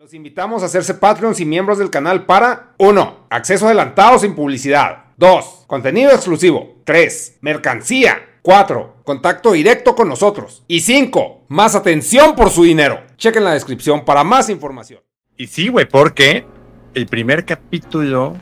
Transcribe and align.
Los 0.00 0.14
invitamos 0.14 0.62
a 0.62 0.66
hacerse 0.66 0.94
Patreons 0.94 1.40
y 1.40 1.44
miembros 1.44 1.76
del 1.76 1.90
canal 1.90 2.24
para 2.24 2.72
1. 2.78 3.26
Acceso 3.28 3.66
adelantado 3.66 4.18
sin 4.18 4.34
publicidad. 4.34 5.04
2. 5.18 5.64
Contenido 5.66 6.10
exclusivo. 6.12 6.76
3. 6.84 7.40
Mercancía. 7.42 8.16
4. 8.40 9.02
Contacto 9.04 9.52
directo 9.52 9.94
con 9.94 10.08
nosotros. 10.08 10.64
Y 10.68 10.80
5. 10.80 11.44
Más 11.48 11.74
atención 11.74 12.34
por 12.34 12.48
su 12.48 12.62
dinero. 12.62 13.02
Chequen 13.18 13.44
la 13.44 13.52
descripción 13.52 14.06
para 14.06 14.24
más 14.24 14.48
información. 14.48 15.00
Y 15.36 15.48
sí, 15.48 15.68
güey, 15.68 15.86
porque 15.86 16.46
el 16.94 17.06
primer 17.06 17.44
capítulo, 17.44 18.38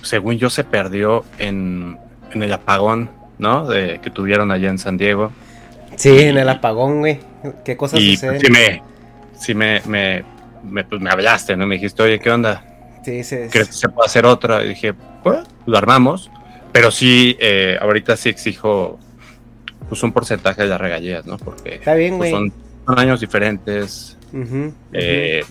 según 0.00 0.38
yo, 0.38 0.48
se 0.48 0.64
perdió 0.64 1.22
en, 1.38 1.98
en 2.32 2.42
el 2.42 2.54
apagón, 2.54 3.10
¿no? 3.36 3.66
De, 3.66 4.00
que 4.02 4.08
tuvieron 4.08 4.52
allá 4.52 4.70
en 4.70 4.78
San 4.78 4.96
Diego. 4.96 5.32
Sí, 5.96 6.18
en 6.18 6.38
el 6.38 6.48
apagón, 6.48 7.00
güey. 7.00 7.20
¿Qué 7.62 7.76
cosas 7.76 8.00
y 8.00 8.16
suceden? 8.16 8.40
pues, 8.40 8.90
sí 9.40 9.54
me, 9.54 9.82
me, 9.86 10.24
me, 10.62 10.84
pues, 10.84 11.00
me 11.00 11.10
hablaste, 11.10 11.56
¿no? 11.56 11.66
Me 11.66 11.74
dijiste, 11.76 12.02
oye, 12.02 12.20
¿qué 12.20 12.30
onda? 12.30 12.64
Sí, 13.04 13.24
sí, 13.24 13.36
¿Crees 13.50 13.68
que 13.68 13.74
se 13.74 13.88
puede 13.88 14.06
hacer 14.06 14.26
otra? 14.26 14.62
Y 14.64 14.68
dije, 14.68 14.94
pues, 15.22 15.40
lo 15.66 15.78
armamos. 15.78 16.30
Pero 16.72 16.92
sí, 16.92 17.36
eh, 17.40 17.76
ahorita 17.80 18.16
sí 18.16 18.28
exijo 18.28 18.98
pues 19.88 20.04
un 20.04 20.12
porcentaje 20.12 20.62
de 20.62 20.68
las 20.68 20.80
regalías, 20.80 21.26
¿no? 21.26 21.36
Porque 21.36 21.76
Está 21.76 21.94
bien, 21.94 22.16
pues, 22.16 22.30
son, 22.30 22.52
son 22.86 22.98
años 22.98 23.18
diferentes. 23.18 24.16
Eh. 24.92 25.44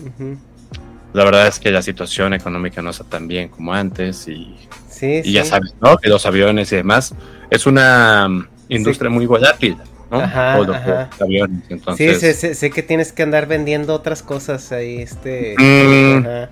La 1.12 1.24
verdad 1.24 1.46
es 1.48 1.58
que 1.58 1.70
la 1.70 1.82
situación 1.82 2.32
económica 2.32 2.80
no 2.80 2.90
está 2.90 3.04
tan 3.04 3.28
bien 3.28 3.48
como 3.48 3.74
antes 3.74 4.28
y, 4.28 4.56
Sí, 4.88 5.22
y 5.24 5.32
ya 5.32 5.44
sabes, 5.44 5.74
¿no? 5.80 5.96
Que 5.96 6.08
los 6.08 6.26
aviones 6.26 6.70
y 6.72 6.76
demás 6.76 7.14
es 7.48 7.66
una 7.66 8.28
mm, 8.28 8.48
industria 8.68 9.10
muy 9.10 9.24
volátil, 9.24 9.76
¿no? 10.10 10.18
Ajá, 10.20 10.54
Todo 10.56 10.64
lo 10.66 10.72
que 10.72 10.78
ajá. 10.78 11.10
es 11.14 11.22
aviones, 11.22 11.58
Sí, 11.66 11.72
entonces, 11.74 12.20
sé, 12.20 12.34
sé- 12.34 12.54
sé 12.54 12.70
que 12.70 12.82
tienes 12.82 13.12
que 13.12 13.22
andar 13.22 13.46
vendiendo 13.46 13.94
otras 13.94 14.22
cosas 14.22 14.72
ahí, 14.72 15.00
este... 15.02 15.54
Mm. 15.58 16.26
Ajá, 16.26 16.48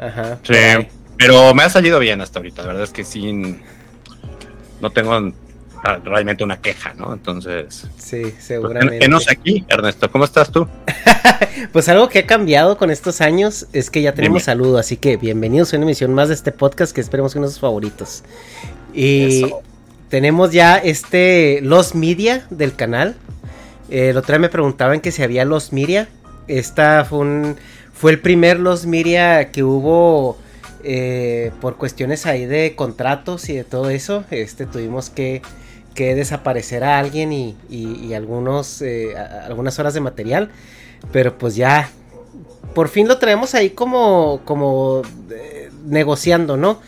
ajá. 0.00 0.38
sí, 0.42 0.88
pero 1.16 1.54
me 1.54 1.62
ha 1.62 1.70
salido 1.70 1.98
bien 1.98 2.20
hasta 2.20 2.38
ahorita, 2.40 2.62
la 2.62 2.68
verdad 2.68 2.84
es 2.84 2.90
que 2.90 3.04
sí, 3.04 3.56
no 4.80 4.90
tengo 4.90 5.32
realmente 6.04 6.44
una 6.44 6.60
queja, 6.60 6.94
¿no? 6.94 7.12
Entonces, 7.12 7.86
Sí, 7.96 8.20
pues, 8.22 8.34
seguramente. 8.38 9.04
enos 9.04 9.28
aquí, 9.28 9.64
Ernesto, 9.68 10.10
¿cómo 10.10 10.24
estás 10.24 10.50
tú? 10.50 10.68
Pues 11.72 11.88
algo 11.88 12.08
que 12.08 12.20
ha 12.20 12.26
cambiado 12.26 12.76
con 12.78 12.90
estos 12.90 13.20
años 13.20 13.66
es 13.72 13.90
que 13.90 14.00
ya 14.00 14.14
tenemos 14.14 14.36
Dime. 14.42 14.44
saludo, 14.44 14.78
así 14.78 14.96
que 14.96 15.16
bienvenidos 15.16 15.72
a 15.72 15.76
una 15.76 15.86
emisión 15.86 16.14
más 16.14 16.28
de 16.28 16.34
este 16.34 16.52
podcast 16.52 16.94
que 16.94 17.00
esperemos 17.00 17.32
que 17.32 17.38
uno 17.40 17.48
de 17.48 17.52
sus 17.52 17.60
favoritos. 17.60 18.22
Y 18.94 19.42
Eso. 19.44 19.62
Tenemos 20.12 20.52
ya 20.52 20.76
este 20.76 21.60
Los 21.62 21.94
Media 21.94 22.46
del 22.50 22.74
canal. 22.76 23.16
Eh, 23.88 24.10
el 24.10 24.16
otro 24.18 24.34
día 24.34 24.40
me 24.40 24.50
preguntaban 24.50 25.00
que 25.00 25.10
si 25.10 25.22
había 25.22 25.46
Los 25.46 25.72
Media. 25.72 26.06
Esta 26.48 27.06
fue 27.06 27.20
un 27.20 27.56
fue 27.94 28.10
el 28.10 28.20
primer 28.20 28.60
Los 28.60 28.84
Media 28.84 29.50
que 29.52 29.64
hubo 29.64 30.36
eh, 30.84 31.50
por 31.62 31.78
cuestiones 31.78 32.26
ahí 32.26 32.44
de 32.44 32.74
contratos 32.76 33.48
y 33.48 33.54
de 33.54 33.64
todo 33.64 33.88
eso. 33.88 34.24
Este 34.30 34.66
tuvimos 34.66 35.08
que, 35.08 35.40
que 35.94 36.14
desaparecer 36.14 36.84
a 36.84 36.98
alguien 36.98 37.32
y, 37.32 37.56
y- 37.70 38.12
algunos 38.12 38.82
eh, 38.82 39.14
algunas 39.16 39.78
horas 39.78 39.94
de 39.94 40.00
material. 40.00 40.50
Pero 41.10 41.38
pues 41.38 41.56
ya 41.56 41.88
por 42.74 42.88
fin 42.90 43.08
lo 43.08 43.16
traemos 43.16 43.54
ahí 43.54 43.70
como 43.70 44.42
como 44.44 45.00
eh, 45.30 45.70
negociando, 45.86 46.58
¿no? 46.58 46.80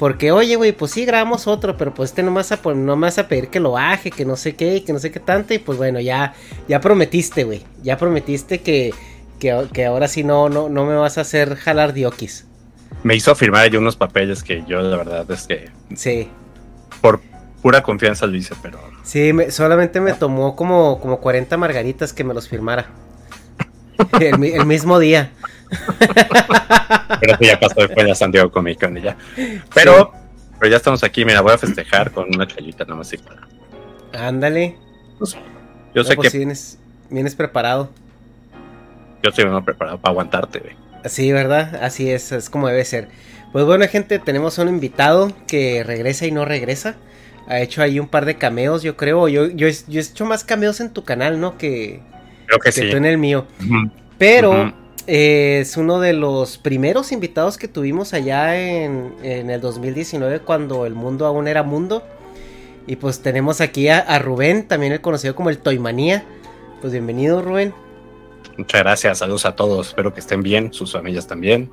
Porque, 0.00 0.32
oye, 0.32 0.56
güey, 0.56 0.72
pues 0.72 0.92
sí, 0.92 1.04
grabamos 1.04 1.46
otro, 1.46 1.76
pero 1.76 1.92
pues 1.92 2.10
este 2.10 2.22
no 2.22 2.30
me 2.30 2.36
vas 2.36 2.50
a, 2.52 2.56
pon- 2.62 2.86
no 2.86 2.96
me 2.96 3.06
vas 3.06 3.18
a 3.18 3.28
pedir 3.28 3.48
que 3.48 3.60
lo 3.60 3.72
baje, 3.72 4.10
que 4.10 4.24
no 4.24 4.34
sé 4.34 4.56
qué, 4.56 4.82
que 4.82 4.94
no 4.94 4.98
sé 4.98 5.10
qué 5.12 5.20
tanto. 5.20 5.52
Y 5.52 5.58
pues 5.58 5.76
bueno, 5.76 6.00
ya, 6.00 6.32
ya 6.68 6.80
prometiste, 6.80 7.44
güey. 7.44 7.62
Ya 7.82 7.98
prometiste 7.98 8.60
que, 8.62 8.94
que, 9.38 9.66
que 9.74 9.84
ahora 9.84 10.08
sí 10.08 10.24
no, 10.24 10.48
no, 10.48 10.70
no 10.70 10.86
me 10.86 10.94
vas 10.94 11.18
a 11.18 11.20
hacer 11.20 11.54
jalar 11.54 11.92
diokis. 11.92 12.46
Me 13.02 13.14
hizo 13.14 13.34
firmar 13.34 13.62
ahí 13.64 13.76
unos 13.76 13.94
papeles 13.96 14.42
que 14.42 14.64
yo 14.66 14.80
la 14.80 14.96
verdad 14.96 15.30
es 15.30 15.46
que 15.46 15.68
Sí. 15.94 16.28
por 17.02 17.20
pura 17.60 17.82
confianza 17.82 18.26
lo 18.26 18.36
hice, 18.36 18.54
pero 18.62 18.78
Sí, 19.04 19.34
me- 19.34 19.50
solamente 19.50 20.00
me 20.00 20.14
tomó 20.14 20.56
como, 20.56 20.98
como 21.00 21.20
40 21.20 21.58
margaritas 21.58 22.14
que 22.14 22.24
me 22.24 22.32
los 22.32 22.48
firmara. 22.48 22.86
El, 24.20 24.38
mi- 24.38 24.48
el 24.50 24.66
mismo 24.66 24.98
día. 24.98 25.30
Pero 27.20 27.34
eso 27.34 27.42
ya 27.44 27.60
pasó 27.60 27.74
después 27.80 28.06
de 28.06 28.14
Santiago 28.14 28.50
Comic 28.50 28.80
Con 28.80 28.96
ya. 28.96 29.16
Pero, 29.74 30.12
pero 30.58 30.70
ya 30.70 30.76
estamos 30.76 31.02
aquí, 31.04 31.24
mira, 31.24 31.40
voy 31.40 31.52
a 31.52 31.58
festejar 31.58 32.10
con 32.10 32.26
una 32.34 32.46
chelita 32.46 32.84
nada 32.84 32.96
más. 32.96 33.12
y 33.12 33.18
para- 33.18 33.46
Ándale. 34.12 34.76
Yo 35.94 36.04
sé 36.04 36.10
No, 36.10 36.16
pues 36.16 36.30
que 36.32 36.38
vienes, 36.38 36.78
vienes 37.10 37.34
preparado. 37.34 37.90
yo 39.22 39.30
estoy 39.30 39.44
uno 39.44 39.64
preparado 39.64 39.98
para 39.98 40.10
aguantarte, 40.12 40.58
güey. 40.60 40.76
Sí, 41.04 41.32
¿verdad? 41.32 41.82
Así 41.82 42.10
es, 42.10 42.32
es 42.32 42.50
como 42.50 42.68
debe 42.68 42.84
ser. 42.84 43.08
Pues 43.52 43.64
bueno, 43.64 43.86
gente, 43.88 44.18
tenemos 44.18 44.58
un 44.58 44.68
invitado 44.68 45.32
que 45.46 45.82
regresa 45.84 46.26
y 46.26 46.30
no 46.32 46.44
regresa. 46.44 46.94
Ha 47.48 47.60
hecho 47.60 47.82
ahí 47.82 47.98
un 47.98 48.06
par 48.06 48.24
de 48.26 48.36
cameos, 48.36 48.82
yo 48.82 48.96
creo. 48.96 49.26
Yo, 49.28 49.46
yo, 49.48 49.66
yo 49.88 50.00
he 50.00 50.02
hecho 50.02 50.24
más 50.24 50.44
cameos 50.44 50.80
en 50.80 50.90
tu 50.90 51.02
canal, 51.04 51.40
¿no? 51.40 51.58
Que, 51.58 52.00
Creo 52.50 52.58
que 52.58 52.70
que 52.70 52.82
sí. 52.82 52.90
tú 52.90 52.96
en 52.96 53.04
el 53.04 53.16
mío. 53.16 53.46
Pero 54.18 54.72
eh, 55.06 55.60
es 55.60 55.76
uno 55.76 56.00
de 56.00 56.12
los 56.12 56.58
primeros 56.58 57.12
invitados 57.12 57.56
que 57.56 57.68
tuvimos 57.68 58.12
allá 58.12 58.60
en, 58.60 59.14
en 59.22 59.50
el 59.50 59.60
2019 59.60 60.40
cuando 60.40 60.84
el 60.84 60.94
mundo 60.94 61.26
aún 61.26 61.46
era 61.46 61.62
mundo. 61.62 62.02
Y 62.88 62.96
pues 62.96 63.22
tenemos 63.22 63.60
aquí 63.60 63.88
a, 63.88 64.00
a 64.00 64.18
Rubén, 64.18 64.66
también 64.66 64.92
el 64.92 65.00
conocido 65.00 65.36
como 65.36 65.48
el 65.48 65.58
Toymanía. 65.58 66.24
Pues 66.80 66.92
bienvenido, 66.92 67.40
Rubén. 67.40 67.72
Muchas 68.58 68.80
gracias, 68.80 69.18
saludos 69.18 69.46
a 69.46 69.54
todos. 69.54 69.90
Espero 69.90 70.12
que 70.12 70.18
estén 70.18 70.42
bien, 70.42 70.72
sus 70.72 70.90
familias 70.90 71.28
también. 71.28 71.70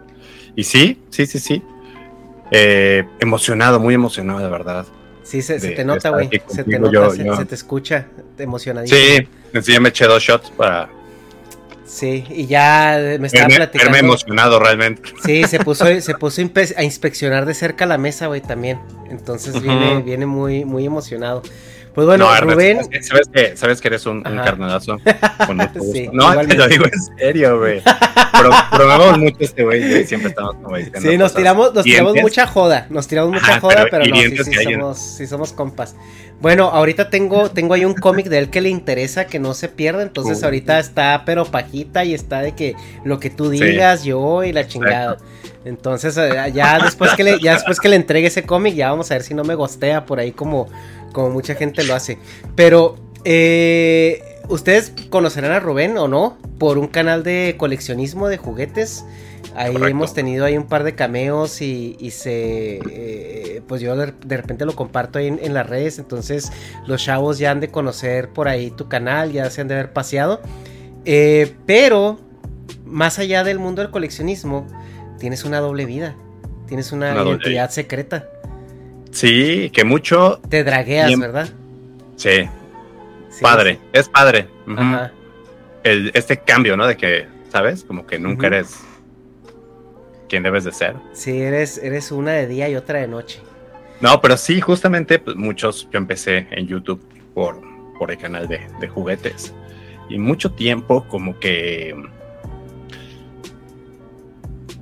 Y 0.55 0.63
sí, 0.63 1.01
sí, 1.09 1.25
sí, 1.25 1.39
sí. 1.39 1.63
Eh, 2.51 3.03
emocionado, 3.19 3.79
muy 3.79 3.95
emocionado, 3.95 4.41
de 4.41 4.49
verdad. 4.49 4.85
Sí, 5.27 5.41
se, 5.41 5.59
se 5.59 5.69
De- 5.69 5.75
te 5.75 5.83
nota, 5.83 6.09
güey. 6.11 6.29
Se 6.47 6.63
te 6.63 6.79
nota, 6.79 6.93
yo- 6.93 7.09
se, 7.11 7.25
yo- 7.25 7.35
se 7.35 7.45
te 7.45 7.55
escucha 7.55 8.05
emocionadísimo. 8.37 8.99
Sí, 9.53 9.61
sí, 9.61 9.73
ya 9.73 9.79
me 9.81 9.89
eché 9.89 10.05
dos 10.05 10.23
shots 10.23 10.51
para 10.51 10.89
Sí, 11.85 12.25
y 12.29 12.45
ya 12.47 12.97
me 13.19 13.27
estaba 13.27 13.47
platicando. 13.47 13.91
verme 13.93 14.07
emocionado 14.07 14.59
realmente. 14.59 15.09
Sí, 15.25 15.43
se 15.45 15.59
puso, 15.59 15.85
se 16.01 16.13
puso 16.15 16.41
a 16.75 16.83
inspeccionar 16.83 17.45
de 17.45 17.53
cerca 17.53 17.85
la 17.85 17.97
mesa, 17.97 18.27
güey, 18.27 18.41
también. 18.41 18.79
Entonces 19.09 19.61
viene, 19.61 20.01
viene 20.01 20.25
muy, 20.25 20.65
muy 20.65 20.85
emocionado. 20.85 21.43
Pues 21.97 22.05
bueno, 22.05 22.29
no, 22.29 22.41
Rubén. 22.41 22.77
sabes, 23.01 23.27
que, 23.33 23.57
sabes 23.57 23.81
que 23.81 23.87
eres 23.87 24.05
un, 24.05 24.17
un 24.17 24.23
carnalazo. 24.23 24.97
Sí, 25.91 26.07
no, 26.13 26.31
te 26.45 26.53
lo 26.55 26.67
digo 26.67 26.85
en 26.85 27.17
serio, 27.17 27.57
güey. 27.57 27.81
Pero 28.33 28.51
promovemos 28.71 29.17
mucho 29.17 29.37
este 29.39 29.63
güey, 29.63 30.05
Siempre 30.05 30.29
estamos 30.29 30.53
como 30.61 30.77
diciendo 30.77 30.99
Sí, 31.01 31.17
nos 31.17 31.31
cosas 31.31 31.35
tiramos, 31.37 31.73
nos 31.73 31.83
tiramos 31.83 32.15
mucha 32.21 32.45
joda, 32.45 32.85
nos 32.91 33.07
tiramos 33.07 33.31
mucha 33.31 33.47
Ajá, 33.53 33.59
joda, 33.61 33.87
pero 33.89 34.03
pero, 34.03 34.15
no, 34.15 34.15
sí, 34.21 34.37
sí 34.43 34.63
somos, 34.63 34.97
sí 34.99 35.25
somos 35.25 35.53
compas. 35.53 35.95
Bueno, 36.39 36.65
ahorita 36.65 37.09
tengo, 37.09 37.49
tengo 37.49 37.73
ahí 37.73 37.83
un 37.83 37.95
cómic 37.95 38.27
de 38.27 38.37
él 38.37 38.49
que 38.51 38.61
le 38.61 38.69
interesa 38.69 39.25
que 39.25 39.39
no 39.39 39.55
se 39.55 39.67
pierda, 39.67 40.03
entonces 40.03 40.39
Uh. 40.43 40.45
ahorita 40.45 40.77
está 40.77 41.23
pero 41.25 41.45
pajita 41.45 42.05
y 42.05 42.13
está 42.13 42.41
de 42.43 42.53
que 42.53 42.75
lo 43.05 43.19
que 43.19 43.31
tú 43.31 43.49
Sí. 43.51 43.59
digas, 43.59 44.03
yo 44.03 44.43
y 44.43 44.53
la 44.53 44.67
chingada. 44.67 45.17
Entonces 45.65 46.15
eh, 46.17 46.29
ya 46.53 46.77
después 46.77 47.13
que 47.15 47.23
le, 47.23 47.39
ya 47.39 47.53
después 47.55 47.79
que 47.79 47.89
le 47.89 47.95
entregue 47.95 48.27
ese 48.27 48.43
cómic, 48.43 48.75
ya 48.75 48.91
vamos 48.91 49.09
a 49.09 49.15
ver 49.15 49.23
si 49.23 49.33
no 49.33 49.43
me 49.43 49.55
gostea 49.55 50.05
por 50.05 50.19
ahí 50.19 50.31
como, 50.31 50.69
como 51.17 51.31
mucha 51.31 51.55
gente 51.55 51.83
lo 51.83 51.95
hace. 51.95 52.19
Pero 52.55 52.95
eh, 53.25 54.21
ustedes 54.49 54.93
conocerán 55.09 55.51
a 55.51 55.59
Rubén 55.59 55.97
o 55.97 56.07
no 56.07 56.37
por 56.59 56.77
un 56.77 56.85
canal 56.85 57.23
de 57.23 57.55
coleccionismo 57.57 58.27
de 58.27 58.37
juguetes. 58.37 59.03
Ahí 59.55 59.71
Correcto. 59.71 59.87
hemos 59.87 60.13
tenido 60.13 60.45
ahí 60.45 60.55
un 60.55 60.67
par 60.67 60.83
de 60.83 60.93
cameos 60.93 61.63
y, 61.63 61.97
y 61.99 62.11
se 62.11 62.79
eh, 62.91 63.61
pues 63.67 63.81
yo 63.81 63.95
de, 63.95 64.13
de 64.23 64.37
repente 64.37 64.63
lo 64.65 64.75
comparto 64.75 65.17
ahí 65.17 65.25
en, 65.25 65.39
en 65.41 65.55
las 65.55 65.67
redes. 65.67 65.97
Entonces 65.97 66.51
los 66.85 67.03
chavos 67.03 67.39
ya 67.39 67.49
han 67.49 67.61
de 67.61 67.69
conocer 67.69 68.29
por 68.29 68.47
ahí 68.47 68.69
tu 68.69 68.87
canal, 68.87 69.31
ya 69.31 69.49
se 69.49 69.61
han 69.61 69.67
de 69.67 69.73
haber 69.73 69.93
paseado. 69.93 70.39
Eh, 71.05 71.55
pero 71.65 72.19
más 72.85 73.17
allá 73.17 73.43
del 73.43 73.57
mundo 73.57 73.81
del 73.81 73.89
coleccionismo, 73.89 74.67
tienes 75.17 75.45
una 75.45 75.61
doble 75.61 75.85
vida. 75.87 76.15
Tienes 76.67 76.91
una, 76.91 77.13
Una 77.13 77.21
doble 77.23 77.31
identidad 77.37 77.71
secreta. 77.71 78.29
Sí, 79.17 79.71
que 79.71 79.83
mucho. 79.83 80.39
Te 80.47 80.63
dragueas, 80.63 81.07
Bien. 81.07 81.19
¿verdad? 81.19 81.49
Sí, 82.17 82.47
Sí, 83.31 83.41
padre. 83.41 83.79
Es 83.91 84.07
padre. 84.09 84.47
Ajá. 84.75 85.11
El- 85.83 86.11
este 86.13 86.37
cambio, 86.37 86.77
¿no? 86.77 86.85
De 86.85 86.95
que, 86.97 87.27
¿sabes? 87.51 87.83
Como 87.83 88.05
que 88.05 88.19
nunca 88.19 88.45
eres 88.47 88.79
quien 90.29 90.43
debes 90.43 90.65
de 90.65 90.71
ser. 90.71 90.95
Sí, 91.13 91.41
eres, 91.41 91.79
eres 91.79 92.11
una 92.11 92.33
de 92.33 92.45
día 92.45 92.69
y 92.69 92.75
otra 92.75 92.99
de 92.99 93.07
noche. 93.07 93.39
No, 94.01 94.21
pero 94.21 94.37
sí, 94.37 94.61
justamente, 94.61 95.17
pues 95.17 95.35
muchos, 95.35 95.87
yo 95.91 95.97
empecé 95.97 96.45
en 96.51 96.67
YouTube 96.67 97.01
por, 97.33 97.59
por 97.97 98.11
el 98.11 98.19
canal 98.19 98.47
de, 98.47 98.67
de 98.79 98.87
juguetes. 98.87 99.51
Y 100.09 100.19
mucho 100.19 100.51
tiempo 100.51 101.07
como 101.07 101.39
que... 101.39 101.95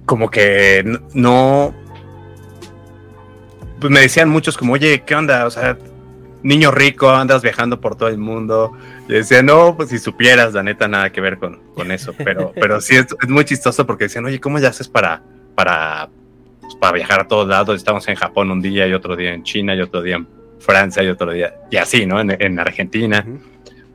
Como 0.06 0.30
que 0.30 0.84
no... 1.14 1.74
Pues 3.86 3.94
me 3.94 4.00
decían 4.00 4.30
muchos 4.30 4.58
como, 4.58 4.74
oye, 4.74 5.04
¿qué 5.06 5.14
onda? 5.14 5.46
O 5.46 5.52
sea, 5.52 5.78
niño 6.42 6.72
rico, 6.72 7.08
andas 7.08 7.44
viajando 7.44 7.80
por 7.80 7.96
todo 7.96 8.10
el 8.10 8.18
mundo. 8.18 8.72
Y 9.08 9.14
decía, 9.14 9.44
no, 9.44 9.76
pues 9.78 9.90
si 9.90 10.00
supieras, 10.00 10.56
la 10.56 10.64
neta, 10.64 10.88
nada 10.88 11.12
que 11.12 11.22
ver 11.22 11.38
con, 11.38 11.60
con 11.76 11.92
eso. 11.92 12.12
Pero, 12.18 12.52
pero 12.60 12.82
sí 12.82 12.96
es, 12.96 13.06
es 13.22 13.30
muy 13.30 13.46
chistoso 13.46 13.86
porque 13.86 14.06
decían, 14.06 14.26
oye, 14.26 14.40
¿cómo 14.40 14.58
ya 14.58 14.70
haces 14.70 14.88
para, 14.88 15.22
para, 15.54 16.10
pues, 16.62 16.74
para 16.74 16.94
viajar 16.94 17.20
a 17.20 17.28
todos 17.28 17.48
lados? 17.48 17.76
Estamos 17.76 18.08
en 18.08 18.16
Japón 18.16 18.50
un 18.50 18.60
día 18.60 18.88
y 18.88 18.94
otro 18.94 19.16
día 19.16 19.36
en 19.36 19.44
China 19.44 19.76
y 19.76 19.82
otro 19.82 20.02
día 20.02 20.16
en 20.16 20.28
Francia 20.58 21.04
y 21.04 21.10
otro 21.10 21.31
día, 21.31 21.54
y 21.70 21.78
así, 21.78 22.08
¿no? 22.08 22.20
En, 22.20 22.36
en 22.42 22.60
Argentina. 22.60 23.24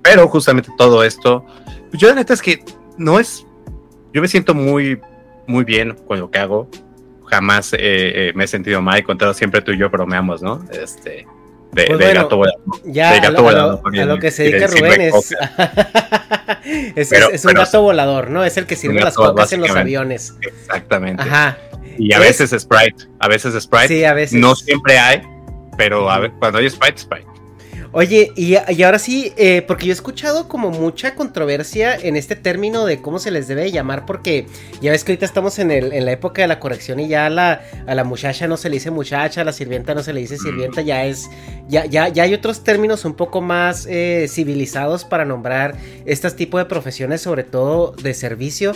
Pero 0.02 0.28
justamente 0.28 0.70
todo 0.78 1.02
esto, 1.02 1.44
pues 1.90 2.00
yo 2.00 2.06
la 2.10 2.14
neta 2.14 2.32
es 2.32 2.42
que 2.42 2.62
no 2.96 3.18
es, 3.18 3.44
yo 4.14 4.22
me 4.22 4.28
siento 4.28 4.54
muy, 4.54 5.00
muy 5.48 5.64
bien 5.64 5.96
con 6.06 6.20
lo 6.20 6.30
que 6.30 6.38
hago. 6.38 6.70
Jamás 7.30 7.72
eh, 7.74 7.78
eh, 7.80 8.32
me 8.34 8.44
he 8.44 8.46
sentido 8.48 8.82
mal, 8.82 9.02
contrario, 9.04 9.34
siempre 9.34 9.62
tú 9.62 9.72
y 9.72 9.78
yo 9.78 9.88
bromeamos, 9.90 10.42
¿no? 10.42 10.64
Este, 10.72 11.26
de, 11.72 11.86
Pues 11.86 11.98
de 11.98 12.04
bueno, 12.06 12.22
gato 12.22 12.36
volador. 12.38 12.60
Ya, 12.84 13.12
De 13.12 13.18
a 13.18 13.20
gato 13.22 13.38
a 13.38 13.42
volador, 13.42 13.80
lo- 13.94 14.02
a 14.02 14.04
lo 14.06 14.18
que 14.18 14.30
se 14.32 14.42
dedica 14.44 14.66
Rubén 14.66 15.00
es, 15.02 15.14
es, 16.96 17.08
Pero- 17.08 17.28
es- 17.28 17.34
es 17.34 17.44
un 17.44 17.52
pero- 17.52 17.60
gato 17.64 17.82
volador, 17.82 18.30
¿no? 18.30 18.44
Es 18.44 18.56
el 18.56 18.66
que 18.66 18.76
sirve 18.76 19.00
las 19.00 19.14
cocas 19.14 19.52
en 19.52 19.60
los 19.60 19.70
aviones. 19.70 20.34
Exactamente. 20.40 21.22
Ajá. 21.22 21.56
Y 21.98 22.12
a 22.12 22.18
¿Es? 22.18 22.38
veces 22.40 22.62
Sprite, 22.62 23.04
a 23.18 23.28
veces 23.28 23.62
Sprite. 23.62 23.88
Sí, 23.88 24.04
a 24.04 24.14
veces. 24.14 24.38
No 24.40 24.54
siempre 24.56 24.98
hay, 24.98 25.22
pero 25.76 26.10
a 26.10 26.18
ver, 26.18 26.32
cuando 26.38 26.58
hay 26.58 26.68
Sprite, 26.70 26.98
Sprite. 26.98 27.26
Oye, 27.92 28.32
y, 28.36 28.54
y 28.54 28.82
ahora 28.84 29.00
sí, 29.00 29.32
eh, 29.36 29.62
porque 29.66 29.86
yo 29.86 29.90
he 29.90 29.94
escuchado 29.94 30.46
como 30.46 30.70
mucha 30.70 31.16
controversia 31.16 31.96
en 31.96 32.14
este 32.14 32.36
término 32.36 32.86
de 32.86 33.02
cómo 33.02 33.18
se 33.18 33.32
les 33.32 33.48
debe 33.48 33.72
llamar, 33.72 34.06
porque 34.06 34.46
ya 34.80 34.92
ves 34.92 35.02
que 35.02 35.10
ahorita 35.10 35.26
estamos 35.26 35.58
en, 35.58 35.72
el, 35.72 35.92
en 35.92 36.04
la 36.04 36.12
época 36.12 36.42
de 36.42 36.48
la 36.48 36.60
corrección 36.60 37.00
y 37.00 37.08
ya 37.08 37.26
a 37.26 37.30
la, 37.30 37.62
a 37.88 37.94
la 37.96 38.04
muchacha 38.04 38.46
no 38.46 38.56
se 38.56 38.68
le 38.68 38.74
dice 38.76 38.92
muchacha, 38.92 39.40
a 39.40 39.44
la 39.44 39.52
sirvienta 39.52 39.92
no 39.92 40.04
se 40.04 40.12
le 40.12 40.20
dice 40.20 40.38
sirvienta, 40.38 40.82
ya 40.82 41.04
es, 41.04 41.28
ya, 41.68 41.84
ya, 41.84 42.06
ya 42.06 42.22
hay 42.22 42.32
otros 42.32 42.62
términos 42.62 43.04
un 43.04 43.14
poco 43.14 43.40
más 43.40 43.86
eh, 43.90 44.26
civilizados 44.28 45.04
para 45.04 45.24
nombrar 45.24 45.76
este 46.06 46.30
tipo 46.30 46.58
de 46.58 46.66
profesiones, 46.66 47.22
sobre 47.22 47.42
todo 47.42 47.90
de 48.00 48.14
servicio. 48.14 48.72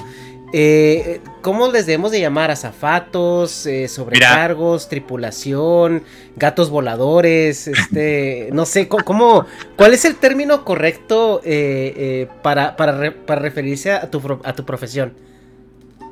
Eh, 0.57 1.21
¿Cómo 1.43 1.73
les 1.73 1.85
debemos 1.85 2.13
de 2.13 2.21
llamar? 2.21 2.53
¿Azafatos? 2.53 3.67
Eh, 3.67 3.89
¿Sobrecargos? 3.89 4.89
¿Tripulación? 4.89 6.05
¿Gatos 6.37 6.71
voladores? 6.71 7.67
Este, 7.67 8.51
no 8.53 8.65
sé, 8.65 8.87
¿cómo, 8.87 9.47
¿cuál 9.75 9.95
es 9.95 10.05
el 10.05 10.15
término 10.15 10.65
correcto 10.65 11.41
eh, 11.45 11.93
eh, 11.97 12.29
para, 12.43 12.77
para, 12.77 12.93
re- 12.97 13.11
para 13.11 13.41
referirse 13.41 13.91
a 13.91 14.09
tu, 14.09 14.39
a 14.45 14.53
tu 14.53 14.65
profesión? 14.65 15.13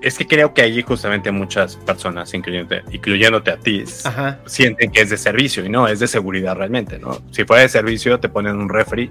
Es 0.00 0.18
que 0.18 0.26
creo 0.26 0.52
que 0.52 0.62
allí 0.62 0.82
justamente 0.82 1.30
muchas 1.30 1.76
personas, 1.76 2.34
incluyéndote, 2.34 2.82
incluyéndote 2.90 3.52
a 3.52 3.56
ti, 3.58 3.84
Ajá. 4.02 4.40
sienten 4.46 4.90
que 4.90 5.02
es 5.02 5.10
de 5.10 5.16
servicio 5.18 5.64
y 5.64 5.68
no, 5.68 5.86
es 5.86 6.00
de 6.00 6.08
seguridad 6.08 6.56
realmente, 6.56 6.98
¿no? 6.98 7.20
Si 7.30 7.44
fuera 7.44 7.62
de 7.62 7.68
servicio, 7.68 8.18
te 8.18 8.28
ponen 8.28 8.56
un 8.56 8.68
refri 8.68 9.08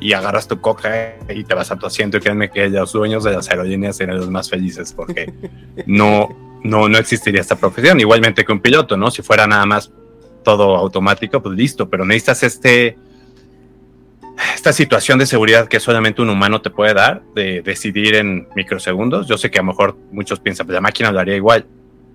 y 0.00 0.12
agarras 0.12 0.48
tu 0.48 0.60
coca 0.60 1.16
y 1.28 1.44
te 1.44 1.54
vas 1.54 1.70
a 1.70 1.76
tu 1.76 1.86
asiento 1.86 2.16
y 2.16 2.20
créanme 2.20 2.50
que 2.50 2.68
los 2.68 2.92
dueños 2.92 3.24
de 3.24 3.32
las 3.32 3.48
aerolíneas 3.50 3.96
serían 3.96 4.18
los 4.18 4.30
más 4.30 4.50
felices 4.50 4.92
porque 4.92 5.32
no, 5.86 6.28
no, 6.62 6.88
no 6.88 6.98
existiría 6.98 7.40
esta 7.40 7.56
profesión. 7.56 7.98
Igualmente 8.00 8.44
que 8.44 8.52
un 8.52 8.60
piloto, 8.60 8.96
¿no? 8.96 9.10
Si 9.10 9.22
fuera 9.22 9.46
nada 9.46 9.66
más 9.66 9.90
todo 10.44 10.76
automático, 10.76 11.42
pues 11.42 11.56
listo, 11.56 11.88
pero 11.88 12.04
necesitas 12.04 12.42
este 12.42 12.96
esta 14.54 14.72
situación 14.72 15.18
de 15.18 15.26
seguridad 15.26 15.66
que 15.66 15.80
solamente 15.80 16.20
un 16.20 16.28
humano 16.28 16.60
te 16.60 16.70
puede 16.70 16.92
dar, 16.92 17.22
de 17.34 17.62
decidir 17.62 18.16
en 18.16 18.48
microsegundos. 18.54 19.26
Yo 19.26 19.38
sé 19.38 19.50
que 19.50 19.58
a 19.58 19.62
lo 19.62 19.68
mejor 19.68 19.96
muchos 20.12 20.40
piensan, 20.40 20.66
pues 20.66 20.74
la 20.74 20.80
máquina 20.80 21.10
lo 21.10 21.20
haría 21.20 21.36
igual, 21.36 21.66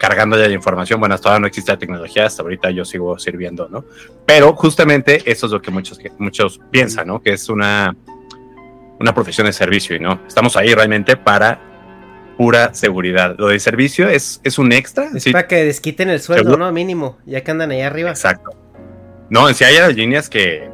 cargando 0.01 0.35
ya 0.35 0.47
la 0.47 0.53
información. 0.55 0.99
Bueno, 0.99 1.13
hasta 1.13 1.29
ahora 1.29 1.41
no 1.41 1.45
existe 1.45 1.71
la 1.71 1.77
tecnología, 1.77 2.25
hasta 2.25 2.41
ahorita 2.41 2.71
yo 2.71 2.83
sigo 2.83 3.19
sirviendo, 3.19 3.69
¿no? 3.69 3.85
Pero 4.25 4.55
justamente 4.55 5.21
eso 5.31 5.45
es 5.45 5.51
lo 5.51 5.61
que 5.61 5.69
muchos, 5.69 5.99
muchos 6.17 6.59
piensan, 6.71 7.05
¿no? 7.05 7.21
Que 7.21 7.33
es 7.33 7.47
una, 7.49 7.95
una 8.99 9.13
profesión 9.13 9.45
de 9.45 9.53
servicio 9.53 9.95
y 9.95 9.99
no. 9.99 10.19
Estamos 10.27 10.57
ahí 10.57 10.73
realmente 10.73 11.17
para 11.17 11.61
pura 12.35 12.73
seguridad. 12.73 13.35
Lo 13.37 13.49
de 13.49 13.59
servicio 13.59 14.09
es, 14.09 14.41
es 14.43 14.57
un 14.57 14.71
extra. 14.71 15.11
Es 15.13 15.21
sí, 15.21 15.31
para 15.31 15.47
que 15.47 15.63
desquiten 15.65 16.09
el 16.09 16.19
sueldo, 16.19 16.45
¿Seguro? 16.45 16.65
¿no? 16.65 16.71
Mínimo, 16.71 17.19
ya 17.27 17.43
que 17.43 17.51
andan 17.51 17.69
ahí 17.69 17.81
arriba. 17.81 18.09
Exacto. 18.09 18.57
No, 19.29 19.47
en 19.47 19.53
sí 19.53 19.65
hay 19.65 19.75
aerolíneas 19.75 20.31
que, 20.31 20.67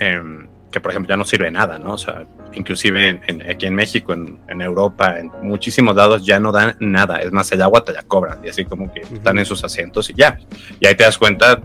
em, 0.00 0.48
que, 0.72 0.80
por 0.80 0.90
ejemplo, 0.90 1.08
ya 1.08 1.16
no 1.16 1.24
sirve 1.24 1.52
nada, 1.52 1.78
¿no? 1.78 1.92
O 1.92 1.98
sea, 1.98 2.26
inclusive 2.54 3.08
en- 3.08 3.20
en- 3.26 3.50
aquí 3.50 3.66
en 3.66 3.74
México, 3.74 4.12
en, 4.12 4.38
en 4.48 4.60
Europa, 4.60 5.18
en 5.18 5.30
muchísimos 5.42 5.94
lados 5.96 6.24
ya 6.24 6.38
no 6.40 6.52
dan 6.52 6.76
nada. 6.80 7.18
Es 7.20 7.32
más, 7.32 7.50
el 7.52 7.62
agua 7.62 7.84
te 7.84 7.92
la 7.92 8.02
cobran 8.02 8.38
y 8.44 8.48
así 8.48 8.64
como 8.64 8.92
que 8.92 9.00
están 9.00 9.38
en 9.38 9.44
sus 9.46 9.62
asientos 9.64 10.10
y 10.10 10.14
ya. 10.14 10.38
Y 10.80 10.86
ahí 10.86 10.94
te 10.94 11.04
das 11.04 11.18
cuenta 11.18 11.60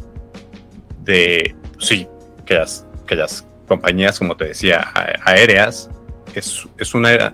de, 1.03 1.55
sí, 1.79 2.07
que 2.45 2.55
las, 2.55 2.85
que 3.05 3.15
las 3.15 3.45
compañías, 3.67 4.17
como 4.19 4.35
te 4.35 4.45
decía, 4.45 4.87
aéreas, 5.25 5.89
es, 6.33 6.67
es 6.77 6.93
una 6.93 7.33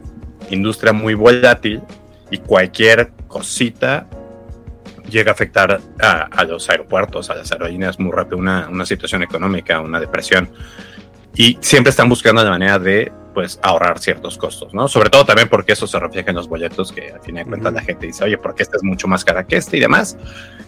industria 0.50 0.94
muy 0.94 1.14
volátil 1.14 1.82
y 2.32 2.38
cualquier 2.38 3.12
cosita 3.28 4.08
llega 5.10 5.32
a 5.32 5.34
afectar 5.34 5.80
a, 6.02 6.12
a 6.24 6.44
los 6.46 6.70
aeropuertos, 6.70 7.30
a 7.30 7.36
las 7.36 7.52
aerolíneas 7.52 8.00
muy 8.00 8.12
rápido, 8.12 8.38
una, 8.38 8.68
una 8.70 8.86
situación 8.86 9.22
económica, 9.22 9.80
una 9.82 10.00
depresión. 10.00 10.50
Y 11.36 11.58
siempre 11.62 11.90
están 11.90 12.10
buscando 12.10 12.44
la 12.44 12.52
manera 12.52 12.80
de 12.80 13.12
pues 13.34 13.60
ahorrar 13.64 14.00
ciertos 14.00 14.38
costos, 14.38 14.74
¿no? 14.74 14.88
Sobre 14.88 15.10
todo 15.10 15.26
también 15.26 15.50
porque 15.50 15.74
eso 15.74 15.88
se 15.88 16.00
refleja 16.00 16.30
en 16.30 16.36
los 16.36 16.48
boletos, 16.48 16.92
que 16.92 17.12
al 17.12 17.22
fin 17.22 17.36
de 17.36 17.46
cuentas 17.46 17.72
Ujú. 17.72 17.80
la 17.80 17.82
gente 17.82 18.08
dice, 18.08 18.24
oye, 18.24 18.38
porque 18.38 18.64
este 18.64 18.78
es 18.78 18.84
mucho 18.84 19.08
más 19.08 19.26
cara 19.26 19.44
que 19.46 19.58
este 19.58 19.78
y 19.78 19.80
demás. 19.80 20.16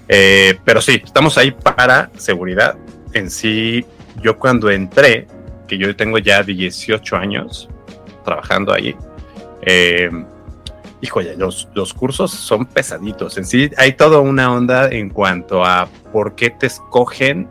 Eh, 0.07 0.57
pero 0.65 0.81
sí, 0.81 1.01
estamos 1.03 1.37
ahí 1.37 1.51
para 1.51 2.09
seguridad. 2.17 2.75
En 3.13 3.29
sí, 3.29 3.85
yo 4.21 4.37
cuando 4.39 4.69
entré, 4.69 5.27
que 5.67 5.77
yo 5.77 5.95
tengo 5.95 6.17
ya 6.17 6.43
18 6.43 7.15
años 7.15 7.69
trabajando 8.23 8.73
ahí, 8.73 8.95
eh, 9.61 10.09
híjole, 11.01 11.35
los, 11.37 11.69
los 11.75 11.93
cursos 11.93 12.31
son 12.31 12.65
pesaditos. 12.65 13.37
En 13.37 13.45
sí, 13.45 13.69
hay 13.77 13.93
toda 13.93 14.19
una 14.19 14.51
onda 14.51 14.89
en 14.89 15.09
cuanto 15.09 15.63
a 15.63 15.87
por 16.11 16.35
qué 16.35 16.49
te 16.49 16.65
escogen. 16.65 17.47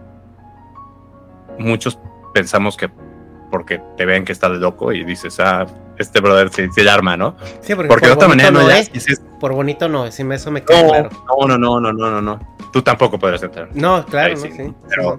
Muchos 1.59 1.99
pensamos 2.33 2.77
que 2.77 2.91
porque 3.55 3.81
te 3.97 4.05
ven 4.05 4.25
que 4.25 4.33
estás 4.33 4.51
loco 4.51 4.91
y 4.93 5.05
dices, 5.05 5.39
ah, 5.39 5.65
este 5.97 6.21
brother 6.21 6.51
se, 6.51 6.69
se 6.73 6.91
arma, 6.91 7.17
¿no? 7.17 7.37
Sí, 7.61 7.73
porque, 7.77 7.87
Porque 7.89 8.09
de 8.09 8.15
por 8.17 8.25
otra 8.25 8.27
bonito 8.27 8.51
manera 8.51 8.51
no, 8.51 8.69
es. 8.81 8.93
dices, 8.93 9.23
Por 9.39 9.53
bonito 9.53 9.89
no, 9.89 10.07
me- 10.25 10.35
eso 10.35 10.51
me 10.51 10.65
queda 10.65 10.83
no, 10.83 10.89
claro. 10.89 11.11
no, 11.39 11.47
no, 11.47 11.59
no, 11.59 11.81
no, 11.81 11.93
no, 11.93 12.11
no, 12.11 12.21
no. 12.21 12.57
Tú 12.73 12.83
tampoco 12.83 13.17
podrás 13.17 13.45
entrar. 13.45 13.69
No, 13.75 14.05
claro, 14.07 14.31
Ahí 14.35 14.37
sí, 14.37 14.51
sí. 14.57 14.75
pero- 14.89 15.19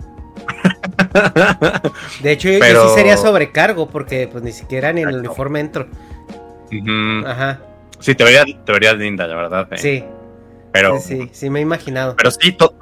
De 2.22 2.32
hecho, 2.34 2.50
yo, 2.50 2.56
yo 2.56 2.60
Pero- 2.60 2.90
sí 2.90 2.96
sería 2.96 3.16
sobrecargo 3.16 3.88
porque 3.88 4.28
pues 4.30 4.44
ni 4.44 4.52
siquiera 4.52 4.92
ni 4.92 5.04
en 5.04 5.10
el 5.10 5.20
uniforme 5.20 5.62
entro. 5.62 5.88
Ujú. 6.68 7.26
Ajá, 7.26 7.62
Sí, 8.00 8.14
te 8.14 8.26
verías, 8.26 8.46
te 8.66 8.72
verías 8.74 8.96
linda, 8.98 9.26
la 9.28 9.36
verdad. 9.36 9.68
eh. 9.72 9.78
sí, 9.78 10.04
Pero 10.74 11.00
sí, 11.00 11.22
sí, 11.22 11.30
sí 11.32 11.50
me 11.50 11.60
he 11.60 11.62
imaginado. 11.62 12.16
Pero 12.18 12.32
sí, 12.32 12.52
to- 12.52 12.76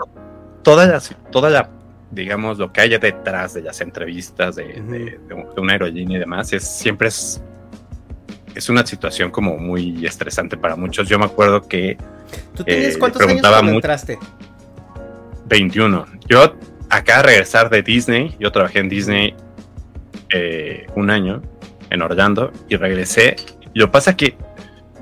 toda, 0.64 0.88
la, 0.88 1.00
toda 1.32 1.52
la, 1.52 1.70
digamos, 2.14 2.58
lo 2.60 2.72
que 2.72 2.82
hay 2.82 2.90
detrás 2.90 3.54
de 3.54 3.62
las 3.62 3.82
entrevistas 3.82 4.56
de, 4.56 4.80
Ujú. 4.82 4.92
de- 4.92 5.20
de 5.56 5.62
una 5.62 5.74
aerolínea 5.74 6.18
y 6.18 6.20
demás, 6.20 6.54
es, 6.54 6.64
siempre 6.64 7.08
es, 7.08 7.42
es 8.56 8.70
una 8.70 8.86
situación 8.86 9.32
como 9.32 9.58
muy 9.58 10.06
estresante 10.06 10.56
para 10.58 10.76
muchos. 10.76 11.08
Yo 11.10 11.18
me 11.18 11.26
acuerdo 11.26 11.68
que 11.68 11.98
¿Tú 12.56 12.64
tienes 12.64 12.96
eh, 12.96 13.00
cuántos 13.00 13.22
años 13.22 13.28
preguntaba 13.28 13.56
cuando 13.58 13.74
mucho- 13.74 13.88
entraste? 13.88 14.20
21. 15.48 16.06
Yo 16.28 16.56
acá 16.90 17.18
de 17.18 17.24
regresar 17.24 17.70
de 17.70 17.82
Disney, 17.82 18.36
yo 18.40 18.52
trabajé 18.52 18.80
en 18.80 18.90
Disney 18.90 19.34
eh, 20.32 20.88
un 20.96 21.10
año 21.10 21.42
en 21.90 22.02
Orlando 22.02 22.52
y 22.70 22.76
regresé. 22.76 23.36
Y 23.74 23.80
lo 23.80 23.92
pasa 23.92 24.16
que 24.16 24.36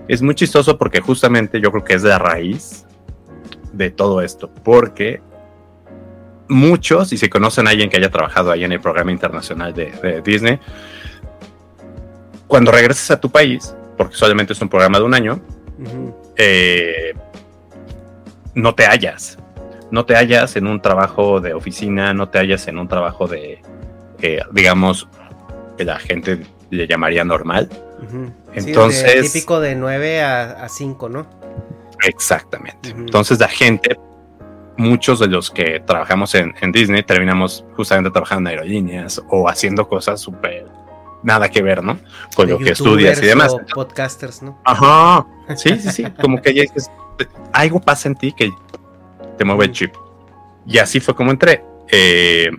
es 0.08 0.22
muy 0.22 0.36
chistoso 0.36 0.77
porque 0.77 1.00
justamente 1.01 1.62
yo 1.62 1.72
creo 1.72 1.84
que 1.84 1.94
es 1.94 2.03
la 2.03 2.18
raíz 2.20 2.86
de 3.74 3.89
todo 3.91 4.22
esto, 4.22 4.50
porque 4.63 5.22
muchos, 6.51 7.12
y 7.13 7.17
si 7.17 7.29
conocen 7.29 7.67
a 7.67 7.72
alguien 7.72 7.89
que 7.89 7.98
haya 7.98 8.12
trabajado 8.12 8.51
ahí 8.51 8.63
en 8.63 8.72
el 8.72 8.79
programa 8.81 9.12
internacional 9.12 9.74
de, 9.74 9.91
de 9.91 10.22
Disney, 10.22 10.60
cuando 12.48 12.72
regresas 12.72 13.12
a 13.12 13.20
tu 13.20 13.29
país, 13.31 13.74
porque 13.98 14.15
solamente 14.15 14.53
es 14.53 14.62
un 14.62 14.70
programa 14.70 15.00
de 15.00 15.05
un 15.05 15.13
año, 15.13 15.41
eh, 16.38 17.13
no 18.53 18.75
te 18.75 18.86
hallas. 18.86 19.38
No 19.89 20.05
te 20.05 20.15
hallas 20.15 20.55
en 20.55 20.67
un 20.67 20.81
trabajo 20.81 21.41
de 21.41 21.53
oficina, 21.53 22.13
no 22.13 22.29
te 22.29 22.39
hallas 22.39 22.67
en 22.67 22.77
un 22.77 22.88
trabajo 22.88 23.27
de, 23.27 23.62
eh, 24.22 24.39
digamos, 24.51 25.08
que 25.77 25.84
la 25.86 26.00
gente 26.00 26.46
le 26.70 26.88
llamaría 26.88 27.24
normal. 27.24 27.70
Entonces- 28.53 29.03
de- 29.15 29.22
típico 29.29 29.60
de 29.60 29.75
9 29.75 30.22
a, 30.22 30.63
a 30.63 30.70
5, 30.70 31.10
¿no? 31.10 31.27
Exactamente. 32.05 32.89
Entonces 32.89 33.39
la 33.39 33.48
gente, 33.50 33.98
muchos 34.78 35.20
de 35.20 35.28
los 35.28 35.51
que 35.51 35.80
trabajamos 35.80 36.34
en, 36.36 36.54
en 36.62 36.72
Disney, 36.72 37.04
terminamos 37.04 37.66
justamente 37.75 38.12
trabajando 38.12 38.50
en 38.50 38.58
aerolíneas 38.58 39.22
o 39.30 39.48
haciendo 39.48 39.88
cosas 39.88 40.20
súper 40.22 40.66
nada 41.24 41.50
que 41.50 41.62
ver, 41.62 41.84
¿no? 41.84 42.00
Con 42.36 42.48
De 42.48 42.54
lo 42.54 42.60
que 42.60 42.72
estudias 42.72 43.22
y 43.22 43.25
demás. 43.28 43.54
o 43.54 43.60
podcasters, 43.74 44.42
¿no? 44.42 44.60
Ajá. 44.63 45.25
Sí, 45.56 45.78
sí, 45.80 45.90
sí. 45.92 46.04
Como 46.22 46.42
que 46.42 46.54
ya 46.54 46.62
dices, 46.63 46.90
algo 47.54 47.80
pasa 47.80 48.10
en 48.10 48.16
ti 48.16 48.32
que 48.32 48.51
te 49.38 49.46
mueve 49.46 49.66
el 49.66 49.72
chip. 49.72 49.94
Y 50.66 50.78
así 50.78 51.00
fue 51.00 51.16
como 51.16 51.32
entré. 51.32 51.63
Eh, 51.90 52.50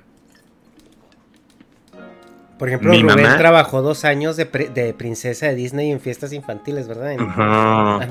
Por 2.62 2.69
ejemplo, 2.69 2.92
Mi 2.92 3.02
Rubén 3.02 3.25
mamá- 3.25 3.38
trabajó 3.38 3.83
dos 3.83 4.04
años 4.04 4.37
de, 4.37 4.47
pri- 4.47 4.69
de 4.69 4.95
princesa 4.95 5.47
de 5.47 5.57
Disney 5.57 5.90
en 5.90 5.99
fiestas 5.99 6.33
infantiles, 6.33 6.87
¿verdad? 6.87 7.11
En- 7.11 7.21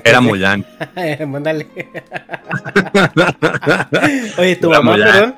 era 0.04 0.20
de- 0.20 0.22
Mulan. 0.28 0.66
Mándale. 1.30 1.68
Oye, 4.38 4.58
tu 4.58 4.70
Era 4.70 4.82
mamá, 4.82 4.92
Mulan. 4.92 5.12
perdón. 5.14 5.36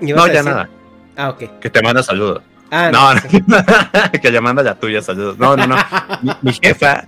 ¿Ibas 0.00 0.26
No, 0.26 0.32
ya 0.32 0.42
nada. 0.42 0.70
Ah, 1.16 1.28
ok. 1.28 1.60
Que 1.60 1.68
te 1.68 1.82
manda 1.82 2.02
saludos. 2.02 2.40
Ah, 2.70 2.90
No, 2.90 3.12
no, 3.14 3.20
que 4.22 4.32
ya 4.32 4.40
manda 4.40 4.62
la 4.62 4.76
tuya 4.76 5.02
saludos. 5.02 5.36
No, 5.38 5.54
no, 5.54 5.66
no. 5.66 5.76
Mi, 6.22 6.32
mi 6.40 6.52
jefa, 6.54 7.04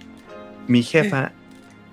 mi 0.68 0.82
jefa 0.82 1.32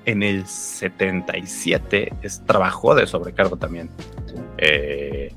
en 0.06 0.22
el 0.22 0.46
77 0.46 2.12
es, 2.22 2.42
trabajó 2.46 2.94
de 2.94 3.08
sobrecargo 3.08 3.56
también. 3.56 3.90
Eh, 4.58 5.32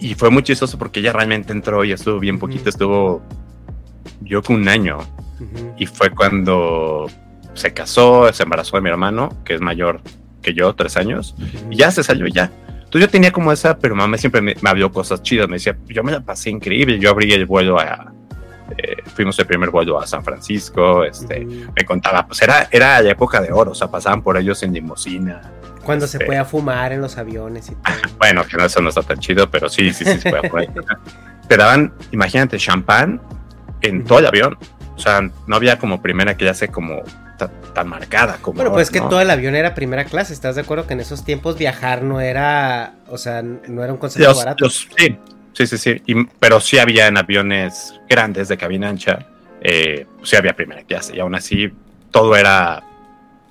y 0.00 0.14
fue 0.14 0.30
muy 0.30 0.42
chistoso 0.42 0.78
porque 0.78 1.00
ella 1.00 1.12
realmente 1.12 1.52
entró 1.52 1.84
y 1.84 1.92
estuvo 1.92 2.18
bien 2.18 2.38
poquito, 2.38 2.68
estuvo 2.68 3.22
yo 4.22 4.42
con 4.42 4.56
un 4.56 4.68
año. 4.68 4.98
Ujú. 5.38 5.74
Y 5.78 5.86
fue 5.86 6.10
cuando 6.10 7.06
se 7.54 7.72
casó, 7.72 8.32
se 8.32 8.42
embarazó 8.42 8.76
de 8.76 8.82
mi 8.82 8.90
hermano, 8.90 9.30
que 9.44 9.54
es 9.54 9.60
mayor 9.60 10.00
que 10.42 10.54
yo, 10.54 10.74
tres 10.74 10.96
años, 10.96 11.34
y 11.70 11.76
ya 11.76 11.90
se 11.90 12.02
salió 12.02 12.26
ya. 12.26 12.50
Entonces 12.68 13.02
yo 13.02 13.08
tenía 13.08 13.30
como 13.30 13.52
esa, 13.52 13.78
pero 13.78 13.94
mamá 13.94 14.16
siempre 14.16 14.40
me, 14.40 14.56
me 14.60 14.70
habló 14.70 14.90
cosas 14.90 15.22
chidas, 15.22 15.48
me 15.48 15.56
decía, 15.56 15.76
yo 15.86 16.02
me 16.02 16.12
la 16.12 16.20
pasé 16.20 16.50
increíble, 16.50 16.98
yo 16.98 17.10
abrí 17.10 17.32
el 17.32 17.46
vuelo 17.46 17.78
a, 17.78 18.12
eh, 18.76 18.96
fuimos 19.14 19.38
el 19.38 19.46
primer 19.46 19.70
vuelo 19.70 20.00
a 20.00 20.06
San 20.06 20.24
Francisco, 20.24 21.04
este, 21.04 21.44
me 21.44 21.84
contaba, 21.84 22.26
pues 22.26 22.40
era, 22.42 22.68
era 22.70 23.00
la 23.00 23.10
época 23.10 23.40
de 23.40 23.52
oro, 23.52 23.72
o 23.72 23.74
sea, 23.74 23.88
pasaban 23.88 24.22
por 24.22 24.36
ellos 24.36 24.62
en 24.62 24.72
limusina. 24.72 25.40
Cuando 25.84 26.06
se 26.06 26.16
Este- 26.18 26.26
podía 26.26 26.44
fumar 26.44 26.92
en 26.92 27.00
los 27.00 27.16
aviones 27.18 27.68
y 27.70 27.74
todo. 27.74 27.82
Bueno, 28.18 28.44
que 28.46 28.56
no, 28.56 28.64
eso 28.64 28.80
no 28.82 28.90
está 28.90 29.02
tan 29.02 29.18
chido, 29.18 29.50
pero 29.50 29.68
sí, 29.68 29.92
sí, 29.94 30.04
sí, 30.04 30.18
se 30.18 30.30
puede 30.30 30.48
poner. 30.50 30.70
Te 31.48 31.56
daban, 31.56 31.92
imagínate, 32.12 32.58
champán 32.58 33.20
en 33.80 34.04
todo 34.04 34.18
el 34.20 34.26
avión. 34.26 34.56
O 34.94 34.98
sea, 34.98 35.22
no 35.46 35.56
había 35.56 35.78
como 35.78 36.02
primera 36.02 36.34
clase 36.34 36.68
como 36.68 37.00
ta- 37.38 37.50
tan 37.74 37.88
marcada 37.88 38.36
como. 38.42 38.56
Bueno, 38.56 38.68
ahora, 38.70 38.76
pues 38.76 38.88
es 38.88 38.92
que 38.92 39.00
¿no? 39.00 39.08
todo 39.08 39.20
el 39.22 39.30
avión 39.30 39.54
era 39.56 39.74
primera 39.74 40.04
clase. 40.04 40.32
¿Estás 40.34 40.54
de 40.56 40.60
acuerdo 40.60 40.86
que 40.86 40.92
en 40.92 41.00
esos 41.00 41.24
tiempos 41.24 41.56
viajar 41.56 42.02
no 42.02 42.20
era, 42.20 42.92
o 43.08 43.16
sea, 43.16 43.42
no 43.42 43.82
era 43.82 43.92
un 43.92 43.98
concepto 43.98 44.28
Los- 44.28 44.36
barato? 44.38 44.64
los- 44.66 44.86
sí, 44.96 45.18
sí, 45.54 45.66
sí, 45.66 45.78
sí. 45.78 46.02
Y- 46.06 46.24
pero 46.38 46.60
sí 46.60 46.78
había 46.78 47.06
en 47.06 47.16
aviones 47.16 47.94
grandes 48.08 48.48
de 48.48 48.58
cabina 48.58 48.90
ancha, 48.90 49.20
eh, 49.62 50.06
sí 50.22 50.36
había 50.36 50.54
primera 50.54 50.82
clase. 50.82 51.16
Y 51.16 51.20
aún 51.20 51.34
así, 51.34 51.72
todo 52.10 52.36
era 52.36 52.82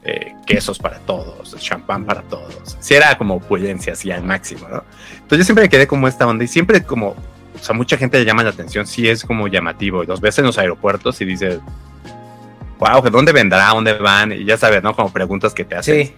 eh, 0.03 0.33
quesos 0.45 0.79
para 0.79 0.99
todos, 0.99 1.55
champán 1.57 2.05
para 2.05 2.21
todos. 2.23 2.77
Sí 2.79 2.93
era 2.93 3.17
como 3.17 3.35
opulencia, 3.35 3.93
así 3.93 4.11
al 4.11 4.23
máximo, 4.23 4.67
¿no? 4.69 4.83
Entonces 5.13 5.39
yo 5.39 5.43
siempre 5.43 5.63
me 5.63 5.69
quedé 5.69 5.87
como 5.87 6.07
esta 6.07 6.25
onda 6.25 6.43
y 6.43 6.47
siempre 6.47 6.83
como, 6.83 7.09
o 7.09 7.17
sea, 7.61 7.75
mucha 7.75 7.97
gente 7.97 8.17
le 8.17 8.25
llama 8.25 8.43
la 8.43 8.51
atención, 8.51 8.87
sí 8.87 9.07
es 9.09 9.23
como 9.23 9.47
llamativo. 9.47 10.03
Y 10.03 10.07
los 10.07 10.21
ves 10.21 10.39
en 10.39 10.45
los 10.45 10.57
aeropuertos 10.57 11.19
y 11.21 11.25
dices, 11.25 11.59
wow, 12.79 13.01
¿dónde 13.09 13.33
vendrá? 13.33 13.69
¿Dónde 13.69 13.93
van? 13.93 14.31
Y 14.31 14.45
ya 14.45 14.57
sabes, 14.57 14.81
¿no? 14.81 14.95
Como 14.95 15.11
preguntas 15.11 15.53
que 15.53 15.65
te 15.65 15.75
hacen. 15.75 16.05
Sí. 16.05 16.13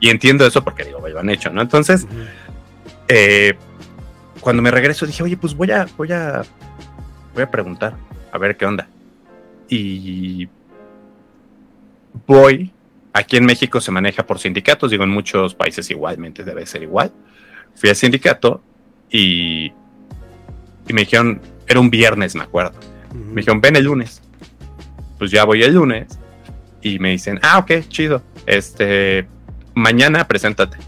Y 0.00 0.10
entiendo 0.10 0.44
eso 0.44 0.64
porque 0.64 0.84
digo, 0.84 1.06
lo 1.06 1.20
han 1.20 1.30
hecho, 1.30 1.50
¿no? 1.50 1.62
Entonces, 1.62 2.06
eh, 3.06 3.54
cuando 4.40 4.60
me 4.62 4.70
regreso 4.70 5.06
dije, 5.06 5.22
oye, 5.22 5.36
pues 5.36 5.54
voy 5.54 5.70
a, 5.70 5.86
voy 5.96 6.10
a, 6.12 6.42
voy 7.34 7.42
a 7.44 7.50
preguntar, 7.50 7.94
a 8.32 8.38
ver 8.38 8.56
qué 8.56 8.66
onda. 8.66 8.88
Y 9.68 10.48
voy, 12.26 12.72
aquí 13.12 13.36
en 13.36 13.44
México 13.44 13.80
se 13.80 13.90
maneja 13.90 14.26
por 14.26 14.38
sindicatos, 14.38 14.90
digo, 14.90 15.04
en 15.04 15.10
muchos 15.10 15.54
países 15.54 15.90
igualmente 15.90 16.44
debe 16.44 16.66
ser 16.66 16.82
igual. 16.82 17.12
Fui 17.74 17.88
al 17.88 17.96
sindicato 17.96 18.62
y, 19.10 19.66
y 20.88 20.92
me 20.92 21.02
dijeron, 21.02 21.40
era 21.66 21.80
un 21.80 21.90
viernes, 21.90 22.34
me 22.34 22.42
acuerdo. 22.42 22.78
Me 23.14 23.40
dijeron, 23.40 23.60
ven 23.60 23.76
el 23.76 23.84
lunes. 23.84 24.22
Pues 25.18 25.30
ya 25.30 25.44
voy 25.44 25.62
el 25.62 25.74
lunes 25.74 26.18
y 26.82 26.98
me 26.98 27.10
dicen, 27.10 27.38
ah, 27.42 27.58
ok, 27.58 27.88
chido. 27.88 28.22
Este, 28.46 29.26
mañana 29.74 30.26
preséntate. 30.26 30.78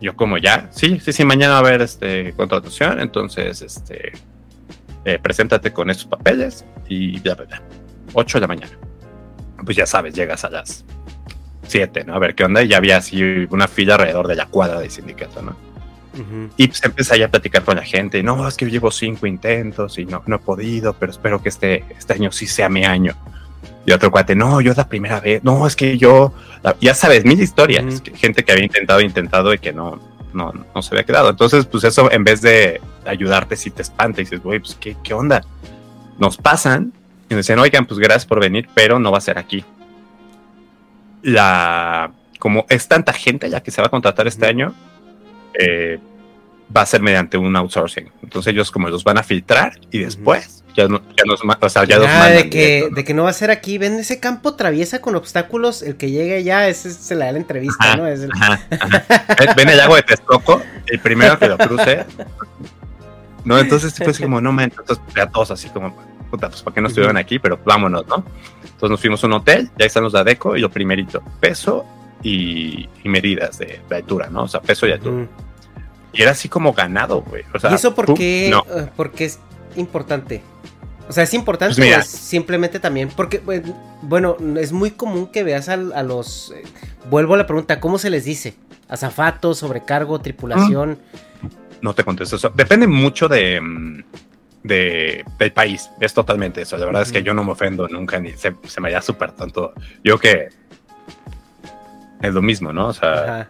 Yo 0.00 0.14
como 0.14 0.38
ya, 0.38 0.68
sí, 0.70 1.00
sí, 1.00 1.12
sí, 1.12 1.24
mañana 1.24 1.54
va 1.54 1.56
a 1.56 1.60
haber 1.60 1.82
este 1.82 2.32
contratación, 2.34 3.00
entonces, 3.00 3.62
este, 3.62 4.12
eh, 5.04 5.18
preséntate 5.20 5.72
con 5.72 5.90
estos 5.90 6.06
papeles 6.06 6.64
y 6.88 7.18
bla, 7.20 7.34
bla, 7.34 7.46
bla. 7.46 7.62
8 8.12 8.38
de 8.38 8.40
la 8.40 8.46
mañana. 8.46 8.78
Pues 9.64 9.76
ya 9.76 9.86
sabes, 9.86 10.14
llegas 10.14 10.44
a 10.44 10.50
las 10.50 10.84
7, 11.68 12.04
¿no? 12.04 12.14
A 12.14 12.18
ver 12.18 12.34
qué 12.34 12.44
onda. 12.44 12.62
Y 12.62 12.68
ya 12.68 12.78
había 12.78 12.96
así 12.98 13.22
una 13.50 13.68
fila 13.68 13.94
alrededor 13.94 14.26
de 14.28 14.36
la 14.36 14.46
cuadra 14.46 14.80
del 14.80 14.90
sindicato, 14.90 15.42
¿no? 15.42 15.56
Ujú. 16.14 16.50
Y 16.56 16.66
pues 16.68 16.82
empecé 16.84 17.22
a 17.22 17.28
platicar 17.30 17.62
con 17.62 17.76
la 17.76 17.84
gente. 17.84 18.22
No, 18.22 18.46
es 18.48 18.56
que 18.56 18.64
yo 18.64 18.70
llevo 18.72 18.90
cinco 18.90 19.26
intentos 19.26 19.98
y 19.98 20.04
no, 20.06 20.22
no 20.26 20.36
he 20.36 20.38
podido, 20.38 20.94
pero 20.94 21.12
espero 21.12 21.40
que 21.42 21.48
este, 21.48 21.84
este 21.96 22.12
año 22.14 22.32
sí 22.32 22.46
sea 22.46 22.68
mi 22.68 22.84
año. 22.84 23.14
Y 23.86 23.92
otro 23.92 24.10
cuate, 24.10 24.34
no, 24.34 24.60
yo 24.60 24.72
es 24.72 24.76
la 24.76 24.88
primera 24.88 25.20
vez. 25.20 25.42
No, 25.44 25.66
es 25.66 25.76
que 25.76 25.96
yo, 25.96 26.34
ya 26.80 26.94
sabes, 26.94 27.24
mil 27.24 27.40
historias. 27.40 27.84
Ujú. 27.84 28.02
que- 28.02 28.16
gente 28.16 28.44
que 28.44 28.52
había 28.52 28.64
intentado, 28.64 29.00
intentado 29.00 29.54
y 29.54 29.58
que 29.58 29.72
no, 29.72 30.00
no, 30.32 30.52
no 30.74 30.82
se 30.82 30.94
había 30.94 31.04
quedado. 31.04 31.30
Entonces, 31.30 31.64
pues 31.66 31.84
eso 31.84 32.10
en 32.10 32.24
vez 32.24 32.40
de 32.42 32.80
ayudarte, 33.06 33.56
si 33.56 33.70
te 33.70 33.82
espanta 33.82 34.20
y 34.20 34.24
dices, 34.24 34.42
güey, 34.42 34.58
pues 34.58 34.76
¿qué, 34.80 34.96
qué 35.02 35.14
onda. 35.14 35.42
Nos 36.18 36.36
pasan 36.36 36.92
y 37.30 37.34
nos 37.34 37.44
dicen, 37.46 37.58
oigan, 37.60 37.86
pues 37.86 38.00
gracias 38.00 38.26
por 38.26 38.40
venir, 38.40 38.68
pero 38.74 38.98
no 38.98 39.12
va 39.12 39.18
a 39.18 39.22
ser 39.22 39.38
aquí. 39.38 39.64
La, 41.22 42.12
como 42.38 42.66
es 42.68 42.86
tanta 42.88 43.12
gente 43.12 43.50
ya 43.50 43.60
que 43.62 43.70
se 43.70 43.80
va 43.80 43.86
a 43.88 43.90
contratar 43.90 44.26
este 44.26 44.46
año, 44.46 44.74
eh, 45.58 45.98
va 46.74 46.82
a 46.82 46.86
ser 46.86 47.00
mediante 47.02 47.36
un 47.38 47.54
outsourcing. 47.56 48.10
Entonces 48.22 48.52
ellos 48.52 48.70
como 48.70 48.88
los 48.88 49.02
van 49.04 49.18
a 49.18 49.22
filtrar 49.22 49.78
y 49.90 49.98
después 50.00 50.62
ya, 50.76 50.86
no- 50.86 51.00
ya 51.16 51.24
nos, 51.26 51.40
o 51.60 51.68
sea, 51.68 51.84
ya 51.84 51.96
los 51.98 52.06
mandan 52.06 52.34
de 52.36 52.50
que, 52.50 52.58
directo, 52.58 52.90
¿no? 52.90 52.94
de 52.96 53.04
que 53.04 53.14
no 53.14 53.22
va 53.24 53.30
a 53.30 53.32
ser 53.32 53.50
aquí. 53.50 53.78
Ven 53.78 53.94
ese 53.98 54.20
campo 54.20 54.54
traviesa 54.54 55.00
con 55.00 55.16
obstáculos. 55.16 55.82
El 55.82 55.96
que 55.96 56.10
llegue 56.10 56.36
allá, 56.36 56.68
ese 56.68 56.92
se 56.92 57.14
le 57.16 57.24
da 57.24 57.32
la 57.32 57.38
entrevista, 57.38 57.84
Ajá, 57.84 57.96
¿no? 57.96 58.06
Es 58.06 58.20
el- 58.20 58.30
ajá, 58.32 58.60
ajá. 58.78 59.54
Ven- 59.56 59.68
el 59.70 59.76
lago 59.78 59.96
de 59.96 60.02
Texcoco, 60.02 60.62
el 60.86 61.00
primero 61.00 61.38
que 61.38 61.48
lo 61.48 61.58
cruce. 61.58 62.04
No, 63.44 63.58
entonces 63.58 63.94
fue 63.94 64.06
así 64.08 64.22
como, 64.22 64.40
no 64.40 64.52
man, 64.52 64.70
entonces 64.76 65.02
ya 65.16 65.26
todos 65.26 65.50
así 65.50 65.68
como, 65.70 65.96
puta, 66.30 66.48
pues 66.48 66.62
para 66.62 66.74
qué 66.74 66.80
no 66.80 66.88
estuvieron 66.88 67.16
aquí, 67.16 67.38
pero 67.38 67.58
vámonos, 67.64 68.06
¿no? 68.06 68.24
Entonces 68.62 68.90
nos 68.90 69.00
fuimos 69.00 69.22
a 69.24 69.26
un 69.26 69.32
hotel, 69.34 69.70
ya 69.78 69.86
están 69.86 70.02
los 70.04 70.12
de 70.12 70.20
ADECO 70.20 70.56
y 70.56 70.60
lo 70.60 70.70
primerito, 70.70 71.22
peso 71.40 71.84
y, 72.22 72.88
y 73.02 73.08
medidas 73.08 73.58
de, 73.58 73.80
de 73.88 73.96
altura, 73.96 74.28
¿no? 74.30 74.42
O 74.44 74.48
sea, 74.48 74.60
peso 74.60 74.86
y 74.86 74.92
altura. 74.92 75.26
Y 76.12 76.22
era 76.22 76.30
así 76.32 76.48
como 76.48 76.72
ganado, 76.72 77.22
güey. 77.22 77.44
O 77.54 77.58
sea, 77.58 77.70
¿Y 77.70 77.74
eso 77.74 77.94
por 77.94 78.14
qué, 78.14 78.48
no. 78.50 78.64
eh, 78.74 78.88
por 78.96 79.12
qué 79.12 79.26
es 79.26 79.38
importante? 79.76 80.42
O 81.08 81.12
sea, 81.12 81.24
es 81.24 81.32
importante 81.34 81.74
Pues 81.74 81.86
mira. 81.86 82.00
es 82.00 82.06
simplemente 82.06 82.80
también 82.80 83.08
porque, 83.14 83.40
bueno, 84.02 84.36
es 84.58 84.72
muy 84.72 84.90
común 84.90 85.28
que 85.28 85.42
veas 85.42 85.68
a, 85.68 85.76
los... 85.76 86.52
eh, 86.56 86.62
vuelvo 87.10 87.34
a 87.34 87.36
la 87.38 87.46
pregunta, 87.46 87.80
¿cómo 87.80 87.98
se 87.98 88.10
les 88.10 88.24
dice? 88.24 88.54
Azafatos, 88.88 89.58
sobrecargo, 89.58 90.18
tripulación. 90.20 90.98
no 91.80 91.94
te 91.94 92.04
contesto 92.04 92.36
eso. 92.36 92.50
Depende 92.54 92.86
mucho 92.86 93.28
de, 93.28 93.60
mm, 93.60 94.02
de- 94.68 95.24
del 95.38 95.52
país. 95.52 95.90
Es 96.00 96.14
totalmente 96.14 96.62
eso. 96.62 96.76
La 96.76 96.86
verdad 96.86 97.02
es 97.02 97.10
que 97.10 97.22
yo 97.24 97.34
no 97.34 97.42
me 97.42 97.50
ofendo 97.52 97.88
nunca 97.88 98.20
ni 98.20 98.32
se, 98.32 98.54
se 98.64 98.80
me 98.80 98.92
da 98.92 99.02
súper 99.02 99.32
tanto. 99.32 99.72
Yo 100.04 100.18
que 100.18 100.48
es 102.22 102.34
lo 102.34 102.42
mismo, 102.42 102.72
¿no? 102.72 102.88
O 102.88 102.92
sea, 102.92 103.48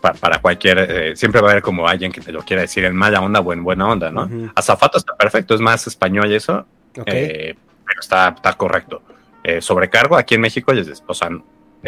pa- 0.00 0.14
para 0.14 0.40
cualquier, 0.40 0.78
eh, 0.78 1.16
siempre 1.16 1.40
va 1.40 1.48
a 1.48 1.50
haber 1.52 1.62
como 1.62 1.86
alguien 1.88 2.12
que 2.12 2.20
te 2.20 2.32
lo 2.32 2.42
quiera 2.42 2.62
decir 2.62 2.84
en 2.84 2.94
mala 2.94 3.20
onda 3.20 3.40
o 3.40 3.52
en 3.52 3.62
buena 3.64 3.86
onda, 3.88 4.10
¿no? 4.10 4.24
Ujú. 4.24 4.50
Azafato 4.54 4.98
está 4.98 5.14
perfecto, 5.16 5.54
es 5.54 5.60
más 5.60 5.86
español 5.86 6.32
eso, 6.32 6.66
eh, 7.06 7.54
pero 7.86 8.00
está, 8.00 8.28
está 8.28 8.52
correcto. 8.54 9.02
Eh, 9.44 9.60
sobrecargo 9.60 10.16
aquí 10.16 10.34
en 10.34 10.40
México, 10.42 10.72
es, 10.72 11.02
o 11.06 11.14
sea, 11.14 11.30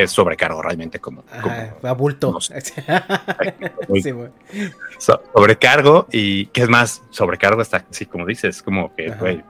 es 0.04 0.10
sobrecargo 0.12 0.62
realmente 0.62 0.98
como, 0.98 1.22
como 1.22 1.46
Ajá, 1.52 1.74
a 1.82 1.92
bulto. 1.92 2.32
no 2.32 2.40
sé. 2.40 2.60
Sí, 4.02 4.10
güey. 4.10 4.28
So- 4.98 5.22
sobrecargo 5.34 6.06
y 6.12 6.46
que 6.46 6.62
es 6.62 6.68
más 6.68 7.02
sobrecargo 7.10 7.60
está 7.62 7.84
así 7.90 8.06
como 8.06 8.26
dices 8.26 8.62
como 8.62 8.94
que 8.94 9.10
güey 9.10 9.42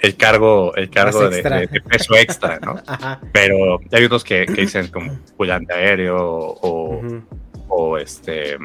el 0.00 0.16
cargo 0.16 0.74
el 0.74 0.90
cargo 0.90 1.28
de, 1.30 1.36
extra. 1.38 1.60
de- 1.60 1.66
de 1.68 1.80
peso 1.80 2.14
extra 2.16 2.58
no 2.60 2.74
Ajá. 2.86 3.20
pero 3.32 3.80
hay 3.92 4.04
otros 4.04 4.24
que, 4.24 4.44
que 4.46 4.62
dicen 4.62 4.88
como 4.88 5.18
pulante 5.36 5.72
aéreo 5.72 6.18
o, 6.60 7.98
este 7.98 8.56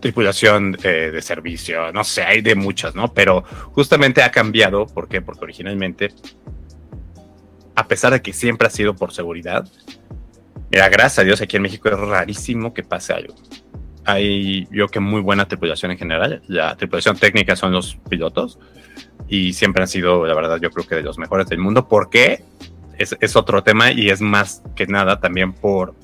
tripulación 0.00 0.76
eh, 0.82 1.10
de 1.12 1.22
servicio 1.22 1.92
no 1.92 2.02
sé 2.02 2.22
hay 2.22 2.40
de 2.40 2.54
muchas 2.54 2.94
no 2.94 3.12
pero 3.12 3.42
justamente 3.72 4.22
ha 4.22 4.30
cambiado 4.32 4.86
¿por 4.86 5.08
qué? 5.08 5.20
porque 5.22 5.44
originalmente 5.44 6.12
a 7.74 7.88
pesar 7.88 8.12
de 8.12 8.22
que 8.22 8.32
siempre 8.32 8.66
ha 8.66 8.70
sido 8.70 8.94
por 8.94 9.12
seguridad 9.12 9.66
Mira, 10.72 10.88
gracias 10.88 11.18
a 11.18 11.24
Dios, 11.24 11.42
aquí 11.42 11.56
en 11.56 11.62
México 11.62 11.90
es 11.90 11.98
rarísimo 11.98 12.72
que 12.72 12.82
pase 12.82 13.12
algo. 13.12 13.34
Hay, 14.06 14.66
yo 14.70 14.88
que 14.88 15.00
muy 15.00 15.20
buena 15.20 15.46
tripulación 15.46 15.90
en 15.92 15.98
general. 15.98 16.42
La 16.48 16.74
tripulación 16.76 17.18
técnica 17.18 17.56
son 17.56 17.72
los 17.72 17.96
pilotos 18.08 18.58
y 19.28 19.52
siempre 19.52 19.82
han 19.82 19.88
sido, 19.88 20.26
la 20.26 20.34
verdad, 20.34 20.58
yo 20.62 20.70
creo 20.70 20.86
que 20.86 20.94
de 20.94 21.02
los 21.02 21.18
mejores 21.18 21.46
del 21.48 21.58
mundo. 21.58 21.88
¿Por 21.88 22.08
qué? 22.08 22.42
Es, 22.96 23.14
es 23.20 23.36
otro 23.36 23.62
tema 23.62 23.92
y 23.92 24.08
es 24.08 24.22
más 24.22 24.62
que 24.74 24.86
nada 24.86 25.20
también 25.20 25.52
por 25.52 25.94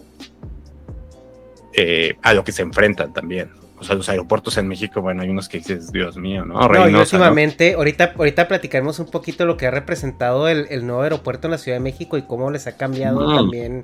eh, 1.72 2.16
a 2.22 2.34
lo 2.34 2.44
que 2.44 2.52
se 2.52 2.60
enfrentan 2.60 3.14
también. 3.14 3.50
O 3.80 3.84
sea, 3.84 3.94
los 3.94 4.08
aeropuertos 4.08 4.56
en 4.58 4.66
México, 4.68 5.00
bueno, 5.00 5.22
hay 5.22 5.28
unos 5.30 5.48
que 5.48 5.58
dices, 5.58 5.92
Dios 5.92 6.16
mío, 6.16 6.44
¿no? 6.44 6.54
No, 6.54 6.64
y 6.66 6.68
Reynosa, 6.68 7.16
¿no? 7.18 7.24
últimamente, 7.24 7.74
ahorita, 7.74 8.12
ahorita 8.16 8.48
platicaremos 8.48 8.98
un 8.98 9.06
poquito 9.06 9.46
lo 9.46 9.56
que 9.56 9.66
ha 9.66 9.70
representado 9.70 10.48
el, 10.48 10.66
el 10.70 10.86
nuevo 10.86 11.02
aeropuerto 11.02 11.46
en 11.46 11.52
la 11.52 11.58
Ciudad 11.58 11.76
de 11.76 11.82
México 11.84 12.16
y 12.18 12.22
cómo 12.22 12.50
les 12.50 12.66
ha 12.66 12.76
cambiado 12.76 13.20
Mm. 13.28 13.36
también 13.36 13.82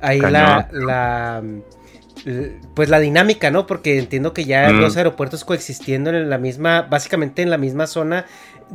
ahí 0.00 0.20
la, 0.20 0.68
la 0.72 1.42
pues 2.74 2.88
la 2.88 2.98
dinámica, 2.98 3.50
¿no? 3.50 3.66
Porque 3.66 3.98
entiendo 3.98 4.32
que 4.32 4.44
ya 4.44 4.70
Mm. 4.70 4.80
los 4.80 4.96
aeropuertos 4.96 5.44
coexistiendo 5.44 6.10
en 6.10 6.28
la 6.28 6.38
misma, 6.38 6.82
básicamente 6.82 7.42
en 7.42 7.50
la 7.50 7.58
misma 7.58 7.86
zona, 7.86 8.26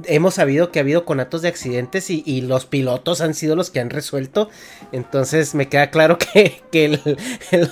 hemos 0.06 0.36
sabido 0.36 0.72
que 0.72 0.80
ha 0.80 0.82
habido 0.82 1.06
conatos 1.06 1.42
de 1.42 1.48
accidentes 1.50 2.10
y, 2.10 2.24
y 2.26 2.42
los 2.42 2.66
pilotos 2.66 3.22
han 3.22 3.34
sido 3.34 3.56
los 3.56 3.70
que 3.72 3.80
han 3.80 3.90
resuelto. 3.90 4.50
Entonces 4.92 5.56
me 5.56 5.68
queda 5.70 5.90
claro 5.90 6.18
que, 6.34 6.62
que 6.72 6.86
el- 6.86 7.02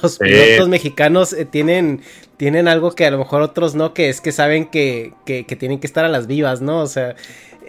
los 0.02 0.14
Sí. 0.16 0.20
pilotos 0.26 0.70
mexicanos 0.70 1.34
eh, 1.34 1.46
tienen, 1.46 2.02
tienen 2.38 2.68
algo 2.68 2.92
que 2.94 3.06
a 3.06 3.12
lo 3.12 3.18
mejor 3.18 3.42
otros 3.42 3.76
no, 3.76 3.94
que 3.94 4.10
es 4.10 4.22
que 4.22 4.32
saben 4.32 4.66
que, 4.68 5.14
que, 5.26 5.46
que 5.46 5.56
tienen 5.56 5.80
que 5.80 5.88
estar 5.88 6.06
a 6.06 6.10
las 6.10 6.28
vivas, 6.28 6.62
¿no? 6.62 6.80
O 6.80 6.88
sea... 6.88 7.16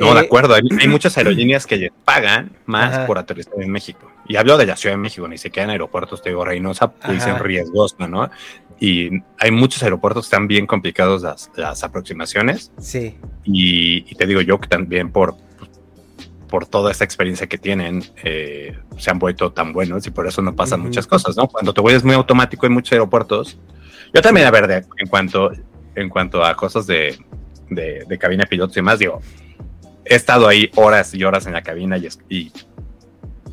No, 0.00 0.14
de 0.14 0.21
eh, 0.23 0.25
acuerdo. 0.25 0.54
Hay, 0.54 0.62
hay 0.80 0.88
muchas 0.88 1.17
aerolíneas 1.19 1.67
que 1.67 1.91
pagan 2.04 2.52
más 2.67 2.95
Ajá. 2.95 3.06
por 3.06 3.19
aterrizar 3.19 3.54
en 3.60 3.71
México. 3.71 4.10
Y 4.26 4.36
hablo 4.36 4.56
de 4.56 4.67
la 4.67 4.76
Ciudad 4.76 4.95
de 4.95 4.99
México, 4.99 5.26
ni 5.28 5.36
siquiera 5.36 5.65
en 5.65 5.71
aeropuertos, 5.71 6.23
te 6.23 6.30
digo, 6.30 6.45
Reynosa, 6.45 6.93
Ajá. 7.00 7.12
dicen 7.12 7.38
riesgoso, 7.38 7.97
¿no? 8.08 8.30
Y 8.80 9.11
hay 9.39 9.50
muchos 9.50 9.82
aeropuertos 9.82 10.25
que 10.25 10.35
están 10.35 10.49
bien 10.49 10.67
complicados 10.67 11.23
las, 11.23 11.50
las 11.56 11.85
aproximaciones. 11.85 12.73
Sí. 12.78 13.17
Y, 13.45 14.11
y 14.11 14.15
te 14.17 14.26
digo 14.26 14.41
yo 14.41 14.61
que 14.61 14.69
también 14.69 15.11
por, 15.13 15.37
por 16.49 16.67
toda 16.67 16.91
esta 16.91 17.04
experiencia 17.04 17.47
que 17.47 17.58
tienen, 17.58 18.02
eh, 18.25 18.76
se 18.99 19.11
han 19.11 19.19
vuelto 19.19 19.52
tan 19.52 19.73
buenos 19.73 20.06
y 20.06 20.11
por 20.11 20.26
eso 20.26 20.43
no 20.43 20.54
pasan 20.54 20.80
Ujú. 20.80 20.89
muchas 20.89 21.06
cosas, 21.06 21.37
¿no? 21.37 21.47
Cuando 21.49 21.73
te 21.73 21.80
vuelves 21.80 22.04
muy 22.04 22.15
automático 22.15 22.67
en 22.67 22.73
muchos 22.73 22.93
aeropuertos. 22.93 23.58
Yo 24.13 24.21
también, 24.21 24.47
a 24.47 24.50
ver, 24.50 24.67
de- 24.67 24.85
en, 24.99 25.08
cuanto, 25.08 25.50
en 25.95 26.08
cuanto 26.08 26.45
a 26.45 26.54
cosas 26.56 26.87
de, 26.87 27.17
de, 27.71 28.04
de 28.06 28.19
cabina 28.19 28.45
pilotos 28.45 28.76
y 28.76 28.80
demás, 28.80 28.99
digo, 28.99 29.21
he 30.04 30.15
estado 30.17 30.49
ahí 30.49 30.71
horas 30.75 31.15
y 31.15 31.23
horas 31.25 31.47
en 31.47 31.52
la 31.52 31.63
cabina 31.63 31.97
y, 31.97 32.08
y 32.28 32.52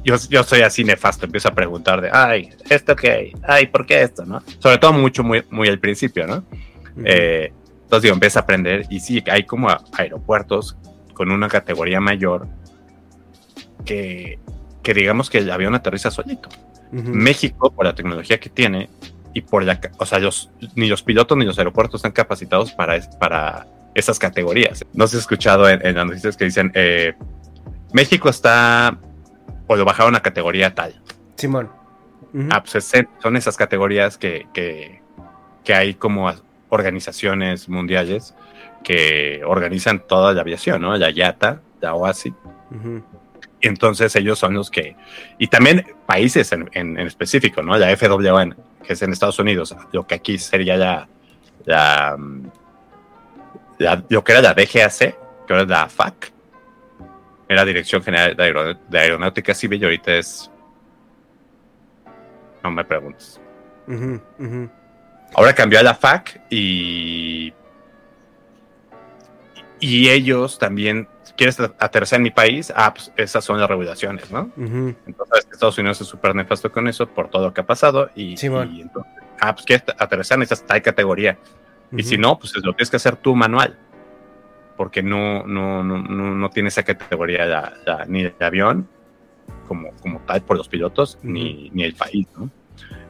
yo, 0.03 0.15
yo 0.29 0.43
soy 0.43 0.61
así 0.61 0.83
nefasto, 0.83 1.25
empiezo 1.25 1.49
a 1.49 1.53
preguntar 1.55 2.01
de, 2.01 2.09
ay, 2.11 2.49
¿esto 2.69 2.95
qué? 2.95 3.33
Ay, 3.43 3.67
¿por 3.67 3.85
qué 3.85 4.01
esto? 4.01 4.25
¿no? 4.25 4.41
Sobre 4.59 4.77
todo 4.77 4.93
mucho, 4.93 5.23
muy, 5.23 5.43
muy 5.49 5.67
al 5.67 5.79
principio, 5.79 6.25
¿no? 6.27 6.37
Ujú. 6.37 7.03
Eh, 7.05 7.53
entonces 7.83 8.03
digo, 8.03 8.13
empieza 8.13 8.39
a 8.39 8.43
aprender 8.43 8.85
y 8.89 8.99
sí, 8.99 9.23
hay 9.29 9.43
como 9.45 9.69
aeropuertos 9.93 10.77
con 11.13 11.31
una 11.31 11.47
categoría 11.47 11.99
mayor 11.99 12.47
que, 13.85 14.39
que 14.83 14.93
digamos 14.93 15.29
que 15.29 15.39
el 15.39 15.49
avión 15.51 15.75
aterriza 15.75 16.11
solito. 16.11 16.49
Ujú. 16.91 17.09
México, 17.13 17.71
por 17.71 17.85
la 17.85 17.93
tecnología 17.95 18.39
que 18.39 18.49
tiene 18.49 18.89
y 19.33 19.41
por 19.41 19.63
la, 19.63 19.79
o 19.97 20.05
sea, 20.05 20.19
los, 20.19 20.49
ni 20.75 20.87
los 20.87 21.03
pilotos 21.03 21.37
ni 21.37 21.45
los 21.45 21.57
aeropuertos 21.57 21.99
están 21.99 22.11
capacitados 22.11 22.71
para, 22.71 22.95
es- 22.95 23.07
para 23.07 23.67
esas 23.93 24.17
categorías. 24.19 24.83
No 24.93 25.07
se 25.07 25.17
ha 25.17 25.19
escuchado 25.19 25.69
en, 25.69 25.85
en 25.85 25.95
las 25.95 26.05
noticias 26.05 26.37
que 26.37 26.45
dicen, 26.45 26.71
eh, 26.75 27.13
México 27.93 28.29
está, 28.29 28.97
o 29.71 29.75
lo 29.77 29.85
bajaron 29.85 30.15
a 30.15 30.21
categoría 30.21 30.73
tal. 30.73 30.99
Simón. 31.37 31.69
Ah, 32.51 32.61
pues 32.63 32.75
es- 32.93 33.05
son 33.21 33.37
esas 33.37 33.55
categorías 33.55 34.17
que, 34.17 34.47
que, 34.53 35.01
que 35.63 35.73
hay 35.75 35.93
como 35.93 36.29
organizaciones 36.69 37.69
mundiales 37.69 38.35
que 38.83 39.41
organizan 39.45 39.99
toda 40.07 40.33
la 40.33 40.41
aviación, 40.41 40.81
¿no? 40.81 40.95
La 40.97 41.11
IATA, 41.11 41.61
la 41.81 41.93
OASI. 41.93 42.33
Y 43.61 43.67
entonces 43.67 44.15
ellos 44.15 44.39
son 44.39 44.53
los 44.55 44.69
que... 44.71 44.95
Y 45.37 45.47
también 45.47 45.85
países 46.05 46.51
en, 46.51 46.69
en- 46.73 46.97
en 46.97 47.05
específico, 47.07 47.61
¿no? 47.61 47.77
La 47.77 47.95
FAA, 47.95 48.55
que 48.85 48.93
es 48.93 49.01
en 49.01 49.11
Estados 49.11 49.37
Unidos, 49.39 49.75
lo 49.91 50.07
que 50.07 50.15
aquí 50.15 50.37
sería 50.37 50.77
la... 50.77 51.07
la, 51.65 52.15
mm, 52.17 52.43
la- 53.79 54.03
lo 54.09 54.23
que 54.23 54.31
era 54.31 54.41
la 54.41 54.53
DGAC, 54.53 54.97
que 54.97 55.15
ahora 55.53 55.61
es 55.63 55.67
la 55.69 55.89
FAC. 55.89 56.31
Era 57.49 57.65
Dirección 57.65 58.01
General 58.03 58.35
de, 58.35 58.43
Aero- 58.43 58.73
de 58.75 58.99
Aeronáutica 58.99 59.53
Civil 59.53 59.81
y 59.81 59.85
ahorita 59.85 60.13
es... 60.13 60.49
No 62.63 62.71
me 62.71 62.85
preguntes. 62.85 63.41
Ahora 65.33 65.53
cambió 65.55 65.79
a 65.79 65.83
la 65.83 65.95
FAC 65.95 66.41
y. 66.49 67.53
Y 69.79 70.09
ellos 70.09 70.59
también. 70.59 71.07
¿Quieres 71.37 71.57
aterrizar 71.59 72.17
en 72.17 72.23
mi 72.23 72.31
país? 72.31 72.71
Ah, 72.75 72.93
pues 72.93 73.13
esas 73.15 73.45
son 73.45 73.59
las 73.61 73.69
regulaciones, 73.69 74.29
¿no? 74.29 74.51
Entonces 75.07 75.47
Estados 75.51 75.77
Unidos 75.77 76.01
es 76.01 76.07
súper 76.07 76.35
nefasto 76.35 76.69
con 76.69 76.87
eso 76.89 77.07
por 77.07 77.29
todo 77.29 77.45
lo 77.47 77.53
que 77.53 77.61
ha 77.61 77.65
pasado. 77.65 78.09
Y, 78.13 78.35
entonces, 78.81 79.11
ah, 79.39 79.55
pues 79.55 79.65
quieres 79.65 79.85
aterrizar 79.97 80.37
en 80.37 80.43
esa 80.43 80.57
tal 80.57 80.81
categoría. 80.81 81.37
Y 81.93 82.03
si 82.03 82.17
no, 82.17 82.37
pues 82.37 82.53
lo 82.57 82.73
tienes 82.73 82.89
que 82.89 82.97
hacer 82.97 83.15
tú 83.15 83.35
manual. 83.37 83.77
Porque 84.79 85.03
no, 85.03 85.45
no, 85.45 85.83
no, 85.83 85.97
no, 85.97 86.49
tiene 86.51 86.69
esa 86.69 86.83
categoría 86.83 87.73
ni 88.07 88.21
el 88.21 88.33
avión 88.39 88.87
como, 89.67 89.91
como 89.97 90.21
tal 90.21 90.41
por 90.41 90.55
los 90.55 90.69
pilotos, 90.69 91.19
ni, 91.21 91.69
ni 91.73 91.83
el 91.83 91.95
país, 91.95 92.25
¿no? 92.37 92.49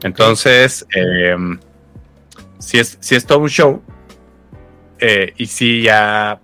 Entonces, 0.02 0.88
eh, 0.96 1.38
si, 2.58 2.80
es, 2.80 2.98
si 3.00 3.14
es 3.14 3.24
todo 3.24 3.38
un 3.38 3.50
show, 3.50 3.84
eh, 4.98 5.32
y 5.38 5.46
si 5.46 5.84
ya 5.84 6.42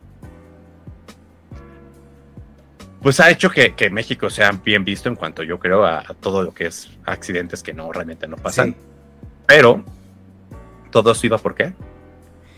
pues 3.02 3.20
ha 3.20 3.32
hecho 3.32 3.50
que, 3.50 3.74
que 3.74 3.90
México 3.90 4.30
sea 4.30 4.52
bien 4.52 4.86
visto 4.86 5.10
en 5.10 5.16
cuanto 5.16 5.42
yo 5.42 5.58
creo 5.58 5.86
a, 5.86 6.02
a 6.02 6.14
todo 6.14 6.44
lo 6.44 6.54
que 6.54 6.68
es 6.68 6.88
accidentes 7.04 7.64
que 7.64 7.74
no 7.74 7.92
realmente 7.92 8.28
no 8.28 8.38
pasan. 8.38 8.74
Sí. 8.74 8.78
Pero 9.48 9.84
todo 10.92 11.14
eso 11.14 11.26
iba 11.26 11.40
por 11.40 11.56
qué? 11.56 11.74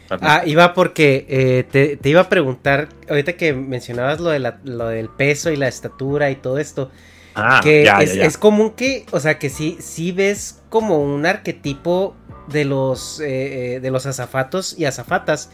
Ah, 0.09 0.43
iba 0.45 0.73
porque 0.73 1.25
eh, 1.29 1.65
te, 1.69 1.97
te 1.97 2.09
iba 2.09 2.21
a 2.21 2.29
preguntar, 2.29 2.89
ahorita 3.09 3.33
que 3.33 3.53
mencionabas 3.53 4.19
lo, 4.19 4.29
de 4.29 4.39
la- 4.39 4.59
lo 4.63 4.87
del 4.87 5.09
peso 5.09 5.51
y 5.51 5.55
la 5.57 5.67
estatura 5.67 6.29
y 6.31 6.35
todo 6.35 6.57
esto, 6.59 6.89
Ah, 7.35 7.59
que 7.63 7.83
ya, 7.85 8.01
es, 8.01 8.13
ya, 8.15 8.21
ya. 8.21 8.25
es 8.25 8.37
común 8.37 8.71
que, 8.71 9.05
o 9.11 9.19
sea, 9.19 9.37
que 9.37 9.49
sí, 9.49 9.77
sí 9.79 10.11
ves 10.11 10.61
como 10.69 10.97
un 10.99 11.25
arquetipo 11.25 12.15
de 12.47 12.65
los, 12.65 13.19
eh, 13.19 13.75
eh, 13.75 13.79
de 13.79 13.91
los 13.91 14.05
azafatos 14.05 14.77
y 14.77 14.85
azafatas 14.85 15.49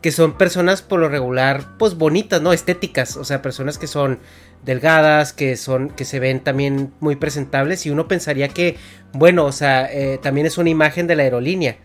que 0.00 0.10
son 0.10 0.36
personas 0.36 0.82
por 0.82 0.98
lo 0.98 1.08
regular, 1.08 1.64
pues 1.78 1.94
bonitas, 1.96 2.42
¿no? 2.42 2.52
Estéticas, 2.52 3.16
o 3.16 3.24
sea, 3.24 3.40
personas 3.40 3.78
que 3.78 3.86
son 3.86 4.18
delgadas, 4.64 5.32
que 5.32 5.56
son, 5.56 5.90
que 5.90 6.04
se 6.04 6.18
ven 6.20 6.40
también 6.40 6.92
muy 7.00 7.16
presentables 7.16 7.86
y 7.86 7.90
uno 7.90 8.08
pensaría 8.08 8.48
que, 8.48 8.76
bueno, 9.12 9.44
o 9.44 9.52
sea, 9.52 9.88
eh, 9.92 10.18
también 10.22 10.46
es 10.46 10.58
una 10.58 10.70
imagen 10.70 11.06
de 11.06 11.16
la 11.16 11.22
aerolínea. 11.22 11.76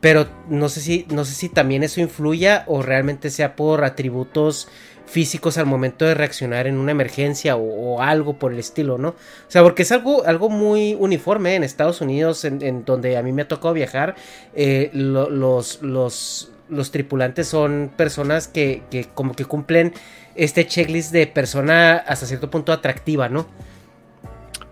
Pero 0.00 0.26
no 0.48 0.68
sé 0.68 0.80
si, 0.80 1.06
no 1.10 1.24
sé 1.24 1.34
si 1.34 1.48
también 1.48 1.82
eso 1.82 2.00
influya 2.00 2.64
o 2.66 2.82
realmente 2.82 3.30
sea 3.30 3.56
por 3.56 3.84
atributos 3.84 4.68
físicos 5.06 5.56
al 5.56 5.66
momento 5.66 6.04
de 6.04 6.14
reaccionar 6.14 6.66
en 6.66 6.76
una 6.76 6.90
emergencia 6.90 7.56
o, 7.56 8.02
algo 8.02 8.38
por 8.38 8.52
el 8.52 8.58
estilo, 8.58 8.98
¿no? 8.98 9.10
O 9.10 9.14
sea, 9.48 9.62
porque 9.62 9.82
es 9.82 9.92
algo, 9.92 10.24
algo 10.26 10.50
muy 10.50 10.94
uniforme 10.98 11.54
en 11.54 11.62
Estados 11.62 12.00
Unidos, 12.00 12.44
en, 12.44 12.84
donde 12.84 13.16
a 13.16 13.22
mí 13.22 13.32
me 13.32 13.42
ha 13.42 13.48
tocado 13.48 13.72
viajar. 13.72 14.16
Eh, 14.54 14.90
los, 14.92 15.80
los, 15.82 16.50
los 16.68 16.90
tripulantes 16.90 17.46
son 17.46 17.90
personas 17.96 18.48
que, 18.48 18.82
que 18.90 19.06
como 19.14 19.34
que 19.34 19.44
cumplen 19.44 19.94
este 20.34 20.66
checklist 20.66 21.12
de 21.12 21.26
persona 21.26 21.96
hasta 21.96 22.26
cierto 22.26 22.50
punto 22.50 22.72
atractiva, 22.72 23.28
¿no? 23.28 23.46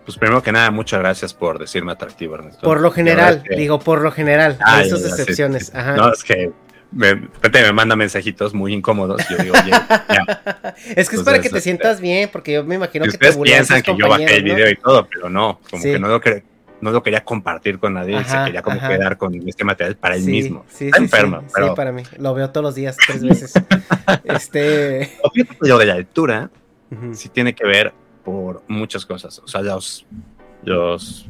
Pues 0.05 0.19
primero 0.19 0.43
que 0.43 0.53
nada, 0.53 0.71
muchas 0.71 1.01
gracias 1.01 1.33
por 1.33 1.59
decirme 1.59 1.93
atractivo, 1.93 2.35
Ernesto. 2.35 2.61
Por 2.61 2.81
lo 2.81 2.90
general, 2.90 3.43
digo, 3.57 3.79
por 3.79 4.03
lo 4.03 4.12
general, 4.12 4.59
hay 4.61 4.88
sus 4.88 5.05
excepciones. 5.05 5.73
No, 5.75 6.12
es 6.12 6.23
que 6.23 6.53
me, 6.95 7.14
me 7.14 7.73
manda 7.73 7.97
mensajitos 7.97 8.55
muy 8.55 8.73
incómodos. 8.73 9.23
Yo 9.29 9.37
digo, 9.38 9.55
oye, 9.61 9.71
ya. 9.71 10.75
Es 10.97 11.09
que 11.09 11.17
es 11.17 11.23
para 11.23 11.40
que 11.40 11.49
te 11.49 11.61
sientas 11.61 12.01
bien, 12.01 12.29
porque 12.31 12.53
yo 12.53 12.64
me 12.64 12.75
imagino 12.75 13.07
que 13.07 13.17
te 13.17 13.33
piensan 13.33 13.83
que 13.83 13.97
yo 13.97 14.09
bajé 14.09 14.37
el 14.37 14.45
video 14.45 14.71
y 14.71 14.77
todo, 14.77 15.09
pero 15.09 15.29
no, 15.29 15.61
como 15.71 15.83
que 15.83 15.99
no 15.99 16.09
lo, 16.09 16.21
no 16.81 16.90
lo 16.90 17.03
quería 17.03 17.25
compartir 17.25 17.79
con 17.79 17.95
nadie, 17.95 18.23
se 18.25 18.37
quería 18.45 18.62
como 18.62 18.79
quedar 18.79 19.17
con 19.17 19.35
este 19.49 19.64
material 19.64 19.97
para 19.97 20.17
él 20.17 20.25
mismo. 20.25 20.64
Sí, 20.69 20.87
Está 20.87 20.99
enfermo. 20.99 21.43
Sí, 21.49 21.62
para 21.75 21.93
mí. 21.93 22.03
Lo 22.19 22.35
veo 22.35 22.51
todos 22.51 22.64
los 22.64 22.75
días, 22.75 22.97
tres 22.97 23.23
veces. 23.27 23.55
este. 24.25 25.12
Lo 25.61 25.79
de 25.79 25.87
la 25.87 25.95
lectura 25.95 26.51
sí 27.12 27.29
tiene 27.29 27.55
que 27.55 27.67
ver 27.67 27.93
por 28.25 28.63
muchas 28.69 29.05
cosas. 29.07 29.39
O 29.39 29.47
sea, 29.47 29.61
los, 29.61 30.07
los 30.63 31.29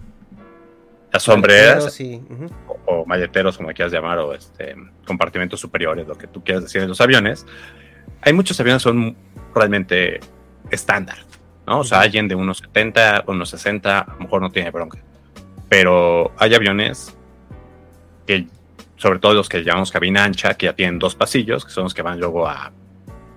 las 1.14 1.22
sombreras 1.22 1.96
o, 2.86 3.06
malleteros, 3.06 3.56
como 3.56 3.68
quieras 3.72 3.92
llamar, 3.92 4.18
o 4.18 4.34
este, 4.34 4.74
compartimentos 5.06 5.60
superiores, 5.60 6.08
lo 6.08 6.16
que 6.16 6.26
tú 6.26 6.42
quieras 6.42 6.64
decir 6.64 6.82
en 6.82 6.88
los 6.88 7.00
aviones. 7.00 7.46
Hay 8.20 8.32
muchos 8.32 8.58
aviones 8.58 8.82
que 8.82 8.88
son 8.88 9.16
realmente 9.54 10.18
estándar, 10.72 11.18
¿no? 11.68 11.80
O 11.80 11.84
sea, 11.84 12.00
alguien 12.00 12.26
de 12.26 12.34
unos 12.34 12.58
70, 12.58 13.24
unos 13.28 13.48
60, 13.50 14.00
a 14.00 14.12
lo 14.14 14.18
mejor 14.18 14.42
no 14.42 14.50
tiene 14.50 14.72
bronca. 14.72 14.98
Pero 15.68 16.32
hay 16.36 16.52
aviones 16.52 17.16
que, 18.26 18.48
sobre 18.96 19.20
todo 19.20 19.34
los 19.34 19.48
que 19.48 19.62
llamamos 19.62 19.92
cabina 19.92 20.24
ancha, 20.24 20.54
que 20.54 20.66
ya 20.66 20.72
tienen 20.72 20.98
dos 20.98 21.14
pasillos, 21.14 21.64
que 21.64 21.70
son 21.70 21.84
los 21.84 21.94
que 21.94 22.02
van 22.02 22.18
luego 22.18 22.48
a 22.48 22.72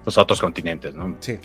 los 0.03 0.17
otros 0.17 0.41
continentes, 0.41 0.95
¿no? 0.95 1.15
Sí 1.19 1.39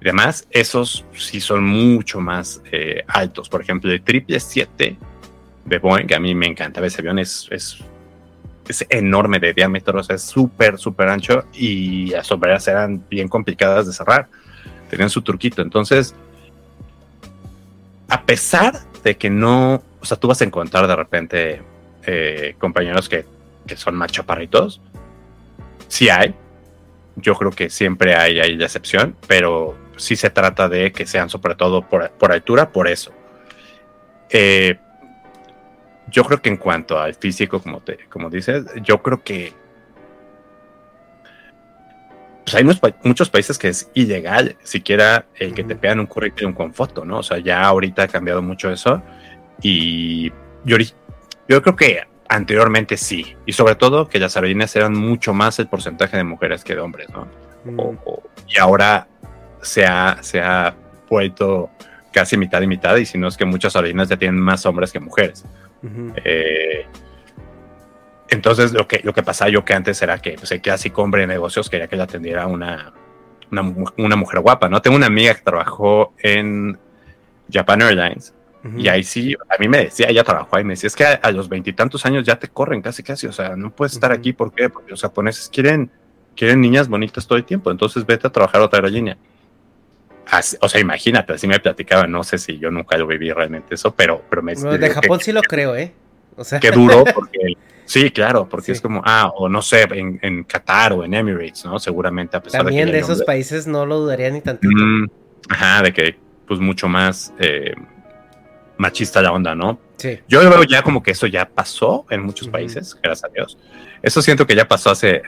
y 0.00 0.04
demás, 0.04 0.46
esos 0.50 1.04
sí 1.16 1.40
son 1.40 1.64
mucho 1.64 2.20
más 2.20 2.62
eh, 2.70 3.02
altos. 3.08 3.48
Por 3.48 3.62
ejemplo, 3.62 3.90
el 3.90 3.98
777 3.98 4.96
de 5.64 5.78
Boeing, 5.78 6.06
que 6.06 6.14
a 6.14 6.20
mí 6.20 6.34
me 6.34 6.46
encanta, 6.46 6.84
ese 6.84 7.00
avión 7.00 7.18
es, 7.18 7.48
es, 7.50 7.78
enorme 8.90 9.38
de 9.38 9.54
diámetro, 9.54 9.98
o 9.98 10.02
sea, 10.02 10.16
es 10.16 10.22
súper, 10.22 10.78
súper 10.78 11.08
ancho 11.08 11.44
y 11.54 12.10
las 12.10 12.26
sombreras 12.26 12.68
eran 12.68 13.02
bien 13.08 13.26
complicadas 13.26 13.86
de 13.86 13.92
cerrar. 13.92 14.28
Tenían 14.90 15.08
su 15.08 15.22
truquito. 15.22 15.62
Entonces, 15.62 16.14
a 18.08 18.22
pesar 18.22 18.78
de 19.02 19.16
que 19.16 19.30
no, 19.30 19.82
o 20.00 20.04
sea, 20.04 20.18
tú 20.18 20.28
vas 20.28 20.40
a 20.42 20.44
encontrar 20.44 20.86
de 20.86 20.96
repente 20.96 21.62
eh, 22.06 22.54
compañeros 22.58 23.08
que, 23.08 23.24
que 23.66 23.76
son 23.76 23.94
más 23.94 24.12
chaparritos, 24.12 24.80
sí 25.88 26.08
hay. 26.10 26.34
Yo 27.16 27.34
creo 27.34 27.50
que 27.50 27.70
siempre 27.70 28.14
hay, 28.14 28.38
hay 28.38 28.54
la 28.54 28.66
excepción, 28.66 29.16
pero 29.26 29.74
sí 29.98 30.16
se 30.16 30.30
trata 30.30 30.68
de 30.68 30.92
que 30.92 31.06
sean 31.06 31.28
sobre 31.28 31.54
todo 31.54 31.82
por, 31.82 32.32
altura, 32.32 32.70
por 32.70 32.88
eso. 32.88 33.12
Eh, 34.30 34.78
yo 36.10 36.24
creo 36.24 36.40
que 36.40 36.48
en 36.48 36.56
cuanto 36.56 36.98
al 36.98 37.14
físico, 37.14 37.60
como, 37.60 37.80
te, 37.80 37.98
como 38.08 38.30
dices, 38.30 38.64
yo 38.82 39.02
creo 39.02 39.22
que 39.22 39.52
pues 42.44 42.54
hay 42.54 42.64
muchos, 43.04 43.28
países 43.28 43.58
que 43.58 43.68
es 43.68 43.90
ilegal 43.92 44.56
siquiera 44.62 45.26
el 45.34 45.52
que 45.52 45.64
te 45.64 45.76
pegan 45.76 46.00
un 46.00 46.06
currículum 46.06 46.54
con 46.54 46.72
foto, 46.72 47.04
¿no? 47.04 47.18
O 47.18 47.22
sea, 47.22 47.36
ya 47.36 47.62
ahorita 47.62 48.04
ha 48.04 48.08
cambiado 48.08 48.40
mucho 48.40 48.70
eso 48.70 49.02
y 49.60 50.30
yo, 50.64 50.78
yo 51.46 51.60
creo 51.60 51.76
que 51.76 52.04
anteriormente 52.26 52.96
sí, 52.96 53.36
y 53.44 53.52
sobre 53.52 53.74
todo 53.74 54.08
que 54.08 54.18
las 54.18 54.34
aerolíneas 54.36 54.74
eran 54.76 54.94
mucho 54.94 55.34
más 55.34 55.58
el 55.58 55.68
porcentaje 55.68 56.16
de 56.16 56.24
mujeres 56.24 56.64
que 56.64 56.74
de 56.74 56.80
hombres, 56.80 57.10
¿no? 57.10 57.28
y 58.48 58.58
ahora 58.58 59.08
se 59.62 59.84
ha, 59.86 60.18
se 60.22 60.40
ha 60.40 60.74
vuelto 61.08 61.70
casi 62.12 62.36
mitad 62.36 62.60
y 62.62 62.66
mitad, 62.66 62.96
y 62.96 63.06
si 63.06 63.18
no 63.18 63.28
es 63.28 63.36
que 63.36 63.44
muchas 63.44 63.76
aerolíneas 63.76 64.08
ya 64.08 64.16
tienen 64.16 64.40
más 64.40 64.64
hombres 64.66 64.92
que 64.92 65.00
mujeres. 65.00 65.44
Eh, 66.24 66.86
entonces, 68.28 68.72
lo 68.72 68.86
que, 68.86 69.00
lo 69.04 69.12
que 69.12 69.22
pasaba 69.22 69.50
yo 69.50 69.64
que 69.64 69.74
antes 69.74 70.00
era 70.02 70.18
que 70.18 70.32
pues, 70.32 70.50
el 70.52 70.60
clásico 70.60 71.02
hombre 71.02 71.22
de 71.22 71.28
negocios 71.28 71.70
quería 71.70 71.88
que 71.88 71.96
la 71.96 72.04
atendiera 72.04 72.46
una, 72.46 72.92
una, 73.50 74.16
mujer 74.16 74.40
guapa, 74.40 74.68
¿no? 74.68 74.82
Tengo 74.82 74.96
una 74.96 75.06
amiga 75.06 75.34
que 75.34 75.42
trabajó 75.42 76.14
en 76.18 76.78
Japan 77.50 77.82
Airlines. 77.82 78.34
Y 78.76 78.88
ahí 78.88 79.02
sí, 79.02 79.34
a 79.48 79.56
mí 79.58 79.66
me 79.66 79.84
decía, 79.84 80.08
ella 80.08 80.24
trabajó 80.24 80.56
ahí, 80.56 80.64
me 80.64 80.74
decía, 80.74 80.88
es 80.88 80.96
que 80.96 81.04
a, 81.04 81.30
los 81.30 81.48
veintitantos 81.48 82.04
años 82.04 82.26
ya 82.26 82.38
te 82.38 82.48
corren 82.48 82.82
casi, 82.82 83.02
casi, 83.02 83.26
o 83.26 83.32
sea, 83.32 83.56
no 83.56 83.70
puedes 83.70 83.94
estar 83.94 84.12
aquí, 84.12 84.34
¿por 84.34 84.52
qué? 84.52 84.68
Porque 84.68 84.90
los 84.90 85.00
japoneses 85.00 85.48
quieren, 85.48 85.90
quieren 86.36 86.60
niñas 86.60 86.88
bonitas 86.88 87.26
todo 87.26 87.38
el 87.38 87.44
tiempo, 87.44 87.70
entonces 87.70 88.04
vete 88.04 88.26
a 88.26 88.30
trabajar 88.30 88.60
a 88.60 88.64
otra 88.64 88.82
o 90.60 90.68
sea, 90.68 90.80
imagínate, 90.80 91.32
así 91.32 91.46
me 91.46 91.58
platicaba, 91.58 92.06
no 92.06 92.22
sé 92.22 92.38
si 92.38 92.58
yo 92.58 92.70
nunca 92.70 92.96
lo 92.98 93.06
viví 93.06 93.32
realmente 93.32 93.74
eso, 93.74 93.94
pero, 93.94 94.22
pero 94.28 94.42
me... 94.42 94.54
de 94.54 94.90
Japón 94.90 95.20
sí 95.20 95.32
lo 95.32 95.40
creo, 95.42 95.74
¿eh? 95.76 95.92
O 96.36 96.44
sea. 96.44 96.60
Qué 96.60 96.70
duro, 96.70 97.04
porque... 97.14 97.54
sí, 97.84 98.10
claro, 98.10 98.48
porque 98.48 98.72
es 98.72 98.80
como, 98.80 99.02
ah, 99.04 99.32
o 99.34 99.48
no 99.48 99.62
sé, 99.62 99.82
en, 99.90 100.18
en, 100.22 100.44
Qatar 100.44 100.92
o 100.92 101.04
en 101.04 101.14
Emirates, 101.14 101.64
¿no? 101.64 101.78
Seguramente 101.78 102.36
a 102.36 102.42
pesar 102.42 102.62
También 102.62 102.86
de 102.86 102.92
que... 102.92 102.96
de 102.98 103.02
esos 103.02 103.22
países 103.22 103.66
no 103.66 103.86
lo 103.86 104.00
dudaría 104.00 104.30
ni 104.30 104.40
tantito. 104.40 104.74
Mm, 104.74 105.06
ajá, 105.48 105.82
de 105.82 105.92
que, 105.92 106.16
pues, 106.46 106.60
mucho 106.60 106.88
más 106.88 107.32
eh, 107.38 107.74
machista 108.76 109.22
la 109.22 109.32
onda, 109.32 109.54
¿no? 109.54 109.80
Sí. 109.96 110.20
Yo 110.28 110.40
veo 110.40 110.62
ya 110.64 110.82
como 110.82 111.02
que 111.02 111.12
eso 111.12 111.26
ya 111.26 111.48
pasó 111.48 112.06
en 112.10 112.22
muchos 112.22 112.48
países, 112.48 112.96
gracias 113.02 113.30
a 113.30 113.32
Dios. 113.32 113.58
Eso 114.02 114.22
siento 114.22 114.46
que 114.46 114.54
ya 114.54 114.68
pasó 114.68 114.90
hace, 114.90 115.22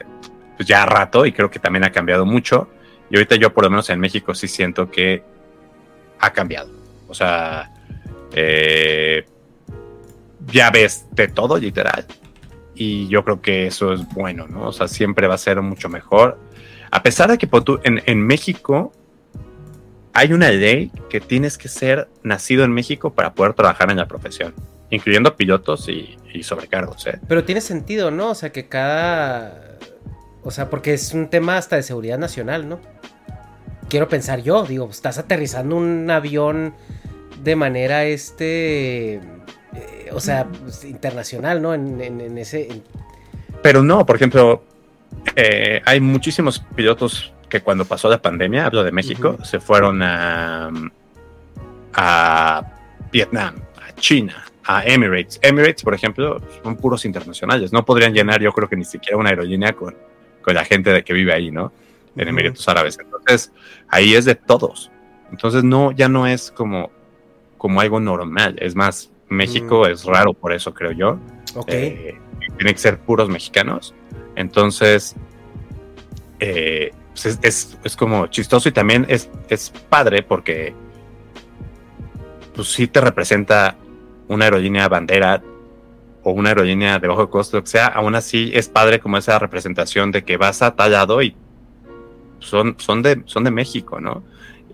pues, 0.56 0.68
ya 0.68 0.84
rato 0.84 1.24
y 1.24 1.32
creo 1.32 1.50
que 1.50 1.58
también 1.58 1.84
ha 1.84 1.90
cambiado 1.90 2.26
mucho 2.26 2.68
y 3.10 3.16
ahorita 3.16 3.34
yo, 3.36 3.52
por 3.52 3.64
lo 3.64 3.70
menos 3.70 3.90
en 3.90 3.98
México, 3.98 4.34
sí 4.34 4.46
siento 4.46 4.90
que 4.90 5.22
ha 6.20 6.32
cambiado. 6.32 6.70
O 7.08 7.14
sea, 7.14 7.72
eh, 8.32 9.24
ya 10.46 10.70
ves 10.70 11.06
de 11.10 11.26
todo, 11.26 11.58
literal. 11.58 12.06
Y 12.74 13.08
yo 13.08 13.24
creo 13.24 13.42
que 13.42 13.66
eso 13.66 13.92
es 13.92 14.06
bueno, 14.14 14.46
¿no? 14.46 14.68
O 14.68 14.72
sea, 14.72 14.86
siempre 14.86 15.26
va 15.26 15.34
a 15.34 15.38
ser 15.38 15.60
mucho 15.60 15.88
mejor. 15.88 16.38
A 16.92 17.02
pesar 17.02 17.30
de 17.30 17.38
que 17.38 17.48
en, 17.82 18.02
en 18.06 18.26
México 18.26 18.92
hay 20.12 20.32
una 20.32 20.50
ley 20.50 20.92
que 21.08 21.20
tienes 21.20 21.58
que 21.58 21.68
ser 21.68 22.08
nacido 22.22 22.64
en 22.64 22.72
México 22.72 23.12
para 23.12 23.34
poder 23.34 23.54
trabajar 23.54 23.90
en 23.90 23.96
la 23.96 24.06
profesión, 24.06 24.54
incluyendo 24.90 25.36
pilotos 25.36 25.88
y, 25.88 26.16
sobrecargos. 26.42 27.06
¿eh? 27.08 27.18
Pero 27.26 27.42
tiene 27.42 27.60
sentido, 27.60 28.12
¿no? 28.12 28.30
O 28.30 28.34
sea, 28.36 28.50
que 28.50 28.68
cada 28.68 29.70
o 30.42 30.50
sea, 30.50 30.70
porque 30.70 30.94
es 30.94 31.12
un 31.12 31.28
tema 31.28 31.56
hasta 31.58 31.76
de 31.76 31.82
seguridad 31.82 32.18
nacional, 32.18 32.68
¿no? 32.68 32.80
Quiero 33.90 34.08
pensar 34.08 34.42
yo, 34.42 34.64
digo, 34.64 34.88
estás 34.90 35.18
aterrizando 35.18 35.76
un 35.76 36.10
avión 36.10 36.74
de 37.42 37.56
manera, 37.56 38.04
este, 38.04 39.14
eh, 39.14 39.20
o 40.12 40.20
sea, 40.20 40.46
pues, 40.46 40.84
internacional, 40.84 41.60
¿no? 41.60 41.74
En, 41.74 42.38
ese... 42.38 42.82
Pero 43.62 43.82
no, 43.82 44.06
por 44.06 44.16
ejemplo, 44.16 44.62
eh, 45.36 45.82
hay 45.84 46.00
muchísimos 46.00 46.60
pilotos 46.74 47.34
que 47.48 47.60
cuando 47.60 47.84
pasó 47.84 48.08
la 48.08 48.22
pandemia, 48.22 48.66
hablo 48.66 48.82
de 48.84 48.92
México, 48.92 49.36
se 49.44 49.60
fueron 49.60 50.02
a, 50.02 50.70
a 51.92 52.62
Vietnam, 53.12 53.56
a 53.76 53.94
China, 53.96 54.46
a 54.64 54.84
Emirates. 54.86 55.38
Emirates, 55.42 55.82
por 55.82 55.94
ejemplo, 55.94 56.40
son 56.62 56.76
puros 56.76 57.04
internacionales. 57.04 57.72
No 57.72 57.84
podrían 57.84 58.14
llenar, 58.14 58.40
yo 58.40 58.52
creo 58.52 58.68
que 58.68 58.76
ni 58.76 58.84
siquiera 58.84 59.18
una 59.18 59.30
aerolínea 59.30 59.72
con 59.72 59.94
con 60.42 60.54
la 60.54 60.64
gente 60.64 60.90
de 60.90 61.02
que 61.02 61.12
vive 61.12 61.32
ahí, 61.32 61.50
¿no? 61.50 61.72
En 62.16 62.28
Emiratos 62.28 62.68
Árabes. 62.68 62.98
Entonces, 62.98 63.52
ahí 63.88 64.14
es 64.14 64.24
de 64.24 64.34
todos. 64.34 64.90
Entonces, 65.30 65.64
no, 65.64 65.92
ya 65.92 66.08
no 66.08 66.26
es 66.26 66.50
como, 66.50 66.90
como 67.56 67.80
algo 67.80 68.00
normal. 68.00 68.56
Es 68.60 68.74
más, 68.74 69.10
México 69.28 69.82
mm. 69.82 69.92
es 69.92 70.04
raro 70.04 70.34
por 70.34 70.52
eso, 70.52 70.74
creo 70.74 70.92
yo. 70.92 71.18
Ok. 71.54 71.68
Eh, 71.68 72.18
tiene 72.56 72.72
que 72.72 72.78
ser 72.78 72.98
puros 72.98 73.28
mexicanos. 73.28 73.94
Entonces, 74.34 75.16
eh, 76.40 76.92
pues 77.12 77.38
es, 77.42 77.78
es, 77.84 77.96
como 77.96 78.26
chistoso 78.28 78.68
y 78.68 78.72
también 78.72 79.06
es, 79.08 79.30
es 79.48 79.70
padre 79.88 80.22
porque 80.22 80.74
pues 82.54 82.68
sí 82.68 82.86
te 82.86 83.00
representa 83.00 83.76
una 84.28 84.46
aerolínea 84.46 84.88
bandera 84.88 85.42
o 86.22 86.32
una 86.32 86.50
aerolínea 86.50 86.98
de 86.98 87.08
bajo 87.08 87.30
costo, 87.30 87.58
o 87.58 87.66
sea, 87.66 87.86
aún 87.86 88.14
así 88.14 88.50
es 88.54 88.68
padre 88.68 89.00
como 89.00 89.16
esa 89.16 89.38
representación 89.38 90.12
de 90.12 90.24
que 90.24 90.36
vas 90.36 90.62
a 90.62 90.76
tallado 90.76 91.22
y 91.22 91.34
son, 92.40 92.74
son, 92.78 93.02
de, 93.02 93.22
son 93.26 93.44
de 93.44 93.50
México, 93.52 94.00
¿no? 94.00 94.24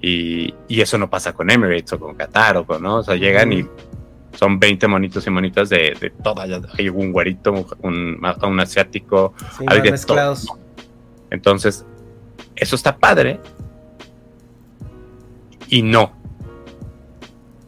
Y, 0.01 0.55
y 0.69 0.81
eso 0.81 0.97
no 0.99 1.09
pasa 1.11 1.33
con 1.33 1.51
Emirates 1.51 1.93
o 1.93 1.99
con 2.01 2.15
Qatar 2.15 2.57
o 2.57 2.67
con, 2.67 2.83
¿no? 2.83 2.97
O 2.97 3.03
sea, 3.03 3.17
llegan 3.17 3.53
y 3.53 3.67
son 4.35 4.59
20 4.59 4.87
monitos 4.89 5.27
y 5.27 5.31
monitas 5.31 5.69
de, 5.69 5.97
de 6.01 6.11
todas. 6.23 6.49
Hay 6.79 6.89
un 6.89 7.13
güerito, 7.13 7.67
un, 7.83 8.19
un 8.43 8.61
asiático, 8.61 9.35
Sí, 9.59 9.65
hay 9.69 9.81
de 9.81 9.99
todo. 9.99 10.35
Entonces, 11.31 11.85
eso 12.55 12.77
está 12.77 12.97
padre. 12.97 13.41
Y 15.69 15.83
no. 15.83 16.13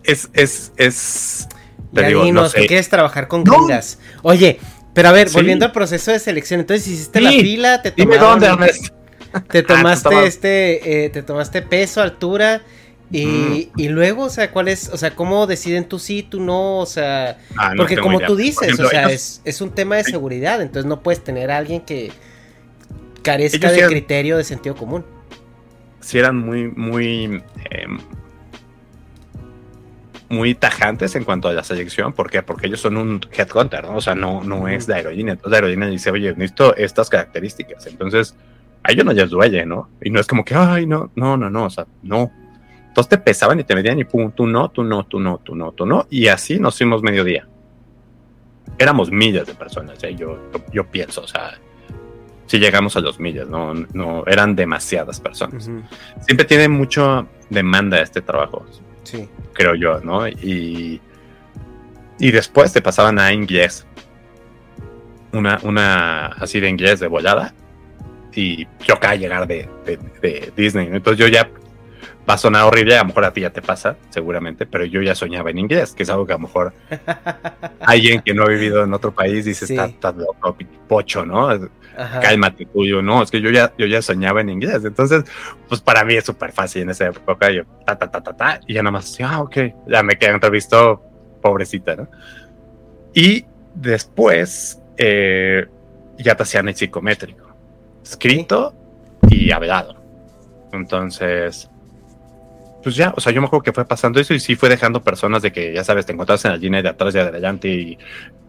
Es, 0.04 0.30
es, 0.32 0.72
es. 0.76 1.48
Te 1.92 2.02
Ya 2.02 2.08
digo, 2.08 2.32
no 2.32 2.48
sé. 2.48 2.61
¿tú 2.61 2.66
quieres 2.66 2.88
trabajar 2.88 3.28
con 3.28 3.44
No. 3.44 3.52
gringas? 3.52 3.98
Oye, 4.22 4.61
pero 4.94 5.08
a 5.08 5.12
ver, 5.12 5.28
Sí. 5.28 5.34
volviendo 5.37 5.64
al 5.66 5.72
proceso 5.72 6.11
de 6.12 6.18
selección, 6.18 6.61
entonces 6.61 6.87
hiciste 6.87 7.20
la 7.20 7.30
fila, 7.30 7.82
te 7.82 7.90
Dime 7.92 8.18
dónde, 8.18 8.46
Ernest. 8.46 8.92
te 9.50 9.62
tomaste 9.62 10.26
este, 10.26 11.04
eh, 11.06 11.10
te 11.10 11.22
tomaste 11.22 11.62
peso, 11.62 12.00
altura, 12.02 12.62
y, 13.10 13.70
y 13.76 13.88
luego, 13.88 14.24
o 14.24 14.30
sea, 14.30 14.50
¿cuál 14.50 14.68
es, 14.68 14.90
o 14.92 14.96
sea, 14.98 15.14
cómo 15.14 15.46
deciden 15.46 15.88
tú 15.88 15.98
sí, 15.98 16.22
tú 16.22 16.40
no, 16.40 16.78
o 16.78 16.86
sea, 16.86 17.38
Ah, 17.56 17.70
no 17.74 17.78
porque 17.78 17.96
como 17.96 18.18
idea. 18.18 18.26
tú 18.26 18.36
dices, 18.36 18.62
ejemplo, 18.62 18.86
o 18.86 18.90
sea, 18.90 19.02
ellos- 19.04 19.12
es, 19.12 19.40
es 19.44 19.60
un 19.62 19.70
tema 19.74 19.96
de 19.96 20.04
seguridad, 20.04 20.60
entonces 20.60 20.84
no 20.86 21.00
puedes 21.02 21.24
tener 21.24 21.50
a 21.50 21.56
alguien 21.56 21.80
que 21.80 22.12
carezca 23.22 23.70
de 23.70 23.78
eran- 23.78 23.90
criterio 23.90 24.36
de 24.36 24.44
sentido 24.44 24.74
común. 24.76 25.04
sí 26.00 26.18
eran 26.18 26.36
muy, 26.38 26.68
muy, 26.70 27.42
em, 27.70 27.98
muy 30.28 30.54
tajantes 30.54 31.14
en 31.14 31.24
cuanto 31.24 31.48
a 31.48 31.52
la 31.54 31.64
selección. 31.64 32.12
¿Por 32.12 32.30
qué? 32.30 32.42
Porque 32.42 32.66
ellos 32.66 32.80
son 32.80 32.98
un 32.98 33.20
headhunter, 33.32 33.84
¿no? 33.84 33.96
O 33.96 34.00
sea, 34.02 34.14
no, 34.14 34.42
no 34.44 34.68
es 34.68 34.86
de 34.86 34.94
aerolínea. 34.94 35.32
Entonces 35.32 35.50
la 35.52 35.56
aerolínea 35.56 35.88
dice, 35.88 36.10
oye, 36.10 36.32
necesito 36.32 36.76
estas 36.76 37.08
características. 37.08 37.86
Entonces, 37.86 38.34
a 38.82 38.92
ellos 38.92 39.04
no 39.04 39.12
les 39.12 39.30
duele, 39.30 39.66
¿no? 39.66 39.90
Y 40.00 40.10
no 40.10 40.20
es 40.20 40.26
como 40.26 40.44
que, 40.44 40.54
ay, 40.54 40.86
no, 40.86 41.10
no, 41.14 41.36
no, 41.36 41.50
no, 41.50 41.64
o 41.64 41.70
sea, 41.70 41.86
no. 42.02 42.30
Entonces 42.88 43.08
te 43.08 43.18
pesaban 43.18 43.60
y 43.60 43.64
te 43.64 43.74
medían 43.74 43.98
y 43.98 44.04
pum, 44.04 44.32
tú 44.32 44.46
no, 44.46 44.70
tú 44.70 44.82
no, 44.82 45.04
tú 45.06 45.20
no, 45.20 45.38
tú 45.38 45.54
no, 45.54 45.72
tú 45.72 45.86
no. 45.86 46.06
Y 46.10 46.28
así 46.28 46.58
nos 46.58 46.76
fuimos 46.76 47.02
mediodía. 47.02 47.46
Éramos 48.78 49.10
millas 49.10 49.46
de 49.46 49.54
personas, 49.54 50.02
¿eh? 50.04 50.14
yo, 50.14 50.38
yo, 50.72 50.86
pienso, 50.86 51.22
o 51.22 51.26
sea, 51.28 51.58
si 52.46 52.58
llegamos 52.58 52.96
a 52.96 53.00
los 53.00 53.18
millas, 53.18 53.48
no, 53.48 53.74
no, 53.74 54.24
eran 54.26 54.54
demasiadas 54.54 55.20
personas 55.20 55.70
siempre 56.20 56.44
tiene 56.44 56.68
mucha 56.68 57.26
demanda 57.50 58.00
este 58.00 58.20
trabajo, 58.20 58.64
Sí. 59.02 59.28
creo 59.54 59.74
yo, 59.74 60.00
¿no? 60.00 60.28
Y, 60.28 61.00
y 62.18 62.30
después 62.30 62.72
te 62.72 62.82
pasaban 62.82 63.18
a 63.18 63.32
inglés. 63.32 63.86
Una, 65.32 65.58
una 65.62 66.26
así 66.26 66.60
de 66.60 66.68
inglés 66.68 67.00
de 67.00 67.06
volada. 67.06 67.54
Y 68.34 68.66
yo 68.86 68.94
acá 68.94 69.14
llegar 69.14 69.46
de, 69.46 69.68
de- 69.84 69.98
de 70.22 70.52
Disney. 70.56 70.88
Entonces 70.92 71.18
yo 71.18 71.28
ya 71.28 71.48
va 72.28 72.34
a 72.34 72.38
sonar 72.38 72.64
horrible, 72.64 72.94
a 72.94 72.98
lo 73.00 73.06
mejor 73.06 73.24
a 73.24 73.32
ti 73.32 73.40
ya 73.40 73.50
te 73.50 73.62
pasa, 73.62 73.96
seguramente, 74.10 74.66
pero 74.66 74.84
yo 74.84 75.00
ya 75.00 75.14
soñaba 75.14 75.50
en 75.50 75.58
inglés, 75.58 75.92
que 75.94 76.02
es 76.02 76.10
algo 76.10 76.26
que 76.26 76.34
a 76.34 76.36
lo 76.36 76.40
mejor 76.42 76.74
alguien 77.80 78.20
que 78.20 78.34
no 78.34 78.42
ha 78.44 78.48
vivido 78.48 78.84
en 78.84 78.92
otro 78.92 79.12
país 79.12 79.44
dice, 79.46 79.66
Sí. 79.66 79.72
estás 79.74 79.90
estás 79.90 80.14
loco, 80.16 80.56
pocho, 80.86 81.24
¿no? 81.24 81.48
Ajá. 81.96 82.20
cálmate 82.20 82.64
tuyo, 82.66 83.02
no, 83.02 83.22
es 83.24 83.30
que 83.30 83.40
yo 83.40 83.50
ya, 83.50 83.72
yo 83.76 83.84
ya 83.86 84.00
soñaba 84.02 84.40
en 84.40 84.50
inglés, 84.50 84.84
entonces, 84.84 85.24
pues 85.68 85.80
para 85.80 86.04
mí 86.04 86.14
es 86.14 86.24
súper 86.24 86.52
fácil 86.52 86.82
en 86.82 86.90
esa 86.90 87.06
época, 87.08 87.50
yo, 87.50 87.64
ta, 87.84 87.98
ta, 87.98 88.08
ta, 88.08 88.22
ta, 88.22 88.36
ta, 88.36 88.60
y 88.68 88.74
ya 88.74 88.82
nada 88.84 88.92
más, 88.92 89.16
ah, 89.20 89.40
ok, 89.40 89.56
ya 89.88 90.02
me 90.04 90.16
quedé 90.16 90.30
entrevistó, 90.30 91.02
pobrecita, 91.42 91.96
¿no? 91.96 92.08
Y 93.14 93.46
después, 93.74 94.80
eh, 94.96 95.66
ya 96.18 96.36
te 96.36 96.42
hacían 96.44 96.68
el 96.68 96.76
psicométrico, 96.76 97.47
escrito 98.10 98.74
y 99.28 99.50
hablado, 99.50 99.96
entonces, 100.72 101.70
pues 102.82 102.96
ya, 102.96 103.12
o 103.16 103.20
sea, 103.20 103.32
yo 103.32 103.40
me 103.40 103.46
acuerdo 103.46 103.62
que 103.62 103.72
fue 103.72 103.84
pasando 103.84 104.20
eso 104.20 104.34
y 104.34 104.40
sí 104.40 104.56
fue 104.56 104.68
dejando 104.68 105.02
personas 105.02 105.42
de 105.42 105.52
que, 105.52 105.72
ya 105.72 105.84
sabes, 105.84 106.06
te 106.06 106.12
encontrabas 106.12 106.44
en 106.44 106.52
la 106.52 106.56
línea 106.56 106.82
de 106.82 106.88
atrás 106.88 107.14
y 107.14 107.18
de 107.18 107.24
adelante 107.24 107.68
y 107.68 107.98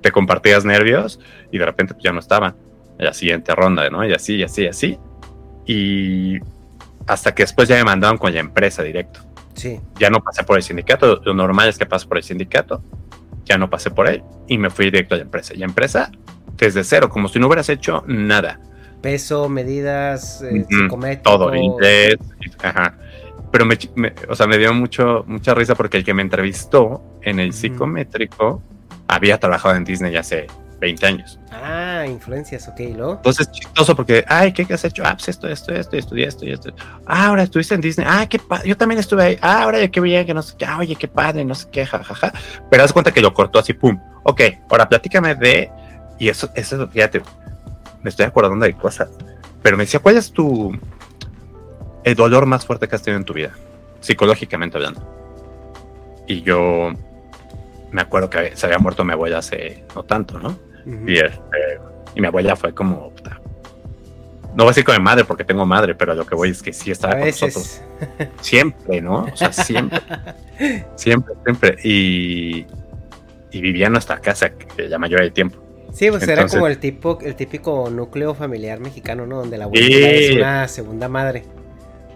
te 0.02 0.12
compartías 0.12 0.66
nervios 0.66 1.20
y 1.52 1.58
de 1.58 1.66
repente 1.66 1.94
pues, 1.94 2.04
ya 2.04 2.12
no 2.12 2.20
estaban 2.20 2.56
en 2.98 3.06
la 3.06 3.14
siguiente 3.14 3.54
ronda, 3.56 3.90
¿no? 3.90 4.06
Y 4.06 4.14
así, 4.14 4.36
y 4.36 4.44
así, 4.44 4.64
y 4.64 4.68
así. 4.68 5.00
Y 5.66 6.40
hasta 7.08 7.34
que 7.34 7.44
después 7.44 7.68
ya 7.68 7.76
me 7.76 7.84
mandaron 7.84 8.18
con 8.18 8.34
la 8.34 8.40
empresa 8.40 8.84
directo. 8.84 9.22
Sí. 9.54 9.80
Ya 10.00 10.10
no 10.10 10.22
pasé 10.22 10.44
por 10.44 10.58
el 10.58 10.64
sindicato, 10.64 11.22
lo 11.24 11.34
normal 11.34 11.70
es 11.70 11.78
que 11.78 11.86
pases 11.86 12.08
por 12.08 12.18
el 12.18 12.24
sindicato. 12.24 12.84
Ya 13.46 13.58
no 13.58 13.70
pasé 13.70 13.90
por 13.90 14.08
él 14.08 14.24
y 14.48 14.58
me 14.58 14.70
fui 14.70 14.86
directo 14.86 15.16
a 15.16 15.18
la 15.18 15.24
empresa. 15.24 15.54
Y 15.54 15.58
la 15.58 15.66
empresa, 15.66 16.12
desde 16.56 16.84
cero, 16.84 17.10
como 17.10 17.28
si 17.30 17.40
no 17.40 17.48
hubieras 17.48 17.68
hecho 17.70 18.04
nada. 18.06 18.60
Peso, 19.02 19.48
medidas, 19.50 20.42
eh, 20.42 20.66
psicométrico. 20.70 21.38
Todo, 21.38 21.56
inglés, 21.56 22.18
ajá. 22.64 22.96
Pero 23.52 23.66
me, 23.66 23.78
me- 23.96 24.14
o 24.28 24.36
sea, 24.36 24.46
me 24.46 24.58
dio 24.58 24.74
mucho, 24.74 25.24
mucha 25.28 25.54
risa 25.56 25.76
porque 25.76 25.98
el 25.98 26.04
que 26.04 26.14
me 26.14 26.22
entrevistó 26.22 27.02
en 27.24 27.40
el 27.40 27.54
psicométrico 27.54 28.62
había 29.08 29.40
trabajado 29.40 29.76
en 29.76 29.84
Disney 29.84 30.16
hace 30.16 30.48
20 30.80 31.06
años. 31.06 31.40
Ah, 31.52 32.06
influencias, 32.08 32.68
ok, 32.68 32.80
¿y 32.82 32.94
luego? 32.94 33.14
Entonces, 33.16 33.52
chistoso 33.52 33.96
porque, 33.96 34.24
ay, 34.28 34.54
¿qué, 34.54 34.66
qué 34.66 34.74
has 34.76 34.86
hecho? 34.86 35.04
Ah, 35.06 35.14
pues 35.16 35.30
esto, 35.30 35.48
esto, 35.50 35.74
esto, 35.74 35.98
estudié 35.98 36.28
esto 36.28 36.46
y 36.46 36.52
esto. 36.52 36.72
Ah, 37.06 37.28
ahora 37.28 37.44
estuviste 37.44 37.74
en 37.76 37.82
Disney. 37.82 38.06
Ah, 38.10 38.28
qué 38.30 38.38
padre. 38.40 38.70
Yo 38.70 38.78
también 38.78 39.00
estuve 39.00 39.24
ahí. 39.24 39.38
Ah, 39.42 39.64
ahora 39.64 39.86
qué 39.88 40.00
bien, 40.00 40.26
que 40.26 40.34
no 40.34 40.42
sé 40.42 40.56
qué. 40.58 40.66
Ah, 40.66 40.78
oye, 40.78 40.96
qué 40.96 41.08
padre, 41.08 41.44
no 41.44 41.56
sé 41.56 41.68
qué, 41.72 41.86
jajaja. 41.86 42.32
Pero 42.70 42.84
haz 42.84 42.94
cuenta 42.94 43.12
que 43.12 43.22
lo 43.22 43.34
cortó 43.34 43.60
así, 43.60 43.74
pum. 43.74 44.00
Ok, 44.24 44.42
ahora 44.70 44.88
platícame 44.88 45.36
de. 45.36 45.70
Y 46.20 46.30
eso, 46.30 46.50
eso, 46.54 46.88
fíjate, 46.88 47.22
me 48.04 48.10
estoy 48.10 48.26
acordando 48.26 48.66
de 48.66 48.74
cosas. 48.74 49.10
Pero 49.62 49.78
me 49.78 49.84
decía, 49.84 50.00
¿cuál 50.00 50.18
es 50.18 50.32
tu. 50.32 50.78
el 52.04 52.16
dolor 52.16 52.46
más 52.46 52.66
fuerte 52.66 52.88
que 52.88 52.96
has 52.96 53.02
tenido 53.02 53.20
en 53.20 53.26
tu 53.26 53.34
vida? 53.34 53.52
Psicológicamente 54.00 54.78
hablando. 54.78 55.02
Y 56.28 56.42
yo 56.42 56.92
me 57.92 58.02
acuerdo 58.02 58.30
que 58.30 58.56
se 58.56 58.66
había 58.66 58.78
muerto 58.78 59.04
mi 59.04 59.14
abuela 59.14 59.40
hace 59.40 59.84
no 59.96 60.04
tanto, 60.04 60.40
¿no? 60.40 60.58
Y, 60.86 61.18
este, 61.18 61.80
y 62.16 62.22
mi 62.22 62.28
abuela 62.28 62.56
fue 62.56 62.74
como. 62.74 63.12
No 64.56 64.64
voy 64.64 64.66
a 64.66 64.70
decir 64.70 64.84
con 64.84 64.96
mi 64.96 65.04
madre 65.04 65.26
porque 65.26 65.44
tengo 65.44 65.66
madre, 65.66 65.94
pero 65.94 66.16
lo 66.16 66.26
que 66.26 66.36
voy 66.36 66.50
es 66.50 66.64
que 66.64 66.74
sí 66.74 66.90
estaba 66.90 67.14
A 67.14 67.20
con 67.20 67.28
nosotros. 67.28 67.82
Siempre, 68.42 69.02
¿no? 69.02 69.26
O 69.32 69.36
sea, 69.36 69.54
siempre. 69.54 70.02
siempre, 70.96 71.34
siempre. 71.44 71.78
Y, 71.84 72.66
y 73.52 73.62
vivía 73.62 73.88
en 73.88 73.94
nuestra 73.94 74.20
casa 74.20 74.50
que 74.50 74.88
la 74.88 74.98
mayoría 74.98 75.24
del 75.24 75.34
tiempo. 75.34 75.69
Sí, 75.94 76.10
pues 76.10 76.28
era 76.28 76.48
como 76.48 76.68
el 76.68 76.78
tipo, 76.78 77.18
el 77.22 77.36
típico 77.36 77.90
núcleo 77.90 78.34
familiar 78.36 78.80
mexicano, 78.80 79.26
¿no? 79.26 79.38
Donde 79.40 79.58
la 79.58 79.66
abuela 79.66 79.86
Sí. 79.88 80.04
es 80.04 80.32
una 80.36 80.68
segunda 80.68 81.10
madre. 81.10 81.44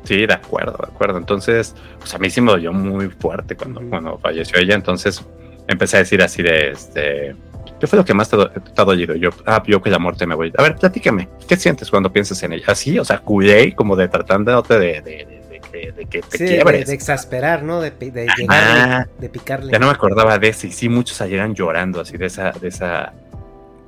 Sí, 0.03 0.25
de 0.25 0.33
acuerdo, 0.33 0.77
de 0.77 0.93
acuerdo. 0.93 1.17
Entonces, 1.17 1.75
pues 1.99 2.13
a 2.13 2.17
mí 2.19 2.29
sí 2.29 2.41
me 2.41 2.51
dolió 2.51 2.73
muy 2.73 3.09
fuerte 3.09 3.55
cuando, 3.55 3.79
Ujú. 3.79 3.89
cuando 3.89 4.17
falleció 4.19 4.59
ella. 4.59 4.75
Entonces 4.75 5.23
empecé 5.67 5.97
a 5.97 5.99
decir 5.99 6.21
así 6.21 6.43
de 6.43 6.71
este. 6.71 7.35
¿Qué 7.79 7.87
fue 7.87 7.97
lo 7.97 8.05
que 8.05 8.13
más 8.13 8.29
te, 8.29 8.37
te 8.37 8.81
ha 8.81 8.83
dolido? 8.85 9.15
Yo, 9.15 9.29
ah, 9.45 9.63
yo 9.65 9.81
que 9.81 9.89
la 9.89 9.99
muerte 9.99 10.27
me 10.27 10.35
voy. 10.35 10.51
A 10.57 10.61
ver, 10.63 10.75
platícame. 10.75 11.29
¿Qué 11.47 11.55
sientes 11.57 11.89
cuando 11.89 12.11
piensas 12.11 12.41
en 12.43 12.53
ella? 12.53 12.65
Así, 12.67 12.99
o 12.99 13.05
sea, 13.05 13.19
culé 13.19 13.73
como 13.73 13.95
de 13.95 14.07
tratándote 14.09 14.77
de, 14.77 15.01
de, 15.01 15.01
de, 15.01 15.43
de 15.49 15.59
que- 15.71 15.91
de 15.93 16.05
que 16.05 16.21
te 16.21 16.37
Sí, 16.37 16.43
de, 16.43 16.55
quiebres. 16.55 16.87
de 16.87 16.93
exasperar, 16.93 17.63
¿no? 17.63 17.79
De, 17.81 17.91
de 17.91 18.27
Ah, 18.29 18.35
llegarle, 18.37 19.11
de 19.19 19.29
picarle. 19.29 19.71
Ya 19.71 19.79
no 19.79 19.87
me 19.87 19.93
acordaba 19.93 20.37
de 20.37 20.49
eso 20.49 20.67
y 20.67 20.71
sí, 20.71 20.87
muchos 20.89 21.17
salieran 21.17 21.55
llorando 21.55 22.01
así 22.01 22.17
de 22.17 22.25
esa, 22.27 22.51
de 22.51 22.67
esa. 22.67 23.13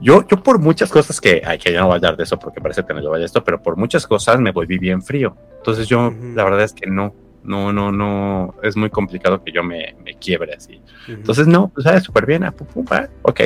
Yo, 0.01 0.27
yo 0.27 0.43
por 0.43 0.60
muchas 0.60 0.91
cosas 0.91 1.21
que, 1.21 1.41
ay, 1.45 1.58
que 1.58 1.71
ya 1.71 1.79
no 1.79 1.86
voy 1.88 1.93
a 1.93 1.95
hablar 1.95 2.17
de 2.17 2.23
eso 2.23 2.38
porque 2.38 2.60
parece 2.60 2.86
que 2.86 2.93
no 2.93 3.01
yo 3.01 3.10
vaya 3.10 3.23
a 3.23 3.25
esto, 3.25 3.43
pero 3.43 3.62
por 3.62 3.77
muchas 3.77 4.05
cosas 4.05 4.39
me 4.39 4.51
volví 4.51 4.77
bien 4.77 5.01
frío. 5.01 5.36
Entonces 5.58 5.88
yo, 5.88 6.13
la 6.36 6.43
verdad 6.43 6.63
es 6.63 6.73
que 6.73 6.88
no, 6.88 7.15
no, 7.43 7.71
no, 7.71 7.91
no, 7.91 8.55
es 8.62 8.75
muy 8.75 8.89
complicado 8.89 9.43
que 9.43 9.51
yo 9.51 9.63
me, 9.63 9.95
me 10.03 10.15
quiebre 10.15 10.53
así. 10.53 10.81
Entonces 11.08 11.47
no, 11.47 11.69
pues 11.69 11.86
sabes 11.86 12.03
súper 12.03 12.25
bien, 12.25 12.43
ah, 12.43 12.51
pum, 12.51 12.67
pum, 12.67 12.86
ah, 12.91 13.08
ok, 13.21 13.41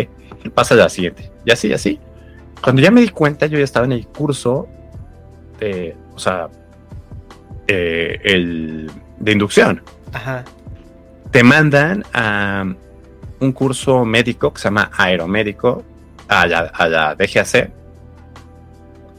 pasa 0.54 0.74
a 0.74 0.78
la 0.78 0.90
siguiente. 0.90 1.32
Y 1.46 1.52
así, 1.52 1.72
así. 1.72 2.00
Cuando 2.62 2.82
ya 2.82 2.92
me 2.92 3.02
di 3.02 3.10
cuenta, 3.10 3.46
yo 3.46 3.58
ya 3.58 3.64
estaba 3.64 3.86
en 3.86 3.94
el 3.94 4.08
curso 4.08 4.68
de, 5.60 5.96
o 6.14 6.20
sea, 6.20 6.50
eh, 7.68 8.20
el 8.24 8.92
de 9.20 9.32
inducción 9.32 9.84
Ajá. 10.14 10.44
te 11.32 11.44
mandan 11.44 12.04
a 12.14 12.66
un 13.40 13.52
curso 13.52 14.06
médico 14.06 14.52
que 14.54 14.60
se 14.60 14.66
llama 14.66 14.90
aeromédico 14.98 15.84
a 16.30 16.46
la, 16.48 16.60
a 16.60 16.88
la 16.88 17.16
DGAC 17.16 17.72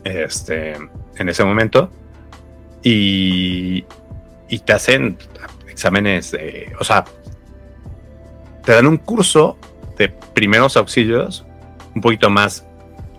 este, 0.05 0.73
en 1.17 1.29
ese 1.29 1.45
momento 1.45 1.91
y, 2.83 3.85
y 4.49 4.59
te 4.61 4.73
hacen 4.73 5.19
exámenes, 5.69 6.31
de- 6.33 6.73
o 6.81 6.85
sea, 6.85 7.05
te 8.65 8.73
dan 8.73 8.87
un 8.87 8.97
curso 8.97 9.59
de 9.99 10.09
primeros 10.09 10.77
auxilios 10.77 11.45
un 11.95 12.01
poquito 12.01 12.31
más 12.31 12.65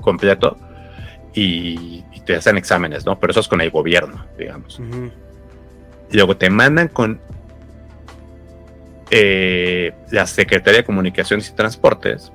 completo 0.02 0.58
y, 1.34 2.04
y 2.12 2.20
te 2.26 2.36
hacen 2.36 2.58
exámenes, 2.58 3.06
¿no? 3.06 3.20
Pero 3.20 3.32
eso 3.32 3.40
es 3.42 3.48
con 3.48 3.62
el 3.62 3.70
gobierno, 3.70 4.26
digamos. 4.38 4.80
Y 6.12 6.16
luego 6.18 6.36
te 6.38 6.50
mandan 6.50 6.88
con 6.88 7.22
eh, 9.12 9.94
la 10.12 10.26
Secretaría 10.26 10.80
de 10.80 10.86
Comunicaciones 10.86 11.50
y 11.50 11.54
Transportes, 11.54 12.32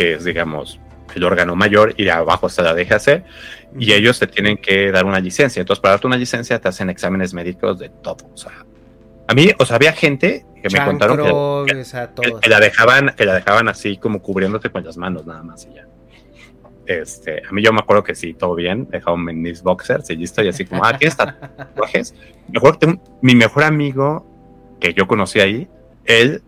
que 0.00 0.14
es, 0.14 0.24
digamos, 0.24 0.80
el 1.14 1.24
órgano 1.24 1.54
mayor, 1.56 1.92
y 1.98 2.04
de 2.04 2.10
abajo 2.10 2.46
está 2.46 2.62
la 2.62 2.72
DGAC, 2.74 3.22
y 3.78 3.92
ellos 3.92 4.18
te 4.18 4.26
tienen 4.26 4.56
que 4.56 4.90
dar 4.90 5.04
una 5.04 5.20
licencia. 5.20 5.60
Entonces, 5.60 5.78
para 5.82 5.92
darte 5.92 6.06
una 6.06 6.16
licencia, 6.16 6.58
te 6.58 6.68
hacen 6.68 6.88
exámenes 6.88 7.34
médicos 7.34 7.78
de 7.78 7.90
todo. 7.90 8.16
O 8.32 8.36
sea, 8.36 8.64
a 9.28 9.34
mí, 9.34 9.50
o 9.58 9.66
sea, 9.66 9.76
había 9.76 9.92
gente 9.92 10.46
que 10.62 10.70
me 10.70 10.82
contaron 10.86 11.18
que, 11.18 11.22
Chancro, 11.24 11.64
que- 11.66 11.80
o 11.80 11.84
sea, 11.84 12.10
que- 12.22 12.40
que 12.40 12.48
la 12.48 12.60
dejaban, 12.60 13.14
que 13.14 13.26
la 13.26 13.34
dejaban 13.34 13.68
así 13.68 13.98
como 13.98 14.22
cubriéndote 14.22 14.70
con 14.70 14.82
las 14.84 14.96
manos 14.96 15.26
nada 15.26 15.42
más 15.42 15.66
y 15.70 15.74
ya. 15.74 15.86
Este, 16.86 17.42
a 17.46 17.52
mí 17.52 17.62
yo 17.62 17.72
me 17.74 17.80
acuerdo 17.80 18.02
que 18.02 18.14
sí, 18.14 18.32
todo 18.32 18.54
bien, 18.54 18.88
dejaban 18.90 19.28
en 19.28 19.42
mis 19.42 19.62
boxers 19.62 20.08
y 20.08 20.16
listo, 20.16 20.42
y 20.42 20.48
así 20.48 20.64
como, 20.64 20.82
ah, 20.84 20.96
¿tienes 20.96 21.14
tatuajes? 21.18 22.14
Me 22.48 22.56
acuerdo 22.58 22.78
que 22.78 22.86
tengo- 22.86 23.18
mi 23.20 23.34
mejor 23.34 23.64
amigo 23.64 24.26
que 24.80 24.94
yo 24.94 25.06
conocí 25.06 25.40
ahí, 25.40 25.68
él, 26.06 26.42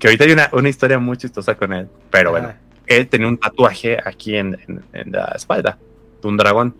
que 0.00 0.08
ahorita 0.08 0.24
hay 0.24 0.32
una, 0.32 0.50
una 0.52 0.68
historia 0.68 0.98
muy 0.98 1.16
chistosa 1.16 1.54
con 1.54 1.72
él, 1.72 1.88
pero 2.10 2.32
bueno, 2.32 2.48
Ajá. 2.48 2.58
Él 2.86 3.08
tenía 3.08 3.28
un 3.28 3.38
tatuaje 3.38 3.98
aquí 4.04 4.36
en, 4.36 4.58
en- 4.68 4.84
en 4.92 5.12
la 5.12 5.32
espalda 5.34 5.78
de 6.22 6.28
un 6.28 6.36
dragón. 6.36 6.74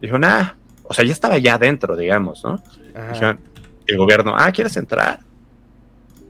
Dijo, 0.00 0.18
nah, 0.18 0.50
o 0.82 0.92
sea, 0.94 1.04
ya 1.04 1.12
estaba 1.12 1.38
ya 1.38 1.54
adentro, 1.54 1.96
digamos, 1.96 2.44
¿no? 2.44 2.62
Dijeron, 3.12 3.40
el 3.86 3.96
gobierno, 3.98 4.34
ah, 4.36 4.50
¿quieres 4.52 4.76
entrar? 4.76 5.20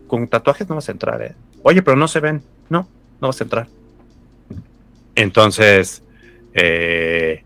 Con 0.06 0.28
tatuajes 0.28 0.68
no 0.68 0.74
vas 0.76 0.88
a 0.88 0.92
entrar, 0.92 1.22
¿eh? 1.22 1.34
Oye, 1.62 1.82
pero 1.82 1.96
no 1.96 2.06
se 2.08 2.20
ven. 2.20 2.42
No, 2.68 2.88
no 3.20 3.28
vas 3.28 3.40
a 3.40 3.44
entrar. 3.44 3.66
Entonces, 5.14 6.02
eh, 6.52 7.42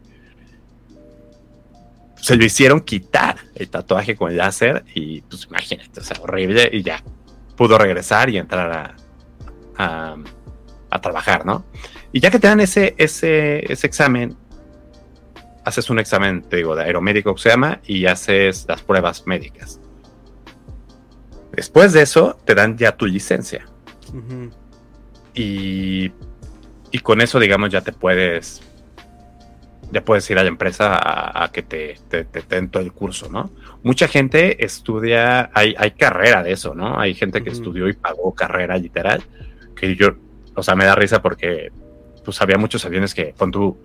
se 2.16 2.36
lo 2.36 2.44
hicieron 2.44 2.80
quitar 2.80 3.36
el 3.54 3.68
tatuaje 3.68 4.16
con 4.16 4.30
el 4.30 4.36
láser 4.38 4.84
y 4.94 5.20
pues 5.22 5.46
imagínate, 5.46 6.00
o 6.00 6.02
sea, 6.02 6.16
horrible 6.20 6.68
y 6.72 6.82
ya 6.82 7.02
pudo 7.56 7.78
regresar 7.78 8.28
y 8.30 8.38
entrar 8.38 8.70
a, 8.72 8.96
a, 9.76 10.16
a 10.90 11.00
trabajar, 11.00 11.44
¿no? 11.44 11.64
Y 12.12 12.20
ya 12.20 12.30
que 12.30 12.38
te 12.38 12.48
dan 12.48 12.60
ese, 12.60 12.94
ese, 12.98 13.70
ese 13.72 13.86
examen, 13.86 14.36
haces 15.64 15.90
un 15.90 15.98
examen, 15.98 16.42
te 16.42 16.56
digo, 16.56 16.74
de 16.74 16.84
aeromédico 16.84 17.34
que 17.34 17.42
se 17.42 17.50
llama, 17.50 17.80
y 17.86 18.06
haces 18.06 18.64
las 18.68 18.82
pruebas 18.82 19.26
médicas. 19.26 19.80
Después 21.52 21.92
de 21.92 22.02
eso, 22.02 22.38
te 22.44 22.54
dan 22.54 22.78
ya 22.78 22.96
tu 22.96 23.06
licencia. 23.06 23.66
Y, 25.34 26.12
y 26.90 26.98
con 27.00 27.20
eso, 27.20 27.38
digamos, 27.38 27.70
ya 27.70 27.80
te 27.80 27.92
puedes. 27.92 28.62
Ya 29.90 30.04
puedes 30.04 30.28
ir 30.30 30.38
a 30.38 30.42
la 30.42 30.48
empresa 30.48 30.96
a, 30.96 31.44
a 31.44 31.50
que 31.50 31.62
te, 31.62 31.96
te, 32.08 32.24
te 32.24 32.42
den 32.42 32.68
todo 32.68 32.82
el 32.82 32.92
curso, 32.92 33.30
¿no? 33.30 33.50
Mucha 33.82 34.06
gente 34.06 34.64
estudia, 34.64 35.50
hay, 35.54 35.74
hay 35.78 35.92
carrera 35.92 36.42
de 36.42 36.52
eso, 36.52 36.74
¿no? 36.74 37.00
Hay 37.00 37.14
gente 37.14 37.42
que 37.42 37.50
estudió 37.50 37.88
y 37.88 37.94
pagó 37.94 38.34
carrera 38.34 38.76
literal, 38.76 39.22
que 39.74 39.96
yo, 39.96 40.10
o 40.58 40.62
sea, 40.62 40.74
me 40.74 40.84
da 40.84 40.94
risa 40.94 41.22
porque, 41.22 41.70
pues 42.24 42.40
había 42.42 42.58
muchos 42.58 42.84
aviones 42.84 43.14
que, 43.14 43.32
con 43.32 43.50
tú, 43.50 43.78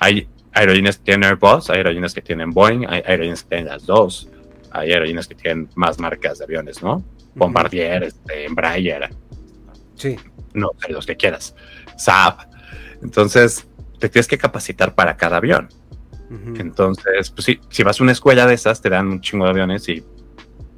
hay 0.00 0.26
aerolíneas 0.52 0.96
que 0.96 1.04
tienen 1.04 1.28
Airbus, 1.28 1.68
hay 1.68 1.78
aerolíneas 1.78 2.14
que 2.14 2.22
tienen 2.22 2.50
Boeing, 2.50 2.86
hay 2.88 3.02
aerolíneas 3.06 3.42
que 3.42 3.48
tienen 3.50 3.66
las 3.66 3.84
dos, 3.84 4.28
hay 4.70 4.92
aerolíneas 4.92 5.28
que 5.28 5.34
tienen 5.34 5.68
más 5.74 5.98
marcas 5.98 6.38
de 6.38 6.44
aviones, 6.44 6.82
¿no? 6.82 7.04
Bombardier, 7.34 8.04
este, 8.04 8.46
Embraer, 8.46 9.10
Sí. 9.96 10.16
no 10.54 10.70
los 10.88 11.06
que 11.06 11.16
quieras, 11.16 11.54
Saab. 11.96 12.48
Entonces, 13.02 13.66
te 13.98 14.08
tienes 14.08 14.26
que 14.26 14.38
capacitar 14.38 14.94
para 14.94 15.16
cada 15.16 15.36
avión. 15.36 15.68
Entonces, 16.56 17.30
pues 17.30 17.44
sí, 17.44 17.60
si 17.68 17.84
vas 17.84 18.00
a 18.00 18.02
una 18.02 18.12
escuela 18.12 18.46
de 18.46 18.54
esas, 18.54 18.80
te 18.80 18.88
dan 18.88 19.06
un 19.06 19.20
chingo 19.20 19.44
de 19.44 19.50
aviones 19.50 19.88
y 19.88 20.02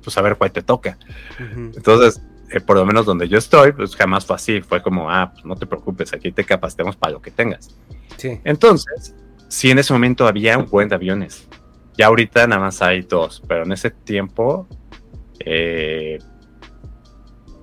pues 0.03 0.19
a 0.19 0.21
ver 0.21 0.37
cuál 0.37 0.53
te 0.53 0.61
toca. 0.61 0.99
Entonces, 1.39 2.21
eh, 2.51 2.61
por 2.61 2.77
lo 2.77 2.87
menos 2.87 3.07
donde 3.07 3.29
yo 3.29 3.39
estoy, 3.39 3.73
pues 3.73 3.97
jamás 3.97 4.25
fue 4.25 4.37
así. 4.37 4.61
Fue 4.61 4.83
como, 4.83 5.11
ah, 5.11 5.33
pues 5.33 5.45
no 5.45 5.57
te 5.57 5.67
preocupes, 5.67 6.13
aquí 6.13 6.31
te 6.33 6.45
capacitamos 6.45 6.97
para 6.97 7.13
lo 7.15 7.21
que 7.23 7.31
tengas. 7.31 7.77
Sí. 8.17 8.41
Entonces, 8.45 9.15
sí, 9.49 9.71
en 9.71 9.79
ese 9.79 9.93
momento 9.93 10.27
había 10.27 10.59
un 10.59 10.67
buen 10.67 10.89
de 10.89 10.95
aviones. 10.95 11.49
Ya 11.97 12.07
ahorita 12.07 12.47
nada 12.47 12.61
más 12.61 12.83
hay 12.83 13.03
dos, 13.03 13.43
pero 13.49 13.65
en 13.65 13.73
ese 13.73 13.91
tiempo 13.91 14.69
eh, 15.41 16.19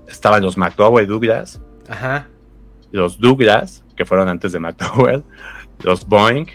estaban 0.08 0.42
los 0.42 0.58
McDowell 0.58 1.08
Douglas, 1.08 1.62
Ajá. 1.88 2.28
los 2.92 3.20
Douglas, 3.20 3.84
que 3.96 4.06
fueron 4.06 4.28
antes 4.28 4.52
de 4.52 4.60
McDowell, 4.60 5.24
los 5.84 6.06
Boeing, 6.06 6.48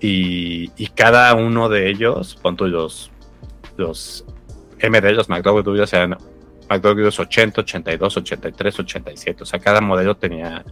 y, 0.00 0.70
y 0.76 0.88
cada 0.88 1.34
uno 1.34 1.68
de 1.68 1.88
ellos, 1.88 2.36
pon 2.42 2.56
tú 2.56 2.66
los, 2.66 3.10
los 3.76 4.24
MD, 4.82 5.12
los 5.12 5.28
McDowell 5.28 5.64
Douglas, 5.64 5.92
eran 5.92 6.16
McDowell 6.68 6.96
Douglas 6.96 7.20
80, 7.20 7.60
82, 7.60 8.16
83, 8.16 8.80
87. 8.80 9.42
O 9.42 9.46
sea, 9.46 9.60
cada 9.60 9.80
modelo 9.80 10.16
tenía, 10.16 10.64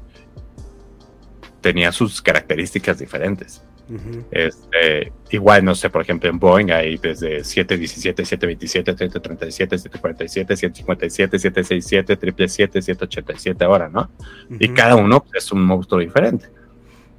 tenía 1.60 1.92
sus 1.92 2.20
características 2.20 2.98
diferentes. 2.98 3.62
Ujú. 3.88 4.24
Este, 4.30 5.12
igual, 5.30 5.64
no 5.64 5.74
sé, 5.74 5.90
por 5.90 6.02
ejemplo, 6.02 6.30
en 6.30 6.38
Boeing 6.38 6.70
hay 6.70 6.96
desde 6.96 7.44
717, 7.44 8.24
727, 8.24 8.92
737, 8.92 9.78
747, 9.78 10.56
757, 10.56 11.38
767, 11.38 12.16
777, 12.16 12.82
787 12.82 13.64
ahora, 13.64 13.88
¿no? 13.88 14.10
Y 14.58 14.66
Ujú. 14.66 14.74
cada 14.74 14.96
uno 14.96 15.22
pues, 15.22 15.44
es 15.44 15.52
un 15.52 15.62
monstruo 15.64 16.00
diferente. 16.00 16.46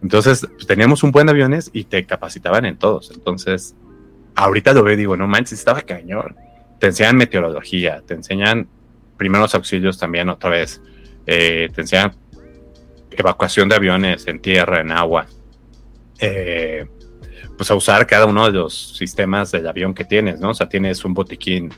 Entonces, 0.01 0.47
pues, 0.55 0.67
teníamos 0.67 1.03
un 1.03 1.11
buen 1.11 1.29
aviones 1.29 1.69
y 1.71 1.85
te 1.85 2.05
capacitaban 2.05 2.65
en 2.65 2.77
todos. 2.77 3.11
Entonces, 3.11 3.75
ahorita 4.35 4.73
lo 4.73 4.83
veo 4.83 4.93
y 4.93 4.97
digo, 4.97 5.15
no 5.17 5.27
manches, 5.27 5.59
estaba 5.59 5.81
cañón. 5.81 6.35
Te 6.79 6.87
enseñan 6.87 7.17
meteorología, 7.17 8.01
te 8.05 8.13
enseñan 8.13 8.67
primeros 9.17 9.55
auxilios 9.55 9.97
también 9.97 10.29
otra 10.29 10.49
vez, 10.49 10.81
eh, 11.25 11.69
te 11.73 11.81
enseñan 11.81 12.15
evacuación 13.11 13.69
de 13.69 13.75
aviones 13.75 14.27
en 14.27 14.39
tierra, 14.39 14.81
en 14.81 14.91
agua. 14.91 15.25
Eh, 16.19 16.85
pues 17.57 17.71
a 17.71 17.75
usar 17.75 18.05
cada 18.05 18.25
uno 18.25 18.45
de 18.45 18.51
los 18.51 18.97
sistemas 18.97 19.51
del 19.51 19.67
avión 19.67 19.93
que 19.93 20.03
tienes, 20.03 20.39
¿no? 20.39 20.49
O 20.49 20.53
sea, 20.53 20.67
tienes 20.67 21.03
un 21.05 21.13
botiquín 21.13 21.73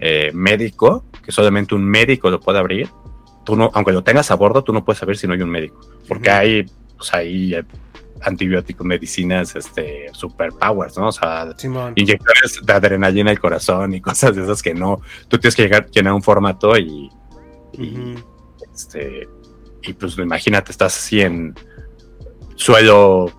eh, 0.00 0.30
médico, 0.32 1.04
que 1.24 1.32
solamente 1.32 1.74
un 1.74 1.84
médico 1.84 2.30
lo 2.30 2.40
puede 2.40 2.58
abrir. 2.58 2.88
Tú 3.44 3.56
no, 3.56 3.70
aunque 3.74 3.92
lo 3.92 4.02
tengas 4.02 4.30
a 4.30 4.34
bordo, 4.34 4.62
tú 4.64 4.72
no 4.72 4.84
puedes 4.84 4.98
saber 4.98 5.16
si 5.16 5.26
no 5.26 5.34
hay 5.34 5.42
un 5.42 5.50
médico, 5.50 5.80
porque 6.06 6.28
Ujú. 6.30 6.38
hay, 6.38 6.66
pues 6.96 7.10
eh, 7.14 7.64
antibióticos, 8.22 8.86
medicinas, 8.86 9.54
este, 9.56 10.06
superpowers, 10.12 10.96
¿no? 10.98 11.08
O 11.08 11.12
sea, 11.12 11.52
Simón. 11.56 11.92
inyectores 11.96 12.60
de 12.64 12.72
adrenalina 12.72 13.30
al 13.30 13.40
corazón 13.40 13.94
y 13.94 14.00
cosas 14.02 14.36
de 14.36 14.42
esas 14.42 14.62
que 14.62 14.74
no. 14.74 15.00
Tú 15.28 15.38
tienes 15.38 15.54
que 15.54 15.62
llegar, 15.62 15.90
llenar 15.90 16.12
un 16.12 16.22
formato 16.22 16.76
y, 16.76 17.10
y, 17.72 17.98
Ujú. 17.98 18.14
este, 18.74 19.28
y 19.82 19.92
pues 19.92 20.18
imagínate, 20.18 20.72
estás 20.72 20.96
así 20.96 21.20
en 21.20 21.54
suelo 22.56 23.32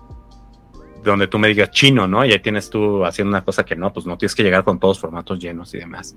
donde 1.04 1.28
tú 1.28 1.38
me 1.38 1.48
digas 1.48 1.70
chino, 1.70 2.06
¿no? 2.06 2.24
Y 2.24 2.32
ahí 2.32 2.40
tienes 2.40 2.68
tú 2.68 3.04
haciendo 3.04 3.30
una 3.30 3.44
cosa 3.44 3.64
que 3.64 3.76
no, 3.76 3.92
pues 3.92 4.06
no 4.06 4.18
tienes 4.18 4.34
que 4.34 4.42
llegar 4.42 4.64
con 4.64 4.78
todos 4.78 4.96
los 4.96 5.00
formatos 5.00 5.38
llenos 5.38 5.72
y 5.74 5.78
demás. 5.78 6.14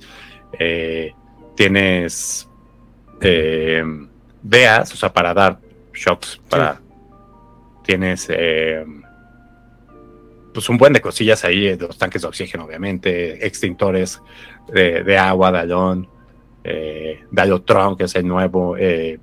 Eh, 0.59 1.13
tienes 1.55 2.49
eh, 3.21 3.83
DEAs, 4.41 4.93
o 4.93 4.97
sea, 4.97 5.13
para 5.13 5.33
dar 5.33 5.59
shocks, 5.93 6.39
para... 6.49 6.81
Tienes... 7.83 8.27
eh, 8.29 8.85
pues 10.53 10.69
un 10.69 10.77
buen 10.77 10.93
de 10.93 11.01
cosillas 11.01 11.43
ahí, 11.45 11.65
eh, 11.65 11.77
los 11.79 11.97
tanques 11.97 12.21
de 12.21 12.27
oxígeno, 12.27 12.65
obviamente, 12.65 13.43
extintores 13.45 14.21
de, 14.71 15.03
de 15.03 15.17
agua, 15.17 15.51
Dalón, 15.51 16.07
eh, 16.63 17.23
Dalotron, 17.31 17.97
que 17.97 18.03
es 18.03 18.13
el 18.15 18.27
nuevo, 18.27 18.77
eh, 18.77 19.19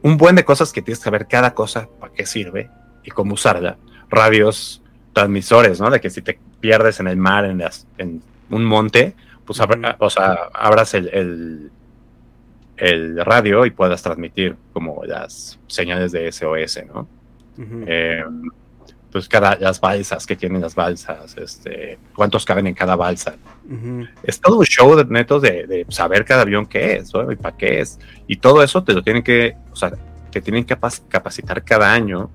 un 0.00 0.16
buen 0.16 0.34
de 0.34 0.42
cosas 0.44 0.72
que 0.72 0.80
tienes 0.80 1.04
que 1.04 1.10
ver 1.10 1.26
cada 1.26 1.52
cosa, 1.52 1.86
para 2.00 2.14
qué 2.14 2.24
sirve 2.24 2.70
y 3.04 3.10
cómo 3.10 3.34
usarla. 3.34 3.76
Radios, 4.08 4.82
transmisores, 5.12 5.80
¿no? 5.82 5.90
De 5.90 6.00
que 6.00 6.08
si 6.08 6.22
te 6.22 6.38
pierdes 6.60 6.98
en 7.00 7.08
el 7.08 7.18
mar, 7.18 7.44
en, 7.44 7.58
las, 7.58 7.86
en 7.98 8.22
un 8.48 8.64
monte, 8.64 9.14
pues 9.44 9.60
abra- 9.60 9.96
o 9.98 10.08
sea, 10.08 10.48
abras 10.54 10.94
el, 10.94 11.08
el, 11.12 11.70
el 12.78 13.22
radio 13.22 13.66
y 13.66 13.70
puedas 13.70 14.02
transmitir 14.02 14.56
como 14.72 15.04
las 15.04 15.58
señales 15.66 16.10
de 16.12 16.32
SOS, 16.32 16.80
¿no? 16.86 17.06
Ujú. 17.58 17.84
Eh, 17.86 18.22
pues 19.10 19.28
cada, 19.28 19.56
las 19.56 19.80
balsas 19.80 20.26
que 20.26 20.36
tienen 20.36 20.60
las 20.60 20.74
balsas, 20.74 21.36
este, 21.38 21.98
cuántos 22.14 22.44
caben 22.44 22.66
en 22.66 22.74
cada 22.74 22.96
balsa. 22.96 23.36
Ujú. 23.70 24.06
Es 24.22 24.40
todo 24.40 24.58
un 24.58 24.64
show 24.66 24.94
de 24.94 25.04
netos 25.06 25.40
de, 25.40 25.66
de 25.66 25.86
saber 25.88 26.24
cada 26.24 26.42
avión 26.42 26.66
qué 26.66 26.96
es, 26.96 27.14
¿no? 27.14 27.30
y 27.32 27.36
para 27.36 27.56
qué 27.56 27.80
es. 27.80 27.98
Y 28.26 28.36
todo 28.36 28.62
eso 28.62 28.84
te 28.84 28.92
lo 28.92 29.02
tienen 29.02 29.22
que, 29.22 29.56
o 29.72 29.76
sea, 29.76 29.92
te 30.30 30.40
tienen 30.42 30.64
que 30.64 30.76
capac- 30.78 31.02
capacitar 31.08 31.64
cada 31.64 31.92
año 31.92 32.30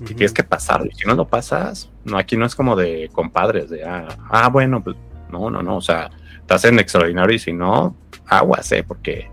y 0.00 0.04
Ujú. 0.04 0.14
tienes 0.14 0.32
que 0.32 0.44
pasarlo. 0.44 0.86
Y 0.92 0.94
si 0.94 1.06
no 1.06 1.14
lo 1.14 1.26
pasas, 1.26 1.88
no, 2.04 2.18
aquí 2.18 2.36
no 2.36 2.44
es 2.44 2.54
como 2.54 2.76
de 2.76 3.08
compadres, 3.12 3.70
de, 3.70 3.84
ah, 3.84 4.08
ah, 4.28 4.48
bueno, 4.48 4.84
pues 4.84 4.96
no, 5.30 5.48
no, 5.50 5.62
no, 5.62 5.76
o 5.78 5.80
sea, 5.80 6.10
estás 6.40 6.64
en 6.66 6.78
extraordinario 6.78 7.34
y 7.34 7.38
si 7.38 7.52
no, 7.54 7.96
aguas, 8.26 8.70
¿eh? 8.72 8.84
Porque, 8.86 9.30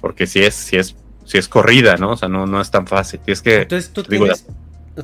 porque 0.00 0.26
si 0.26 0.40
es, 0.40 0.54
si 0.54 0.76
es, 0.76 0.96
si 1.28 1.36
es 1.36 1.46
corrida, 1.46 1.96
¿no? 1.98 2.12
O 2.12 2.16
sea, 2.16 2.28
no, 2.28 2.46
no 2.46 2.60
es 2.60 2.70
tan 2.70 2.86
fácil. 2.86 3.20
Tienes 3.20 3.42
que, 3.42 3.62
Entonces 3.62 3.92
tú 3.92 4.02
digo, 4.02 4.24
tienes, 4.24 4.46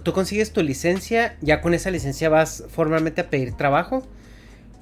tú 0.02 0.12
consigues 0.14 0.52
tu 0.54 0.62
licencia, 0.62 1.36
ya 1.42 1.60
con 1.60 1.74
esa 1.74 1.90
licencia 1.90 2.28
vas 2.30 2.64
formalmente 2.70 3.20
a 3.20 3.28
pedir 3.28 3.52
trabajo 3.56 4.06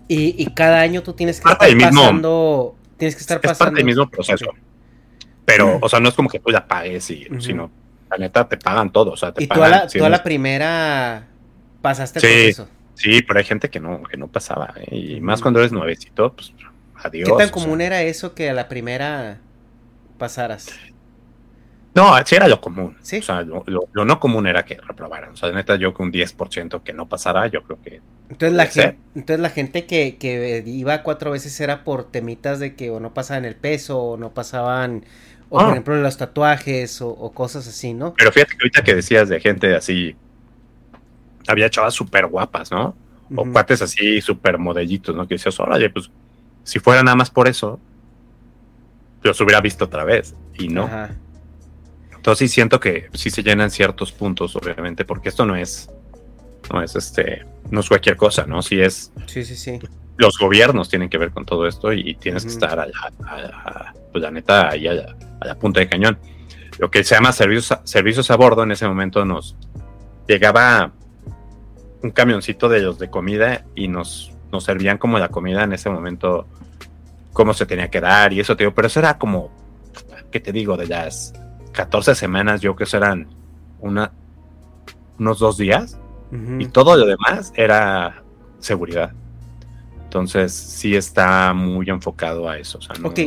y, 0.07 0.41
y 0.41 0.47
cada 0.55 0.81
año 0.81 1.03
tú 1.03 1.15
tienes 1.15 1.39
que 1.39 1.45
Parte 1.45 1.67
estar 1.67 1.77
mismo- 1.91 2.01
pasando, 2.03 2.77
tienes 2.97 3.17
que 3.17 3.21
estar 3.23 3.39
es 3.39 3.43
pasando. 3.43 3.59
parte 3.59 3.77
del 3.79 3.87
mismo 3.87 4.09
proceso. 4.09 4.47
Pero, 5.45 5.79
o 5.83 5.89
sea, 5.89 5.99
no 5.99 6.09
es 6.09 6.15
como 6.15 6.29
que 6.29 6.39
tú 6.39 6.51
la 6.51 6.67
pagues 6.69 7.11
y, 7.11 7.27
sino 7.41 7.71
la 8.09 8.17
neta 8.19 8.49
te 8.49 8.57
pagan 8.57 8.93
todo. 8.93 9.11
O 9.11 9.17
sea, 9.17 9.33
te 9.33 9.43
Y 9.43 9.49
tú 9.49 9.61
a 9.63 9.69
la, 9.69 9.89
si 9.89 9.99
tú 9.99 10.05
a 10.05 10.09
la 10.09 10.23
primera 10.23 11.27
pasaste 11.81 12.21
el 12.21 12.23
Sí. 12.25 12.29
proceso. 12.55 12.69
Sí, 12.95 13.23
pero 13.23 13.39
hay 13.41 13.45
gente 13.45 13.69
que 13.69 13.81
no, 13.81 14.03
que 14.05 14.17
no 14.17 14.29
pasaba. 14.29 14.73
¿eh? 14.77 14.97
Y 14.97 15.21
más 15.21 15.41
cuando 15.43 15.59
eres 15.59 15.73
nuevecito, 15.73 16.33
pues 16.35 16.53
adiós. 16.95 17.29
¿Qué 17.29 17.35
tan 17.37 17.47
sea. 17.49 17.51
común 17.53 17.81
era 17.81 18.03
eso 18.03 18.35
que 18.35 18.49
a 18.51 18.53
la 18.55 18.69
primera 18.69 19.39
pasaras? 20.19 20.69
No, 21.95 22.15
sí 22.25 22.35
era 22.35 22.49
lo 22.49 22.61
común. 22.61 22.97
Sí. 23.03 23.19
O 23.19 23.23
sea, 23.23 23.43
lo, 23.43 23.65
lo- 23.67 23.89
lo 23.93 24.05
no 24.07 24.19
común 24.19 24.47
era 24.47 24.65
que 24.65 24.77
reprobaran. 24.87 25.33
O 25.33 25.37
sea, 25.37 25.53
neta, 25.53 25.77
yo 25.77 25.93
que 25.93 26.03
un 26.03 26.11
10% 26.11 26.83
que 26.83 26.93
no 26.95 27.07
pasara, 27.09 27.47
yo 27.49 27.63
creo 27.65 27.79
que. 27.83 28.01
Entonces 28.31 28.57
la, 28.57 28.67
gente, 28.67 28.99
entonces 29.15 29.41
la 29.41 29.51
gente 29.51 29.85
que, 29.85 30.17
que 30.17 30.63
iba 30.67 31.03
cuatro 31.03 31.31
veces 31.33 31.61
era 31.61 31.85
por 31.85 32.05
temitas 32.11 32.59
de 32.61 32.75
que 32.77 32.91
o 32.91 32.99
no 32.99 33.13
pasaban 33.13 33.45
el 33.45 33.57
peso 33.57 33.99
o 34.01 34.17
no 34.17 34.31
pasaban, 34.31 35.05
o 35.51 35.59
Ah. 35.61 35.65
por 35.65 35.73
ejemplo 35.73 35.97
los 35.97 36.17
tatuajes 36.17 37.03
o, 37.03 37.11
o 37.11 37.33
cosas 37.33 37.69
así, 37.69 37.93
¿no? 37.93 38.15
Pero 38.15 38.33
fíjate 38.33 38.53
que 38.53 38.59
ahorita 38.63 38.85
que 38.85 38.95
decías 38.95 39.29
de 39.29 39.39
gente 39.41 39.75
así. 39.75 40.17
Había 41.49 41.69
chavas 41.71 41.95
súper 41.95 42.27
guapas, 42.27 42.71
¿no? 42.71 42.95
O 43.35 43.43
Ujú. 43.43 43.53
cuates 43.53 43.83
así 43.83 44.21
súper 44.21 44.59
modellitos, 44.59 45.15
¿no? 45.15 45.27
Que 45.27 45.35
decías, 45.35 45.59
órale, 45.61 45.91
pues 45.91 46.11
si 46.65 46.79
fuera 46.79 47.03
nada 47.03 47.17
más 47.17 47.31
por 47.31 47.49
eso, 47.49 47.81
los 49.23 49.41
hubiera 49.41 49.61
visto 49.61 49.85
otra 49.87 50.05
vez. 50.05 50.35
Y 50.59 50.69
no. 50.69 50.85
Ajá. 50.85 51.11
Entonces 52.23 52.51
sí 52.51 52.55
siento 52.55 52.79
que 52.79 53.09
sí 53.15 53.31
se 53.31 53.43
llenan 53.43 53.69
ciertos 53.73 54.13
puntos, 54.13 54.55
obviamente, 54.55 55.05
porque 55.05 55.29
esto 55.29 55.45
no 55.45 55.57
es, 55.57 55.91
no 56.73 56.81
es 56.81 56.95
este, 56.95 57.45
no 57.69 57.81
es 57.81 57.89
cualquier 57.89 58.17
cosa, 58.17 58.47
¿no? 58.47 58.63
Si 58.63 58.81
es, 58.81 59.11
Sí, 59.27 59.45
sí, 59.45 59.57
sí. 59.57 59.81
los 60.19 60.39
gobiernos 60.39 60.89
tienen 60.89 61.09
que 61.09 61.19
ver 61.19 61.33
con 61.33 61.45
todo 61.45 61.67
esto 61.67 61.93
y 61.93 62.15
tienes 62.15 62.45
que 62.45 62.51
estar 62.53 62.79
allá, 62.79 62.93
a 63.27 63.41
la- 63.41 63.95
pues 64.13 64.23
la 64.23 64.31
neta, 64.31 64.69
ahí 64.71 64.87
a 64.87 64.93
la, 64.95 65.17
a 65.41 65.47
la 65.49 65.59
punta 65.59 65.81
de 65.81 65.89
cañón. 65.89 66.17
Lo 66.79 66.93
que 66.93 67.03
se 67.03 67.17
llama 67.17 67.33
servicios, 67.33 67.73
a- 67.73 67.81
servicios 67.85 68.31
a 68.31 68.37
bordo 68.37 68.63
en 68.63 68.71
ese 68.71 68.87
momento 68.87 69.25
nos 69.25 69.57
llegaba 70.29 70.93
un 72.05 72.11
camioncito 72.13 72.69
de 72.69 72.83
los 72.83 73.01
de 73.01 73.11
comida 73.11 73.65
y 73.75 73.89
nos, 73.89 74.31
nos 74.53 74.63
servían 74.63 74.97
como 74.99 75.19
la 75.19 75.29
comida 75.31 75.65
en 75.65 75.73
ese 75.73 75.91
momento, 75.91 76.47
cómo 77.33 77.53
se 77.53 77.67
tenía 77.67 77.91
que 77.91 78.01
dar 78.01 78.33
y 78.33 78.39
eso, 78.39 78.57
te 78.57 78.63
digo, 78.63 78.75
pero 78.77 78.87
eso 78.87 79.01
era 79.01 79.19
como, 79.19 79.51
¿qué 80.31 80.39
te 80.39 80.53
digo? 80.53 80.77
De 80.77 80.87
las 80.87 81.33
14 81.73 82.15
semanas, 82.15 82.61
yo 82.61 82.71
creo 82.73 82.77
que 82.77 82.85
eso 82.85 82.97
eran 82.99 83.29
una, 83.81 84.13
unos 85.19 85.39
dos 85.39 85.57
días 85.57 85.99
y 86.59 86.67
todo 86.67 86.97
lo 86.97 87.05
demás 87.07 87.53
era 87.57 88.23
seguridad. 88.59 89.13
Entonces 90.05 90.53
sí 90.53 90.95
está 90.97 91.53
muy 91.55 91.89
enfocado 91.91 92.49
a 92.49 92.57
eso. 92.59 92.79
O 92.79 92.81
sea, 92.81 92.95
no- 92.97 93.09
Ok, 93.09 93.21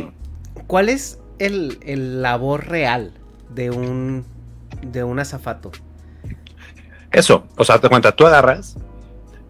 ¿cuál 0.66 0.88
es 0.88 1.20
el, 1.38 1.78
el 1.82 2.22
labor 2.22 2.66
real 2.68 3.12
de 3.54 3.70
un 3.70 4.24
de 4.82 5.04
un 5.04 5.18
azafato? 5.18 5.70
Eso, 7.12 7.44
o 7.56 7.64
sea, 7.64 7.78
te 7.80 7.88
cuenta, 7.88 8.12
tú 8.12 8.26
agarras 8.26 8.76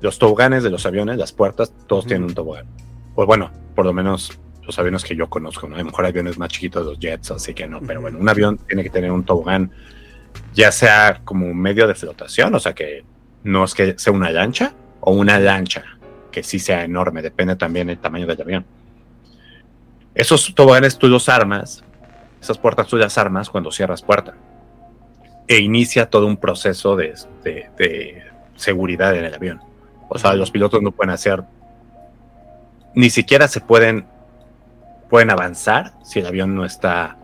los 0.01 0.19
toboganes 0.19 0.63
de 0.63 0.71
los 0.71 0.85
aviones, 0.87 1.17
las 1.17 1.33
puertas, 1.33 1.73
todos 1.87 2.07
tienen 2.07 2.29
un 2.29 2.35
tobogán. 2.35 2.67
Pues 3.15 3.27
bueno, 3.27 3.51
por 3.75 3.87
lo 3.87 3.93
menos 3.93 4.39
los 4.67 4.79
aviones 4.79 5.05
que 5.05 5.17
yo 5.17 5.29
conozco, 5.31 5.69
¿no? 5.69 5.77
A 5.77 5.79
lo 5.79 5.85
mejor 5.87 6.05
aviones 6.07 6.39
más 6.39 6.49
chiquitos, 6.51 6.85
los 6.85 6.99
jets, 6.99 7.31
así 7.31 7.55
que 7.55 7.67
no, 7.67 7.81
pero 7.81 8.01
bueno, 8.01 8.19
un 8.19 8.29
avión 8.29 8.59
tiene 8.59 8.83
que 8.83 8.91
tener 8.91 9.11
un 9.13 9.25
tobogán, 9.25 9.71
ya 10.55 10.73
sea 10.73 11.21
como 11.25 11.47
un 11.47 11.59
medio 11.59 11.87
de 11.87 11.95
flotación, 11.95 12.55
o 12.55 12.61
sea 12.61 12.75
que 12.75 13.05
no 13.45 13.65
es 13.65 13.75
que 13.75 13.99
sea 13.99 14.13
una 14.13 14.31
lancha 14.31 14.75
o 15.01 15.13
una 15.13 15.39
lancha, 15.39 15.85
que 16.33 16.43
sí 16.43 16.59
sea 16.59 16.85
enorme, 16.85 17.23
depende 17.23 17.57
también 17.57 17.87
del 17.87 17.99
tamaño 17.99 18.27
del 18.27 18.41
avión. 18.43 18.67
Esos 20.15 20.55
toboganes 20.55 20.99
tú 20.99 21.09
los 21.09 21.29
armas, 21.29 21.85
esas 22.41 22.59
puertas 22.59 22.87
tú 22.89 22.97
las 22.97 23.17
armas 23.19 23.49
cuando 23.51 23.71
cierras 23.71 24.03
puerta. 24.03 24.35
E 25.49 25.59
inicia 25.59 26.11
todo 26.11 26.27
un 26.27 26.37
proceso 26.39 26.97
de, 26.97 27.15
de- 27.45 27.71
de 27.79 28.23
seguridad 28.57 29.15
en 29.17 29.25
el 29.25 29.35
avión. 29.35 29.61
O 30.09 30.19
sea, 30.19 30.35
los 30.35 30.51
pilotos 30.51 30.83
no 30.83 30.91
pueden 30.91 31.11
hacer, 31.13 31.45
ni 32.95 33.11
siquiera 33.11 33.47
se 33.47 33.61
pueden, 33.61 34.07
pueden 35.11 35.31
avanzar 35.31 35.93
si 36.05 36.19
el 36.21 36.27
avión 36.27 36.55
no 36.55 36.65
está 36.65 37.17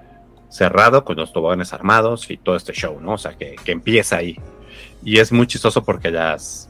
cerrado 0.50 1.04
con 1.04 1.16
los 1.16 1.32
toboganes 1.32 1.72
armados 1.72 2.30
y 2.30 2.36
todo 2.36 2.56
este 2.56 2.72
show, 2.72 3.00
¿no? 3.00 3.12
O 3.14 3.18
sea, 3.18 3.32
que, 3.34 3.56
que 3.64 3.72
empieza 3.72 4.16
ahí. 4.16 4.38
Y 5.04 5.18
es 5.18 5.32
muy 5.32 5.46
chistoso 5.46 5.82
porque 5.82 6.10
las, 6.10 6.68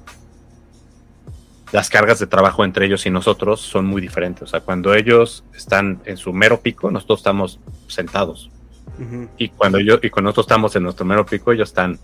las 1.73 1.89
cargas 1.89 2.19
de 2.19 2.27
trabajo 2.27 2.65
entre 2.65 2.87
ellos 2.87 3.05
y 3.07 3.11
nosotros 3.11 3.61
son 3.61 3.87
muy 3.87 4.01
diferentes. 4.01 4.43
O 4.43 4.47
sea, 4.47 4.61
cuando 4.61 4.95
ellos 4.95 5.43
están 5.57 6.01
en 6.05 6.17
su 6.17 6.33
mero 6.33 6.61
pico, 6.61 6.91
nosotros 6.91 7.21
estamos 7.21 7.59
sentados. 7.89 8.51
Y 9.39 9.49
cuando 9.49 9.81
yo 9.81 9.99
y 10.03 10.11
cuando 10.11 10.29
nosotros 10.29 10.45
estamos 10.47 10.77
en 10.77 10.83
nuestro 10.83 11.05
mero 11.07 11.25
pico, 11.25 11.51
ellos 11.51 11.71
están, 11.71 11.99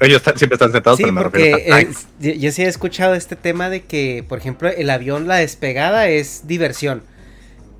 ellos 0.00 0.16
están- 0.16 0.38
siempre 0.38 0.54
están 0.54 0.72
sentados, 0.72 0.96
Sí, 0.96 1.02
pero 1.04 1.12
me 1.14 1.22
porque 1.22 1.52
refiero 1.52 2.38
yo 2.40 2.50
sí 2.50 2.62
he 2.62 2.66
escuchado 2.66 3.14
este 3.14 3.36
tema 3.36 3.68
de 3.68 3.82
que, 3.82 4.24
por 4.26 4.38
ejemplo, 4.38 4.68
el 4.68 4.88
avión, 4.90 5.28
la 5.28 5.36
despegada 5.36 6.08
es 6.08 6.46
diversión. 6.48 7.02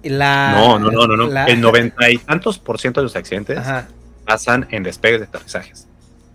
La, 0.03 0.53
no, 0.57 0.79
no, 0.79 0.91
no, 0.91 1.07
no, 1.07 1.17
no. 1.17 1.27
la- 1.27 1.45
El 1.47 1.61
noventa 1.61 2.11
y 2.11 2.19
tantos 2.19 2.59
por 2.59 2.81
ciento 2.81 3.01
de 3.01 3.05
los 3.05 3.17
accidentes 3.17 3.59
Ajá. 3.59 3.89
pasan 4.25 4.67
en 4.71 4.83
despegues 4.83 5.21
de 5.21 5.27
aterrizajes. 5.27 5.87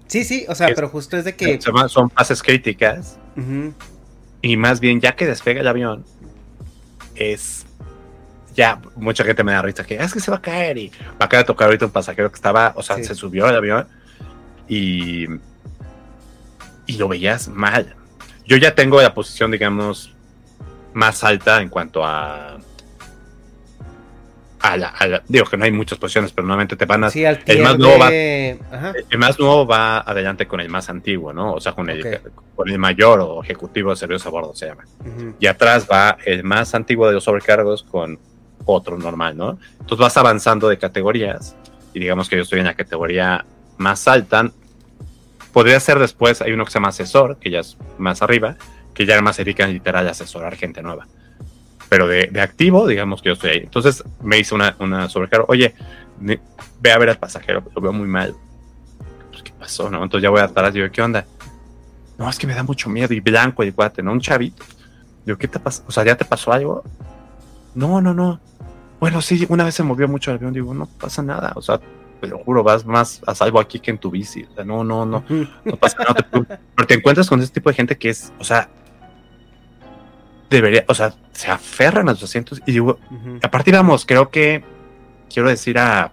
Sí, 0.08 0.24
sí, 0.24 0.46
o 0.48 0.54
sea, 0.56 0.68
Es- 0.68 0.76
pero 0.76 0.90
justo 0.90 1.18
es 1.18 1.26
de 1.26 1.36
que... 1.36 1.60
Son 1.88 2.10
fases 2.12 2.44
críticas 2.44 3.18
y 4.42 4.56
más 4.58 4.80
bien 4.80 5.02
ya 5.02 5.16
que 5.16 5.26
despega 5.26 5.62
el 5.62 5.68
avión 5.68 6.06
es 7.16 7.66
ya 8.56 8.80
mucha 8.96 9.24
gente 9.26 9.44
me 9.44 9.52
da 9.52 9.62
risa 9.62 9.84
que 9.84 10.00
"Ah, 10.00 10.04
es 10.06 10.14
que 10.14 10.20
se 10.22 10.32
va 10.32 10.38
a 10.38 10.42
caer 10.42 10.78
y 10.78 10.92
me 11.20 11.26
acaba 11.26 11.40
de 11.44 11.48
tocar 11.48 11.66
ahorita 11.68 11.86
un 11.88 11.92
pasajero 11.92 12.30
que 12.30 12.36
estaba, 12.36 12.72
o 12.76 12.84
sea, 12.84 12.96
Sí. 12.98 13.04
se 13.06 13.16
subió 13.16 13.48
al 13.48 13.56
avión 13.56 13.88
y 14.70 15.26
y 16.88 16.98
lo 16.98 17.08
veías 17.08 17.48
mal. 17.48 17.96
Yo 18.46 18.58
ya 18.58 18.76
tengo 18.76 19.02
la 19.02 19.14
posición, 19.16 19.50
digamos, 19.50 20.14
más 20.94 21.24
alta 21.24 21.62
en 21.62 21.70
cuanto 21.70 22.06
a 22.06 22.58
a 24.74 24.78
la, 24.78 24.88
a 24.90 25.08
la- 25.08 25.24
digo 25.28 25.46
que 25.46 25.58
no 25.58 25.66
hay 25.66 25.72
muchas 25.72 25.98
posiciones, 25.98 26.32
pero 26.32 26.48
normalmente 26.48 26.76
te 26.76 26.86
van 26.86 27.04
a 27.04 27.10
Sí, 27.10 27.26
al 27.26 27.42
el 27.46 27.62
más 27.62 27.78
nuevo 27.78 28.00
va 28.00 28.08
Ajá. 28.08 28.94
el 29.10 29.18
más 29.18 29.40
nuevo 29.40 29.66
va 29.68 30.00
adelante 30.00 30.48
con 30.48 30.60
el 30.60 30.70
más 30.70 30.90
antiguo, 30.90 31.34
¿no? 31.34 31.54
O 31.54 31.60
sea, 31.60 31.74
con 31.74 31.90
el, 31.90 32.20
con 32.56 32.70
el 32.70 32.78
mayor 32.80 33.20
o 33.22 33.44
ejecutivo 33.44 33.90
de 33.92 33.96
servicios 33.96 34.26
a 34.26 34.30
bordo 34.30 34.56
se 34.56 34.68
llama. 34.68 34.84
Y 35.40 35.48
atrás 35.48 35.88
va 35.92 36.18
el 36.26 36.44
más 36.44 36.74
antiguo 36.76 37.08
de 37.08 37.14
los 37.14 37.24
sobrecargos 37.24 37.84
con 37.84 38.20
otro 38.66 38.98
normal, 38.98 39.38
¿no? 39.38 39.60
Entonces 39.74 39.98
vas 39.98 40.18
avanzando 40.18 40.68
de 40.70 40.78
categorías 40.78 41.56
y 41.94 42.00
digamos 42.00 42.28
que 42.30 42.36
yo 42.38 42.42
estoy 42.42 42.60
en 42.60 42.66
la 42.66 42.74
categoría 42.74 43.46
más 43.78 44.08
alta. 44.08 44.50
Podría 45.54 45.80
ser 45.80 46.00
después, 46.00 46.42
hay 46.42 46.52
uno 46.52 46.66
que 46.66 46.72
se 46.72 46.76
llama 46.80 46.90
asesor, 46.90 47.38
que 47.38 47.50
ya 47.50 47.60
es 47.60 47.78
más 47.98 48.22
arriba, 48.22 48.58
que 48.94 49.06
ya 49.06 49.22
más 49.22 49.38
se 49.38 49.44
dedican 49.44 49.72
literal 49.72 50.08
a 50.08 50.12
asesorar 50.12 50.56
gente 50.56 50.82
nueva. 50.82 51.08
Pero 51.90 52.08
de, 52.08 52.30
de 52.32 52.42
activo, 52.42 52.88
digamos 52.88 53.22
que 53.22 53.30
yo 53.30 53.34
estoy 53.34 53.52
ahí. 53.52 53.60
Entonces 53.60 54.04
me 54.22 54.40
hizo 54.40 54.56
una, 54.56 54.76
una 54.80 55.08
sobrecarga, 55.10 55.46
oye, 55.48 55.76
ve 56.20 56.92
a 56.92 56.98
ver 56.98 57.10
al 57.10 57.18
pasajero, 57.18 57.64
lo 57.74 57.82
veo 57.82 57.94
muy 57.94 58.08
mal. 58.08 58.36
Pues, 59.32 59.44
¿Qué 59.44 59.52
pasó? 59.58 59.90
No? 59.90 60.04
Entonces 60.04 60.24
ya 60.24 60.30
voy 60.30 60.42
atrás 60.42 60.72
y 60.72 60.80
digo, 60.80 60.92
¿qué 60.92 61.02
onda? 61.02 61.26
No, 62.18 62.30
es 62.30 62.38
que 62.40 62.48
me 62.48 62.56
da 62.56 62.64
mucho 62.64 62.90
miedo 62.90 63.14
y 63.14 63.20
blanco 63.20 63.64
el 63.64 63.74
cuate, 63.74 64.02
¿no? 64.02 64.12
Un 64.12 64.22
chavito. 64.22 64.64
Digo, 65.26 65.38
¿qué 65.38 65.48
te 65.48 65.60
pasó? 65.60 65.84
O 65.88 65.92
sea, 65.92 66.06
¿ya 66.06 66.16
te 66.16 66.26
pasó 66.26 66.54
algo? 66.54 66.84
No, 67.74 68.02
no, 68.02 68.14
no. 68.14 68.40
Bueno, 69.00 69.22
sí, 69.22 69.46
una 69.50 69.66
vez 69.66 69.76
se 69.76 69.84
movió 69.84 70.08
mucho 70.08 70.32
el 70.32 70.38
avión, 70.38 70.54
digo, 70.54 70.74
no 70.74 70.86
pasa 70.86 71.22
nada. 71.22 71.52
O 71.56 71.62
sea, 71.62 71.80
te 72.22 72.28
lo 72.28 72.38
juro, 72.40 72.64
vas 72.64 72.86
más 72.86 73.22
a 73.28 73.36
salvo 73.36 73.60
aquí 73.60 73.80
que 73.80 73.92
en 73.92 73.98
tu 73.98 74.10
bici. 74.10 74.44
O 74.44 74.56
sea, 74.56 74.64
no, 74.64 74.84
no, 74.84 75.06
no, 75.06 75.26
no 75.66 75.76
pasa 75.76 75.98
nada. 76.00 76.28
no 76.32 76.44
te. 76.46 76.58
Pero 76.76 76.88
te 76.88 76.94
encuentras 76.94 77.28
con 77.28 77.42
ese 77.42 77.52
tipo 77.52 77.70
de 77.70 77.76
gente 77.76 77.98
que 77.98 78.10
es, 78.10 78.32
o 78.40 78.44
sea, 78.44 78.70
debería, 80.56 80.86
o 80.88 80.94
sea, 80.96 81.14
se 81.32 81.50
aferran 81.52 82.10
a 82.10 82.16
sus 82.16 82.24
asientos 82.30 82.62
y 82.66 82.72
digo, 82.72 83.00
Ujú. 83.12 83.40
aparte 83.44 83.70
íbamos, 83.70 84.06
creo 84.06 84.30
que, 84.30 84.64
quiero 85.32 85.50
decir 85.50 85.78
a, 85.80 86.12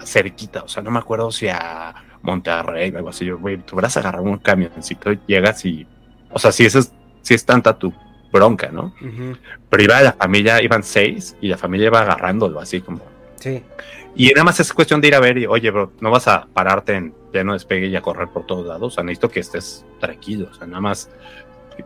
a 0.00 0.06
cerquita, 0.06 0.62
o 0.62 0.68
sea, 0.68 0.82
no 0.82 0.90
me 0.90 0.98
acuerdo 0.98 1.30
si 1.30 1.48
a 1.48 1.94
Monterrey 2.22 2.90
o 2.92 2.96
algo 2.98 3.08
así, 3.10 3.24
yo, 3.24 3.38
güey, 3.38 3.58
tú 3.58 3.76
vas 3.76 3.96
a 3.96 4.00
agarrar 4.00 4.22
un 4.22 4.38
camioncito, 4.38 5.12
llegas 5.26 5.64
y, 5.64 5.86
o 6.30 6.38
sea, 6.38 6.52
si 6.52 6.64
eso 6.66 6.78
es, 6.80 6.92
si 7.22 7.34
es 7.34 7.44
tanta 7.44 7.78
tu 7.78 7.92
bronca, 8.32 8.68
¿no? 8.72 8.92
Pero 9.70 9.82
iba 9.82 10.00
la 10.00 10.12
familia, 10.12 10.60
iban 10.62 10.82
seis 10.82 11.36
y 11.40 11.48
la 11.48 11.56
familia 11.56 11.86
iba 11.86 12.00
agarrándolo 12.00 12.58
así 12.60 12.80
como, 12.80 13.00
Sí. 13.38 13.62
y 14.16 14.28
nada 14.30 14.44
más 14.44 14.58
es 14.60 14.72
cuestión 14.72 15.00
de 15.00 15.08
ir 15.08 15.14
a 15.14 15.20
ver 15.20 15.36
y, 15.38 15.46
oye, 15.46 15.70
bro, 15.70 15.92
no 16.00 16.10
vas 16.10 16.26
a 16.28 16.46
pararte 16.52 16.94
en 16.94 17.14
pleno 17.30 17.52
despegue 17.52 17.88
y 17.88 17.96
a 17.96 18.00
correr 18.00 18.28
por 18.28 18.46
todos 18.46 18.66
lados. 18.66 18.92
O 18.92 18.94
sea, 18.94 19.04
necesito 19.04 19.28
que 19.28 19.40
estés 19.40 19.84
tranquilo. 20.00 20.48
O 20.50 20.54
sea, 20.54 20.66
nada 20.66 20.80
más, 20.80 21.10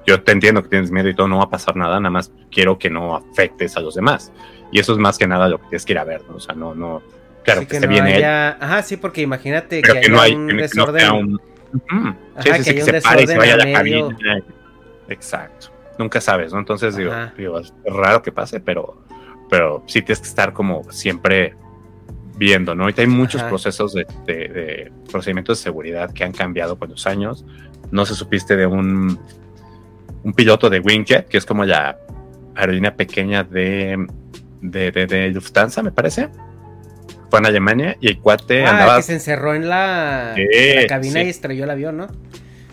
yo 0.07 0.23
te 0.23 0.33
entiendo 0.33 0.63
que 0.63 0.69
tienes 0.69 0.91
miedo 0.91 1.09
y 1.09 1.15
todo, 1.15 1.29
no 1.29 1.39
va 1.39 1.45
a 1.45 1.51
pasar 1.51 1.77
nada. 1.77 1.99
Nada 2.01 2.11
más 2.11 2.33
quiero 2.51 2.79
que 2.79 2.91
no 2.91 3.17
afectes 3.17 3.77
a 3.77 3.81
los 3.81 3.95
demás. 3.95 4.33
Y 4.73 4.79
eso 4.81 4.93
es 4.93 4.99
más 4.99 5.17
que 5.19 5.27
nada 5.27 5.49
lo 5.49 5.59
que 5.59 5.65
tienes 5.69 5.85
que 5.85 5.93
ir 5.93 5.99
a 5.99 6.05
ver, 6.05 6.23
¿no? 6.29 6.37
O 6.37 6.41
sea, 6.41 6.55
no, 6.55 6.75
no, 6.75 7.03
claro 7.45 7.61
Sí, 7.63 7.67
que, 7.67 7.77
esté 7.77 7.87
no 7.87 7.93
bien 7.93 8.07
él, 8.07 8.17
haya- 8.17 8.59
Ajá, 8.61 8.83
sí, 8.83 8.97
porque 8.99 9.23
imagínate 9.23 9.81
que, 9.83 10.01
que, 10.01 10.09
no 10.11 10.21
hay, 10.21 10.35
un 10.35 10.47
que 10.49 10.55
no 10.55 10.61
desorden. 10.63 11.01
sea 11.01 11.13
un... 11.15 11.41
Ajá, 11.89 12.17
Sí, 12.41 12.51
sí, 12.53 12.65
que 12.65 12.75
que 12.77 12.81
un 12.81 12.87
se 12.87 13.01
pare 13.03 13.23
y 13.23 13.27
se 13.27 13.39
vaya 13.39 13.55
a 13.55 13.57
la 13.59 13.65
medio. 13.65 14.09
cabina. 14.11 14.43
Exacto. 15.09 15.69
Nunca 15.99 16.21
sabes, 16.21 16.53
¿no? 16.53 16.59
Entonces 16.61 16.97
digo, 16.97 17.13
digo, 17.37 17.59
es 17.59 17.73
raro 17.85 18.23
que 18.23 18.31
pase, 18.31 18.61
pero, 18.61 19.03
pero 19.51 19.83
sí 19.87 20.03
tienes 20.03 20.21
que 20.21 20.29
estar 20.29 20.53
como 20.53 20.85
siempre 20.93 21.55
viendo, 22.37 22.75
¿no? 22.75 22.85
Ahorita 22.85 23.03
hay 23.03 23.09
muchos 23.09 23.41
Ajá. 23.41 23.49
procesos 23.51 23.95
de, 23.95 24.07
de- 24.25 24.49
de 24.49 24.93
procedimientos 25.11 25.59
de 25.59 25.65
seguridad 25.65 26.13
que 26.13 26.23
han 26.25 26.33
cambiado 26.33 26.79
con 26.79 26.91
los 26.91 27.07
años. 27.07 27.45
No 27.91 28.07
se 28.07 28.15
supiste 28.15 28.55
de 28.55 28.67
un, 28.67 29.19
un 30.25 30.33
piloto 30.33 30.69
de 30.71 30.81
Wingjet, 30.81 31.29
que 31.29 31.39
es 31.39 31.47
como 31.47 31.65
la 31.65 31.99
aerolínea 32.55 32.95
pequeña 32.97 33.45
de, 33.45 34.07
de, 34.61 34.91
de- 34.91 35.07
de 35.07 35.29
Lufthansa, 35.31 35.83
me 35.83 35.93
parece. 35.93 36.29
Fue 37.31 37.39
en 37.41 37.47
Alemania 37.47 37.97
y 38.01 38.09
el 38.09 38.19
cuate 38.21 38.65
Ah, 38.65 38.71
andaba 38.71 38.97
que 38.97 39.03
se 39.03 39.13
encerró 39.15 39.55
en 39.55 39.69
la, 39.69 40.33
Sí, 40.35 40.43
en 40.51 40.83
la 40.83 40.87
cabina 40.87 41.21
sí. 41.21 41.27
y 41.27 41.31
estrelló 41.31 41.65
el 41.65 41.71
avión, 41.71 41.97
¿no? 41.99 42.09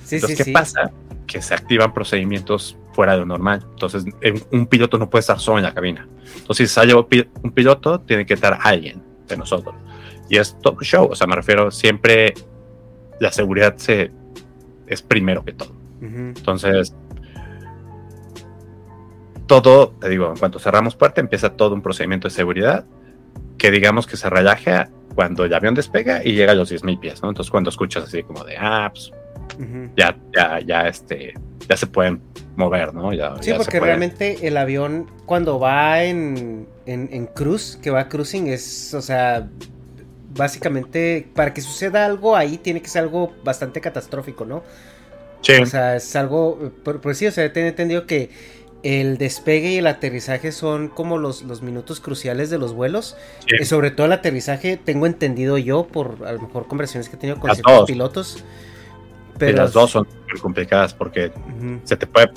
Sí, 0.03 0.15
Entonces, 0.15 0.29
sí, 0.29 0.35
¿qué 0.37 0.43
sí. 0.45 0.51
pasa? 0.51 0.91
Que 1.27 1.41
se 1.41 1.53
activan 1.53 1.93
procedimientos 1.93 2.77
fuera 2.93 3.13
de 3.13 3.19
lo 3.19 3.25
normal. 3.25 3.65
Entonces, 3.71 4.05
en- 4.21 4.41
un 4.51 4.67
piloto 4.67 4.97
no 4.97 5.09
puede 5.09 5.21
estar 5.21 5.39
solo 5.39 5.57
en 5.57 5.63
la 5.65 5.73
cabina. 5.73 6.07
Entonces, 6.37 6.69
si 6.69 6.73
sale 6.73 6.93
un 6.95 7.03
pi- 7.05 7.27
un 7.43 7.51
piloto, 7.51 7.99
tiene 7.99 8.25
que 8.25 8.33
estar 8.35 8.57
alguien 8.63 9.01
de 9.27 9.35
nosotros. 9.37 9.75
Y 10.29 10.37
es 10.37 10.57
todo 10.61 10.77
show. 10.81 11.09
O 11.11 11.15
sea, 11.15 11.27
me 11.27 11.35
refiero, 11.35 11.69
siempre 11.69 12.33
la 13.19 13.31
seguridad 13.31 13.75
se, 13.77 14.11
es 14.87 15.01
primero 15.01 15.43
que 15.43 15.51
todo. 15.53 15.75
Entonces, 16.01 16.93
todo, 19.47 19.89
te 19.99 20.09
digo, 20.09 20.29
en 20.29 20.37
cuanto 20.37 20.59
cerramos 20.59 20.95
puerta, 20.95 21.21
empieza 21.21 21.51
todo 21.51 21.73
un 21.75 21.81
procedimiento 21.81 22.27
de 22.27 22.33
seguridad 22.33 22.85
que 23.57 23.71
digamos 23.71 24.07
que 24.07 24.17
se 24.17 24.29
relaja 24.29 24.89
cuando 25.13 25.45
el 25.45 25.53
avión 25.53 25.75
despega 25.75 26.23
y 26.23 26.33
llega 26.33 26.51
a 26.51 26.55
los 26.55 26.71
10.000 26.71 26.99
pies, 26.99 27.23
¿no? 27.23 27.29
Entonces, 27.29 27.49
cuando 27.49 27.69
escuchas 27.69 28.03
así 28.03 28.23
como 28.23 28.43
de, 28.43 28.57
ah, 28.57 28.91
pues 28.91 29.11
Ujú. 29.57 29.89
ya, 29.95 30.17
ya, 30.35 30.59
ya, 30.59 30.87
este, 30.87 31.33
ya 31.69 31.77
se 31.77 31.87
pueden 31.87 32.21
mover, 32.55 32.93
¿no? 32.93 33.13
Ya, 33.13 33.33
Sí, 33.39 33.51
ya 33.51 33.57
porque 33.57 33.79
realmente 33.79 34.47
el 34.47 34.57
avión 34.57 35.09
cuando 35.25 35.59
va 35.59 36.03
en, 36.03 36.67
en, 36.85 37.09
en 37.11 37.25
cruise, 37.27 37.79
que 37.81 37.91
va 37.91 38.09
cruising, 38.09 38.47
es, 38.47 38.93
o 38.93 39.01
sea, 39.01 39.47
básicamente 40.35 41.27
para 41.33 41.53
que 41.53 41.61
suceda 41.61 42.05
algo 42.05 42.35
ahí 42.35 42.57
tiene 42.57 42.81
que 42.81 42.89
ser 42.89 43.03
algo 43.03 43.33
bastante 43.43 43.79
catastrófico, 43.79 44.45
¿no? 44.45 44.63
Sí, 45.41 45.53
O 45.61 45.65
sea, 45.65 45.95
es 45.95 46.15
algo, 46.15 46.71
por, 46.83 46.99
por 47.01 47.15
sí, 47.15 47.27
o 47.27 47.31
sea, 47.31 47.51
tengo 47.53 47.67
entendido 47.67 48.07
que 48.07 48.31
el 48.85 49.17
despegue 49.17 49.71
y 49.71 49.77
el 49.77 49.87
aterrizaje 49.87 50.51
son 50.51 50.89
como 50.89 51.17
los, 51.17 51.41
los 51.43 51.61
minutos 51.61 51.99
cruciales 51.99 52.49
de 52.49 52.57
los 52.59 52.73
vuelos. 52.73 53.17
sí. 53.47 53.55
Y 53.59 53.65
sobre 53.65 53.89
todo 53.91 54.05
el 54.05 54.13
aterrizaje, 54.13 54.77
tengo 54.77 55.05
entendido 55.07 55.57
yo, 55.57 55.87
por 55.87 56.17
a 56.25 56.31
lo 56.33 56.41
mejor 56.41 56.67
conversaciones 56.67 57.09
que 57.09 57.15
he 57.15 57.19
tenido 57.19 57.39
con 57.39 57.47
Las 57.47 57.57
ciertos 57.57 57.77
dos. 57.79 57.87
pilotos. 57.87 58.43
Y 59.41 59.51
las 59.51 59.73
dos 59.73 59.91
son 59.91 60.07
complicadas 60.41 60.93
porque 60.93 61.31
se 61.83 61.97
te 61.97 62.07
puede. 62.07 62.31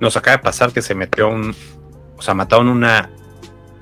Nos 0.00 0.16
acaba 0.16 0.38
de 0.38 0.42
pasar 0.42 0.72
que 0.72 0.82
se 0.82 0.94
metió 0.94 1.28
un. 1.28 1.54
O 2.16 2.22
sea, 2.22 2.34
mataron 2.34 2.68
una. 2.68 3.10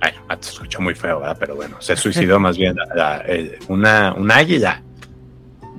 Ay, 0.00 0.12
se 0.40 0.50
escuchó 0.50 0.80
muy 0.80 0.94
feo, 0.94 1.20
¿verdad? 1.20 1.36
Pero 1.40 1.54
bueno, 1.54 1.76
se 1.80 1.96
suicidó 1.96 2.38
más 2.40 2.58
bien. 2.58 2.74
la- 2.76 2.94
la- 2.94 3.16
el- 3.20 3.56
una, 3.68 4.12
un 4.14 4.30
águila 4.30 4.82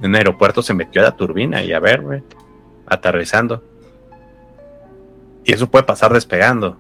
en 0.02 0.10
un 0.10 0.16
aeropuerto 0.16 0.64
se 0.64 0.74
metió 0.74 1.02
a 1.02 1.06
la 1.06 1.16
turbina 1.16 1.62
y 1.64 1.72
a 1.74 1.80
ver, 1.80 2.02
güey, 2.02 2.24
aterrizando. 2.88 3.64
Y 5.46 5.54
eso 5.54 5.70
puede 5.70 5.84
pasar 5.86 6.14
despegando. 6.14 6.78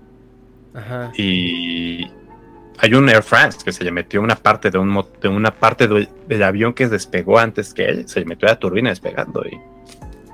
Ajá. 0.74 1.12
Y 1.18 2.08
hay 2.78 2.94
un 2.94 3.10
Air 3.10 3.24
France 3.24 3.60
que 3.64 3.72
se 3.72 3.84
le 3.84 3.92
metió 3.92 4.22
una 4.22 4.36
parte 4.36 4.70
de, 4.72 4.78
un, 4.78 5.06
de 5.22 5.28
una 5.28 5.52
parte 5.52 5.88
del, 5.88 6.10
del 6.28 6.44
avión 6.44 6.74
que 6.74 6.88
despegó 6.88 7.40
antes 7.40 7.74
que 7.74 7.86
él, 7.86 8.08
se 8.08 8.20
le 8.22 8.26
metió 8.26 8.48
a 8.48 8.52
la 8.52 8.60
turbina 8.60 8.90
despegando. 8.90 9.44
Y 9.46 9.60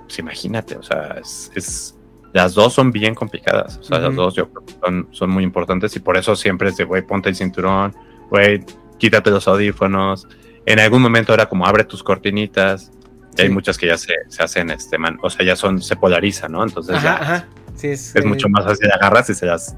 pues 0.03 0.19
imagínate, 0.19 0.75
o 0.77 0.83
sea, 0.83 1.17
es, 1.21 1.51
es- 1.55 1.93
las 2.33 2.53
dos 2.53 2.73
son 2.73 2.91
bien 2.91 3.15
complicadas. 3.15 3.77
O 3.77 3.83
sea, 3.83 3.99
las 3.99 4.13
dos 4.13 4.35
yo 4.35 4.49
creo 4.49 4.65
que 4.65 4.73
son, 4.83 5.07
son 5.11 5.29
muy 5.31 5.43
importantes 5.43 5.95
y 5.95 5.99
por 5.99 6.17
eso 6.17 6.35
siempre 6.35 6.69
es 6.69 6.77
de, 6.77 6.83
güey, 6.83 7.01
ponte 7.01 7.29
el 7.29 7.35
cinturón, 7.35 7.95
güey, 8.29 8.63
quítate 8.99 9.31
los 9.31 9.47
audífonos. 9.47 10.27
En 10.65 10.79
algún 10.79 11.01
momento 11.01 11.33
era 11.33 11.47
como 11.47 11.65
abre 11.65 11.83
tus 11.85 12.03
cortinitas. 12.03 12.91
Y 13.37 13.43
hay 13.43 13.49
muchas 13.49 13.77
que 13.77 13.87
ya 13.87 13.97
se, 13.97 14.13
se 14.27 14.43
hacen, 14.43 14.69
este, 14.71 14.97
man, 14.97 15.17
o 15.21 15.29
sea, 15.29 15.45
ya 15.45 15.55
son, 15.55 15.81
se 15.81 15.95
polarizan, 15.95 16.51
¿no? 16.51 16.63
Entonces 16.63 17.01
ya 17.01 17.13
ajá. 17.15 17.47
Sí, 17.77 17.87
es, 17.87 18.15
es 18.15 18.25
mucho 18.25 18.49
más 18.49 18.65
fácil 18.65 18.91
agarras 18.91 19.29
y 19.29 19.33
se 19.33 19.45
las 19.45 19.75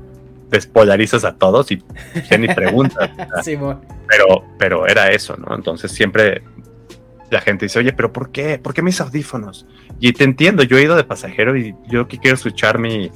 despolarizas 0.50 1.24
a 1.26 1.36
todos 1.36 1.72
y 1.72 1.84
ya 2.30 2.38
ni 2.38 2.48
preguntas. 2.48 3.10
Sí, 3.44 3.58
pero, 4.08 4.44
pero 4.58 4.88
era 4.88 5.12
eso, 5.12 5.38
¿no? 5.38 5.56
Entonces 5.56 5.92
siempre 5.92 6.42
la 7.30 7.42
gente 7.42 7.66
dice, 7.66 7.80
oye, 7.80 7.94
pero 7.94 8.12
¿por 8.12 8.32
qué? 8.32 8.58
¿Por 8.58 8.74
qué 8.74 8.82
mis 8.82 9.00
audífonos? 9.00 9.68
Y 10.00 10.14
te 10.14 10.24
entiendo, 10.24 10.64
yo 10.64 10.78
he 10.78 10.84
ido 10.84 10.96
de 10.96 11.04
pasajero 11.04 11.56
y 11.56 11.76
yo 11.88 12.08
que 12.08 12.18
quiero 12.18 12.36
escuchar 12.36 12.80
mi, 12.80 13.12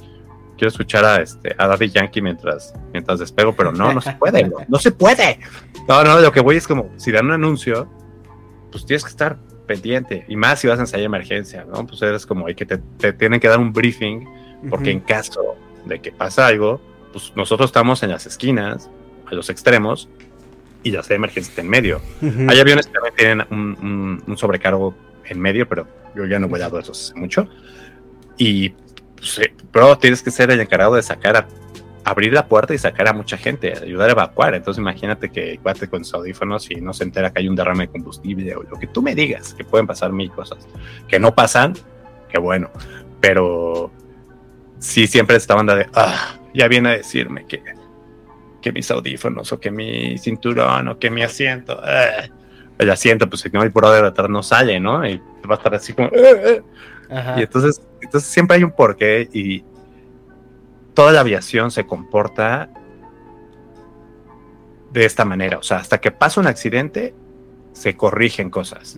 quiero 0.56 0.68
escuchar 0.68 1.04
a 1.04 1.16
este 1.16 1.54
a 1.58 1.66
Daddy 1.66 1.90
Yankee 1.90 2.22
mientras, 2.22 2.74
mientras 2.92 3.18
despego, 3.18 3.54
pero 3.54 3.72
no, 3.72 3.92
no 3.92 4.00
se 4.00 4.12
puede, 4.12 4.44
bro, 4.44 4.58
no 4.68 4.78
se 4.78 4.92
puede. 4.92 5.40
No, 5.88 6.04
no, 6.04 6.20
lo 6.20 6.30
que 6.30 6.40
voy 6.40 6.56
es 6.56 6.66
como, 6.66 6.90
si 6.96 7.10
dan 7.10 7.26
un 7.26 7.32
anuncio, 7.32 7.90
pues 8.70 8.86
tienes 8.86 9.02
que 9.02 9.10
estar 9.10 9.38
pendiente, 9.66 10.24
y 10.28 10.36
más 10.36 10.60
si 10.60 10.68
vas 10.68 10.78
a 10.78 10.82
ensayar 10.82 11.06
emergencia, 11.06 11.64
¿no? 11.64 11.86
Pues 11.86 12.00
eres 12.02 12.26
como, 12.26 12.46
hay 12.46 12.54
que 12.54 12.66
te, 12.66 12.78
te 12.98 13.12
tienen 13.12 13.40
que 13.40 13.48
dar 13.48 13.58
un 13.58 13.72
briefing 13.72 14.26
porque 14.70 14.90
en 14.90 14.98
Ujú. 14.98 15.06
caso 15.06 15.56
de 15.84 16.00
que 16.00 16.12
pasa 16.12 16.46
algo, 16.46 16.80
pues 17.12 17.32
nosotros 17.36 17.68
estamos 17.70 18.02
en 18.02 18.10
las 18.10 18.26
esquinas, 18.26 18.90
a 19.30 19.34
los 19.34 19.48
extremos, 19.50 20.08
y 20.82 20.90
la 20.90 21.02
sede 21.02 21.14
de 21.14 21.16
emergencia 21.16 21.50
está 21.50 21.62
en 21.62 21.68
medio. 21.68 22.00
Ujú. 22.20 22.46
Hay 22.48 22.60
aviones 22.60 22.86
que 22.86 22.92
también 22.92 23.14
tienen 23.16 23.46
un, 23.50 23.58
un- 23.82 24.22
un 24.26 24.36
sobrecargo 24.36 24.94
en 25.26 25.40
medio, 25.40 25.66
pero 25.68 25.86
yo 26.14 26.26
ya 26.26 26.38
no 26.38 26.48
voy 26.48 26.60
a 26.60 26.68
ver 26.68 26.82
eso 26.82 26.92
hace 26.92 27.14
mucho. 27.14 27.48
Y, 28.36 28.70
pues, 29.16 29.38
eh, 29.38 29.54
pero 29.72 29.96
tienes 29.98 30.22
que 30.22 30.30
ser 30.30 30.50
el 30.50 30.60
encargado 30.60 30.94
de 30.96 31.02
sacar 31.02 31.36
a, 31.36 31.46
abrir 32.06 32.34
la 32.34 32.46
puerta 32.48 32.74
y 32.74 32.78
sacar 32.78 33.08
a 33.08 33.14
mucha 33.14 33.38
gente, 33.38 33.72
ayudar 33.78 34.10
a 34.10 34.12
evacuar. 34.12 34.54
Entonces 34.54 34.78
imagínate 34.78 35.30
que 35.30 35.58
cuate 35.62 35.88
con 35.88 36.04
sus 36.04 36.12
audífonos 36.12 36.70
y 36.70 36.74
no 36.82 36.92
se 36.92 37.04
entera 37.04 37.32
que 37.32 37.40
hay 37.40 37.48
un 37.48 37.54
derrame 37.56 37.86
de 37.86 37.92
combustible 37.92 38.54
o 38.56 38.62
lo 38.62 38.78
que 38.78 38.86
tú 38.86 39.00
me 39.00 39.14
digas, 39.14 39.54
que 39.54 39.64
pueden 39.64 39.86
pasar 39.86 40.12
mil 40.12 40.30
cosas. 40.30 40.68
Que 41.08 41.18
no 41.18 41.34
pasan, 41.34 41.72
que 42.30 42.38
bueno, 42.38 42.68
pero 43.22 43.90
sí 44.78 45.06
siempre 45.06 45.36
esta 45.36 45.54
banda 45.54 45.74
de, 45.74 45.86
ah, 45.94 46.36
ya 46.54 46.68
viene 46.68 46.90
a 46.90 46.96
decirme 46.96 47.46
que, 47.46 47.62
que 48.60 48.72
mis 48.72 48.90
audífonos 48.90 49.52
o 49.52 49.60
que 49.60 49.70
mi 49.70 50.18
cinturón 50.18 50.88
o 50.88 50.98
que 50.98 51.10
mi 51.10 51.22
asiento, 51.22 51.80
ah". 51.82 52.28
el 52.78 52.90
asiento, 52.90 53.28
pues 53.28 53.42
si 53.42 53.50
no 53.50 53.62
hay 53.62 53.68
brother 53.68 54.02
de 54.02 54.08
atrás 54.08 54.28
no 54.28 54.42
sale, 54.42 54.80
¿no? 54.80 55.06
Y 55.06 55.18
va 55.48 55.54
a 55.54 55.58
estar 55.58 55.74
así 55.74 55.92
como, 55.92 56.08
"Ah, 56.08 56.60
ah". 57.10 57.18
Ajá. 57.18 57.38
y 57.38 57.42
entonces, 57.42 57.82
entonces 58.00 58.30
siempre 58.30 58.56
hay 58.56 58.64
un 58.64 58.72
porqué 58.72 59.28
y 59.32 59.62
toda 60.94 61.12
la 61.12 61.20
aviación 61.20 61.70
se 61.70 61.84
comporta 61.86 62.70
de 64.92 65.04
esta 65.04 65.24
manera, 65.24 65.58
o 65.58 65.62
sea, 65.62 65.78
hasta 65.78 66.00
que 66.00 66.12
pasa 66.12 66.40
un 66.40 66.46
accidente, 66.46 67.14
se 67.72 67.96
corrigen 67.96 68.48
cosas. 68.48 68.96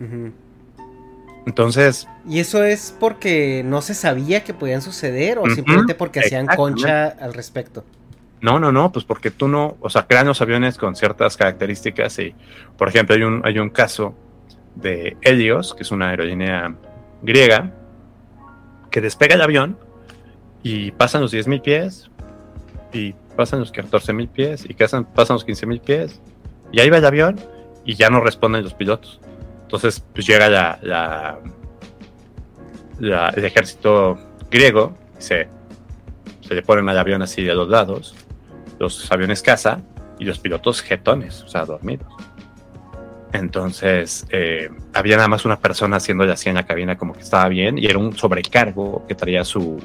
Entonces, 1.47 2.09
¿Y 2.29 2.41
eso 2.41 2.65
es 2.65 2.95
porque 2.99 3.63
no 3.65 3.81
se 3.81 3.95
sabía 3.95 4.43
que 4.43 4.53
podían 4.53 4.83
suceder 4.83 5.39
o 5.39 5.49
simplemente 5.49 5.95
porque 5.95 6.21
hacían 6.21 6.47
concha 6.47 7.07
al 7.07 7.35
respecto? 7.35 7.85
No, 8.41 8.59
no, 8.59 8.73
no, 8.73 8.91
pues 8.91 9.05
porque 9.05 9.31
tú 9.31 9.47
no, 9.47 9.77
o 9.81 9.89
sea, 9.89 10.07
crean 10.07 10.27
los 10.27 10.43
aviones 10.43 10.77
con 10.77 10.97
ciertas 10.97 11.37
características 11.37 12.19
y, 12.19 12.35
por 12.77 12.89
ejemplo, 12.89 13.15
hay 13.15 13.23
un, 13.23 13.43
hay 13.45 13.59
un 13.61 13.71
caso 13.71 14.15
de 14.75 15.17
Helios, 15.23 15.75
que 15.75 15.85
es 15.85 15.91
una 15.93 16.11
aerolínea 16.11 16.75
griega, 17.23 17.73
que 18.91 19.01
despega 19.01 19.37
el 19.37 19.43
avión 19.43 19.79
y 20.63 20.91
pasan 20.91 21.23
los 21.23 21.33
10.000 21.33 21.63
pies 21.63 22.11
y 22.93 23.15
pasan 23.37 23.61
los 23.61 23.73
14.000 23.73 24.29
pies 24.29 24.65
y 24.69 24.75
pasan, 24.75 25.05
pasan 25.05 25.35
los 25.35 25.47
15.000 25.47 25.81
pies 25.81 26.21
y 26.73 26.81
ahí 26.81 26.91
va 26.91 26.99
el 26.99 27.07
avión 27.07 27.41
y 27.85 27.95
ya 27.95 28.11
no 28.11 28.21
responden 28.21 28.65
los 28.65 28.75
pilotos. 28.75 29.21
Entonces, 29.67 30.01
pues 30.15 30.27
llega 30.27 30.49
la, 30.49 30.79
la- 30.83 31.39
la- 33.01 33.29
el 33.31 33.45
ejército 33.45 34.17
griego 34.51 34.97
se, 35.19 35.49
se 36.41 36.55
le 36.55 36.63
ponen 36.63 36.89
al 36.89 36.97
avión 36.99 37.21
así 37.23 37.43
de 37.43 37.53
los 37.55 37.69
lados, 37.69 38.15
los 38.79 39.11
aviones 39.11 39.43
caza 39.43 39.81
y 40.19 40.25
los 40.25 40.39
pilotos 40.39 40.81
jetones, 40.83 41.43
o 41.43 41.49
sea, 41.49 41.65
dormidos. 41.65 42.07
Entonces, 43.33 44.27
eh, 44.31 44.71
había 44.95 45.17
nada 45.17 45.29
más 45.29 45.45
una 45.45 45.59
persona 45.59 45.97
haciéndole 45.97 46.33
así 46.33 46.49
en 46.49 46.55
la 46.55 46.65
cabina 46.65 46.97
como 46.97 47.13
que 47.13 47.21
estaba 47.21 47.49
bien 47.49 47.77
y 47.77 47.87
era 47.87 47.99
un 47.99 48.17
sobrecargo 48.17 49.05
que 49.07 49.15
traía 49.15 49.45
su, 49.45 49.83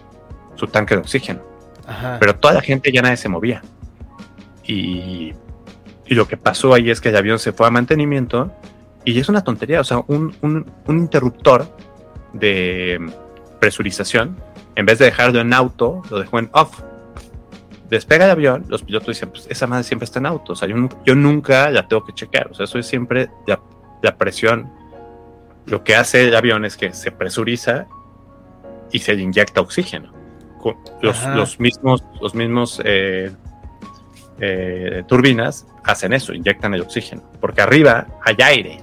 su 0.56 0.68
tanque 0.68 0.96
de 0.96 1.02
oxígeno. 1.02 1.42
Ajá. 1.88 2.18
Pero 2.20 2.36
toda 2.36 2.54
la 2.54 2.62
gente 2.62 2.92
ya 2.92 3.02
nadie 3.02 3.18
se 3.18 3.28
movía. 3.28 3.62
Y, 4.64 5.34
y 6.06 6.14
lo 6.16 6.28
que 6.28 6.38
pasó 6.38 6.74
ahí 6.74 6.92
es 6.92 7.02
que 7.02 7.10
el 7.10 7.18
avión 7.18 7.40
se 7.40 7.52
fue 7.52 7.68
a 7.68 7.72
mantenimiento 7.72 8.54
y 9.06 9.20
es 9.20 9.30
una 9.30 9.44
tontería, 9.44 9.80
o 9.82 9.84
sea, 9.84 10.04
un, 10.08 10.36
un- 10.42 10.66
un 10.88 10.98
interruptor 10.98 11.68
de 12.34 13.00
presurización, 13.60 14.38
en 14.76 14.86
vez 14.86 15.00
de 15.00 15.06
dejarlo 15.06 15.40
en 15.42 15.54
auto, 15.54 16.02
lo 16.10 16.20
dejó 16.20 16.40
en 16.40 16.50
off. 16.54 16.82
Despega 17.90 18.26
el 18.26 18.32
avión, 18.32 18.66
los 18.70 18.84
pilotos 18.84 19.08
dicen, 19.08 19.30
pues 19.32 19.48
esa 19.50 19.68
madre 19.68 19.84
siempre 19.84 20.06
está 20.06 20.20
en 20.20 20.26
auto, 20.28 20.54
o 20.54 20.56
sea, 20.56 20.68
yo, 20.68 20.76
nu- 20.78 20.90
yo 21.06 21.14
nunca 21.16 21.70
la 21.70 21.88
tengo 21.88 22.06
que 22.06 22.14
checar, 22.14 22.48
o 22.50 22.54
sea, 22.54 22.64
eso 22.64 22.80
es 22.80 22.86
siempre 22.88 23.30
la, 23.48 23.60
la 24.02 24.16
presión. 24.18 24.72
Lo 25.66 25.84
que 25.84 25.96
hace 25.96 26.28
el 26.30 26.36
avión 26.36 26.64
es 26.66 26.78
que 26.78 26.94
se 26.94 27.12
presuriza 27.12 27.86
y 28.92 29.00
se 29.00 29.14
le 29.14 29.24
inyecta 29.24 29.62
oxígeno. 29.62 30.12
Los, 31.02 31.18
los 31.36 31.60
mismos, 31.60 32.04
los 32.22 32.34
mismos 32.36 32.82
eh, 32.86 33.32
eh, 34.40 35.04
turbinas 35.08 35.66
hacen 35.84 36.14
eso, 36.14 36.34
inyectan 36.34 36.74
el 36.74 36.82
oxígeno, 36.82 37.24
porque 37.42 37.62
arriba 37.62 38.08
hay 38.24 38.36
aire. 38.44 38.80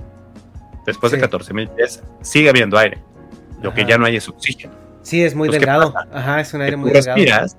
Después 0.88 1.12
de 1.12 1.18
Sí. 1.18 1.22
14.000 1.22 1.68
pies 1.74 2.02
sigue 2.22 2.48
habiendo 2.48 2.78
aire. 2.78 2.98
Lo 3.62 3.74
que 3.74 3.84
ya 3.84 3.98
no 3.98 4.06
hay 4.06 4.16
es 4.16 4.28
oxígeno. 4.28 4.72
Sí, 5.02 5.22
es 5.22 5.34
muy 5.34 5.48
¿qué 5.50 5.56
delgado. 5.58 5.92
Ajá, 6.12 6.40
es 6.40 6.52
un 6.54 6.60
Que 6.60 6.64
aire 6.64 6.76
tú 6.76 6.80
muy 6.80 6.90
delgado. 6.92 7.16
respiras 7.16 7.56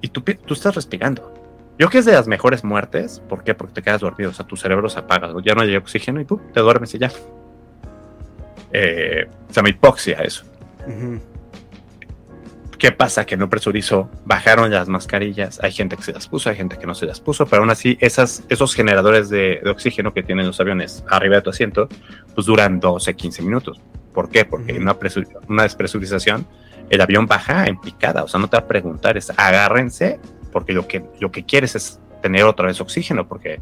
y 0.00 0.08
tú, 0.08 0.22
tú 0.22 0.54
estás 0.54 0.74
respirando. 0.74 1.32
Yo 1.72 1.76
creo 1.86 1.90
que 1.90 1.98
es 1.98 2.04
de 2.06 2.12
las 2.12 2.26
mejores 2.26 2.64
muertes. 2.64 3.20
¿Por 3.28 3.44
qué? 3.44 3.54
Porque 3.54 3.74
te 3.74 3.82
quedas 3.82 4.00
dormido. 4.00 4.30
O 4.30 4.32
sea, 4.32 4.46
tu 4.46 4.56
cerebro 4.56 4.88
se 4.88 4.98
apaga. 5.00 5.32
Ya 5.44 5.54
no 5.54 5.62
hay 5.62 5.74
oxígeno 5.76 6.20
y 6.20 6.24
tú 6.24 6.40
te 6.52 6.60
duermes 6.60 6.94
y 6.94 6.98
ya. 6.98 7.10
Eh, 8.72 9.26
se 9.48 9.54
llama 9.54 9.68
hipoxia 9.68 10.18
eso. 10.20 10.44
Ujú. 10.86 11.20
¿Qué 12.78 12.92
pasa? 12.92 13.24
Que 13.24 13.36
no 13.36 13.48
presurizó, 13.48 14.10
bajaron 14.24 14.70
las 14.70 14.88
mascarillas, 14.88 15.60
hay 15.62 15.72
gente 15.72 15.96
que 15.96 16.02
se 16.02 16.12
las 16.12 16.26
puso, 16.28 16.50
hay 16.50 16.56
gente 16.56 16.76
que 16.76 16.86
no 16.86 16.94
se 16.94 17.06
las 17.06 17.20
puso, 17.20 17.46
pero 17.46 17.62
aún 17.62 17.70
así 17.70 17.96
esas, 18.00 18.42
esos 18.48 18.74
generadores 18.74 19.28
de, 19.30 19.60
de 19.62 19.70
oxígeno 19.70 20.12
que 20.12 20.22
tienen 20.22 20.46
los 20.46 20.60
aviones 20.60 21.04
arriba 21.08 21.36
de 21.36 21.42
tu 21.42 21.50
asiento, 21.50 21.88
pues 22.34 22.46
duran 22.46 22.80
12, 22.80 23.14
15 23.14 23.42
minutos. 23.42 23.80
¿Por 24.12 24.28
qué? 24.28 24.44
Porque 24.44 24.72
en 24.72 24.82
una, 24.82 24.98
presu- 24.98 25.26
una 25.48 25.62
despresurización, 25.62 26.46
el 26.90 27.00
avión 27.00 27.26
baja 27.26 27.66
en 27.66 27.80
picada, 27.80 28.22
o 28.24 28.28
sea, 28.28 28.38
no 28.40 28.48
te 28.48 28.56
va 28.56 28.64
a 28.64 28.68
preguntar, 28.68 29.16
es 29.16 29.30
agárrense, 29.36 30.18
porque 30.52 30.72
lo 30.72 30.86
que, 30.86 31.04
lo 31.20 31.30
que 31.32 31.44
quieres 31.44 31.74
es 31.76 32.00
tener 32.22 32.44
otra 32.44 32.66
vez 32.66 32.80
oxígeno, 32.80 33.26
porque 33.26 33.60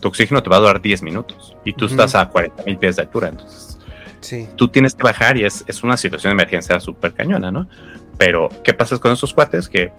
tu 0.00 0.08
oxígeno 0.08 0.42
te 0.42 0.48
va 0.50 0.56
a 0.56 0.60
durar 0.60 0.80
10 0.80 1.02
minutos 1.02 1.56
y 1.64 1.72
tú 1.72 1.86
Ujú. 1.86 1.94
estás 1.94 2.14
a 2.14 2.28
40 2.28 2.62
mil 2.64 2.76
pies 2.78 2.96
de 2.96 3.02
altura, 3.02 3.28
entonces 3.28 3.78
Sí. 4.20 4.46
tú 4.56 4.68
tienes 4.68 4.94
que 4.94 5.02
bajar 5.02 5.38
y 5.38 5.44
es, 5.46 5.64
es 5.66 5.82
una 5.82 5.96
situación 5.96 6.30
de 6.30 6.42
emergencia 6.42 6.78
súper 6.78 7.14
cañona, 7.14 7.50
¿no? 7.50 7.66
Pero, 8.20 8.50
¿qué 8.62 8.74
pasa 8.74 8.98
con 8.98 9.12
esos 9.12 9.32
cuates? 9.32 9.66
Que 9.66 9.94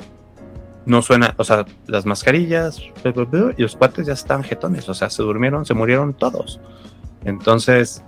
no 0.86 1.02
suena, 1.02 1.34
o 1.38 1.44
sea, 1.44 1.66
las 1.88 2.06
mascarillas 2.06 2.80
y 2.80 3.62
los 3.64 3.76
cuates 3.76 4.06
ya 4.06 4.14
estaban 4.14 4.44
jetones, 4.44 4.88
o 4.88 4.94
sea, 4.94 5.10
se 5.10 5.24
durmieron, 5.24 5.66
se 5.66 5.74
murieron 5.74 6.14
todos. 6.14 6.62
Entonces, 7.26 8.04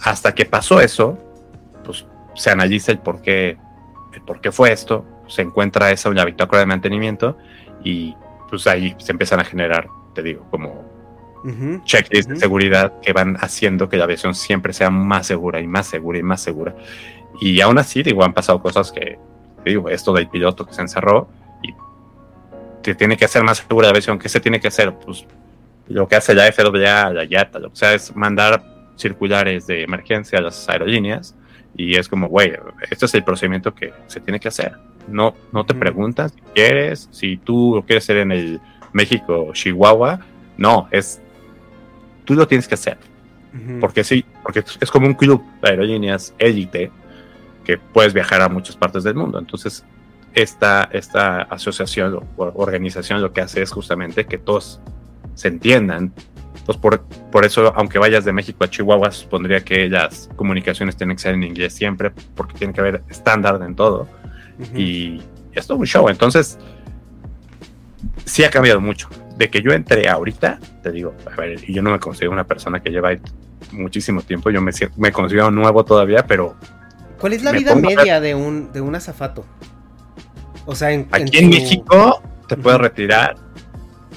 hasta 0.00 0.34
que 0.34 0.46
pasó 0.46 0.80
eso, 0.80 1.16
pues 1.84 2.04
se 2.34 2.50
analiza 2.50 2.90
el 2.90 2.98
por 2.98 3.22
qué, 3.22 3.56
el 4.14 4.22
por 4.22 4.40
qué 4.40 4.50
fue 4.50 4.72
esto, 4.72 5.04
se 5.28 5.42
encuentra 5.42 5.92
esa 5.92 6.10
una 6.10 6.24
bitácora 6.24 6.58
de 6.58 6.66
mantenimiento 6.66 7.38
y 7.84 8.16
pues 8.50 8.66
ahí 8.66 8.96
se 8.98 9.12
empiezan 9.12 9.38
a 9.38 9.44
generar, 9.44 9.86
te 10.12 10.24
digo, 10.24 10.44
como 10.50 10.84
Ujú. 11.44 11.84
checklists 11.84 12.34
de 12.34 12.36
seguridad 12.36 12.94
que 13.00 13.12
van 13.12 13.36
haciendo 13.36 13.88
que 13.88 13.96
la 13.96 14.04
aviación 14.04 14.34
siempre 14.34 14.72
sea 14.72 14.90
más 14.90 15.28
segura 15.28 15.60
y 15.60 15.68
más 15.68 15.86
segura 15.86 16.18
y 16.18 16.24
más 16.24 16.40
segura. 16.40 16.74
Y 17.40 17.60
aún 17.60 17.78
así, 17.78 18.02
digo, 18.02 18.22
han 18.24 18.32
pasado 18.32 18.60
cosas 18.60 18.92
que, 18.92 19.18
digo, 19.64 19.88
esto 19.88 20.12
del 20.12 20.28
piloto 20.28 20.66
que 20.66 20.74
se 20.74 20.82
encerró 20.82 21.28
y 21.62 21.74
te 22.82 22.94
tiene 22.94 23.16
que 23.16 23.24
hacer 23.24 23.42
más 23.42 23.58
segura 23.58 23.86
la 23.86 23.90
aviación. 23.90 24.18
¿Qué 24.18 24.28
se 24.28 24.40
tiene 24.40 24.60
que 24.60 24.68
hacer? 24.68 24.94
Pues 24.94 25.26
lo 25.88 26.06
que 26.06 26.16
hace 26.16 26.34
la 26.34 26.50
FAA, 26.52 27.10
la 27.12 27.24
IATA, 27.24 27.58
lo 27.58 27.70
que 27.70 27.76
sea, 27.76 27.94
es 27.94 28.14
mandar 28.14 28.62
circulares 28.96 29.66
de 29.66 29.82
emergencia 29.82 30.38
a 30.38 30.42
las 30.42 30.68
aerolíneas 30.68 31.34
y 31.76 31.96
es 31.96 32.08
como, 32.08 32.28
güey, 32.28 32.52
este 32.90 33.06
es 33.06 33.14
el 33.14 33.24
procedimiento 33.24 33.74
que 33.74 33.92
se 34.06 34.20
tiene 34.20 34.38
que 34.38 34.48
hacer. 34.48 34.74
No, 35.08 35.34
no 35.52 35.64
te 35.64 35.72
Ujú. 35.72 35.80
preguntas 35.80 36.32
si 36.32 36.40
quieres, 36.54 37.08
si 37.10 37.36
tú 37.38 37.72
lo 37.76 37.82
quieres 37.82 38.04
hacer 38.04 38.18
en 38.18 38.32
el 38.32 38.60
México, 38.92 39.50
Chihuahua, 39.52 40.20
no, 40.58 40.86
es 40.90 41.20
tú 42.24 42.34
lo 42.34 42.46
tienes 42.46 42.68
que 42.68 42.74
hacer. 42.74 42.98
Ujú. 43.54 43.80
Porque 43.80 44.04
sí, 44.04 44.24
porque 44.42 44.62
es 44.80 44.90
como 44.90 45.06
un 45.06 45.14
club 45.14 45.42
de 45.62 45.70
aerolíneas 45.70 46.34
élite 46.38 46.90
que 47.62 47.78
puedes 47.78 48.12
viajar 48.12 48.42
a 48.42 48.48
muchas 48.48 48.76
partes 48.76 49.04
del 49.04 49.14
mundo. 49.14 49.38
Entonces, 49.38 49.84
esta, 50.34 50.88
esta 50.92 51.42
asociación 51.42 52.20
o 52.36 52.52
organización 52.54 53.20
lo 53.20 53.32
que 53.32 53.42
hace 53.42 53.62
es 53.62 53.70
justamente 53.70 54.24
que 54.24 54.38
todos 54.38 54.80
se 55.34 55.48
entiendan. 55.48 56.12
Entonces, 56.56 56.80
por, 56.80 57.02
por 57.30 57.44
eso, 57.44 57.72
aunque 57.76 57.98
vayas 57.98 58.24
de 58.24 58.32
México 58.32 58.64
a 58.64 58.70
Chihuahua, 58.70 59.10
supondría 59.10 59.64
que 59.64 59.88
las 59.88 60.28
comunicaciones 60.36 60.96
tienen 60.96 61.16
que 61.16 61.22
ser 61.22 61.34
en 61.34 61.42
inglés 61.42 61.72
siempre, 61.72 62.12
porque 62.34 62.54
tiene 62.54 62.72
que 62.72 62.80
haber 62.80 63.02
estándar 63.08 63.60
en 63.62 63.74
todo. 63.74 64.08
Ujú. 64.58 64.78
Y 64.78 65.22
es 65.52 65.66
todo 65.66 65.78
un 65.78 65.86
show. 65.86 66.08
Entonces, 66.08 66.58
sí 68.24 68.44
ha 68.44 68.50
cambiado 68.50 68.80
mucho. 68.80 69.08
De 69.36 69.50
que 69.50 69.62
yo 69.62 69.72
entré 69.72 70.08
ahorita, 70.08 70.60
te 70.82 70.92
digo, 70.92 71.14
a 71.30 71.40
ver, 71.40 71.58
y 71.66 71.72
yo 71.72 71.82
no 71.82 71.90
me 71.90 71.98
considero 71.98 72.32
una 72.32 72.44
persona 72.44 72.80
que 72.80 72.90
lleva 72.90 73.10
muchísimo 73.72 74.20
tiempo, 74.22 74.50
yo 74.50 74.60
me, 74.60 74.72
me 74.96 75.10
considero 75.10 75.50
nuevo 75.50 75.84
todavía, 75.84 76.26
pero 76.26 76.54
¿Cuál 77.22 77.32
es 77.32 77.42
la 77.42 77.52
vida 77.52 77.74
media 77.74 78.20
de 78.20 78.34
un, 78.34 78.70
de 78.72 78.82
un 78.82 78.94
azafato? 78.94 79.46
O 80.66 80.74
sea, 80.74 80.90
en, 80.92 81.08
aquí 81.10 81.38
en 81.38 81.50
tu- 81.50 81.56
México 81.56 82.22
te 82.48 82.56
puedes 82.58 82.78
retirar. 82.80 83.36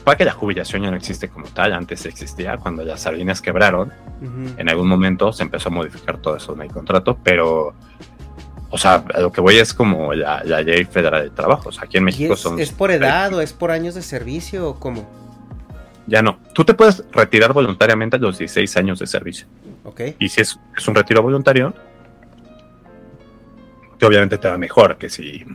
Para 0.04 0.18
que 0.18 0.26
la 0.26 0.34
jubilación 0.34 0.84
ya 0.84 0.92
no 0.92 0.98
existe 0.98 1.30
como 1.30 1.46
tal, 1.48 1.74
antes 1.74 2.06
existía, 2.06 2.58
cuando 2.58 2.84
las 2.84 3.06
aerolíneas 3.06 3.42
quebraron, 3.42 3.92
en 4.58 4.70
algún 4.70 4.88
momento 4.88 5.32
se 5.34 5.42
empezó 5.44 5.70
a 5.70 5.72
modificar 5.72 6.18
todo 6.18 6.36
eso 6.36 6.54
en 6.54 6.62
el 6.62 6.72
contrato, 6.72 7.18
pero, 7.24 7.74
o 8.70 8.78
sea, 8.78 9.04
a 9.14 9.20
lo 9.22 9.32
que 9.32 9.42
voy 9.42 9.58
es 9.58 9.74
como 9.74 10.14
la, 10.14 10.44
la 10.44 10.62
ley 10.62 10.86
federal 10.86 11.22
del 11.24 11.32
trabajo. 11.32 11.70
O 11.70 11.72
sea, 11.72 11.86
aquí 11.86 11.98
en 11.98 12.04
¿Y 12.04 12.06
México 12.06 12.34
es, 12.36 12.40
son 12.40 12.60
es 12.60 12.72
por 12.72 12.92
edad 12.92 13.34
o 13.34 13.42
es 13.42 13.54
por 13.54 13.72
años 13.72 13.96
de 13.96 14.04
servicio 14.04 14.70
o 14.70 14.80
cómo? 14.80 15.08
Ya 16.06 16.22
no. 16.22 16.38
Tú 16.54 16.64
te 16.64 16.76
puedes 16.76 17.04
retirar 17.12 17.54
voluntariamente 17.54 18.18
a 18.18 18.20
los 18.20 18.38
16 18.38 18.78
años 18.78 19.00
de 19.00 19.08
servicio. 19.08 19.48
Ok. 19.86 20.02
Y 20.20 20.30
si 20.30 20.42
es, 20.42 20.60
es 20.78 20.88
un 20.88 20.94
retiro 20.94 21.24
voluntario, 21.24 21.74
que 24.00 24.06
obviamente 24.06 24.38
te 24.38 24.48
va 24.48 24.58
mejor 24.58 24.98
que 24.98 25.10
si 25.10 25.46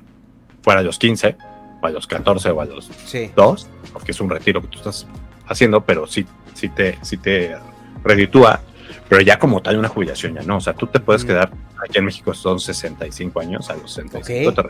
fuera 0.63 0.81
a 0.81 0.83
los 0.83 0.99
15, 0.99 1.37
o 1.83 1.87
a 1.87 1.91
los 1.91 2.07
14, 2.07 2.51
o 2.51 2.61
a 2.61 2.65
los 2.65 2.91
Sí. 3.07 3.31
2, 3.37 3.69
porque 3.93 4.13
es 4.13 4.21
un 4.21 4.31
retiro 4.31 4.61
que 4.61 4.69
tú 4.69 4.79
estás 4.79 5.07
haciendo, 5.47 5.83
pero 5.85 6.07
sí, 6.07 6.27
sí, 6.55 6.69
te, 6.69 6.99
sí 7.03 7.17
te 7.17 7.57
reditúa. 8.05 8.61
Pero 9.09 9.23
ya 9.23 9.39
como 9.39 9.61
tal 9.61 9.77
una 9.77 9.89
jubilación 9.89 10.35
ya 10.35 10.43
no. 10.43 10.59
O 10.59 10.61
sea, 10.61 10.73
tú 10.75 10.87
te 10.87 11.01
puedes 11.01 11.25
Mm. 11.25 11.27
quedar, 11.27 11.51
aquí 11.83 11.99
en 11.99 12.05
México 12.05 12.33
son 12.35 12.61
65 12.61 13.41
años, 13.41 13.69
a 13.71 13.75
los 13.75 13.93
65 13.93 14.51
Ok. 14.51 14.69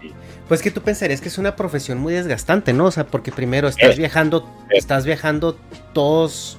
te. 0.00 0.06
Y 0.06 0.12
Pues 0.48 0.62
que 0.62 0.70
tú 0.70 0.80
pensarías 0.82 1.20
que 1.20 1.28
es 1.28 1.38
una 1.38 1.56
profesión 1.56 1.98
muy 1.98 2.12
desgastante, 2.14 2.72
¿no? 2.72 2.86
O 2.86 2.90
sea, 2.90 3.06
porque 3.06 3.32
primero 3.32 3.68
estás 3.68 3.96
viajando, 3.98 4.48
estás 4.70 5.04
viajando 5.06 5.56
todos, 5.92 6.58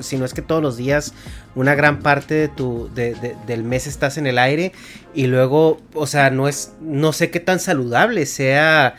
si 0.00 0.16
no 0.16 0.24
es 0.24 0.34
que 0.34 0.42
todos 0.42 0.62
los 0.62 0.76
días, 0.76 1.12
una 1.54 1.74
gran 1.74 2.00
parte 2.00 2.34
de 2.34 2.48
tu, 2.48 2.90
de- 2.94 3.14
de- 3.14 3.36
del 3.46 3.62
mes 3.64 3.86
estás 3.86 4.18
en 4.18 4.26
el 4.26 4.38
aire 4.38 4.72
y 5.14 5.26
luego, 5.26 5.80
o 5.94 6.06
sea, 6.06 6.30
no 6.30 6.48
es, 6.48 6.72
no 6.80 7.12
sé 7.12 7.30
qué 7.30 7.40
tan 7.40 7.58
saludable 7.60 8.26
sea 8.26 8.94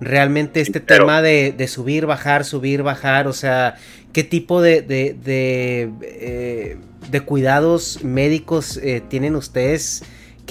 realmente 0.00 0.60
este 0.60 0.80
pero- 0.80 1.04
tema 1.06 1.22
de, 1.22 1.52
de 1.56 1.68
subir, 1.68 2.06
bajar, 2.06 2.44
subir, 2.44 2.82
bajar, 2.82 3.26
o 3.28 3.32
sea, 3.32 3.76
qué 4.12 4.24
tipo 4.24 4.60
de, 4.60 4.82
de, 4.82 5.14
de, 5.24 5.90
eh, 6.02 6.76
de 7.10 7.20
cuidados 7.20 8.02
médicos 8.02 8.78
eh, 8.82 9.02
tienen 9.08 9.36
ustedes 9.36 10.02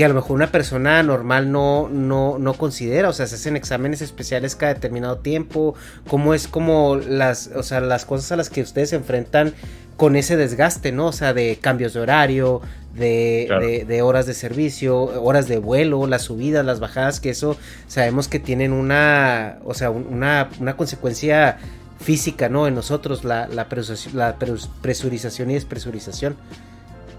que 0.02 0.06
a 0.06 0.08
lo 0.08 0.16
mejor 0.16 0.32
una 0.32 0.52
persona 0.52 1.04
normal 1.04 1.52
no, 1.52 1.88
no, 1.88 2.40
no 2.40 2.54
considera, 2.56 3.08
o 3.08 3.14
sea, 3.14 3.28
se 3.28 3.36
hacen 3.36 3.56
exámenes 3.56 4.02
especiales 4.02 4.56
cada 4.56 4.74
determinado 4.74 5.18
tiempo, 5.20 5.76
cómo 6.08 6.34
es 6.34 6.48
como 6.48 6.96
las, 6.96 7.52
o 7.56 7.62
sea, 7.62 7.82
las 7.82 8.06
cosas 8.06 8.32
a 8.32 8.36
las 8.36 8.50
que 8.50 8.64
ustedes 8.64 8.90
se 8.90 8.96
enfrentan 8.96 9.54
con 9.98 10.16
ese 10.16 10.38
desgaste, 10.38 10.92
¿no? 10.92 11.06
O 11.06 11.12
sea, 11.12 11.36
de 11.36 11.60
cambios 11.62 11.94
de 11.94 12.00
horario, 12.00 12.62
de, 12.96 13.44
Claro. 13.46 13.64
de, 13.64 13.86
de 13.86 14.02
horas 14.02 14.26
de 14.26 14.34
servicio, 14.34 14.98
horas 15.22 15.48
de 15.48 15.60
vuelo, 15.60 16.08
las 16.08 16.24
subidas, 16.24 16.66
las 16.66 16.80
bajadas, 16.80 17.20
que 17.20 17.30
eso 17.30 17.56
sabemos 17.88 18.28
que 18.28 18.40
tienen 18.40 18.74
una, 18.74 19.60
o 19.66 19.76
sea, 19.76 19.92
un- 19.92 20.08
una, 20.12 20.50
una 20.60 20.76
consecuencia 20.78 21.60
física, 22.00 22.50
¿no? 22.50 22.66
En 22.66 22.74
nosotros, 22.74 23.24
la, 23.24 23.48
la, 23.48 23.70
presurización, 23.70 24.18
la 24.18 24.40
pres- 24.40 24.68
presurización 24.82 25.52
y 25.52 25.54
despresurización. 25.54 26.38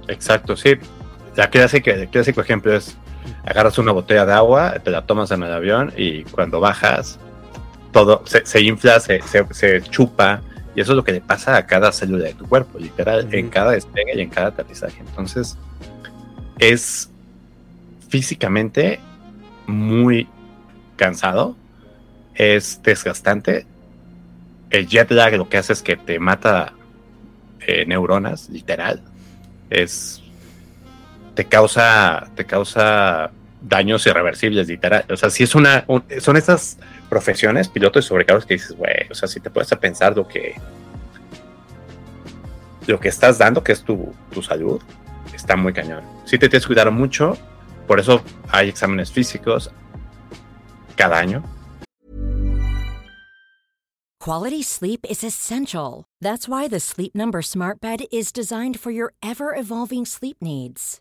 Exacto, 0.08 0.56
sí. 0.56 0.72
La 1.36 1.48
clásica, 1.50 1.90
el 1.92 2.08
clásico 2.08 2.40
ejemplo 2.40 2.74
es 2.74 2.96
agarras 3.44 3.78
una 3.78 3.92
botella 3.92 4.26
de 4.26 4.32
agua, 4.32 4.74
te 4.82 4.90
la 4.90 5.06
tomas 5.06 5.30
en 5.30 5.42
el 5.42 5.52
avión 5.52 5.92
y 5.96 6.24
cuando 6.24 6.60
bajas 6.60 7.18
todo 7.92 8.22
se, 8.26 8.44
se 8.46 8.60
infla, 8.62 9.00
se, 9.00 9.20
se- 9.22 9.46
se 9.52 9.82
chupa 9.82 10.42
y 10.74 10.80
eso 10.80 10.92
es 10.92 10.96
lo 10.96 11.04
que 11.04 11.12
le 11.12 11.20
pasa 11.20 11.56
a 11.56 11.66
cada 11.66 11.92
célula 11.92 12.24
de 12.24 12.34
tu 12.34 12.46
cuerpo, 12.48 12.78
literal, 12.78 13.28
en 13.32 13.50
cada 13.50 13.72
despegue 13.72 14.12
y 14.16 14.20
en 14.20 14.30
cada 14.30 14.48
aterrizaje. 14.48 15.00
Entonces 15.00 15.56
es 16.58 17.10
físicamente 18.08 19.00
muy 19.66 20.28
cansado, 20.96 21.56
es 22.34 22.80
desgastante. 22.82 23.66
El 24.70 24.86
jet 24.86 25.10
lag 25.10 25.34
lo 25.36 25.48
que 25.48 25.58
hace 25.58 25.74
es 25.74 25.82
que 25.82 25.96
te 25.96 26.18
mata 26.18 26.72
eh, 27.66 27.84
neuronas, 27.86 28.48
literal. 28.48 29.02
Es 29.68 30.21
te 31.34 31.44
causa 31.46 32.28
te 32.34 32.44
causa 32.44 33.30
daños 33.62 34.06
irreversibles, 34.06 34.66
literal. 34.68 35.04
O 35.10 35.16
sea, 35.16 35.30
si 35.30 35.44
es 35.44 35.54
una 35.54 35.84
un- 35.86 36.04
son 36.20 36.36
estas 36.36 36.78
profesiones, 37.08 37.68
pilotos 37.68 38.04
y 38.04 38.08
sobrecargos 38.08 38.44
que 38.46 38.54
dices, 38.54 38.76
güey, 38.76 39.06
o 39.10 39.14
sea, 39.14 39.28
si 39.28 39.40
te 39.40 39.50
puedes 39.50 39.72
a 39.72 39.78
pensar 39.80 40.16
lo 40.16 40.26
que 40.26 40.54
lo 42.86 42.98
que 42.98 43.08
estás 43.08 43.38
dando, 43.38 43.62
que 43.62 43.72
es 43.72 43.82
tu, 43.84 44.12
tu 44.32 44.42
salud, 44.42 44.82
está 45.32 45.54
muy 45.56 45.72
cañón. 45.72 46.02
Sí 46.24 46.38
te 46.38 46.48
tienes 46.48 46.64
que 46.64 46.74
cuidar 46.74 46.90
mucho, 46.90 47.36
por 47.86 48.00
eso 48.00 48.22
hay 48.50 48.68
exámenes 48.68 49.12
físicos 49.12 49.70
cada 50.96 51.18
año. 51.18 51.44
Quality 54.20 54.62
sleep 54.62 55.04
is 55.08 55.24
essential. 55.24 56.04
That's 56.20 56.48
why 56.48 56.68
the 56.68 56.78
Sleep 56.78 57.12
Number 57.14 57.42
Smart 57.42 57.80
Bed 57.80 58.02
is 58.12 58.32
designed 58.32 58.78
for 58.78 58.92
your 58.92 59.14
ever 59.20 59.52
evolving 59.54 60.04
sleep 60.06 60.36
needs. 60.40 61.00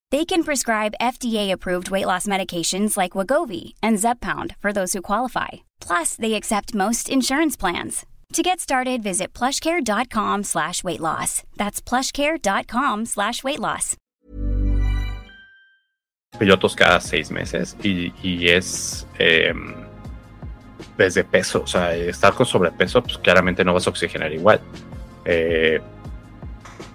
They 0.11 0.25
can 0.25 0.43
prescribe 0.43 0.93
FDA-approved 0.99 1.89
weight 1.89 2.05
loss 2.05 2.27
medications 2.27 2.97
like 2.97 3.13
Wagovi 3.13 3.75
and 3.81 3.97
Zepbound 3.97 4.57
for 4.59 4.73
those 4.73 4.91
who 4.91 5.01
qualify. 5.01 5.47
Plus, 5.79 6.17
they 6.17 6.33
accept 6.33 6.75
most 6.75 7.09
insurance 7.09 7.55
plans. 7.55 8.05
To 8.33 8.43
get 8.43 8.59
started, 8.59 9.01
visit 9.01 9.33
plushcare.com 9.33 10.43
slash 10.43 10.83
weight 10.83 10.99
loss. 10.99 11.43
That's 11.55 11.81
plushcare.com 11.81 13.05
slash 13.05 13.41
weight 13.43 13.59
loss. 13.59 13.95
Pilotos 16.37 16.75
cada 16.75 16.99
seis 16.99 17.31
meses 17.31 17.77
y, 17.81 18.13
y 18.21 18.49
es 18.49 19.05
eh, 19.17 19.53
desde 20.97 21.23
peso, 21.23 21.61
o 21.63 21.67
sea, 21.67 21.95
estar 21.95 22.33
con 22.33 22.45
sobrepeso, 22.45 23.01
pues 23.01 23.17
claramente 23.17 23.63
no 23.63 23.73
vas 23.73 23.87
a 23.87 23.91
oxigenar 23.91 24.33
igual. 24.33 24.59
Eh, 25.23 25.79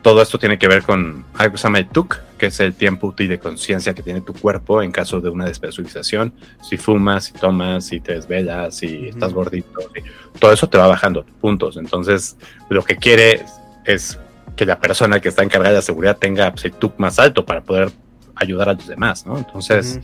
todo 0.03 0.21
esto 0.21 0.39
tiene 0.39 0.59
que 0.59 0.69
ver 0.69 0.83
con 0.83 1.25
algo 1.35 1.53
que 1.53 1.59
se 1.59 1.65
llama 1.65 1.79
el 1.79 1.89
TUC, 1.89 2.26
que 2.39 2.47
es 2.47 2.61
el 2.61 2.75
tiempo 2.75 3.09
útil 3.09 3.29
de 3.29 3.39
conciencia 3.39 3.95
que 3.95 4.03
tiene 4.03 4.21
tu 4.21 4.33
cuerpo 4.35 4.83
en 4.83 4.93
caso 4.93 5.21
de 5.21 5.29
una 5.31 5.47
despresurización. 5.47 6.33
Si 6.63 6.77
fumas, 6.77 7.25
si 7.27 7.33
tomas, 7.33 7.87
si 7.87 8.01
te 8.01 8.13
desvelas, 8.15 8.77
si 8.77 9.09
estás 9.09 9.33
gordito, 9.33 9.81
si- 9.95 10.03
todo 10.39 10.53
eso 10.53 10.69
te 10.69 10.77
va 10.79 10.87
bajando 10.87 11.25
puntos. 11.41 11.77
Entonces, 11.77 12.37
lo 12.69 12.83
que 12.85 12.97
quiere 12.97 13.43
es 13.85 14.19
que 14.57 14.67
la 14.67 14.79
persona 14.79 15.21
que 15.21 15.29
está 15.29 15.43
encargada 15.43 15.71
de 15.71 15.77
la 15.77 15.83
seguridad 15.83 16.17
tenga 16.19 16.51
pues, 16.53 16.65
el 16.67 16.73
TUC 16.73 16.99
más 16.99 17.19
alto 17.19 17.45
para 17.45 17.61
poder 17.63 17.91
ayudar 18.35 18.69
a 18.69 18.73
los 18.75 18.87
demás, 18.87 19.27
¿no? 19.27 19.39
Entonces, 19.39 20.01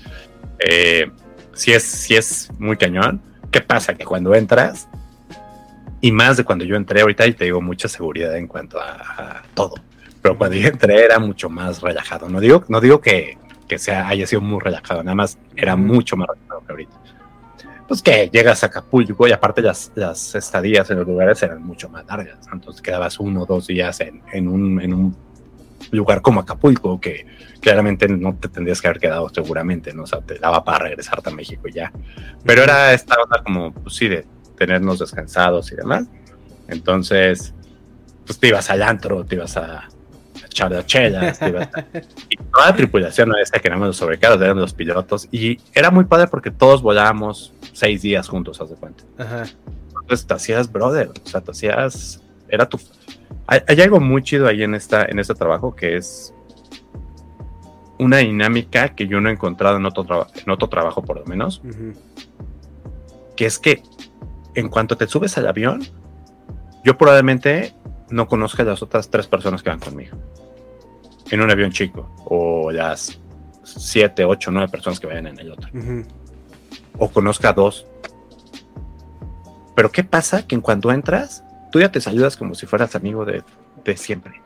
eh, 0.58 1.10
si, 1.54 1.72
es, 1.72 1.82
si 1.82 2.14
es 2.14 2.50
muy 2.58 2.76
cañón, 2.76 3.20
¿qué 3.50 3.60
pasa? 3.60 3.94
Que 3.94 4.04
cuando 4.04 4.34
entras, 4.34 4.88
y 6.00 6.10
más 6.12 6.36
de 6.36 6.44
cuando 6.44 6.64
yo 6.64 6.76
entré 6.76 7.00
ahorita, 7.02 7.26
y 7.26 7.32
te 7.34 7.44
digo 7.44 7.60
mucha 7.60 7.88
seguridad 7.88 8.36
en 8.36 8.46
cuanto 8.48 8.80
a, 8.80 8.92
a 9.38 9.42
todo, 9.54 9.74
pero 10.22 10.38
cuando 10.38 10.56
yo 10.56 10.68
entré 10.68 11.04
era 11.04 11.18
mucho 11.18 11.50
más 11.50 11.82
relajado. 11.82 12.28
No 12.28 12.40
digo, 12.40 12.64
no 12.68 12.80
digo 12.80 13.00
que, 13.00 13.36
que 13.68 13.78
sea, 13.78 14.08
haya 14.08 14.26
sido 14.26 14.40
muy 14.40 14.60
relajado, 14.60 15.02
nada 15.02 15.16
más 15.16 15.36
era 15.56 15.76
mucho 15.76 16.16
más 16.16 16.28
relajado 16.28 16.64
que 16.64 16.72
ahorita. 16.72 16.92
Pues 17.88 18.00
que 18.00 18.30
llegas 18.32 18.62
a 18.62 18.66
Acapulco 18.68 19.26
y 19.26 19.32
aparte 19.32 19.60
las, 19.60 19.90
las 19.96 20.34
estadías 20.34 20.88
en 20.90 20.98
los 20.98 21.06
lugares 21.06 21.42
eran 21.42 21.62
mucho 21.62 21.88
más 21.88 22.06
largas. 22.06 22.38
Entonces 22.50 22.80
quedabas 22.80 23.18
uno 23.18 23.42
o 23.42 23.46
dos 23.46 23.66
días 23.66 24.00
en, 24.00 24.22
en, 24.32 24.48
un, 24.48 24.80
en 24.80 24.94
un 24.94 25.16
lugar 25.90 26.22
como 26.22 26.40
Acapulco, 26.40 27.00
que 27.00 27.26
claramente 27.60 28.08
no 28.08 28.34
te 28.36 28.48
tendrías 28.48 28.80
que 28.80 28.86
haber 28.86 29.00
quedado 29.00 29.28
seguramente, 29.28 29.92
¿no? 29.92 30.04
O 30.04 30.06
sea, 30.06 30.20
te 30.20 30.38
daba 30.38 30.64
para 30.64 30.84
regresarte 30.84 31.28
a 31.28 31.32
México 31.34 31.68
y 31.68 31.72
ya. 31.72 31.92
Pero 32.44 32.62
era 32.62 32.94
esta 32.94 33.16
onda 33.20 33.42
como, 33.42 33.72
pues 33.72 33.96
sí, 33.96 34.08
de 34.08 34.24
tenernos 34.56 35.00
descansados 35.00 35.70
y 35.72 35.76
demás. 35.76 36.06
Entonces, 36.68 37.52
pues 38.24 38.38
te 38.38 38.48
ibas 38.48 38.70
al 38.70 38.82
antro, 38.82 39.24
te 39.26 39.34
ibas 39.34 39.56
a 39.56 39.88
a- 41.40 41.70
y 42.28 42.36
toda 42.36 42.66
la 42.66 42.76
tripulación 42.76 43.28
no 43.28 43.36
esta 43.38 43.58
que 43.60 43.68
éramos 43.68 43.86
los 43.88 43.96
sobrecargos, 43.96 44.40
eran 44.40 44.56
los 44.58 44.72
pilotos, 44.74 45.28
y 45.30 45.58
era 45.74 45.90
muy 45.90 46.04
padre 46.04 46.26
porque 46.28 46.50
todos 46.50 46.82
volábamos 46.82 47.52
seis 47.72 48.02
días 48.02 48.28
juntos, 48.28 48.60
haz 48.60 48.70
de 48.70 48.76
cuenta. 48.76 49.04
Ajá. 49.18 49.44
Entonces 50.02 50.26
te 50.26 50.34
hacías 50.34 50.70
brother, 50.70 51.10
o 51.24 51.28
sea, 51.28 51.40
te 51.40 51.50
hacías, 51.52 52.20
era 52.48 52.68
tu... 52.68 52.78
Hay, 53.46 53.60
hay 53.66 53.80
algo 53.80 54.00
muy 54.00 54.22
chido 54.22 54.46
ahí 54.48 54.62
en, 54.62 54.74
esta, 54.74 55.04
en 55.04 55.18
este 55.18 55.34
trabajo 55.34 55.74
que 55.74 55.96
es 55.96 56.34
una 57.98 58.18
dinámica 58.18 58.94
que 58.94 59.06
yo 59.06 59.20
no 59.20 59.28
he 59.28 59.32
encontrado 59.32 59.76
en 59.76 59.86
otro, 59.86 60.04
traba- 60.04 60.26
en 60.34 60.50
otro 60.50 60.68
trabajo 60.68 61.02
por 61.02 61.18
lo 61.20 61.24
menos, 61.24 61.62
que 63.36 63.46
es 63.46 63.58
que 63.58 63.82
en 64.54 64.68
cuanto 64.68 64.96
te 64.96 65.06
subes 65.06 65.38
al 65.38 65.46
avión, 65.46 65.82
yo 66.84 66.98
probablemente 66.98 67.74
no 68.10 68.26
conozca 68.26 68.62
a 68.62 68.66
las 68.66 68.82
otras 68.82 69.08
tres 69.08 69.26
personas 69.28 69.62
que 69.62 69.70
van 69.70 69.78
conmigo. 69.78 70.16
En 71.30 71.40
un 71.40 71.50
avión 71.50 71.70
chico, 71.70 72.10
o 72.26 72.70
las 72.70 73.18
siete, 73.64 74.24
ocho, 74.24 74.50
nueve 74.50 74.68
personas 74.70 75.00
que 75.00 75.06
vayan 75.06 75.26
en 75.28 75.38
el 75.38 75.52
otro. 75.52 75.70
Ujú. 75.72 76.02
O 76.98 77.08
conozca 77.10 77.50
a 77.50 77.52
dos. 77.52 77.86
Pero 79.74 79.90
¿qué 79.90 80.04
pasa? 80.04 80.46
Que 80.46 80.54
en 80.54 80.60
cuanto 80.60 80.92
entras, 80.92 81.44
tú 81.70 81.80
ya 81.80 81.90
te 81.90 82.00
saludas 82.00 82.36
como 82.36 82.54
si 82.54 82.66
fueras 82.66 82.94
amigo 82.94 83.24
de, 83.24 83.42
de 83.84 83.96
siempre. 83.96 84.40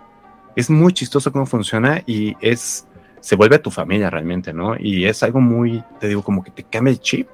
Es 0.55 0.71
muy 0.71 0.93
chistoso 0.93 1.33
cómo 1.33 1.47
funciona 1.47 2.03
y 2.07 2.35
es 2.41 2.87
se 3.21 3.35
vuelve 3.35 3.59
tu 3.59 3.73
familia 3.73 4.09
realmente, 4.09 4.53
¿no? 4.53 4.77
Y 4.79 5.05
es 5.07 5.23
algo 5.25 5.41
muy, 5.41 5.83
te 5.99 6.07
digo, 6.07 6.23
como 6.23 6.45
que 6.45 6.53
te 6.53 6.63
cambia 6.63 6.93
el 6.93 7.01
chip 7.01 7.29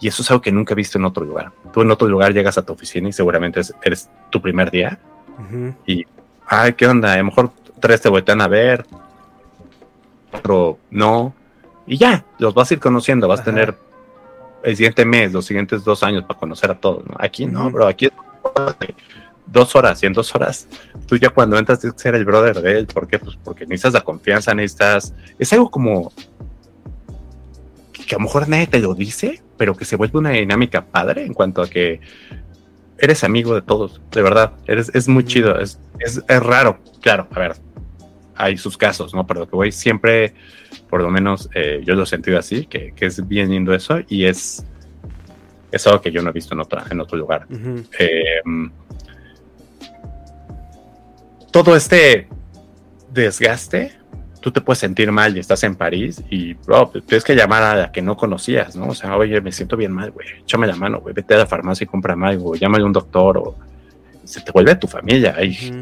y 0.00 0.08
eso 0.08 0.22
es 0.22 0.30
algo 0.30 0.40
que 0.40 0.50
nunca 0.50 0.72
he 0.72 0.76
visto 0.76 0.96
en 0.96 1.04
otro 1.04 1.24
lugar. 1.26 1.52
Tú 1.74 1.82
en 1.82 1.90
otro 1.90 2.08
lugar 2.08 2.32
llegas 2.32 2.56
a 2.56 2.62
tu 2.64 2.72
oficina 2.72 3.08
y 3.08 3.12
seguramente 3.12 3.60
es- 3.60 3.74
eres 3.82 4.08
tu 4.30 4.40
primer 4.40 4.70
día 4.70 4.98
Ujú. 5.38 5.74
y, 5.86 6.06
ay, 6.46 6.72
¿qué 6.72 6.86
onda? 6.86 7.12
A 7.12 7.18
lo 7.18 7.24
mejor 7.24 7.52
tres 7.80 8.00
te 8.00 8.08
voltean 8.08 8.40
a 8.40 8.48
ver, 8.48 8.86
otro 10.32 10.78
no, 10.90 11.34
y 11.86 11.96
ya, 11.96 12.24
los 12.38 12.54
vas 12.54 12.70
a 12.70 12.74
ir 12.74 12.80
conociendo, 12.80 13.28
vas 13.28 13.40
Ajá. 13.40 13.50
a 13.50 13.52
tener 13.52 13.74
el 14.62 14.76
siguiente 14.76 15.04
mes, 15.04 15.32
los 15.32 15.44
siguientes 15.44 15.84
dos 15.84 16.02
años 16.02 16.24
para 16.24 16.38
conocer 16.38 16.70
a 16.70 16.74
todos, 16.74 17.04
¿no? 17.06 17.14
Aquí 17.18 17.46
no, 17.46 17.70
bro, 17.70 17.86
aquí 17.86 18.06
es 18.06 18.12
dos 19.46 19.76
horas, 19.76 20.02
y 20.02 20.06
en 20.06 20.12
dos 20.12 20.34
horas, 20.34 20.68
tú 21.06 21.16
ya 21.16 21.30
cuando 21.30 21.56
entras 21.56 21.80
tienes 21.80 21.94
que 21.94 22.02
ser 22.02 22.14
el 22.14 22.24
brother 22.24 22.60
de 22.60 22.78
él, 22.78 22.86
¿por 22.86 23.06
qué? 23.06 23.18
Pues 23.18 23.36
porque 23.42 23.64
necesitas 23.66 23.92
la 23.94 24.00
confianza, 24.00 24.54
necesitas, 24.54 25.14
es 25.38 25.52
algo 25.52 25.70
como 25.70 26.12
que 27.92 28.14
a 28.14 28.18
lo 28.18 28.24
mejor 28.24 28.48
nadie 28.48 28.66
te 28.66 28.78
lo 28.78 28.94
dice, 28.94 29.42
pero 29.56 29.76
que 29.76 29.84
se 29.84 29.96
vuelve 29.96 30.18
una 30.18 30.30
dinámica 30.30 30.84
padre 30.84 31.24
en 31.24 31.34
cuanto 31.34 31.62
a 31.62 31.68
que 31.68 32.00
eres 32.98 33.24
amigo 33.24 33.54
de 33.54 33.62
todos, 33.62 34.00
de 34.10 34.22
verdad, 34.22 34.52
eres, 34.66 34.90
es 34.94 35.08
muy 35.08 35.24
chido, 35.24 35.58
es, 35.58 35.78
es, 35.98 36.22
es 36.26 36.42
raro, 36.42 36.78
claro, 37.00 37.28
a 37.30 37.38
ver, 37.38 37.56
hay 38.36 38.56
sus 38.56 38.76
casos, 38.76 39.14
¿no? 39.14 39.26
Pero 39.26 39.40
lo 39.40 39.48
que 39.48 39.56
voy 39.56 39.72
siempre, 39.72 40.34
por 40.88 41.02
lo 41.02 41.10
menos 41.10 41.48
eh, 41.54 41.82
yo 41.84 41.94
lo 41.94 42.04
he 42.04 42.06
sentido 42.06 42.38
así, 42.38 42.66
que, 42.66 42.92
que 42.94 43.06
es 43.06 43.26
bien 43.26 43.50
lindo 43.50 43.74
eso 43.74 43.98
y 44.08 44.24
es, 44.26 44.64
es 45.72 45.86
algo 45.86 46.00
que 46.00 46.10
yo 46.10 46.22
no 46.22 46.30
he 46.30 46.32
visto 46.32 46.54
en, 46.54 46.60
otra, 46.60 46.84
en 46.90 47.00
otro 47.00 47.18
lugar. 47.18 47.46
Eh, 47.98 48.40
todo 51.50 51.74
este 51.74 52.28
desgaste, 53.12 53.92
tú 54.46 54.52
te 54.52 54.60
puedes 54.60 54.78
sentir 54.78 55.10
mal 55.10 55.36
y 55.36 55.40
estás 55.40 55.64
en 55.64 55.74
París 55.74 56.22
y, 56.30 56.54
bro, 56.54 56.92
tienes 57.04 57.24
que 57.24 57.34
llamar 57.34 57.64
a 57.64 57.74
la 57.74 57.90
que 57.90 58.00
no 58.00 58.16
conocías, 58.16 58.76
¿no? 58.76 58.86
O 58.90 58.94
sea, 58.94 59.16
oye, 59.16 59.40
me 59.40 59.50
siento 59.50 59.76
bien 59.76 59.90
mal, 59.90 60.12
güey, 60.12 60.28
échame 60.38 60.68
la 60.68 60.76
mano, 60.76 61.00
güey, 61.00 61.12
vete 61.12 61.34
a 61.34 61.38
la 61.38 61.46
farmacia 61.46 61.82
y 61.82 61.88
cómprame 61.88 62.28
algo, 62.28 62.54
llámale 62.54 62.84
a 62.84 62.86
un 62.86 62.92
doctor 62.92 63.38
o 63.38 63.56
se 64.22 64.40
te 64.40 64.52
vuelve 64.52 64.76
tu 64.76 64.86
familia. 64.86 65.34
Hay, 65.36 65.50
Ujú. 65.50 65.80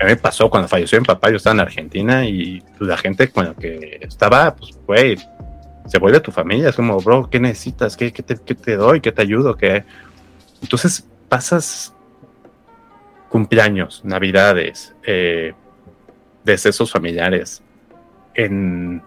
a 0.00 0.04
mí 0.04 0.12
me 0.12 0.16
pasó 0.16 0.48
cuando 0.48 0.66
falleció 0.66 0.98
mi 0.98 1.04
papá, 1.04 1.28
yo 1.28 1.36
estaba 1.36 1.52
en 1.52 1.60
Argentina 1.60 2.24
y 2.24 2.62
la 2.78 2.96
gente 2.96 3.28
con 3.28 3.44
la 3.44 3.52
que 3.52 3.98
estaba, 4.00 4.56
pues, 4.56 4.70
güey, 4.86 5.18
se 5.84 5.98
vuelve 5.98 6.20
tu 6.20 6.32
familia. 6.32 6.70
Es 6.70 6.76
como, 6.76 6.98
bro, 7.02 7.28
¿qué 7.28 7.38
necesitas? 7.38 7.98
¿Qué, 7.98 8.14
qué 8.14 8.22
te, 8.22 8.38
qué 8.42 8.54
te 8.54 8.76
doy? 8.76 9.02
¿Qué 9.02 9.12
te 9.12 9.20
ayudo? 9.20 9.56
¿Qué? 9.56 9.84
Entonces 10.62 11.06
pasas 11.28 11.94
cumpleaños, 13.28 14.02
navidades, 14.06 14.94
eh, 15.04 15.52
decesos 16.44 16.90
familiares 16.90 17.62
en, 18.44 19.02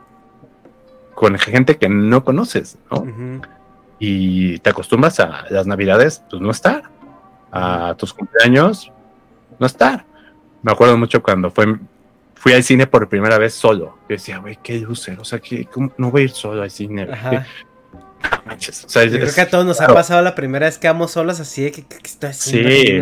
con 1.16 1.38
gente 1.38 1.78
que 1.78 1.90
no 1.90 2.24
conoces, 2.24 2.78
¿no? 2.92 3.06
Y 4.00 4.60
te 4.60 4.70
acostumbras 4.72 5.20
a 5.20 5.46
las 5.50 5.66
navidades, 5.68 6.24
pues 6.30 6.42
no 6.42 6.52
estar. 6.52 6.84
A 7.52 7.94
tus 7.98 8.14
cumpleaños, 8.14 8.92
no 9.60 9.66
estar. 9.68 10.06
Me 10.64 10.72
acuerdo 10.72 10.98
mucho 10.98 11.22
cuando 11.22 11.52
fue, 11.52 11.78
fui 12.36 12.54
al 12.54 12.64
cine 12.64 12.88
por 12.88 13.08
primera 13.08 13.38
vez 13.38 13.54
solo. 13.54 13.98
Yo 14.10 14.16
decía, 14.16 14.40
güey, 14.40 14.58
qué 14.64 14.80
loser, 14.80 15.20
o 15.20 15.24
sea, 15.24 15.40
que 15.40 15.66
¿cómo 15.66 15.92
no 15.98 16.10
voy 16.10 16.22
a 16.22 16.26
ir 16.26 16.32
solo 16.32 16.64
al 16.64 16.72
cine. 16.72 17.08
Ajá. 17.12 17.46
manches. 18.46 18.86
O 18.86 18.90
sea, 18.90 19.06
Yo 19.06 19.20
creo 19.20 19.34
que 19.34 19.42
a 19.42 19.50
todos 19.50 19.66
nos 19.66 19.78
claro, 19.78 19.94
ha 19.94 19.96
pasado 19.96 20.22
la 20.24 20.34
primera 20.34 20.66
vez 20.66 20.78
que 20.80 20.88
vamos 20.88 21.12
solos 21.12 21.40
así 21.40 21.64
de 21.64 21.72
que, 21.72 21.84
que- 21.84 21.98
que 22.00 22.08
estoy 22.08 22.34
Sí, 22.34 23.02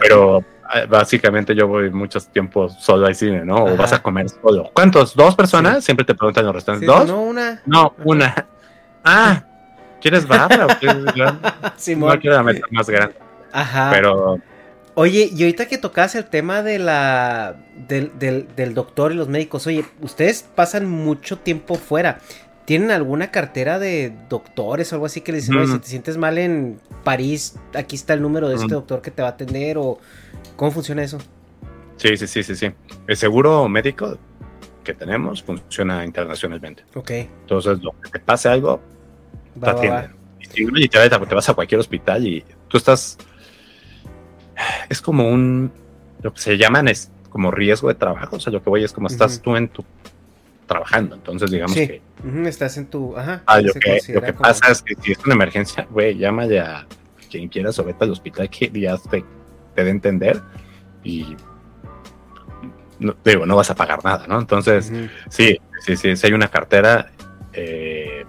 pero 0.00 0.44
básicamente 0.88 1.54
yo 1.54 1.68
voy 1.68 1.90
muchos 1.90 2.28
tiempos 2.28 2.76
solo 2.78 3.06
al 3.06 3.14
cine, 3.14 3.44
¿no? 3.44 3.64
O 3.64 3.76
vas 3.76 3.92
a 3.92 4.02
comer 4.02 4.28
solo. 4.28 4.70
¿Cuántos? 4.72 5.14
¿Dos 5.14 5.34
personas? 5.34 5.84
Siempre 5.84 6.04
te 6.04 6.14
preguntan 6.14 6.44
los 6.44 6.52
sí, 6.52 6.56
restaurantes. 6.56 6.88
¿Dos? 6.88 7.06
No, 7.08 7.22
una. 7.22 7.62
No, 7.66 7.94
una. 8.04 8.46
Ah, 9.04 9.42
¿quieres 10.00 10.26
barra 10.26 10.66
o 10.66 10.68
quieres. 10.78 11.04
No 11.96 12.20
quiero 12.20 12.36
la 12.36 12.42
meta 12.42 12.66
más 12.70 12.88
grande. 12.88 13.16
Ajá. 13.52 13.90
Pero 13.92 14.38
Oye, 14.94 15.30
y 15.34 15.42
ahorita 15.42 15.66
que 15.66 15.78
tocas 15.78 16.14
el 16.14 16.26
tema 16.26 16.62
de 16.62 16.78
la 16.78 17.56
del, 17.88 18.12
del, 18.18 18.46
del 18.54 18.74
doctor 18.74 19.12
y 19.12 19.14
los 19.14 19.28
médicos, 19.28 19.66
oye, 19.66 19.86
ustedes 20.02 20.42
pasan 20.54 20.88
mucho 20.88 21.38
tiempo 21.38 21.76
fuera. 21.76 22.18
¿Tienen 22.66 22.90
alguna 22.90 23.30
cartera 23.30 23.78
de 23.78 24.12
doctores 24.28 24.92
o 24.92 24.96
algo 24.96 25.06
así 25.06 25.22
que 25.22 25.32
les 25.32 25.46
dicen, 25.46 25.60
oye, 25.60 25.72
si 25.72 25.78
te 25.78 25.88
sientes 25.88 26.16
mal 26.16 26.38
en 26.38 26.78
París, 27.04 27.56
aquí 27.74 27.96
está 27.96 28.12
el 28.14 28.22
número 28.22 28.48
de 28.48 28.54
este 28.54 28.66
Ujú. 28.66 28.74
doctor 28.74 29.02
que 29.02 29.10
te 29.10 29.22
va 29.22 29.28
a 29.28 29.32
atender? 29.32 29.78
o 29.78 29.98
¿Cómo 30.56 30.70
funciona 30.70 31.02
eso? 31.02 31.18
sí, 31.96 32.16
sí, 32.16 32.26
sí, 32.26 32.42
sí, 32.42 32.56
sí. 32.56 32.70
El 33.06 33.16
seguro 33.16 33.68
médico 33.68 34.18
que 34.82 34.92
tenemos 34.94 35.42
funciona 35.42 36.04
internacionalmente. 36.04 36.84
Ok, 36.94 37.10
Entonces, 37.10 37.80
lo 37.80 37.92
que 38.00 38.10
te 38.10 38.18
pase 38.18 38.48
algo, 38.48 38.80
te 39.54 39.60
va, 39.60 39.72
va, 39.74 39.74
va. 39.88 39.98
atienden. 40.44 40.82
Y 40.82 40.88
te 40.88 41.08
te 41.08 41.34
vas 41.34 41.48
a 41.48 41.54
cualquier 41.54 41.78
hospital 41.80 42.26
y 42.26 42.44
tú 42.68 42.76
estás. 42.78 43.16
Es 44.88 45.00
como 45.00 45.28
un. 45.28 45.72
Lo 46.22 46.32
que 46.32 46.40
se 46.40 46.56
llaman 46.58 46.88
es 46.88 47.10
como 47.30 47.50
riesgo 47.50 47.88
de 47.88 47.94
trabajo. 47.94 48.36
O 48.36 48.40
sea, 48.40 48.52
lo 48.52 48.62
que 48.62 48.70
voy 48.70 48.84
es 48.84 48.92
como 48.92 49.06
estás 49.06 49.34
Ujú. 49.34 49.42
tú 49.42 49.56
en 49.56 49.68
tu. 49.68 49.84
trabajando. 50.66 51.14
Entonces, 51.16 51.50
digamos 51.50 51.74
Sí. 51.76 51.86
que. 51.86 52.02
Estás 52.48 52.76
en 52.76 52.86
tu... 52.86 53.16
Ajá. 53.16 53.42
ah, 53.46 53.60
lo 53.60 53.72
que, 53.74 53.80
lo 53.80 53.94
considera 53.96 54.26
que 54.26 54.32
como- 54.32 54.42
pasa 54.48 54.70
es 54.70 54.80
que 54.82 54.94
si 55.02 55.12
es 55.12 55.18
una 55.24 55.34
emergencia, 55.34 55.86
güey, 55.90 56.16
llámale 56.16 56.60
a 56.60 56.86
quien 57.30 57.48
quieras 57.48 57.78
o 57.80 57.84
vete 57.84 58.04
al 58.04 58.10
hospital 58.12 58.48
que 58.50 58.70
ya 58.70 58.96
te, 58.96 59.24
te 59.74 59.82
dé 59.84 59.88
a 59.90 59.92
entender. 59.92 60.40
Y. 61.04 61.36
No, 62.98 63.14
digo, 63.24 63.46
no 63.46 63.56
vas 63.56 63.70
a 63.70 63.74
pagar 63.74 64.04
nada, 64.04 64.26
¿no? 64.28 64.38
Entonces. 64.38 64.92
Sí, 65.28 65.58
sí, 65.80 65.96
sí, 65.96 66.16
sí 66.16 66.26
hay 66.26 66.32
una 66.32 66.48
cartera 66.48 67.10
eh, 67.52 68.24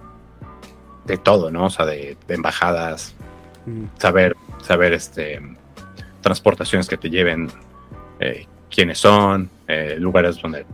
de 1.04 1.16
todo, 1.18 1.50
¿no? 1.50 1.66
O 1.66 1.70
sea, 1.70 1.86
de, 1.86 2.16
de 2.26 2.34
embajadas, 2.34 3.14
saber, 3.98 4.36
saber 4.62 4.92
este 4.92 5.40
transportaciones 6.20 6.88
que 6.88 6.96
te 6.96 7.10
lleven, 7.10 7.50
eh, 8.18 8.46
quiénes 8.70 8.98
son, 8.98 9.50
eh, 9.68 9.96
lugares 9.98 10.40
donde, 10.40 10.64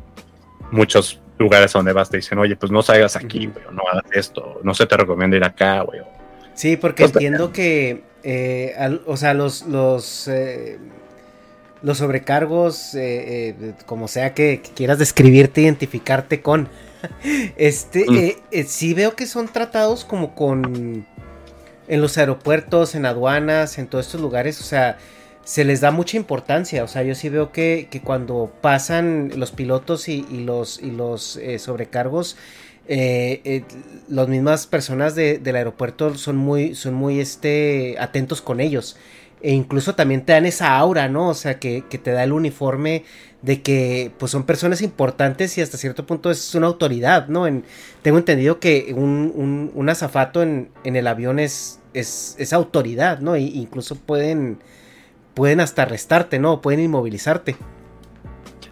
muchos 0.70 1.20
lugares 1.40 1.72
donde 1.72 1.92
vas 1.92 2.08
te 2.08 2.18
dicen, 2.18 2.38
oye, 2.38 2.54
pues 2.54 2.70
no 2.70 2.82
salgas 2.82 3.16
aquí, 3.16 3.46
güey, 3.46 3.64
o 3.66 3.72
no 3.72 3.82
hagas 3.90 4.04
esto, 4.12 4.60
no 4.62 4.72
se 4.74 4.86
te 4.86 4.96
recomienda 4.96 5.36
ir 5.36 5.44
acá, 5.44 5.80
güey. 5.82 6.00
o- 6.00 6.19
Sí, 6.60 6.76
porque 6.76 7.04
Pues, 7.04 7.14
entiendo 7.14 7.52
que, 7.52 8.02
eh, 8.22 8.74
al- 8.76 9.00
o 9.06 9.16
sea, 9.16 9.32
los 9.32 9.62
los 9.62 10.28
eh, 10.28 10.76
los 11.80 11.96
sobrecargos, 11.96 12.94
eh, 12.94 13.72
como 13.86 14.08
sea 14.08 14.34
que, 14.34 14.60
que 14.62 14.70
quieras 14.72 14.98
describirte, 14.98 15.62
identificarte 15.62 16.42
con, 16.42 16.68
este, 17.56 18.36
Mm. 18.52 18.56
sí 18.66 18.92
veo 18.92 19.16
que 19.16 19.26
son 19.26 19.48
tratados 19.48 20.04
como 20.04 20.34
con 20.34 21.06
en 21.88 22.00
los 22.02 22.18
aeropuertos, 22.18 22.94
en 22.94 23.06
aduanas, 23.06 23.78
en 23.78 23.86
todos 23.86 24.04
estos 24.04 24.20
lugares, 24.20 24.60
o 24.60 24.64
sea, 24.64 24.98
se 25.42 25.64
les 25.64 25.80
da 25.80 25.90
mucha 25.90 26.18
importancia, 26.18 26.84
o 26.84 26.88
sea, 26.88 27.02
yo 27.04 27.14
sí 27.14 27.30
veo 27.30 27.52
que, 27.52 27.88
que 27.90 28.02
cuando 28.02 28.52
pasan 28.60 29.32
los 29.36 29.50
pilotos 29.50 30.10
y, 30.10 30.26
y 30.30 30.44
los 30.44 30.78
y 30.78 30.90
los 30.90 31.40
sobrecargos 31.56 32.36
eh, 32.92 33.40
eh, 33.44 33.64
las 34.08 34.26
mismas 34.26 34.66
personas 34.66 35.14
de- 35.14 35.38
del 35.38 35.54
aeropuerto 35.54 36.16
son 36.16 36.36
muy, 36.36 36.74
son 36.74 36.94
muy 36.94 37.20
este, 37.20 37.96
atentos 38.00 38.42
con 38.42 38.58
ellos. 38.60 38.96
E 39.42 39.52
incluso 39.52 39.94
también 39.94 40.24
te 40.26 40.32
dan 40.32 40.44
esa 40.44 40.76
aura, 40.76 41.08
¿no? 41.08 41.28
O 41.28 41.34
sea, 41.34 41.60
que, 41.60 41.82
te 41.82 42.10
da 42.10 42.24
el 42.24 42.32
uniforme 42.32 43.04
de 43.42 43.62
que 43.62 44.10
pues 44.18 44.32
son 44.32 44.42
personas 44.44 44.82
importantes 44.82 45.56
y 45.56 45.62
hasta 45.62 45.78
cierto 45.78 46.04
punto 46.04 46.30
es 46.32 46.52
una 46.56 46.66
autoridad, 46.66 47.28
¿no? 47.28 47.46
En, 47.46 47.64
tengo 48.02 48.18
entendido 48.18 48.58
que 48.58 48.92
un, 48.94 49.32
un, 49.34 49.70
un 49.74 49.88
azafato 49.88 50.42
en, 50.42 50.68
en 50.84 50.96
el 50.96 51.06
avión 51.06 51.38
es, 51.38 51.78
es, 51.94 52.34
es 52.38 52.52
autoridad, 52.52 53.20
¿no? 53.20 53.36
Y 53.36 53.46
incluso 53.46 53.94
pueden, 53.94 54.58
pueden 55.34 55.60
hasta 55.60 55.82
arrestarte, 55.82 56.40
¿no? 56.40 56.60
Pueden 56.60 56.80
inmovilizarte. 56.80 57.56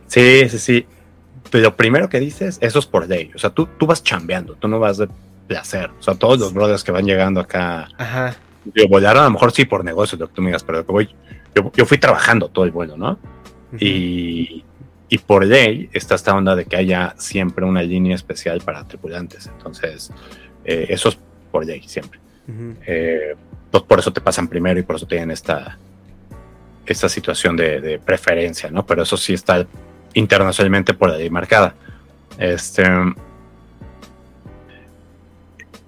Sí, 0.09 0.49
sí, 0.49 0.59
sí. 0.59 0.87
Pero 1.51 1.65
lo 1.65 1.77
primero 1.77 2.09
que 2.09 2.21
dices, 2.21 2.59
eso 2.61 2.79
es 2.79 2.87
por 2.87 3.09
ley. 3.09 3.31
O 3.35 3.39
sea, 3.39 3.51
tú, 3.51 3.69
tú 3.79 3.87
vas 3.87 4.03
chambeando, 4.03 4.55
tú 4.55 4.69
no 4.69 4.79
vas 4.79 4.99
de 4.99 5.09
placer. 5.47 5.91
O 5.99 6.03
sea, 6.03 6.15
todos 6.15 6.39
los 6.39 6.53
brothers 6.53 6.85
que 6.85 6.93
van 6.93 7.07
llegando 7.07 7.41
acá 7.41 7.89
Ajá. 7.97 8.37
Yo 8.75 8.89
volaron 8.89 9.23
a 9.23 9.27
lo 9.27 9.31
mejor 9.33 9.53
sí 9.53 9.65
por 9.65 9.85
negocio, 9.85 10.19
lo 10.19 10.29
que 10.29 10.35
tú 10.35 10.43
me 10.43 10.49
digas, 10.49 10.65
pero 10.65 10.85
que 10.85 10.93
voy, 10.93 11.09
yo, 11.55 11.73
yo 11.75 11.87
fui 11.87 11.99
trabajando 11.99 12.49
todo 12.49 12.65
el 12.65 12.71
vuelo, 12.71 12.97
¿no? 12.97 13.19
Y, 13.79 14.65
y 15.09 15.19
por 15.19 15.45
ley 15.45 15.91
está 15.93 16.15
esta 16.15 16.35
onda 16.35 16.57
de 16.57 16.65
que 16.65 16.77
haya 16.77 17.15
siempre 17.19 17.65
una 17.65 17.83
línea 17.83 18.15
especial 18.15 18.61
para 18.61 18.87
tripulantes. 18.87 19.47
Entonces, 19.47 20.11
eh, 20.65 20.87
eso 20.89 21.11
es 21.11 21.19
por 21.51 21.67
ley 21.67 21.83
siempre. 21.87 22.19
Eh, 22.87 23.35
pues 23.71 23.83
por 23.85 23.99
eso 23.99 24.11
te 24.11 24.23
pasan 24.23 24.49
primero 24.49 24.81
y 24.81 24.83
por 24.83 24.97
eso 24.97 25.07
tienen 25.07 25.31
esta, 25.31 25.79
esta 26.87 27.09
situación 27.11 27.57
de, 27.57 27.81
de 27.81 27.99
preferencia, 27.99 28.71
¿no? 28.71 28.87
Pero 28.87 29.03
eso 29.03 29.19
sí 29.19 29.35
está 29.35 29.67
internacionalmente 30.19 30.95
por 30.95 31.11
la 31.11 31.17
ley 31.17 31.31
marcada. 31.31 31.75
Este, 32.39 32.85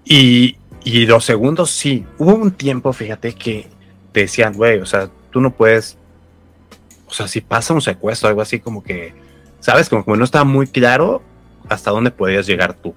y, 0.05 0.57
y 0.85 1.07
los 1.07 1.25
segundos 1.25 1.71
sí. 1.71 2.07
Hubo 2.19 2.35
un 2.35 2.53
tiempo, 2.53 2.93
fíjate, 2.93 3.35
que 3.35 3.69
te 4.13 4.21
decían, 4.21 4.55
güey, 4.55 4.81
o 4.81 4.87
sea, 4.87 5.11
tú 5.31 5.41
no 5.41 5.51
puedes. 5.51 5.97
O 7.07 7.13
sea, 7.13 7.27
si 7.27 7.41
pasa 7.41 7.75
un 7.75 7.81
secuestro, 7.81 8.29
algo 8.29 8.41
así 8.41 8.61
como 8.61 8.83
que, 8.83 9.13
¿sabes? 9.59 9.89
Como 9.89 10.05
que 10.05 10.17
no 10.17 10.25
estaba 10.25 10.45
muy 10.45 10.67
claro 10.69 11.23
hasta 11.69 11.91
dónde 11.91 12.11
podías 12.11 12.47
llegar 12.47 12.75
tú. 12.75 12.95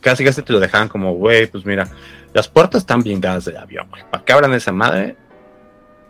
Casi 0.00 0.24
casi 0.24 0.42
te 0.42 0.52
lo 0.52 0.60
dejaban 0.60 0.88
como, 0.88 1.14
güey, 1.14 1.46
pues 1.46 1.64
mira, 1.64 1.88
las 2.34 2.48
puertas 2.48 2.82
están 2.82 3.02
blindadas 3.02 3.46
del 3.46 3.56
avión, 3.56 3.88
güey. 3.88 4.02
Para 4.10 4.22
que 4.22 4.32
abran 4.34 4.52
esa 4.52 4.72
madre, 4.72 5.16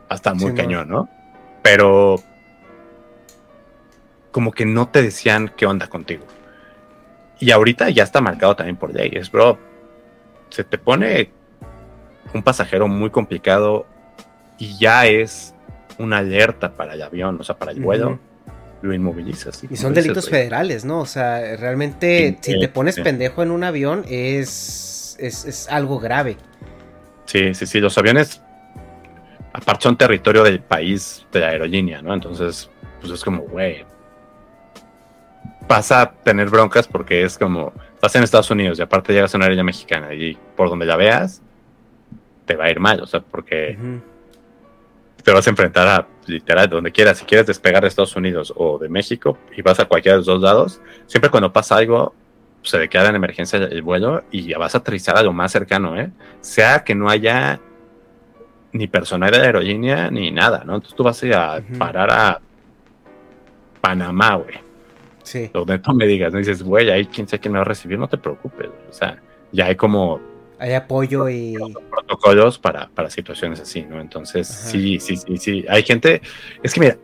hasta 0.09 0.35
muy 0.35 0.51
Sí, 0.51 0.57
cañón, 0.57 0.89
¿no? 0.89 1.09
Pero 1.63 2.21
como 4.35 4.51
que 4.51 4.67
no 4.67 4.89
te 4.89 5.01
decían 5.01 5.53
qué 5.57 5.65
onda 5.65 5.87
contigo. 5.87 6.25
Y 7.39 7.53
ahorita 7.53 7.89
ya 7.91 8.03
está 8.03 8.21
marcado 8.21 8.57
también 8.57 8.75
por 8.77 8.93
leyes, 8.93 9.31
bro. 9.31 9.61
Se 10.49 10.65
te 10.65 10.77
pone 10.77 11.31
un 12.33 12.43
pasajero 12.43 12.89
muy 12.89 13.11
complicado 13.11 13.87
y 14.59 14.77
ya 14.77 15.07
es 15.07 15.55
una 15.99 16.19
alerta 16.19 16.75
para 16.75 16.95
el 16.95 17.03
avión, 17.03 17.37
o 17.41 17.45
sea, 17.45 17.57
para 17.57 17.71
el 17.71 17.81
vuelo, 17.81 18.19
lo 18.83 18.93
inmovilizas. 18.93 19.63
Y 19.71 19.77
son 19.77 19.95
delitos 19.95 20.29
federales. 20.29 20.81
federales, 20.81 20.85
¿no? 20.85 20.99
O 20.99 21.07
sea, 21.07 21.55
realmente, 21.55 22.37
Sí, 22.41 22.55
si 22.55 22.59
te 22.59 22.67
pones 22.67 22.97
sí. 22.97 23.03
pendejo 23.03 23.45
en 23.45 23.53
un 23.53 23.63
avión, 23.63 24.05
es, 24.09 25.17
es, 25.21 25.45
es 25.45 25.69
algo 25.69 26.01
grave. 26.01 26.39
Sí, 27.27 27.55
sí, 27.55 27.67
sí, 27.67 27.79
los 27.79 27.97
aviones, 27.99 28.43
aparte 29.53 29.85
son 29.85 29.97
territorio 29.97 30.43
del 30.43 30.59
país 30.59 31.25
de 31.31 31.39
la 31.39 31.51
aerolínea, 31.51 32.03
¿no? 32.03 32.13
Entonces, 32.13 32.69
pues 33.01 33.13
es 33.13 33.23
como, 33.23 33.43
güey, 33.43 33.85
vas 35.69 35.93
a 35.93 36.13
tener 36.13 36.49
broncas 36.51 36.87
porque 36.87 37.23
es 37.23 37.39
como, 37.39 37.73
estás 37.95 38.15
en 38.17 38.23
Estados 38.23 38.51
Unidos 38.51 38.79
y 38.79 38.83
aparte 38.83 39.13
llegas 39.13 39.35
a 39.35 39.39
una 39.39 39.47
aerolínea 39.47 39.65
mexicana 39.65 40.15
y 40.15 40.37
por 40.57 40.69
donde 40.69 40.87
la 40.87 40.97
veas, 40.97 41.43
te 42.45 42.57
va 42.57 42.65
a 42.65 42.71
ir 42.71 42.81
mal, 42.81 43.01
o 43.01 43.07
sea, 43.07 43.21
porque 43.21 43.79
te 45.23 45.33
vas 45.33 45.47
a 45.47 45.51
enfrentar 45.51 45.89
a 45.89 46.07
literal 46.27 46.69
donde 46.69 46.93
quieras, 46.93 47.19
si 47.19 47.25
quieres 47.25 47.47
despegar 47.47 47.83
de 47.83 47.89
Estados 47.89 48.17
Unidos 48.17 48.53
o 48.57 48.79
de 48.79 48.89
México 48.89 49.39
y 49.57 49.63
vas 49.63 49.81
a 49.81 49.87
cualquiera 49.87 50.15
de 50.15 50.19
los 50.19 50.27
dos 50.27 50.41
lados, 50.43 50.81
siempre 51.07 51.31
cuando 51.31 51.53
pasa 51.53 51.77
algo, 51.77 52.15
se 52.63 52.79
declara 52.79 53.11
en 53.11 53.17
emergencia 53.17 53.59
el 53.59 53.83
vuelo 53.83 54.25
y 54.31 54.47
ya 54.47 54.59
vas 54.59 54.75
a 54.75 54.79
aterrizar 54.79 55.17
a 55.17 55.23
lo 55.23 55.33
más 55.33 55.53
cercano, 55.53 55.99
¿eh? 55.99 56.11
Sea 56.41 56.83
que 56.83 56.95
no 56.95 57.11
haya 57.11 57.61
ni 58.73 58.87
personal 58.87 59.31
de 59.31 59.39
la 59.39 59.45
aerolínea 59.45 60.11
ni 60.11 60.31
nada, 60.31 60.63
¿no? 60.65 60.77
Entonces 60.77 60.97
tú 60.97 61.05
vas 61.05 61.23
a 61.23 61.27
ir 61.27 61.35
a 61.35 61.63
parar 61.79 62.11
a 62.11 62.41
Panamá, 63.81 64.37
güey. 64.37 64.59
Sí. 65.25 65.51
Donde 65.53 65.79
tú 65.81 65.93
me 65.93 66.07
digas, 66.07 66.33
no 66.33 66.39
dices, 66.39 66.63
güey, 66.63 66.89
ahí 66.91 67.07
quién 67.07 67.27
sabe 67.27 67.41
quién 67.41 67.53
me 67.53 67.59
va 67.59 67.63
a 67.63 67.69
recibir, 67.69 67.99
no 67.99 68.09
te 68.09 68.17
preocupes. 68.19 68.69
O 68.89 68.93
sea, 68.93 69.21
ya 69.53 69.67
hay 69.67 69.75
como 69.75 70.21
Hay 70.59 70.73
apoyo 70.75 71.29
y... 71.29 71.55
protocolos 71.91 72.59
para, 72.59 72.89
para 72.91 73.11
situaciones 73.11 73.59
así, 73.61 73.83
¿no? 73.83 74.01
Entonces, 74.01 74.49
Ajá. 74.51 74.69
sí, 74.71 75.01
sí, 75.01 75.17
sí, 75.17 75.37
sí. 75.39 75.65
Hay 75.69 75.83
gente, 75.83 76.23
es 76.63 76.73
que 76.75 76.81
mira, 76.81 76.97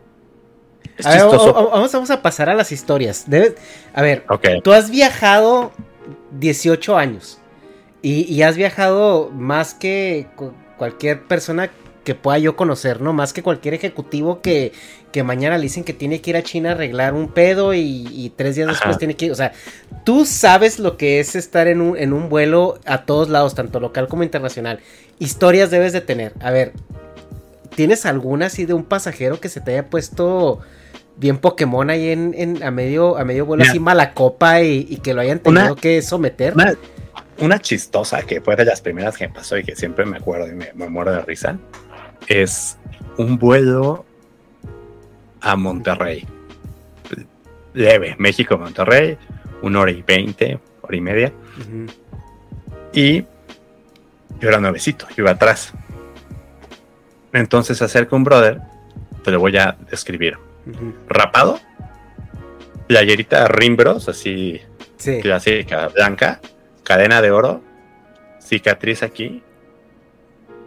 es 0.97 1.05
A 1.05 1.09
ver, 1.11 1.19
vamos, 1.25 1.91
vamos 1.91 2.11
a 2.11 2.21
pasar 2.21 2.49
a 2.49 2.53
las 2.55 2.71
historias. 2.71 3.27
Debe- 3.29 3.55
a 3.93 4.01
ver, 4.01 4.23
tú 4.63 4.71
has 4.71 4.89
viajado 4.89 5.71
18 6.39 6.97
años 6.97 7.39
y, 8.01 8.31
y 8.31 8.41
has 8.43 8.55
viajado 8.55 9.29
más 9.31 9.73
que 9.73 10.27
cu- 10.35 10.53
cualquier 10.77 11.23
persona 11.23 11.69
que 12.03 12.15
pueda 12.15 12.39
yo 12.39 12.55
conocer, 12.55 12.99
¿no? 13.01 13.13
Más 13.13 13.31
que 13.31 13.43
cualquier 13.43 13.75
ejecutivo 13.75 14.41
que, 14.41 14.71
que 15.11 15.23
mañana 15.23 15.57
le 15.57 15.63
dicen 15.63 15.83
que 15.83 15.93
tiene 15.93 16.21
que 16.21 16.29
ir 16.31 16.37
a 16.37 16.43
China 16.43 16.69
a 16.69 16.71
arreglar 16.73 17.13
un 17.13 17.27
pedo 17.29 17.73
y, 17.73 18.07
y 18.11 18.31
tres 18.35 18.55
días 18.55 18.67
después 18.69 18.97
tiene 18.97 19.15
que 19.15 19.25
ir. 19.25 19.31
O 19.31 19.35
sea, 19.35 19.51
tú 20.03 20.25
sabes 20.25 20.79
lo 20.79 20.97
que 20.97 21.19
es 21.19 21.35
estar 21.35 21.67
en 21.67 21.81
un, 21.81 21.97
en 21.97 22.13
un 22.13 22.29
vuelo 22.29 22.79
a 22.85 23.05
todos 23.05 23.29
lados, 23.29 23.53
tanto 23.55 23.79
local 23.79 24.07
como 24.07 24.23
internacional. 24.23 24.79
Historias 25.19 25.69
debes 25.71 25.93
de 25.93 26.01
tener. 26.01 26.33
A 26.39 26.51
ver, 26.51 26.71
¿tienes 27.75 28.05
alguna 28.05 28.47
así 28.47 28.65
de 28.65 28.73
un 28.73 28.83
pasajero 28.83 29.39
que 29.39 29.49
se 29.49 29.61
te 29.61 29.71
haya 29.71 29.87
puesto 29.89 30.59
bien 31.17 31.37
Pokémon 31.37 31.89
ahí 31.89 32.09
en, 32.09 32.33
en- 32.37 32.63
a 32.63 32.71
medio 32.71 33.17
a 33.17 33.25
medio 33.25 33.45
vuelo 33.45 33.61
Mira. 33.61 33.71
así 33.71 33.79
mala 33.79 34.13
copa 34.13 34.61
y, 34.61 34.87
y 34.89 34.97
que 34.97 35.13
lo 35.13 35.21
hayan 35.21 35.41
Una- 35.45 35.61
tenido 35.61 35.75
que 35.75 36.01
someter? 36.01 36.53
Una, 36.55 36.73
una 37.39 37.59
chistosa 37.59 38.21
que 38.23 38.41
fue 38.41 38.55
de 38.55 38.65
las 38.65 38.81
primeras 38.81 39.17
que 39.17 39.27
me 39.27 39.33
pasó 39.33 39.57
y 39.57 39.63
que 39.63 39.75
siempre 39.75 40.05
me 40.05 40.17
acuerdo 40.17 40.47
y 40.47 40.53
me, 40.53 40.71
me 40.73 40.89
muero 40.89 41.11
de 41.11 41.21
risa 41.21 41.57
es 42.27 42.77
un 43.17 43.37
vuelo 43.37 44.05
a 45.41 45.55
Monterrey. 45.55 46.25
Leve, 47.73 48.15
México, 48.19 48.57
Monterrey, 48.57 49.17
una 49.61 49.79
hora 49.79 49.91
y 49.91 50.01
veinte, 50.01 50.59
hora 50.81 50.95
y 50.95 51.01
media. 51.01 51.31
Y 52.93 53.21
yo 53.21 54.49
era 54.49 54.59
nuevecito, 54.59 55.07
yo 55.09 55.23
iba 55.23 55.31
atrás. 55.31 55.73
Entonces 57.33 57.77
se 57.77 57.85
acerca 57.85 58.15
un 58.15 58.23
brother, 58.23 58.59
te 59.23 59.31
lo 59.31 59.39
voy 59.39 59.57
a 59.57 59.77
describir. 59.89 60.37
Rapado, 61.07 61.59
playerita 62.87 63.47
Rimbros, 63.47 64.09
así 64.09 64.61
Sí. 64.97 65.19
clásica 65.21 65.87
blanca, 65.87 66.39
cadena 66.83 67.21
de 67.21 67.31
oro, 67.31 67.61
cicatriz 68.39 69.01
aquí. 69.01 69.41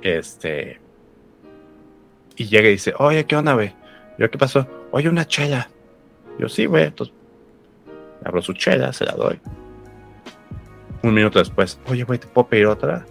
Este. 0.03 0.81
Y 2.37 2.47
llega 2.47 2.69
y 2.69 2.73
dice, 2.73 2.95
oye, 2.99 3.25
¿qué 3.27 3.37
onda, 3.37 3.53
güey? 3.55 3.73
Yo, 4.19 4.31
¿qué 4.31 4.39
pasó? 4.39 4.67
Oye, 4.93 5.09
una 5.09 5.27
chela. 5.27 5.69
Yo, 6.39 6.49
sí, 6.49 6.67
güey. 6.67 6.85
Entonces, 6.85 7.15
abro 8.25 8.43
su 8.43 8.53
chela, 8.53 8.93
se 8.93 9.05
la 9.05 9.13
doy. 9.13 9.41
Un 11.03 11.13
minuto 11.13 11.39
después, 11.39 11.79
oye, 11.87 12.05
güey, 12.05 12.19
¿te 12.19 12.27
puedo 12.27 12.49
pedir 12.49 12.67
otra? 12.67 13.05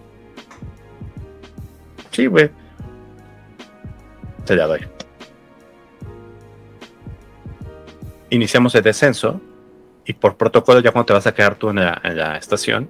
Sí, 2.11 2.25
güey. 2.25 2.49
Se 4.45 4.55
la 4.55 4.65
doy. 4.65 4.81
Iniciamos 8.29 8.73
el 8.75 8.81
descenso 8.81 9.39
y 10.05 10.13
por 10.13 10.37
protocolo 10.37 10.79
ya 10.79 10.91
cuando 10.91 11.07
te 11.07 11.13
vas 11.13 11.27
a 11.27 11.33
quedar 11.33 11.55
tú 11.55 11.69
en 11.69 11.75
la, 11.75 12.37
estación, 12.37 12.89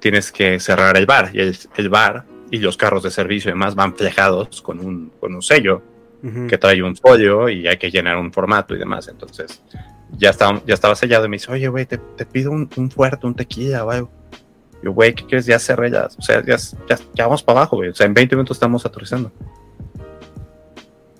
tienes 0.00 0.32
que 0.32 0.58
cerrar 0.58 0.96
el 0.96 1.06
bar. 1.06 1.30
Y 1.32 1.40
el, 1.40 1.56
el 1.76 1.88
bar 1.88 2.24
y 2.50 2.58
los 2.58 2.76
carros 2.76 3.04
de 3.04 3.10
servicio 3.10 3.50
y 3.50 3.52
demás 3.52 3.74
van 3.76 3.94
flejados 3.94 4.60
con 4.62 4.80
un, 4.80 5.12
con 5.20 5.34
un 5.34 5.42
sello 5.42 5.82
Que 6.48 6.58
trae 6.58 6.82
un 6.82 6.96
folio 6.96 7.48
y 7.48 7.66
hay 7.66 7.78
que 7.78 7.90
llenar 7.90 8.18
un 8.18 8.32
formato 8.32 8.74
y 8.74 8.78
demás. 8.78 9.08
Entonces, 9.08 9.62
ya 10.18 10.30
estaba, 10.30 10.60
ya 10.66 10.74
estaba 10.74 10.94
sellado 10.94 11.24
y 11.26 11.28
me 11.28 11.36
dice, 11.36 11.50
oye, 11.50 11.68
güey, 11.68 11.86
te, 11.86 11.98
te 11.98 12.26
pido 12.26 12.50
un, 12.50 12.68
un 12.76 12.90
fuerte, 12.90 13.26
un 13.26 13.34
tequila 13.34 13.84
o 13.84 13.90
algo. 13.90 14.10
Yo, 14.82 14.92
güey, 14.92 15.14
¿qué 15.14 15.24
quieres? 15.26 15.46
Ya 15.46 15.58
cerré, 15.58 15.90
ya, 15.90 16.08
o 16.16 16.22
sea, 16.22 16.44
ya, 16.44 16.56
ya, 16.88 16.98
ya 17.14 17.24
vamos 17.24 17.42
para 17.42 17.60
abajo, 17.60 17.76
güey. 17.76 17.90
O 17.90 17.94
sea, 17.94 18.06
en 18.06 18.14
20 18.14 18.36
minutos 18.36 18.56
estamos 18.56 18.84
aterrizando. 18.86 19.30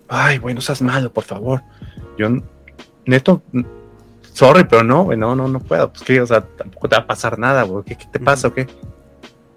Ay, 0.09 0.38
güey, 0.38 0.55
no 0.55 0.61
seas 0.61 0.82
malo, 0.82 1.12
por 1.12 1.24
favor. 1.24 1.62
Yo, 2.18 2.28
neto, 3.05 3.42
sorry, 4.32 4.64
pero 4.64 4.82
no, 4.82 5.05
güey, 5.05 5.18
no, 5.18 5.36
no, 5.36 5.46
no 5.46 5.61
puedo. 5.61 5.92
Pues 5.92 6.03
que, 6.03 6.20
o 6.20 6.26
sea, 6.26 6.40
tampoco 6.40 6.88
te 6.88 6.96
va 6.96 7.03
a 7.03 7.07
pasar 7.07 7.38
nada, 7.38 7.62
güey. 7.62 7.84
¿Qué, 7.84 7.96
qué 7.96 8.07
te 8.11 8.18
pasa 8.18 8.48
o 8.48 8.55
qué? 8.55 8.66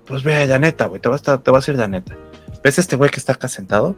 Pues 0.06 0.24
ve, 0.24 0.46
la 0.48 0.60
neta, 0.60 0.88
güey, 0.88 1.02
te 1.02 1.10
vas 1.10 1.28
a, 1.28 1.42
te 1.42 1.52
vas 1.52 1.64
a 1.64 1.72
decir 1.72 1.80
la 1.80 1.88
neta. 1.88 2.16
¿Ves 2.64 2.80
este 2.80 2.96
güey 2.96 3.10
que 3.10 3.20
está 3.20 3.34
acá 3.34 3.48
sentado? 3.48 3.96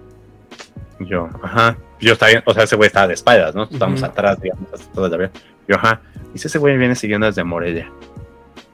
Yo, 1.00 1.30
ajá. 1.44 1.78
Yo 2.00 2.14
estaba 2.14 2.32
bien, 2.32 2.44
o 2.46 2.54
sea, 2.54 2.64
ese 2.64 2.76
güey 2.76 2.88
estaba 2.88 3.08
de 3.08 3.14
espaldas, 3.16 3.56
¿no? 3.56 3.64
Estamos 3.64 4.02
atrás, 4.04 4.40
digamos, 4.42 4.72
hasta 4.74 4.92
todo 4.94 5.06
el 5.08 5.14
avión. 5.14 5.32
Yo, 5.68 5.76
ajá. 5.76 6.02
Dice, 6.34 6.48
ese 6.48 6.58
güey 6.60 6.78
viene 6.78 6.96
siguiendo 6.96 7.26
desde 7.28 7.44
Morelia. 7.44 7.92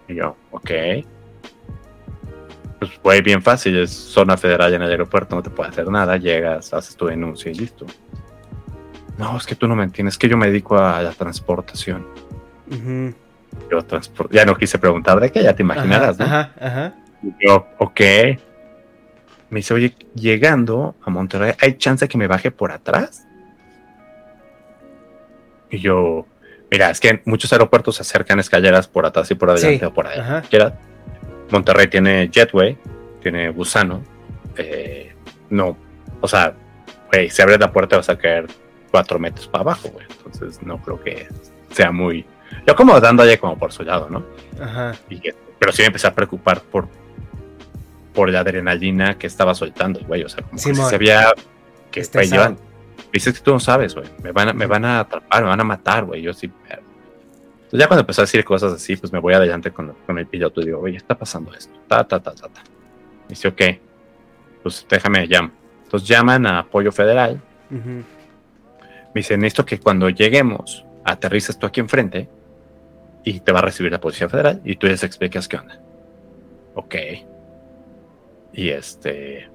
Y 0.07 0.15
yo, 0.15 0.35
ok. 0.51 0.69
Pues, 2.79 2.91
güey, 3.03 3.21
bien 3.21 3.41
fácil, 3.43 3.77
es 3.77 3.91
zona 3.91 4.37
federal 4.37 4.73
en 4.73 4.81
el 4.81 4.89
aeropuerto, 4.89 5.35
no 5.35 5.43
te 5.43 5.51
puede 5.51 5.69
hacer 5.69 5.87
nada, 5.89 6.17
llegas, 6.17 6.73
haces 6.73 6.95
tu 6.95 7.05
denuncia 7.05 7.51
y 7.51 7.55
listo. 7.55 7.85
No, 9.17 9.37
es 9.37 9.45
que 9.45 9.53
tú 9.55 9.67
no 9.67 9.75
me 9.75 9.83
entiendes, 9.83 10.15
es 10.15 10.17
que 10.17 10.27
yo 10.27 10.35
me 10.37 10.47
dedico 10.47 10.77
a 10.77 11.01
la 11.03 11.11
transportación. 11.11 12.07
Yo 13.69 13.79
transpor- 13.85 14.29
ya 14.31 14.45
no 14.45 14.55
quise 14.55 14.79
preguntar 14.79 15.19
de 15.19 15.31
qué, 15.31 15.43
ya 15.43 15.53
te 15.55 15.61
imaginarás, 15.61 16.17
¿no? 16.17 16.25
Ajá, 16.25 16.51
ajá. 16.59 16.93
Y 17.21 17.45
Yo, 17.47 17.67
ok. 17.77 18.01
Me 19.51 19.57
dice, 19.59 19.73
oye, 19.73 19.95
llegando 20.15 20.95
a 21.05 21.09
Monterrey, 21.11 21.53
¿hay 21.61 21.77
chance 21.77 22.07
que 22.07 22.17
me 22.17 22.25
baje 22.27 22.49
por 22.51 22.71
atrás? 22.71 23.27
Y 25.69 25.79
yo, 25.79 26.25
mira, 26.71 26.89
es 26.89 26.99
que 26.99 27.09
en 27.09 27.21
muchos 27.25 27.51
aeropuertos 27.51 27.97
se 27.97 28.01
acercan 28.01 28.39
escaleras 28.39 28.87
por 28.87 29.05
atrás 29.05 29.29
y 29.29 29.35
por 29.35 29.49
adelante 29.49 29.79
Sí, 29.79 29.85
o 29.85 29.93
por. 29.93 30.07
Quieras. 30.49 30.73
Monterrey 31.49 31.87
tiene 31.87 32.29
Jetway, 32.31 32.77
tiene 33.21 33.49
Gusano. 33.51 34.01
eh, 34.57 35.13
no, 35.49 35.77
o 36.21 36.27
sea, 36.27 36.53
güey, 37.11 37.29
si 37.29 37.41
abres 37.41 37.59
la 37.59 37.71
puerta 37.71 37.97
vas 37.97 38.07
a 38.09 38.17
caer 38.17 38.47
cuatro 38.89 39.19
metros 39.19 39.47
para 39.49 39.63
abajo, 39.63 39.89
güey. 39.89 40.05
Entonces 40.25 40.63
no 40.63 40.77
creo 40.81 41.01
que 41.03 41.27
sea 41.71 41.91
muy... 41.91 42.25
Yo 42.65 42.75
como 42.75 42.99
dándole 43.01 43.37
como 43.37 43.57
por 43.57 43.73
su 43.73 43.83
lado, 43.83 44.09
¿no? 44.09 44.25
Ajá. 44.61 44.93
Y 45.09 45.21
pero 45.59 45.71
sí 45.73 45.81
me 45.81 45.87
empecé 45.87 46.07
a 46.07 46.15
preocupar 46.15 46.61
por, 46.61 46.87
por 48.13 48.29
la 48.29 48.41
adrenalina 48.41 49.17
que 49.17 49.27
estaba 49.27 49.53
soltando 49.55 49.99
güey. 50.01 50.23
O 50.23 50.29
sea, 50.29 50.43
como 50.43 50.53
que 50.53 50.59
sí 50.59 50.73
Simón. 50.73 50.89
se 50.89 50.97
veía 50.97 51.33
que 51.91 51.99
Estresado. 52.01 52.41
llevan. 52.41 52.57
Dices 53.13 53.33
que 53.33 53.43
tú 53.43 53.51
no 53.51 53.59
sabes, 53.59 53.93
güey. 53.95 54.07
Me 54.23 54.31
van, 54.31 54.49
a, 54.49 54.53
me 54.53 54.65
van 54.65 54.85
a 54.85 54.99
atrapar, 55.01 55.43
me 55.43 55.49
van 55.49 55.59
a 55.59 55.63
matar, 55.63 56.05
güey. 56.05 56.21
Yo 56.21 56.33
sí. 56.33 56.51
Entonces 56.69 57.79
ya 57.79 57.87
cuando 57.87 58.01
empezó 58.01 58.21
a 58.21 58.25
decir 58.25 58.43
cosas 58.43 58.73
así, 58.73 58.95
pues 58.95 59.11
me 59.13 59.19
voy 59.19 59.33
adelante 59.33 59.71
con, 59.71 59.93
con 60.05 60.17
el 60.17 60.27
piloto 60.27 60.61
y 60.61 60.65
digo, 60.65 60.79
oye, 60.79 60.97
está 60.97 61.17
pasando 61.17 61.53
esto. 61.53 61.73
Ta, 61.87 62.05
ta, 62.07 62.19
ta, 62.21 62.33
ta, 62.33 62.47
ta. 62.47 62.61
Dice, 63.27 63.47
ok. 63.47 63.61
Pues 64.63 64.85
déjame 64.89 65.27
llamar. 65.27 65.51
Entonces 65.83 66.07
llaman 66.07 66.45
a 66.45 66.59
Apoyo 66.59 66.91
Federal. 66.91 67.41
Ujú. 67.69 67.89
Me 67.89 68.03
dicen, 69.15 69.39
necesito 69.41 69.65
que 69.65 69.79
cuando 69.79 70.09
lleguemos, 70.09 70.85
aterrices 71.03 71.57
tú 71.59 71.65
aquí 71.67 71.79
enfrente 71.81 72.29
y 73.25 73.39
te 73.41 73.51
va 73.51 73.59
a 73.59 73.63
recibir 73.63 73.91
la 73.91 73.99
Policía 73.99 74.29
Federal 74.29 74.61
y 74.63 74.75
tú 74.77 74.87
les 74.87 75.03
explicas 75.03 75.47
qué 75.49 75.57
onda. 75.57 75.81
Ok. 76.75 76.95
Y 78.53 78.69
este. 78.69 79.49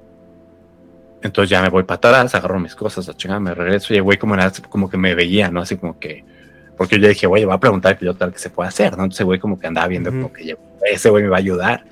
Entonces 1.22 1.50
ya 1.50 1.62
me 1.62 1.70
voy 1.70 1.82
para 1.82 1.96
atrás, 1.96 2.34
agarro 2.34 2.60
mis 2.60 2.74
cosas, 2.74 3.14
chingada, 3.16 3.40
me 3.40 3.54
regreso 3.54 3.92
y 3.92 3.96
el 3.96 4.02
güey 4.02 4.16
como, 4.18 4.34
era- 4.34 4.52
como 4.68 4.88
que 4.88 4.96
me 4.96 5.14
veía, 5.14 5.50
¿no? 5.50 5.60
Así 5.62 5.76
como 5.76 5.98
que. 5.98 6.24
Porque 6.76 7.00
yo 7.00 7.08
dije, 7.08 7.26
güey, 7.26 7.44
voy 7.44 7.54
a 7.54 7.58
preguntar 7.58 7.92
al 7.92 7.98
piloto 7.98 8.18
tal 8.18 8.32
que 8.32 8.38
se 8.38 8.50
puede 8.50 8.68
hacer, 8.68 8.96
¿no? 8.96 9.04
Entonces 9.04 9.24
güey 9.24 9.38
como 9.40 9.58
que 9.58 9.66
andaba 9.66 9.86
viendo 9.88 10.10
Ujú. 10.10 10.20
como 10.22 10.32
que 10.34 10.56
ese 10.92 11.08
güey 11.10 11.22
me 11.24 11.30
va 11.30 11.36
a 11.36 11.40
ayudar. 11.40 11.84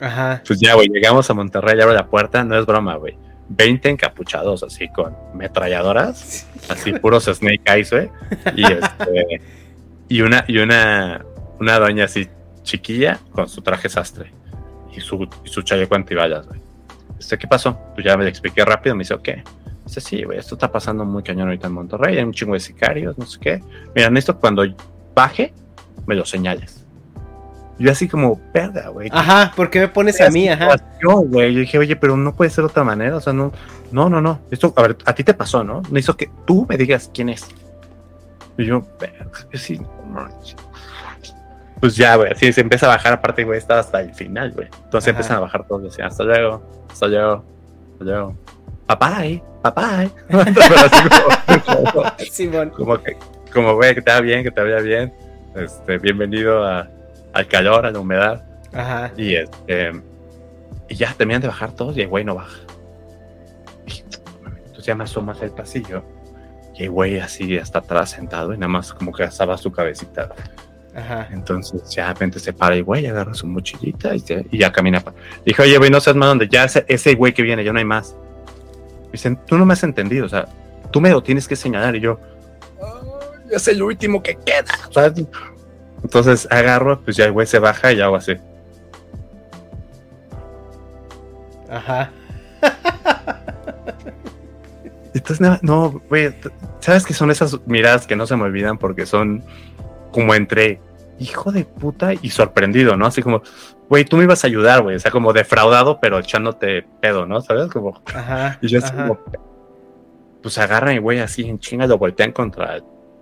Ajá. 0.00 0.42
Pues 0.46 0.58
ya, 0.58 0.74
güey, 0.74 0.88
llegamos 0.88 1.28
a 1.30 1.34
Monterrey, 1.34 1.78
abro 1.80 1.92
la 1.94 2.06
puerta, 2.06 2.42
no 2.42 2.58
es 2.58 2.64
broma, 2.66 2.96
güey. 2.96 3.16
20 3.50 3.90
encapuchados 3.90 4.62
así 4.62 4.88
con 4.88 5.14
metralladoras, 5.34 6.46
así 6.70 6.92
puros 6.94 7.24
Snake 7.26 7.60
Eyes, 7.66 7.90
güey. 7.90 8.10
Y 8.56 8.64
este, 8.72 9.40
y 10.08 10.22
una, 10.22 10.44
y 10.48 10.58
una, 10.58 11.24
una 11.60 11.78
doña 11.78 12.04
así 12.06 12.28
chiquilla 12.62 13.20
con 13.32 13.48
su 13.48 13.60
traje 13.60 13.88
sastre 13.90 14.32
y 14.94 15.00
su, 15.00 15.28
y 15.44 15.48
su 15.48 15.62
chaleco 15.62 15.94
antibalas, 15.94 16.46
güey. 16.46 16.60
Este, 17.18 17.38
¿qué 17.38 17.46
pasó? 17.46 17.78
Pues 17.94 18.04
ya 18.04 18.16
me 18.16 18.26
expliqué 18.28 18.64
rápido, 18.64 18.94
me 18.94 19.00
dice, 19.00 19.14
ok. 19.14 19.28
Dice, 19.86 20.00
sí, 20.00 20.22
güey, 20.24 20.38
esto 20.38 20.54
está 20.54 20.70
pasando 20.70 21.04
muy 21.04 21.22
cañón 21.22 21.48
ahorita 21.48 21.66
en 21.66 21.72
Monterrey, 21.72 22.18
hay 22.18 22.24
un 22.24 22.32
chingo 22.32 22.54
de 22.54 22.60
sicarios, 22.60 23.16
no 23.18 23.26
sé 23.26 23.38
qué. 23.40 23.62
Mira, 23.94 24.10
esto 24.16 24.38
cuando 24.38 24.64
baje, 25.14 25.52
me 26.06 26.14
lo 26.14 26.24
señales. 26.24 26.84
Yo 27.78 27.90
así 27.90 28.06
como, 28.06 28.40
verga, 28.52 28.88
güey. 28.88 29.08
Ajá, 29.12 29.52
¿por 29.56 29.70
qué 29.70 29.80
me 29.80 29.88
pones 29.88 30.20
a 30.20 30.30
mí? 30.30 30.48
Ajá. 30.48 30.76
Yo, 31.02 31.18
güey, 31.20 31.52
yo 31.52 31.60
dije, 31.60 31.78
oye, 31.78 31.96
pero 31.96 32.16
no 32.16 32.34
puede 32.34 32.50
ser 32.50 32.64
de 32.64 32.70
otra 32.70 32.84
manera, 32.84 33.16
o 33.16 33.20
sea, 33.20 33.32
no, 33.32 33.52
no, 33.90 34.08
no, 34.08 34.20
no. 34.20 34.40
Esto, 34.50 34.72
a 34.76 34.82
ver, 34.82 34.96
a 35.04 35.14
ti 35.14 35.24
te 35.24 35.34
pasó, 35.34 35.64
¿no? 35.64 35.82
Necesito 35.90 36.16
que 36.16 36.30
tú 36.46 36.66
me 36.68 36.76
digas 36.76 37.10
quién 37.12 37.28
es. 37.28 37.48
Y 38.58 38.66
yo, 38.66 38.86
verga, 39.00 39.26
que 39.50 39.58
sí, 39.58 39.78
no 39.78 40.06
manches. 40.06 40.56
Pues 41.82 41.96
ya, 41.96 42.14
güey, 42.14 42.30
así 42.30 42.52
se 42.52 42.60
empieza 42.60 42.86
a 42.86 42.90
bajar, 42.90 43.12
aparte, 43.14 43.42
güey, 43.42 43.58
estaba 43.58 43.80
hasta 43.80 44.00
el 44.00 44.14
final, 44.14 44.52
güey. 44.52 44.68
Entonces 44.84 45.08
Ajá. 45.08 45.10
empiezan 45.10 45.36
a 45.38 45.40
bajar 45.40 45.66
todos, 45.66 45.82
decían, 45.82 46.06
hasta 46.06 46.22
luego, 46.22 46.62
hasta 46.88 47.08
luego, 47.08 47.44
hasta 47.94 48.04
luego. 48.04 48.36
Papá, 48.86 49.26
eh, 49.26 49.42
papá, 49.62 50.04
eh. 50.04 50.10
Como- 51.66 52.04
Simón. 52.30 52.70
como 52.70 53.02
que, 53.02 53.16
como 53.52 53.74
güey, 53.74 53.96
que 53.96 54.00
te 54.02 54.12
va 54.12 54.20
bien, 54.20 54.44
que 54.44 54.52
te 54.52 54.60
vaya 54.62 54.78
bien. 54.78 55.12
Este, 55.56 55.98
bienvenido 55.98 56.64
a- 56.64 56.88
al 57.32 57.46
calor, 57.48 57.84
a 57.84 57.90
la 57.90 57.98
humedad. 57.98 58.44
Ajá. 58.72 59.10
Y 59.16 59.34
este, 59.34 59.90
y 60.88 60.94
ya 60.94 61.12
terminan 61.14 61.42
de 61.42 61.48
bajar 61.48 61.72
todos 61.72 61.96
y 61.96 62.02
el 62.02 62.08
güey 62.08 62.24
no 62.24 62.36
baja. 62.36 62.58
Y, 63.88 64.04
Entonces 64.66 64.84
ya 64.86 64.94
me 64.94 65.02
asomo 65.04 65.32
hacia 65.32 65.46
el 65.46 65.52
pasillo. 65.52 66.04
Y 66.76 66.84
el 66.84 66.90
güey 66.90 67.18
así 67.18 67.58
hasta 67.58 67.80
atrás 67.80 68.10
sentado 68.10 68.54
y 68.54 68.56
nada 68.56 68.68
más 68.68 68.92
como 68.94 69.12
que 69.12 69.24
asaba 69.24 69.58
su 69.58 69.72
cabecita. 69.72 70.30
Ajá. 70.94 71.28
Entonces 71.32 71.82
ya 71.94 72.08
de 72.08 72.12
repente 72.12 72.38
se 72.38 72.52
para 72.52 72.74
el 72.74 72.84
güey, 72.84 73.06
agarra 73.06 73.32
su 73.34 73.46
mochilita 73.46 74.14
y, 74.14 74.20
se- 74.20 74.46
y 74.50 74.58
ya 74.58 74.70
camina. 74.72 75.02
Dije, 75.44 75.62
oye, 75.62 75.78
güey, 75.78 75.90
no 75.90 76.00
seas 76.00 76.16
más 76.16 76.28
donde 76.28 76.48
ya 76.48 76.64
ese, 76.64 76.84
ese 76.88 77.14
güey 77.14 77.32
que 77.32 77.42
viene, 77.42 77.64
ya 77.64 77.72
no 77.72 77.78
hay 77.78 77.84
más. 77.84 78.14
Dicen, 79.10 79.38
tú 79.46 79.56
no 79.58 79.64
me 79.64 79.72
has 79.72 79.82
entendido, 79.84 80.26
o 80.26 80.28
sea, 80.28 80.46
tú 80.90 81.00
me 81.00 81.10
lo 81.10 81.22
tienes 81.22 81.48
que 81.48 81.56
señalar. 81.56 81.96
Y 81.96 82.00
yo, 82.00 82.18
"Ay, 82.82 83.40
es 83.52 83.68
el 83.68 83.82
último 83.82 84.22
que 84.22 84.34
queda. 84.36 84.64
¿sabes? 84.90 85.24
Entonces 86.02 86.46
agarro, 86.50 87.00
pues 87.00 87.16
ya 87.16 87.24
el 87.26 87.32
güey 87.32 87.46
se 87.46 87.58
baja 87.58 87.92
y 87.92 88.00
hago 88.00 88.16
así. 88.16 88.32
Ajá. 91.70 92.10
Entonces, 95.14 95.62
no, 95.62 96.02
güey, 96.08 96.34
¿sabes 96.80 97.04
que 97.04 97.12
son 97.14 97.30
esas 97.30 97.58
miradas 97.66 98.06
que 98.06 98.16
no 98.16 98.26
se 98.26 98.34
me 98.36 98.44
olvidan 98.44 98.78
porque 98.78 99.04
son 99.04 99.42
como 100.12 100.34
entre 100.34 100.80
hijo 101.18 101.52
de 101.52 101.64
puta 101.64 102.12
y 102.14 102.30
sorprendido, 102.30 102.96
¿no? 102.96 103.06
Así 103.06 103.22
como, 103.22 103.42
güey, 103.88 104.04
tú 104.04 104.16
me 104.16 104.24
ibas 104.24 104.44
a 104.44 104.46
ayudar, 104.46 104.82
güey, 104.82 104.96
o 104.96 105.00
sea, 105.00 105.10
como 105.10 105.32
defraudado, 105.32 105.98
pero 106.00 106.18
echándote 106.18 106.84
pedo, 107.00 107.26
¿no? 107.26 107.40
¿Sabes? 107.40 107.68
Como, 107.68 108.00
Ajá. 108.14 108.58
y 108.60 108.68
yo 108.68 108.78
así 108.78 108.92
como, 108.92 109.18
pues 110.42 110.58
agarran 110.58 110.96
y 110.96 110.98
güey, 110.98 111.20
así 111.20 111.48
en 111.48 111.58
chinga 111.58 111.86
lo 111.86 111.98
voltean 111.98 112.32
contra 112.32 112.76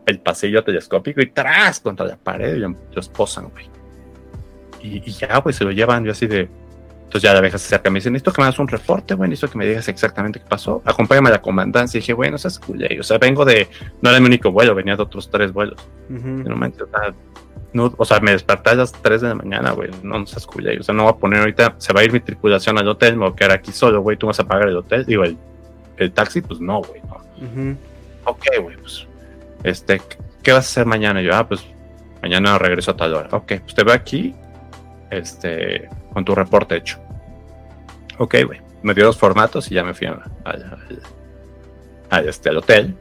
el, 0.07 0.19
pasillo 0.21 0.65
telescópico 0.65 1.21
y 1.21 1.31
tras 1.31 1.79
contra 1.79 2.05
la 2.05 2.17
pared 2.17 2.57
y 2.57 2.59
lo, 2.59 2.71
lo 2.71 3.01
esposan, 3.01 3.49
güey. 3.51 3.71
Y, 4.83 5.09
y 5.09 5.13
ya, 5.13 5.39
güey, 5.39 5.53
se 5.55 5.63
lo 5.63 5.71
llevan, 5.71 6.05
yo 6.05 6.13
así 6.13 6.27
de. 6.27 6.49
Entonces 7.11 7.29
ya 7.29 7.35
la 7.35 7.41
vieja 7.41 7.59
se 7.59 7.67
acerca 7.67 7.89
y 7.89 7.93
me 7.93 7.99
dice, 7.99 8.09
necesito 8.09 8.33
que 8.33 8.41
me 8.41 8.47
hagas 8.47 8.61
un 8.61 8.69
reporte, 8.69 9.15
güey, 9.15 9.29
necesito 9.29 9.51
que 9.51 9.59
me 9.59 9.67
digas 9.67 9.89
exactamente 9.89 10.39
qué 10.39 10.47
pasó. 10.47 10.81
Acompáñame 10.85 11.29
a 11.31 11.33
la 11.33 11.43
comandancia. 11.43 11.99
Y 11.99 12.03
dije, 12.03 12.13
güey, 12.13 12.31
no 12.31 12.39
seas 12.39 12.57
culé. 12.61 13.01
O 13.01 13.03
sea, 13.03 13.19
vengo 13.19 13.45
de, 13.45 13.69
no 14.01 14.11
era 14.11 14.21
mi 14.21 14.27
único 14.27 14.53
vuelo, 14.53 14.77
venía 14.77 14.95
de 14.95 15.03
otros 15.03 15.29
tres 15.29 15.53
vuelos. 15.53 15.81
Ujú. 16.09 16.29
En 16.29 16.47
un 16.47 16.51
momento, 16.51 16.85
o 16.85 16.87
sea, 16.87 17.13
no, 17.73 17.93
o 17.97 18.05
sea, 18.05 18.21
me 18.21 18.31
desperté 18.31 18.71
a 18.71 18.75
las 18.77 18.93
3 18.93 19.23
de 19.23 19.29
la 19.29 19.35
mañana, 19.35 19.73
güey. 19.73 19.91
No, 20.05 20.21
no 20.21 20.27
seas 20.27 20.47
culé. 20.47 20.79
O 20.79 20.85
sea, 20.85 20.95
no 20.95 21.03
voy 21.03 21.13
a 21.13 21.17
poner 21.17 21.41
ahorita, 21.41 21.75
se 21.79 21.93
va 21.93 22.03
a 22.03 22.05
ir 22.05 22.13
mi 22.13 22.21
tripulación 22.21 22.79
al 22.79 22.87
hotel, 22.87 23.17
me 23.17 23.25
voy 23.25 23.33
a 23.33 23.35
quedar 23.35 23.53
aquí 23.55 23.73
solo, 23.73 24.03
güey. 24.03 24.17
Tú 24.17 24.29
vas 24.29 24.39
a 24.39 24.47
pagar 24.47 24.69
el 24.69 24.77
hotel. 24.77 25.05
Digo, 25.05 25.25
el, 25.25 25.37
el 25.97 26.13
taxi, 26.13 26.43
pues 26.43 26.61
no, 26.61 26.81
güey, 26.81 27.03
no. 27.09 27.77
Ok, 28.25 28.45
güey, 28.63 28.77
pues, 28.77 29.05
este, 29.65 30.01
¿qué 30.45 30.53
vas 30.53 30.67
a 30.67 30.71
hacer 30.71 30.87
mañana? 30.87 31.21
Y 31.23 31.25
yo, 31.25 31.35
ah, 31.35 31.49
pues, 31.49 31.67
mañana 32.23 32.57
regreso 32.57 32.93
a 32.93 32.97
tal 32.97 33.15
hora. 33.15 33.29
Ok, 33.33 33.55
pues 33.63 33.75
te 33.75 33.83
veo 33.83 33.95
aquí, 33.95 34.33
este, 35.11 35.89
con 36.13 36.25
tu 36.25 36.35
reporte 36.35 36.77
hecho. 36.77 36.99
Ok, 38.19 38.37
güey. 38.47 38.61
Me 38.83 38.95
dio 38.95 39.05
los 39.05 39.17
formatos 39.19 39.71
y 39.71 39.75
ya 39.75 39.85
me 39.85 39.93
fui 39.95 40.07
a- 40.07 40.23
al, 40.45 40.63
al- 40.65 41.03
al, 42.11 42.29
este, 42.29 42.49
al 42.49 42.57
hotel. 42.59 42.95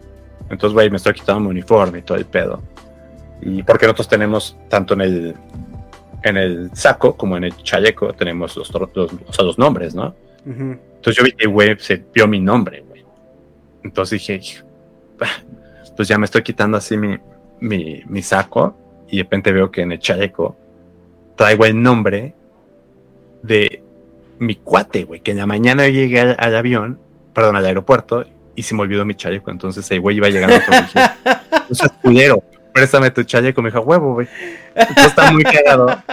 Entonces, 0.50 0.74
güey, 0.74 0.90
me 0.90 0.98
estoy 0.98 1.14
quitando 1.14 1.42
mi 1.42 1.48
uniforme 1.48 2.00
y 2.00 2.02
todo 2.02 2.18
el 2.18 2.26
pedo. 2.26 2.62
Y 3.42 3.64
porque 3.64 3.86
nosotros 3.86 4.08
tenemos, 4.10 4.58
tanto 4.68 4.94
en 4.96 5.02
el, 5.02 5.36
en 6.24 6.38
el 6.38 6.70
saco 6.76 7.16
como 7.16 7.38
en 7.38 7.46
el 7.46 7.56
chaleco, 7.58 8.12
tenemos 8.14 8.56
los, 8.58 8.72
los, 8.74 9.14
o 9.28 9.34
sea, 9.34 9.46
los 9.46 9.58
nombres, 9.58 9.96
¿no? 9.96 10.16
Ujú. 10.46 10.78
Entonces 10.96 11.16
yo 11.16 11.24
vi 11.24 11.32
que, 11.32 11.48
güey, 11.48 11.78
se 11.80 12.04
vio 12.14 12.28
mi 12.28 12.40
nombre, 12.42 12.82
güey. 12.88 13.06
Entonces 13.84 14.20
dije, 14.20 14.36
"Hijo, 14.36 14.66
pues 15.96 16.08
ya 16.08 16.18
me 16.18 16.26
estoy 16.26 16.44
quitando 16.44 16.78
así 16.78 16.98
mi, 16.98 17.18
mi, 17.62 18.02
mi 18.08 18.22
saco 18.22 18.76
y 19.08 19.18
de 19.18 19.24
repente 19.24 19.52
veo 19.54 19.72
que 19.72 19.82
en 19.82 19.92
el 19.94 20.00
chaleco 20.00 20.58
traigo 21.40 21.66
el 21.66 21.82
nombre 21.82 22.36
de 23.44 23.82
mi 24.40 24.58
cuate, 24.58 25.06
güey, 25.06 25.22
que 25.22 25.32
en 25.32 25.38
la 25.38 25.46
mañana 25.46 25.88
yo 25.88 25.94
llegué 25.94 26.20
al, 26.20 26.36
al 26.38 26.54
avión, 26.54 27.00
perdón, 27.34 27.56
al 27.56 27.66
aeropuerto 27.66 28.26
y 28.56 28.64
se 28.64 28.76
me 28.76 28.82
olvidó 28.82 29.06
mi 29.06 29.16
chaleco. 29.16 29.50
Entonces 29.50 29.90
el 29.92 30.02
güey 30.02 30.18
iba 30.18 30.28
llegando. 30.28 30.58
no 30.58 31.76
seas 31.76 31.94
culero, 32.02 32.44
préstame 32.74 33.10
tu 33.12 33.24
chaleco. 33.24 33.62
Me 33.62 33.70
dijo, 33.70 33.80
huevo, 33.84 34.16
güey. 34.16 34.28
Entonces 34.76 35.06
está 35.06 35.32
muy 35.32 35.44
cagado. 35.44 36.04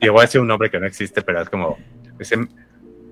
Y 0.00 0.08
voy 0.08 0.18
a 0.18 0.22
decir 0.22 0.40
un 0.40 0.48
nombre 0.48 0.68
que 0.68 0.80
no 0.80 0.86
existe, 0.88 1.22
pero 1.22 1.40
es 1.40 1.48
como, 1.48 1.78
dice, 2.18 2.36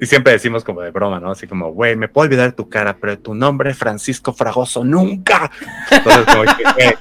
y 0.01 0.07
siempre 0.07 0.33
decimos 0.33 0.65
como 0.65 0.81
de 0.81 0.91
broma, 0.91 1.21
¿no? 1.21 1.31
Así 1.31 1.47
como, 1.47 1.71
güey, 1.71 1.95
me 1.95 2.09
puedo 2.09 2.25
olvidar 2.25 2.51
tu 2.51 2.69
cara, 2.69 2.97
pero 3.01 3.17
tu 3.17 3.33
nombre, 3.37 3.75
Francisco 3.75 4.33
Fragoso, 4.33 4.83
nunca. 4.83 5.53
Entonces, 5.89 6.25
como 6.25 6.43
que, 6.43 6.65
güey, 6.65 6.95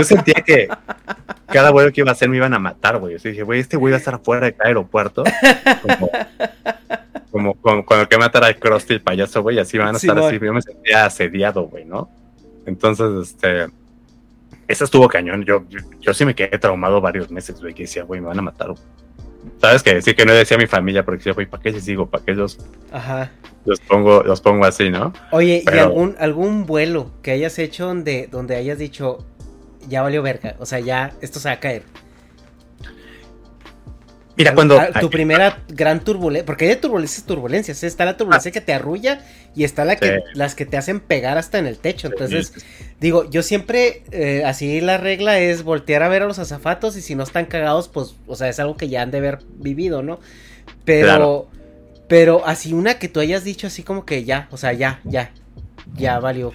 yo 0.00 0.04
sentía 0.04 0.42
que 0.44 0.68
cada 1.46 1.70
vuelo 1.70 1.92
que 1.92 2.00
iba 2.00 2.10
a 2.10 2.12
hacer 2.12 2.28
me 2.28 2.36
iban 2.36 2.54
a 2.54 2.58
matar, 2.58 2.98
güey. 2.98 3.16
Así 3.16 3.30
dije, 3.30 3.42
güey, 3.42 3.60
este 3.60 3.76
güey 3.76 3.92
va 3.92 3.96
a 3.96 3.98
estar 3.98 4.20
fuera 4.20 4.46
de 4.46 4.54
cada 4.54 4.68
aeropuerto. 4.68 5.24
Como, 5.82 6.10
como, 7.30 7.54
como 7.54 7.86
cuando 7.86 8.08
que 8.08 8.18
matar 8.18 8.44
al 8.44 8.56
Krusty 8.56 8.94
el 8.94 9.02
payaso, 9.02 9.42
güey, 9.42 9.58
así 9.58 9.78
van 9.78 9.94
a 9.94 9.98
estar 9.98 10.18
así. 10.18 10.38
Yo 10.40 10.52
me 10.52 10.62
sentía 10.62 11.06
asediado, 11.06 11.62
güey, 11.64 11.84
¿no? 11.84 12.10
Entonces, 12.66 13.28
este. 13.28 13.66
Esa 14.68 14.84
estuvo 14.84 15.08
cañón. 15.08 15.44
Yo, 15.44 15.64
yo, 15.68 15.80
yo 16.00 16.14
sí 16.14 16.24
me 16.24 16.34
quedé 16.34 16.58
traumado 16.58 17.00
varios 17.00 17.30
meses, 17.30 17.60
güey, 17.60 17.74
que 17.74 17.82
decía, 17.82 18.04
güey, 18.04 18.20
me 18.20 18.28
van 18.28 18.38
a 18.38 18.42
matar, 18.42 18.68
güey. 18.68 18.82
¿Sabes 19.60 19.82
que 19.82 19.94
decir 19.94 20.14
que 20.14 20.24
no 20.24 20.32
decía 20.32 20.56
a 20.56 20.60
mi 20.60 20.66
familia 20.66 21.04
porque 21.04 21.18
decía, 21.18 21.32
güey, 21.32 21.46
¿para 21.46 21.62
qué 21.62 21.72
les 21.72 21.84
digo? 21.84 22.06
¿Para 22.06 22.24
qué 22.24 22.34
los, 22.34 22.58
Ajá. 22.92 23.30
los 23.64 23.80
pongo, 23.80 24.22
los 24.22 24.40
pongo 24.40 24.64
así, 24.64 24.90
no? 24.90 25.12
Oye, 25.32 25.62
¿y 25.66 25.78
algún, 25.78 26.16
algún 26.18 26.66
vuelo 26.66 27.10
que 27.22 27.32
hayas 27.32 27.58
hecho 27.58 27.86
donde, 27.86 28.28
donde 28.30 28.56
hayas 28.56 28.78
dicho, 28.78 29.24
ya 29.90 30.00
valió 30.00 30.22
verga? 30.22 30.56
O 30.58 30.64
sea, 30.64 30.80
ya 30.80 31.12
esto 31.20 31.38
se 31.40 31.48
va 31.50 31.56
a 31.56 31.60
caer. 31.60 31.82
Mira, 34.36 34.54
cuando. 34.54 34.78
tu 35.00 35.10
primera 35.10 35.58
gran 35.68 36.02
turbulencia, 36.02 36.46
porque 36.46 36.64
hay 36.64 36.70
de 36.70 36.76
turbulencias 36.76 37.26
turbulencias, 37.26 37.82
¿eh? 37.82 37.86
está 37.86 38.06
la 38.06 38.16
turbulencia 38.16 38.50
que 38.50 38.62
te 38.62 38.72
arrulla 38.72 39.22
y 39.54 39.64
está 39.64 39.84
la 39.84 39.96
que, 39.96 40.06
Sí. 40.06 40.12
las 40.34 40.54
que 40.54 40.64
te 40.64 40.78
hacen 40.78 41.00
pegar 41.00 41.36
hasta 41.36 41.58
en 41.58 41.66
el 41.66 41.76
techo. 41.76 42.06
Entonces, 42.08 42.52
Sí, 42.56 42.62
digo, 43.00 43.28
yo 43.28 43.42
siempre, 43.42 44.02
eh, 44.12 44.42
así 44.46 44.80
la 44.80 44.96
regla 44.96 45.38
es 45.40 45.62
voltear 45.62 46.02
a 46.02 46.08
ver 46.08 46.22
a 46.22 46.26
los 46.26 46.38
azafatos 46.38 46.96
y 46.96 47.02
si 47.02 47.14
no 47.16 47.22
están 47.24 47.44
cagados, 47.46 47.88
pues, 47.88 48.14
o 48.26 48.34
sea, 48.36 48.48
es 48.48 48.58
algo 48.60 48.76
que 48.78 48.88
ya 48.88 49.02
han 49.02 49.10
de 49.10 49.18
haber 49.18 49.40
vivido, 49.58 50.02
¿no? 50.02 50.20
Pero, 50.86 51.06
Claro. 51.06 51.48
pero 52.08 52.46
así 52.46 52.72
una 52.72 52.98
que 52.98 53.08
tú 53.08 53.20
hayas 53.20 53.44
dicho 53.44 53.66
así 53.66 53.82
como 53.82 54.06
que 54.06 54.24
ya, 54.24 54.48
o 54.52 54.56
sea, 54.56 54.72
ya, 54.72 55.00
ya, 55.04 55.32
ya 55.96 56.18
valió. 56.18 56.54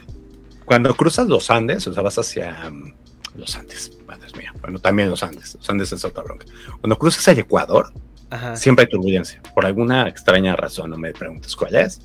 Cuando 0.63 0.95
cruzas 0.95 1.27
los 1.27 1.51
Andes, 1.51 1.86
o 1.86 1.93
sea, 1.93 2.01
vas 2.01 2.17
hacia 2.17 2.57
um, 2.67 2.93
los 3.38 3.55
Andes, 3.55 3.91
madre 4.07 4.27
mía. 4.38 4.53
Bueno, 4.61 4.79
también 4.79 5.09
los 5.09 5.23
Andes. 5.23 5.55
Los 5.55 5.69
Andes 5.69 5.91
es 5.91 6.03
otra 6.05 6.23
bronca. 6.23 6.45
Cuando 6.81 6.97
cruzas 6.97 7.27
el 7.27 7.39
Ecuador, 7.39 7.91
Ajá. 8.29 8.55
siempre 8.55 8.86
hay 8.86 8.89
turbulencia. 8.89 9.41
Por 9.53 9.65
alguna 9.65 10.07
extraña 10.07 10.55
razón, 10.55 10.89
no 10.91 10.97
me 10.97 11.13
preguntes 11.13 11.55
cuál 11.55 11.75
es. 11.75 12.01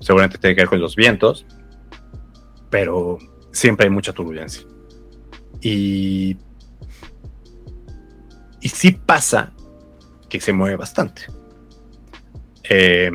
Seguramente 0.00 0.38
tiene 0.38 0.56
que 0.56 0.62
ver 0.62 0.68
con 0.68 0.80
los 0.80 0.96
vientos, 0.96 1.46
pero 2.70 3.18
siempre 3.52 3.86
hay 3.86 3.90
mucha 3.90 4.12
turbulencia. 4.12 4.62
Y, 5.60 6.36
y 8.60 8.68
sí 8.68 8.92
pasa 8.92 9.52
que 10.28 10.40
se 10.40 10.52
mueve 10.52 10.76
bastante. 10.76 11.22
Eh, 12.64 13.10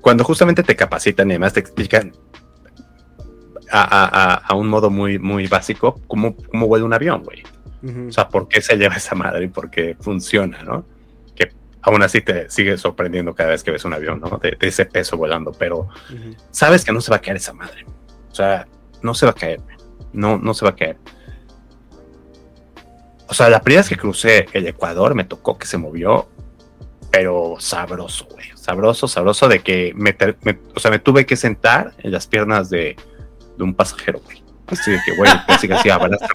cuando 0.00 0.24
justamente 0.24 0.62
te 0.62 0.76
capacitan 0.76 1.28
y 1.28 1.32
además 1.32 1.52
te 1.52 1.60
explican 1.60 2.12
a, 3.80 4.34
a- 4.34 4.34
a- 4.36 4.54
un 4.54 4.68
modo 4.68 4.90
muy, 4.90 5.18
muy 5.18 5.46
básico 5.46 6.00
cómo, 6.06 6.36
cómo 6.36 6.66
vuela 6.66 6.84
un 6.84 6.92
avión, 6.92 7.22
güey. 7.24 7.42
O 8.08 8.12
sea, 8.12 8.28
¿por 8.28 8.46
qué 8.46 8.60
se 8.60 8.76
lleva 8.76 8.94
esa 8.94 9.14
madre 9.16 9.44
y 9.46 9.48
por 9.48 9.68
qué 9.70 9.96
funciona, 10.00 10.62
no? 10.62 10.84
Que 11.34 11.50
aún 11.82 12.02
así 12.02 12.20
te 12.20 12.48
sigue 12.50 12.76
sorprendiendo 12.78 13.34
cada 13.34 13.50
vez 13.50 13.64
que 13.64 13.70
ves 13.72 13.84
un 13.84 13.92
avión, 13.94 14.20
¿no? 14.20 14.38
De, 14.38 14.52
de 14.52 14.68
ese 14.68 14.84
peso 14.86 15.16
volando, 15.16 15.50
pero 15.52 15.88
sabes 16.52 16.84
que 16.84 16.92
no 16.92 17.00
se 17.00 17.10
va 17.10 17.16
a 17.16 17.20
caer 17.20 17.38
esa 17.38 17.52
madre. 17.52 17.84
O 18.30 18.34
sea, 18.34 18.68
no 19.02 19.14
se 19.14 19.26
va 19.26 19.32
a 19.32 19.34
caer. 19.34 19.60
No, 20.12 20.38
no 20.38 20.54
se 20.54 20.64
va 20.64 20.70
a 20.70 20.76
caer. 20.76 20.96
O 23.28 23.34
sea, 23.34 23.48
la 23.48 23.60
primera 23.62 23.80
vez 23.80 23.88
que 23.88 23.96
crucé 23.96 24.46
el 24.52 24.66
Ecuador 24.66 25.14
me 25.14 25.24
tocó 25.24 25.56
que 25.58 25.66
se 25.66 25.78
movió, 25.78 26.28
pero 27.10 27.56
sabroso, 27.58 28.26
güey. 28.30 28.46
Sabroso, 28.54 29.08
sabroso 29.08 29.48
de 29.48 29.60
que 29.60 29.92
me- 29.96 30.14
o 30.74 30.80
sea, 30.80 30.90
me 30.90 30.98
tuve 30.98 31.24
que 31.26 31.36
sentar 31.36 31.94
en 31.98 32.12
las 32.12 32.26
piernas 32.26 32.68
de, 32.70 32.96
de 33.56 33.64
un 33.64 33.74
pasajero, 33.74 34.20
güey. 34.24 34.42
Así 34.66 34.90
de 34.90 34.98
que, 35.04 35.14
güey, 35.16 35.30
casi 35.46 35.68
casi 35.68 35.90
abrázame, 35.90 36.32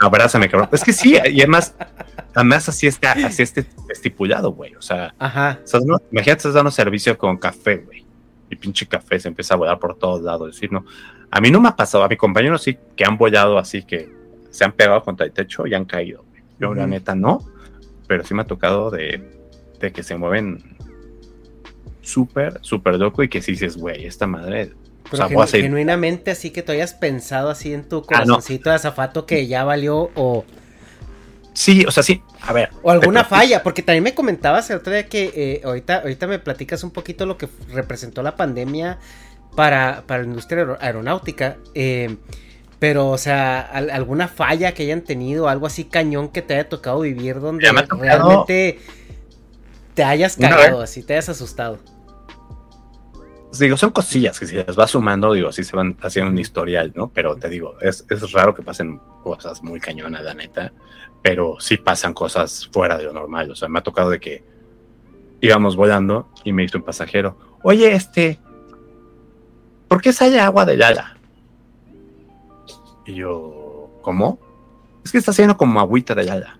abrázame, 0.00 0.48
cabrón. 0.48 0.68
Es 0.72 0.82
que 0.82 0.92
sí, 0.92 1.12
y 1.30 1.40
además, 1.40 1.74
además 2.34 2.68
así 2.68 2.86
está, 2.86 3.12
así 3.12 3.42
está 3.42 3.62
estipulado, 3.90 4.52
güey. 4.52 4.74
O 4.74 4.82
sea, 4.82 5.14
Ajá. 5.18 5.52
estás 5.64 5.80
dando- 5.82 6.02
imagínate, 6.10 6.38
estás 6.38 6.54
dando 6.54 6.70
servicio 6.70 7.16
con 7.16 7.36
café, 7.36 7.76
güey. 7.78 8.04
Y 8.50 8.56
pinche 8.56 8.86
café 8.86 9.18
se 9.18 9.28
empieza 9.28 9.54
a 9.54 9.56
volar 9.56 9.78
por 9.78 9.96
todos 9.98 10.22
lados. 10.22 10.52
Decir, 10.54 10.72
no. 10.72 10.84
A 11.30 11.40
mí 11.40 11.50
no 11.50 11.60
me 11.60 11.68
ha 11.68 11.76
pasado, 11.76 12.04
a 12.04 12.08
mi 12.08 12.16
compañero 12.16 12.58
sí 12.58 12.78
que 12.96 13.04
han 13.04 13.16
volado 13.18 13.58
así 13.58 13.82
que 13.82 14.08
se 14.50 14.64
han 14.64 14.72
pegado 14.72 15.02
contra 15.02 15.26
el 15.26 15.32
techo 15.32 15.66
y 15.66 15.74
han 15.74 15.84
caído. 15.84 16.24
güey. 16.30 16.42
Yo, 16.60 16.74
la 16.74 16.82
Ujú. 16.82 16.90
neta, 16.90 17.14
no. 17.14 17.40
Pero 18.06 18.24
sí 18.24 18.34
me 18.34 18.42
ha 18.42 18.46
tocado 18.46 18.90
de, 18.90 19.40
de 19.80 19.92
que 19.92 20.02
se 20.04 20.16
mueven 20.16 20.76
súper, 22.02 22.58
súper 22.62 22.94
loco 22.96 23.22
y 23.22 23.28
que 23.28 23.42
sí 23.42 23.52
dices, 23.52 23.76
güey, 23.76 24.06
esta 24.06 24.26
madre. 24.26 24.72
O 25.06 25.10
Pero 25.10 25.28
sea, 25.28 25.28
genu- 25.28 25.62
genuinamente 25.62 26.30
así 26.30 26.50
que 26.50 26.62
tú 26.62 26.72
hayas 26.72 26.94
pensado 26.94 27.50
así 27.50 27.72
en 27.72 27.84
tu 27.88 27.96
Ah, 27.96 28.00
no. 28.00 28.06
corazoncito 28.06 28.70
de 28.70 28.76
azafato 28.76 29.24
que 29.26 29.46
ya 29.46 29.64
valió 29.64 30.10
o, 30.14 30.44
Sí, 31.54 31.84
o 31.86 31.90
sea, 31.90 32.02
sí. 32.02 32.22
A 32.42 32.52
ver. 32.52 32.68
o 32.82 32.90
alguna 32.90 33.24
falla, 33.24 33.62
porque 33.62 33.82
también 33.82 34.02
me 34.04 34.14
comentabas 34.14 34.68
el 34.70 34.76
otro 34.76 34.92
día 34.92 35.06
que 35.06 35.32
eh, 35.34 35.60
ahorita, 35.64 36.00
ahorita 36.00 36.26
me 36.26 36.38
platicas 36.38 36.84
un 36.84 36.90
poquito 36.90 37.24
lo 37.24 37.38
que 37.38 37.48
representó 37.72 38.22
la 38.22 38.36
pandemia 38.36 38.98
para, 39.54 40.02
para 40.06 40.20
la 40.22 40.28
industria 40.28 40.60
aero- 40.62 40.78
aeronáutica. 40.80 41.56
eh, 41.74 42.16
pero, 42.78 43.08
o 43.08 43.16
sea, 43.16 43.62
al- 43.62 43.88
alguna 43.88 44.28
falla 44.28 44.72
que 44.74 44.82
hayan 44.82 45.00
tenido, 45.00 45.48
algo 45.48 45.66
así 45.66 45.84
cañón 45.84 46.28
que 46.28 46.42
te 46.42 46.52
haya 46.54 46.68
tocado 46.68 47.00
vivir 47.00 47.40
donde 47.40 47.66
realmente 47.72 48.78
te 49.94 50.04
hayas 50.04 50.36
cagado, 50.36 50.82
así 50.82 51.02
te 51.02 51.14
hayas 51.14 51.30
asustado. 51.30 51.78
Digo, 53.58 53.76
son 53.76 53.90
cosillas 53.90 54.38
que 54.38 54.46
si 54.46 54.56
las 54.56 54.76
vas 54.76 54.90
sumando, 54.90 55.32
digo, 55.32 55.52
sí 55.52 55.64
se 55.64 55.74
van 55.76 55.96
haciendo 56.00 56.30
un 56.30 56.38
historial, 56.38 56.92
¿no? 56.94 57.08
Pero 57.08 57.36
te 57.36 57.48
digo, 57.48 57.76
es, 57.80 58.04
es 58.08 58.32
raro 58.32 58.54
que 58.54 58.62
pasen 58.62 59.00
cosas 59.22 59.62
muy 59.62 59.80
cañonas, 59.80 60.22
la 60.22 60.34
neta, 60.34 60.72
pero 61.22 61.56
sí 61.58 61.76
pasan 61.76 62.14
cosas 62.14 62.68
fuera 62.72 62.96
de 62.96 63.04
lo 63.04 63.12
normal. 63.12 63.50
O 63.50 63.56
sea, 63.56 63.68
me 63.68 63.78
ha 63.78 63.82
tocado 63.82 64.10
de 64.10 64.20
que 64.20 64.44
íbamos 65.40 65.76
volando 65.76 66.28
y 66.44 66.52
me 66.52 66.62
dice 66.62 66.76
un 66.76 66.82
pasajero, 66.84 67.58
oye, 67.62 67.92
este, 67.92 68.38
¿por 69.88 70.00
qué 70.00 70.12
sale 70.12 70.40
agua 70.40 70.64
de 70.64 70.76
Yala? 70.76 71.16
Y 73.06 73.14
yo, 73.14 73.90
¿cómo? 74.02 74.38
Es 75.04 75.12
que 75.12 75.18
está 75.18 75.30
haciendo 75.30 75.56
como 75.56 75.80
agüita 75.80 76.14
de 76.14 76.26
Yala. 76.26 76.58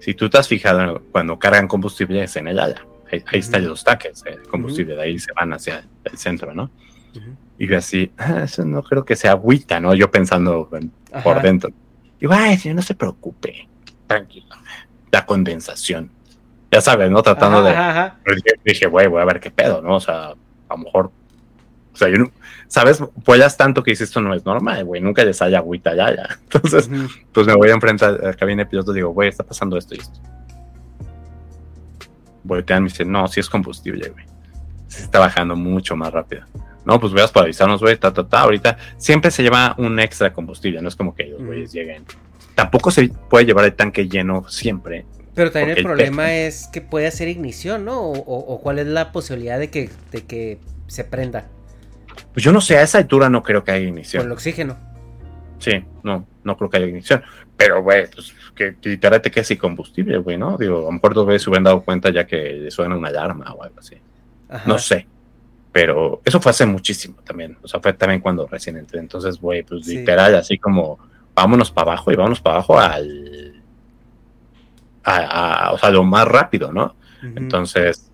Si 0.00 0.14
tú 0.14 0.30
te 0.30 0.38
has 0.38 0.48
fijado 0.48 1.02
cuando 1.12 1.38
cargan 1.38 1.68
combustible 1.68 2.22
es 2.22 2.36
en 2.36 2.48
el 2.48 2.56
Yala. 2.56 2.86
Ahí, 3.10 3.22
ahí 3.32 3.40
están 3.40 3.66
los 3.66 3.82
taques 3.84 4.22
de 4.22 4.38
combustible, 4.48 4.94
de 4.94 5.02
ahí 5.02 5.18
se 5.18 5.32
van 5.32 5.52
hacia 5.52 5.84
el 6.04 6.16
centro, 6.18 6.54
¿no? 6.54 6.70
Y 7.58 7.66
yo 7.66 7.76
así, 7.76 8.10
"Ah, 8.16 8.42
eso 8.44 8.64
no 8.64 8.82
creo 8.82 9.04
que 9.04 9.16
sea 9.16 9.32
agüita, 9.32 9.80
¿no? 9.80 9.94
Yo 9.94 10.10
pensando 10.10 10.68
en- 10.72 10.92
por 11.22 11.42
dentro. 11.42 11.70
Digo, 12.20 12.32
ay, 12.34 12.56
señor, 12.56 12.76
no 12.76 12.82
se 12.82 12.94
preocupe, 12.94 13.68
tranquilo. 14.06 14.46
La 15.10 15.26
condensación. 15.26 16.10
Ya 16.70 16.80
sabes, 16.80 17.10
¿no? 17.10 17.20
Tratando 17.22 17.62
de... 17.64 17.72
dije, 18.64 18.86
güey, 18.86 19.08
voy 19.08 19.20
a 19.20 19.24
ver 19.24 19.40
qué 19.40 19.50
pedo, 19.50 19.82
¿no? 19.82 19.96
O 19.96 20.00
sea, 20.00 20.28
a 20.28 20.36
lo 20.70 20.76
mejor. 20.78 21.10
O 21.92 21.96
sea, 21.96 22.08
yo 22.08 22.18
no. 22.18 22.30
¿Sabes? 22.68 23.02
Vuelas 23.26 23.56
tanto 23.56 23.82
que 23.82 23.90
dices, 23.90 24.08
esto 24.08 24.20
no 24.20 24.32
es 24.32 24.44
normal, 24.44 24.84
güey. 24.84 25.00
Nunca 25.00 25.24
les 25.24 25.36
sale 25.38 25.56
agüita 25.56 25.94
ya, 25.96 26.14
ya. 26.14 26.28
Entonces, 26.44 26.86
Ujú. 26.88 27.08
pues 27.32 27.46
me 27.48 27.54
voy 27.56 27.70
a 27.70 27.72
enfrentar 27.74 28.14
a 28.22 28.26
la 28.28 28.34
cabina 28.34 28.62
de 28.62 28.70
pilotos 28.70 28.94
y 28.94 28.98
digo, 28.98 29.10
güey, 29.10 29.28
está 29.28 29.42
pasando 29.42 29.76
esto 29.76 29.96
y 29.96 29.98
esto. 29.98 30.20
Voltean 32.44 32.78
y 32.78 32.82
me 32.84 32.88
dicen, 32.88 33.10
no, 33.12 33.26
sí 33.28 33.40
es 33.40 33.48
combustible, 33.48 34.08
güey. 34.10 34.24
Se 34.88 35.02
está 35.02 35.18
bajando 35.20 35.54
mucho 35.56 35.96
más 35.96 36.12
rápido. 36.12 36.42
No, 36.84 36.98
pues 36.98 37.12
veas 37.12 37.30
para 37.30 37.44
avisarnos, 37.44 37.80
güey, 37.80 37.96
ta, 37.96 38.12
ta, 38.12 38.26
ta. 38.26 38.40
Ahorita 38.40 38.76
siempre 38.96 39.30
se 39.30 39.42
lleva 39.42 39.74
un 39.78 40.00
extra 40.00 40.32
combustible, 40.32 40.80
no 40.82 40.88
es 40.88 40.96
como 40.96 41.14
que 41.14 41.24
los 41.26 41.42
güeyes 41.42 41.72
lleguen. 41.72 42.04
Tampoco 42.54 42.90
se 42.90 43.08
puede 43.28 43.44
llevar 43.44 43.64
el 43.66 43.74
tanque 43.74 44.08
lleno 44.08 44.48
siempre. 44.48 45.04
Pero 45.34 45.52
también 45.52 45.76
el 45.78 45.84
problema 45.84 46.32
es 46.32 46.66
que 46.72 46.80
puede 46.80 47.06
hacer 47.06 47.28
ignición, 47.28 47.84
¿no? 47.84 48.00
O, 48.00 48.12
o- 48.18 48.54
o 48.54 48.60
cuál 48.60 48.78
es 48.80 48.86
la 48.86 49.12
posibilidad 49.12 49.58
de 49.58 49.70
que, 49.70 49.88
de 50.10 50.22
que 50.24 50.58
se 50.88 51.04
prenda 51.04 51.46
Pues 52.34 52.42
yo 52.44 52.50
no 52.52 52.60
sé, 52.60 52.76
a 52.78 52.82
esa 52.82 52.98
altura 52.98 53.28
no 53.30 53.42
creo 53.42 53.62
que 53.62 53.70
haya 53.70 53.86
ignición. 53.86 54.22
por 54.22 54.26
el 54.26 54.32
oxígeno. 54.32 54.76
Sí, 55.60 55.84
no, 56.02 56.26
no 56.42 56.56
creo 56.56 56.68
que 56.68 56.76
haya 56.78 56.86
ignición. 56.86 57.22
Pero, 57.56 57.82
güey, 57.82 58.10
pues 58.10 58.34
que, 58.54 58.76
que 58.80 58.88
literal 58.88 59.20
te 59.22 59.30
quedes 59.30 59.46
sin 59.48 59.58
combustible, 59.58 60.18
güey, 60.18 60.36
¿no? 60.36 60.56
Digo, 60.58 60.78
a 60.78 60.82
lo 60.86 60.92
mejor 60.92 61.14
dos 61.14 61.26
veces 61.26 61.42
se 61.42 61.50
hubieran 61.50 61.64
dado 61.64 61.82
cuenta 61.82 62.10
ya 62.10 62.26
que 62.26 62.36
le 62.54 62.70
suena 62.70 62.96
una 62.96 63.08
alarma 63.08 63.52
o 63.52 63.62
algo 63.62 63.78
así. 63.78 63.96
Ajá. 64.48 64.64
No 64.66 64.78
sé. 64.78 65.06
Pero 65.72 66.20
eso 66.24 66.40
fue 66.40 66.50
hace 66.50 66.66
muchísimo 66.66 67.16
también. 67.22 67.56
O 67.62 67.68
sea, 67.68 67.78
fue 67.78 67.92
también 67.92 68.20
cuando 68.20 68.46
recién 68.48 68.76
entré. 68.76 68.98
Entonces, 68.98 69.38
güey, 69.40 69.62
pues 69.62 69.84
Sí. 69.86 69.98
literal, 69.98 70.34
así 70.34 70.58
como 70.58 70.98
vámonos 71.34 71.70
para 71.70 71.92
abajo 71.92 72.10
y 72.10 72.16
vámonos 72.16 72.40
para 72.40 72.56
abajo 72.56 72.78
al. 72.80 73.62
A, 75.04 75.66
a- 75.68 75.72
o 75.72 75.78
sea, 75.78 75.90
lo 75.90 76.02
más 76.04 76.26
rápido, 76.26 76.72
¿no? 76.72 76.96
Entonces, 77.22 78.10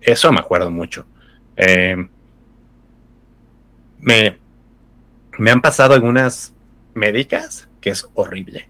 eso 0.00 0.32
me 0.32 0.38
acuerdo 0.40 0.70
mucho. 0.70 1.04
Eh, 1.56 1.96
me, 3.98 4.38
me 5.38 5.50
han 5.50 5.60
pasado 5.60 5.94
algunas 5.94 6.51
médicas 6.94 7.68
que 7.80 7.90
es 7.90 8.08
horrible. 8.14 8.68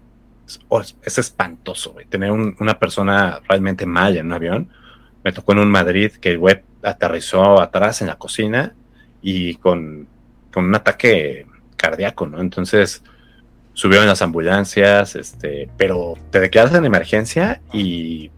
Es, 1.03 1.17
espantoso, 1.17 1.93
güey. 1.93 2.05
Tener 2.05 2.31
un- 2.31 2.55
una 2.59 2.77
persona 2.77 3.39
realmente 3.47 3.85
mal 3.85 4.17
en 4.17 4.27
un 4.27 4.33
avión. 4.33 4.69
Me 5.23 5.31
tocó 5.31 5.53
en 5.53 5.59
un 5.59 5.71
Madrid 5.71 6.11
que 6.11 6.31
el 6.31 6.37
güey 6.37 6.61
aterrizó 6.83 7.61
atrás 7.61 8.01
en 8.01 8.07
la 8.07 8.17
cocina 8.17 8.75
y 9.21 9.55
con, 9.55 10.07
con 10.51 10.65
un 10.65 10.75
ataque 10.75 11.45
cardíaco, 11.77 12.27
¿no? 12.27 12.41
Entonces 12.41 13.03
subieron 13.73 14.05
las 14.05 14.21
ambulancias, 14.21 15.15
este, 15.15 15.69
pero 15.77 16.15
te 16.29 16.39
declaras 16.39 16.73
en 16.75 16.85
emergencia 16.85 17.61
y 17.71 18.31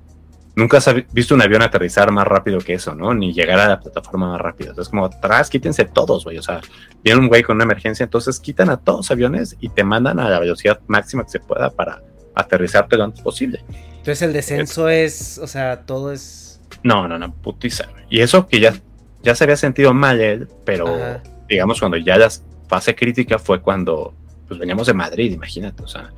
nunca 0.56 0.78
has 0.78 0.94
visto 1.12 1.36
un 1.36 1.42
avión 1.42 1.62
aterrizar 1.62 2.12
más 2.12 2.26
rápido 2.26 2.60
que 2.60 2.74
eso, 2.74 2.96
¿no? 2.96 3.14
Ni 3.14 3.34
llegar 3.34 3.60
a 3.60 3.68
la 3.68 3.80
plataforma 3.80 4.30
más 4.30 4.42
rápido. 4.42 4.72
Entonces, 4.72 4.90
como 4.90 5.06
atrás, 5.06 5.50
quítense 5.50 5.86
todos, 5.86 6.24
güey. 6.24 6.38
O 6.38 6.42
sea, 6.42 6.62
viene 7.04 7.20
un 7.20 7.28
güey 7.28 7.44
con 7.44 7.58
una 7.58 7.66
emergencia, 7.66 8.04
entonces 8.04 8.40
quitan 8.40 8.70
a 8.70 8.78
todos 8.78 9.00
los 9.00 9.12
aviones 9.12 9.58
y 9.60 9.70
te 9.70 9.84
mandan 9.84 10.20
a 10.20 10.30
la 10.30 10.40
velocidad 10.40 10.80
máxima 10.88 11.24
que 11.24 11.32
se 11.32 11.40
pueda 11.40 11.70
para 11.70 12.02
aterrizarte 12.34 12.98
lo 12.98 13.04
antes 13.06 13.22
posible. 13.22 13.64
Entonces 13.70 14.22
el 14.22 14.34
descenso 14.34 14.90
es, 14.90 15.38
o 15.38 15.48
sea, 15.48 15.82
todo 15.86 16.12
es... 16.12 16.62
No, 16.84 17.08
no, 17.08 17.18
no, 17.18 17.34
putiza. 17.34 17.86
Y 18.10 18.22
eso 18.22 18.48
que 18.48 18.60
ya, 18.60 18.76
ya 19.24 19.36
se 19.36 19.44
había 19.44 19.58
sentido 19.58 19.94
mal 19.94 20.22
él, 20.22 20.48
pero 20.64 20.96
Ajá. 20.96 21.24
digamos, 21.50 21.80
cuando 21.80 21.98
ya 21.98 22.18
la 22.18 22.30
fase 22.68 22.96
crítica 22.96 23.40
fue 23.40 23.62
cuando 23.62 24.14
pues 24.48 24.60
veníamos 24.60 24.86
de 24.88 24.94
Madrid, 24.94 25.32
imagínate, 25.32 25.82
o 25.82 25.88
sea, 25.88 26.12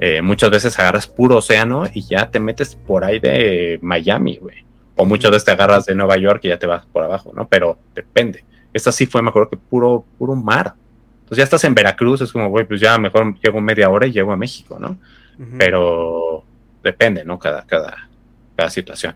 eh, 0.00 0.22
muchas 0.22 0.50
veces 0.50 0.78
agarras 0.78 1.06
puro 1.06 1.36
océano 1.36 1.84
y 1.92 2.02
ya 2.02 2.30
te 2.30 2.38
metes 2.38 2.76
por 2.76 3.04
ahí 3.04 3.18
de 3.18 3.78
Miami, 3.82 4.36
güey. 4.36 4.64
O 4.96 5.04
muchas 5.04 5.30
veces 5.30 5.44
te 5.44 5.50
agarras 5.52 5.86
de 5.86 5.94
Nueva 5.94 6.16
York 6.16 6.40
y 6.44 6.48
ya 6.48 6.58
te 6.58 6.66
vas 6.66 6.86
por 6.86 7.04
abajo, 7.04 7.32
¿no? 7.34 7.48
Pero 7.48 7.78
depende. 7.94 8.44
Esta 8.72 8.92
sí 8.92 9.06
fue, 9.06 9.22
me 9.22 9.30
acuerdo 9.30 9.50
que 9.50 9.56
puro, 9.56 10.04
puro 10.18 10.34
mar. 10.34 10.74
Entonces 11.20 11.38
ya 11.38 11.44
estás 11.44 11.64
en 11.64 11.74
Veracruz, 11.74 12.20
es 12.20 12.32
como, 12.32 12.48
güey, 12.48 12.64
pues 12.64 12.80
ya 12.80 12.98
mejor 12.98 13.38
llego 13.40 13.60
media 13.60 13.90
hora 13.90 14.06
y 14.06 14.12
llego 14.12 14.32
a 14.32 14.36
México, 14.36 14.78
¿no? 14.78 14.98
Pero 15.56 16.44
depende, 16.82 17.24
¿no? 17.24 17.38
Cada, 17.38 17.64
cada, 17.64 18.08
cada 18.56 18.70
situación. 18.70 19.14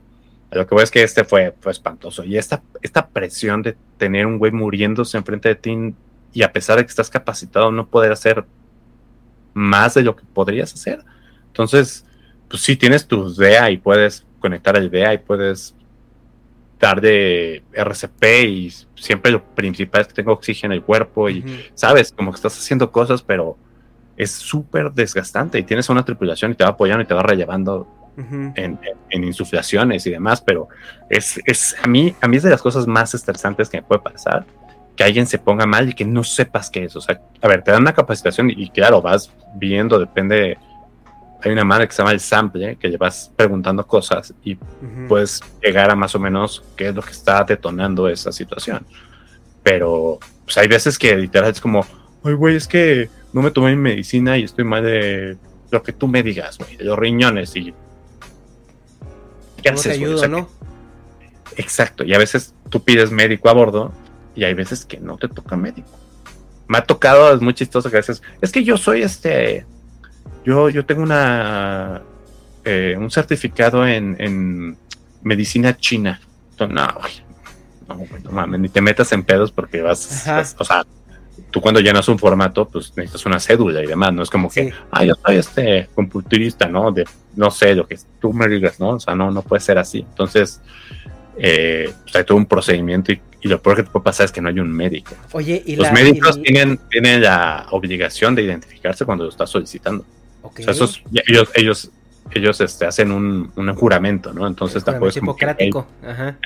A 0.50 0.56
Lo 0.56 0.66
que 0.66 0.74
voy 0.74 0.84
es 0.84 0.90
que 0.90 1.02
este 1.02 1.24
fue, 1.24 1.54
fue 1.60 1.72
espantoso. 1.72 2.22
Y 2.22 2.36
esta, 2.36 2.62
esta 2.80 3.09
presión 3.09 3.62
de 3.62 3.76
tener 3.96 4.26
un 4.26 4.38
güey 4.38 4.52
muriéndose 4.52 5.16
enfrente 5.16 5.48
de 5.48 5.54
ti 5.56 5.94
y 6.32 6.42
a 6.42 6.52
pesar 6.52 6.76
de 6.76 6.84
que 6.84 6.90
estás 6.90 7.10
capacitado, 7.10 7.72
no 7.72 7.86
poder 7.86 8.12
hacer 8.12 8.44
más 9.54 9.94
de 9.94 10.02
lo 10.02 10.16
que 10.16 10.24
podrías 10.32 10.72
hacer. 10.72 11.00
Entonces, 11.48 12.04
pues 12.48 12.62
sí, 12.62 12.76
tienes 12.76 13.06
tu 13.06 13.34
DEA 13.34 13.70
y 13.70 13.78
puedes 13.78 14.24
conectar 14.40 14.76
al 14.76 14.90
DEA 14.90 15.14
y 15.14 15.18
puedes 15.18 15.74
dar 16.80 17.00
de 17.00 17.62
RCP 17.72 18.24
y 18.48 18.70
siempre 18.96 19.30
lo 19.30 19.44
principal 19.44 20.00
es 20.00 20.08
que 20.08 20.14
tenga 20.14 20.32
oxígeno 20.32 20.74
en 20.74 20.78
el 20.78 20.84
cuerpo 20.84 21.28
y 21.30 21.42
sabes, 21.74 22.12
como 22.12 22.32
que 22.32 22.36
estás 22.36 22.58
haciendo 22.58 22.90
cosas, 22.90 23.22
pero 23.22 23.56
es 24.16 24.32
súper 24.32 24.90
desgastante 24.92 25.58
y 25.58 25.62
tienes 25.62 25.88
una 25.88 26.04
tripulación 26.04 26.50
y 26.52 26.54
te 26.54 26.64
va 26.64 26.70
apoyando 26.70 27.02
y 27.02 27.06
te 27.06 27.14
va 27.14 27.22
relevando 27.22 27.86
en- 28.56 28.78
en 29.08 29.24
insuflaciones 29.24 30.06
y 30.06 30.10
demás, 30.10 30.42
pero 30.42 30.68
es, 31.08 31.40
es 31.46 31.74
a 31.82 31.86
mí 31.86 32.14
a 32.20 32.28
mí 32.28 32.36
es 32.36 32.42
de 32.42 32.50
las 32.50 32.60
cosas 32.60 32.86
más 32.86 33.14
estresantes 33.14 33.70
que 33.70 33.78
me 33.78 33.82
puede 33.84 34.02
pasar 34.02 34.44
que 34.97 35.05
alguien 35.05 35.27
se 35.27 35.39
ponga 35.39 35.66
mal 35.66 35.89
y 35.89 35.94
que 35.94 36.05
no 36.05 36.24
sepas 36.24 36.70
qué 36.70 36.85
es. 36.85 36.97
O 36.97 37.01
sea, 37.01 37.20
a 37.40 37.48
ver, 37.48 37.62
te 37.62 37.70
dan 37.70 37.82
una 37.82 37.94
capacitación 37.94 38.51
y, 38.51 38.64
y 38.64 38.70
claro, 38.70 39.01
vas 39.01 39.31
viendo, 39.55 39.98
depende. 39.98 40.59
Hay 41.43 41.51
una 41.51 41.64
madre 41.64 41.89
que 41.89 41.93
se 41.93 41.98
llama 42.02 42.12
el 42.12 42.20
sample, 42.20 42.77
que 42.77 42.89
le 42.89 42.97
vas 42.97 43.32
preguntando 43.35 43.86
cosas 43.86 44.32
y 44.44 44.55
Ujú. 44.55 45.09
puedes 45.09 45.40
llegar 45.62 45.90
a 45.90 45.97
más 45.97 46.14
o 46.14 46.20
menos 46.20 46.62
qué 46.77 46.89
es 46.89 46.94
lo 46.94 47.02
que 47.02 47.10
está 47.10 47.43
detonando 47.43 48.09
esa 48.09 48.31
situación. 48.31 48.86
Pero 49.62 50.19
pues, 50.44 50.56
hay 50.59 50.69
veces 50.69 50.98
que 50.98 51.16
literal 51.16 51.51
es 51.51 51.60
como, 51.60 51.85
ay, 52.23 52.35
güey, 52.35 52.56
es 52.56 52.69
que 52.69 53.09
no 53.32 53.43
me 53.43 53.51
tomé 53.51 53.74
mi 53.74 53.82
medicina 53.82 54.39
y 54.39 54.44
estoy 54.44 54.64
mal 54.64 54.85
de 54.85 55.36
lo 55.70 55.82
que 55.82 55.93
tú 55.93 56.06
me 56.06 56.23
digas, 56.23 56.59
güey, 56.59 56.77
de 56.77 56.85
los 56.85 56.98
riñones 56.98 57.56
y... 57.56 57.73
¿Qué 59.62 59.70
¿Cómo 59.70 59.81
te 59.81 59.90
haces, 59.90 59.98
güey? 59.98 60.12
O 60.12 60.19
sea, 60.19 60.28
no? 60.28 60.48
Exacto, 61.56 62.05
y 62.05 62.14
a 62.14 62.19
veces 62.19 62.55
tú 62.69 62.82
pides 62.85 63.10
médico 63.10 63.48
a 63.48 63.52
bordo 63.52 63.93
y 64.34 64.44
hay 64.44 64.54
veces 64.54 64.84
que 64.84 64.98
no 64.98 65.16
te 65.16 65.28
toca 65.28 65.56
médico. 65.56 65.90
Me 66.68 66.78
ha 66.78 66.84
tocado, 66.84 67.34
es 67.34 67.40
muy 67.40 67.54
chistoso 67.54 67.90
que 67.90 67.96
a 67.96 68.00
veces, 68.00 68.22
es 68.40 68.50
que 68.52 68.64
yo 68.64 68.76
soy 68.76 69.02
este, 69.02 69.66
yo, 70.44 70.70
yo 70.70 70.84
tengo 70.86 71.02
una, 71.02 72.02
eh, 72.64 72.94
un 72.98 73.10
certificado 73.10 73.86
en, 73.86 74.16
en 74.18 74.76
medicina 75.22 75.76
china. 75.76 76.20
Entonces, 76.52 76.74
no, 76.74 76.86
no, 77.94 78.06
no 78.24 78.30
mames, 78.30 78.60
ni 78.60 78.68
te 78.68 78.80
metas 78.80 79.12
en 79.12 79.22
pedos 79.24 79.50
porque 79.52 79.82
vas, 79.82 80.24
vas- 80.26 80.56
o 80.59 80.64
sea, 80.64 80.84
tú 81.50 81.60
cuando 81.60 81.80
llenas 81.80 82.09
un 82.09 82.18
formato, 82.18 82.66
pues 82.66 82.92
necesitas 82.96 83.26
una 83.26 83.38
cédula 83.40 83.82
y 83.82 83.86
demás, 83.86 84.12
no 84.14 84.22
es 84.22 84.30
como 84.30 84.48
que, 84.50 84.72
ah, 84.90 85.04
yo 85.04 85.14
soy 85.26 85.36
este 85.36 85.88
computurista, 85.94 86.66
¿no? 86.68 86.90
De, 86.92 87.04
no 87.36 87.50
sé, 87.50 87.74
lo 87.74 87.86
que 87.86 87.98
tú 88.20 88.32
me 88.32 88.48
digas, 88.48 88.80
¿no? 88.80 88.90
O 88.90 89.00
sea, 89.00 89.14
no, 89.14 89.30
no 89.30 89.42
puede 89.42 89.60
ser 89.60 89.76
así. 89.78 89.98
Entonces, 89.98 90.60
eh, 91.38 91.90
pues 92.02 92.16
hay 92.16 92.24
todo 92.24 92.36
un 92.38 92.46
procedimiento 92.46 93.12
y, 93.12 93.20
y 93.40 93.48
lo 93.48 93.60
peor 93.60 93.76
que 93.76 93.82
te 93.84 93.90
puede 93.90 94.04
pasar 94.04 94.26
es 94.26 94.32
que 94.32 94.40
no 94.40 94.48
hay 94.48 94.60
un 94.60 94.70
médico. 94.72 95.14
Oye, 95.32 95.62
y 95.66 95.76
Los 95.76 95.86
la... 95.88 95.92
médicos 95.92 96.38
y- 96.38 96.42
tienen, 96.42 96.78
tienen 96.90 97.22
la 97.22 97.66
obligación 97.70 98.34
de 98.34 98.42
identificarse 98.42 99.04
cuando 99.04 99.24
lo 99.24 99.30
estás 99.30 99.50
solicitando. 99.50 100.04
Ok. 100.42 100.60
O 100.60 100.62
sea, 100.62 100.72
esos, 100.72 101.02
ellos, 101.26 101.48
ellos, 101.54 101.90
ellos 102.32 102.60
este, 102.60 102.86
hacen 102.86 103.12
un, 103.12 103.50
un 103.56 103.74
juramento, 103.74 104.32
¿no? 104.32 104.46
Entonces 104.46 104.84
tampoco 104.84 105.09
es 105.09 105.18
como 105.18 105.34
que, 105.36 105.44
hipocrático. 105.44 105.86
Ajá. 106.06 106.36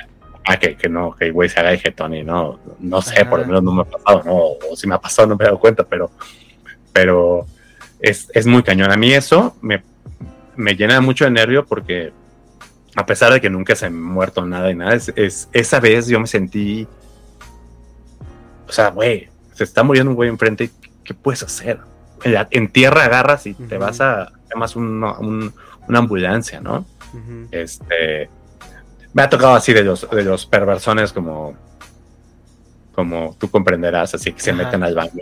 ah, 0.45 0.57
que, 0.57 0.75
que 0.75 0.87
no, 0.89 1.15
que 1.15 1.25
el 1.25 1.33
güey 1.33 1.49
se 1.49 1.59
haga 1.59 1.71
el 1.71 1.79
jetón 1.79 2.13
y 2.15 2.23
no, 2.23 2.59
no 2.79 3.01
sé, 3.01 3.25
por 3.25 3.39
lo 3.39 3.43
Ajá. 3.45 3.47
menos 3.47 3.63
no 3.63 3.71
me 3.73 3.81
ha 3.81 3.85
pasado, 3.85 4.23
¿no? 4.25 4.35
O 4.71 4.75
si 4.75 4.87
me 4.87 4.95
ha 4.95 4.99
pasado 5.01 5.27
no 5.27 5.35
me 5.35 5.43
he 5.43 5.47
dado 5.47 5.59
cuenta, 5.59 5.83
pero, 5.83 6.11
pero 6.93 7.45
es, 7.99 8.29
es 8.33 8.45
muy 8.47 8.63
cañón. 8.63 8.91
A 8.91 8.97
mí 8.97 9.11
eso 9.13 9.55
me, 9.61 9.83
me 10.55 10.75
llena 10.75 10.99
mucho 11.01 11.25
de 11.25 11.31
nervio 11.31 11.65
porque 11.65 12.11
a 12.97 13.05
pesar 13.05 13.31
de 13.31 13.39
que 13.39 13.49
nunca 13.49 13.75
se 13.75 13.85
ha 13.85 13.89
muerto 13.91 14.43
nada 14.45 14.71
y 14.71 14.75
nada, 14.75 14.95
es, 14.95 15.13
es- 15.15 15.47
esa 15.53 15.79
vez 15.79 16.07
yo 16.07 16.19
me 16.19 16.25
sentí, 16.27 16.87
o 18.67 18.71
sea, 18.71 18.89
güey, 18.89 19.29
se 19.53 19.63
está 19.63 19.83
muriendo 19.83 20.09
un 20.09 20.15
güey 20.15 20.29
enfrente, 20.29 20.65
y 20.65 20.71
¿qué 21.03 21.13
puedes 21.13 21.43
hacer? 21.43 21.79
En, 22.23 22.33
la- 22.33 22.47
en 22.49 22.67
tierra 22.71 23.03
agarras 23.05 23.45
y 23.45 23.53
te 23.53 23.77
vas 23.77 24.01
a, 24.01 24.31
llamas 24.51 24.75
un- 24.75 25.03
un- 25.03 25.53
una 25.87 25.99
ambulancia, 25.99 26.59
¿no? 26.59 26.85
Este, 27.51 28.29
me 29.13 29.21
ha 29.21 29.29
tocado 29.29 29.53
así 29.53 29.73
de 29.73 29.83
los, 29.83 30.09
de 30.09 30.23
los 30.23 30.45
perversones 30.47 31.13
como, 31.13 31.55
como 32.95 33.35
tú 33.39 33.47
comprenderás, 33.49 34.15
así 34.15 34.33
que 34.33 34.41
se 34.41 34.51
Ajá. 34.51 34.63
meten 34.63 34.83
al 34.83 34.95
baño 34.95 35.21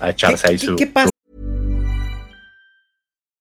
a, 0.00 0.04
a 0.06 0.10
echarse 0.10 0.48
ahí 0.48 0.58
¿Qué, 0.58 0.66
su... 0.66 0.76
qué 0.76 0.86
pasa? 0.88 1.10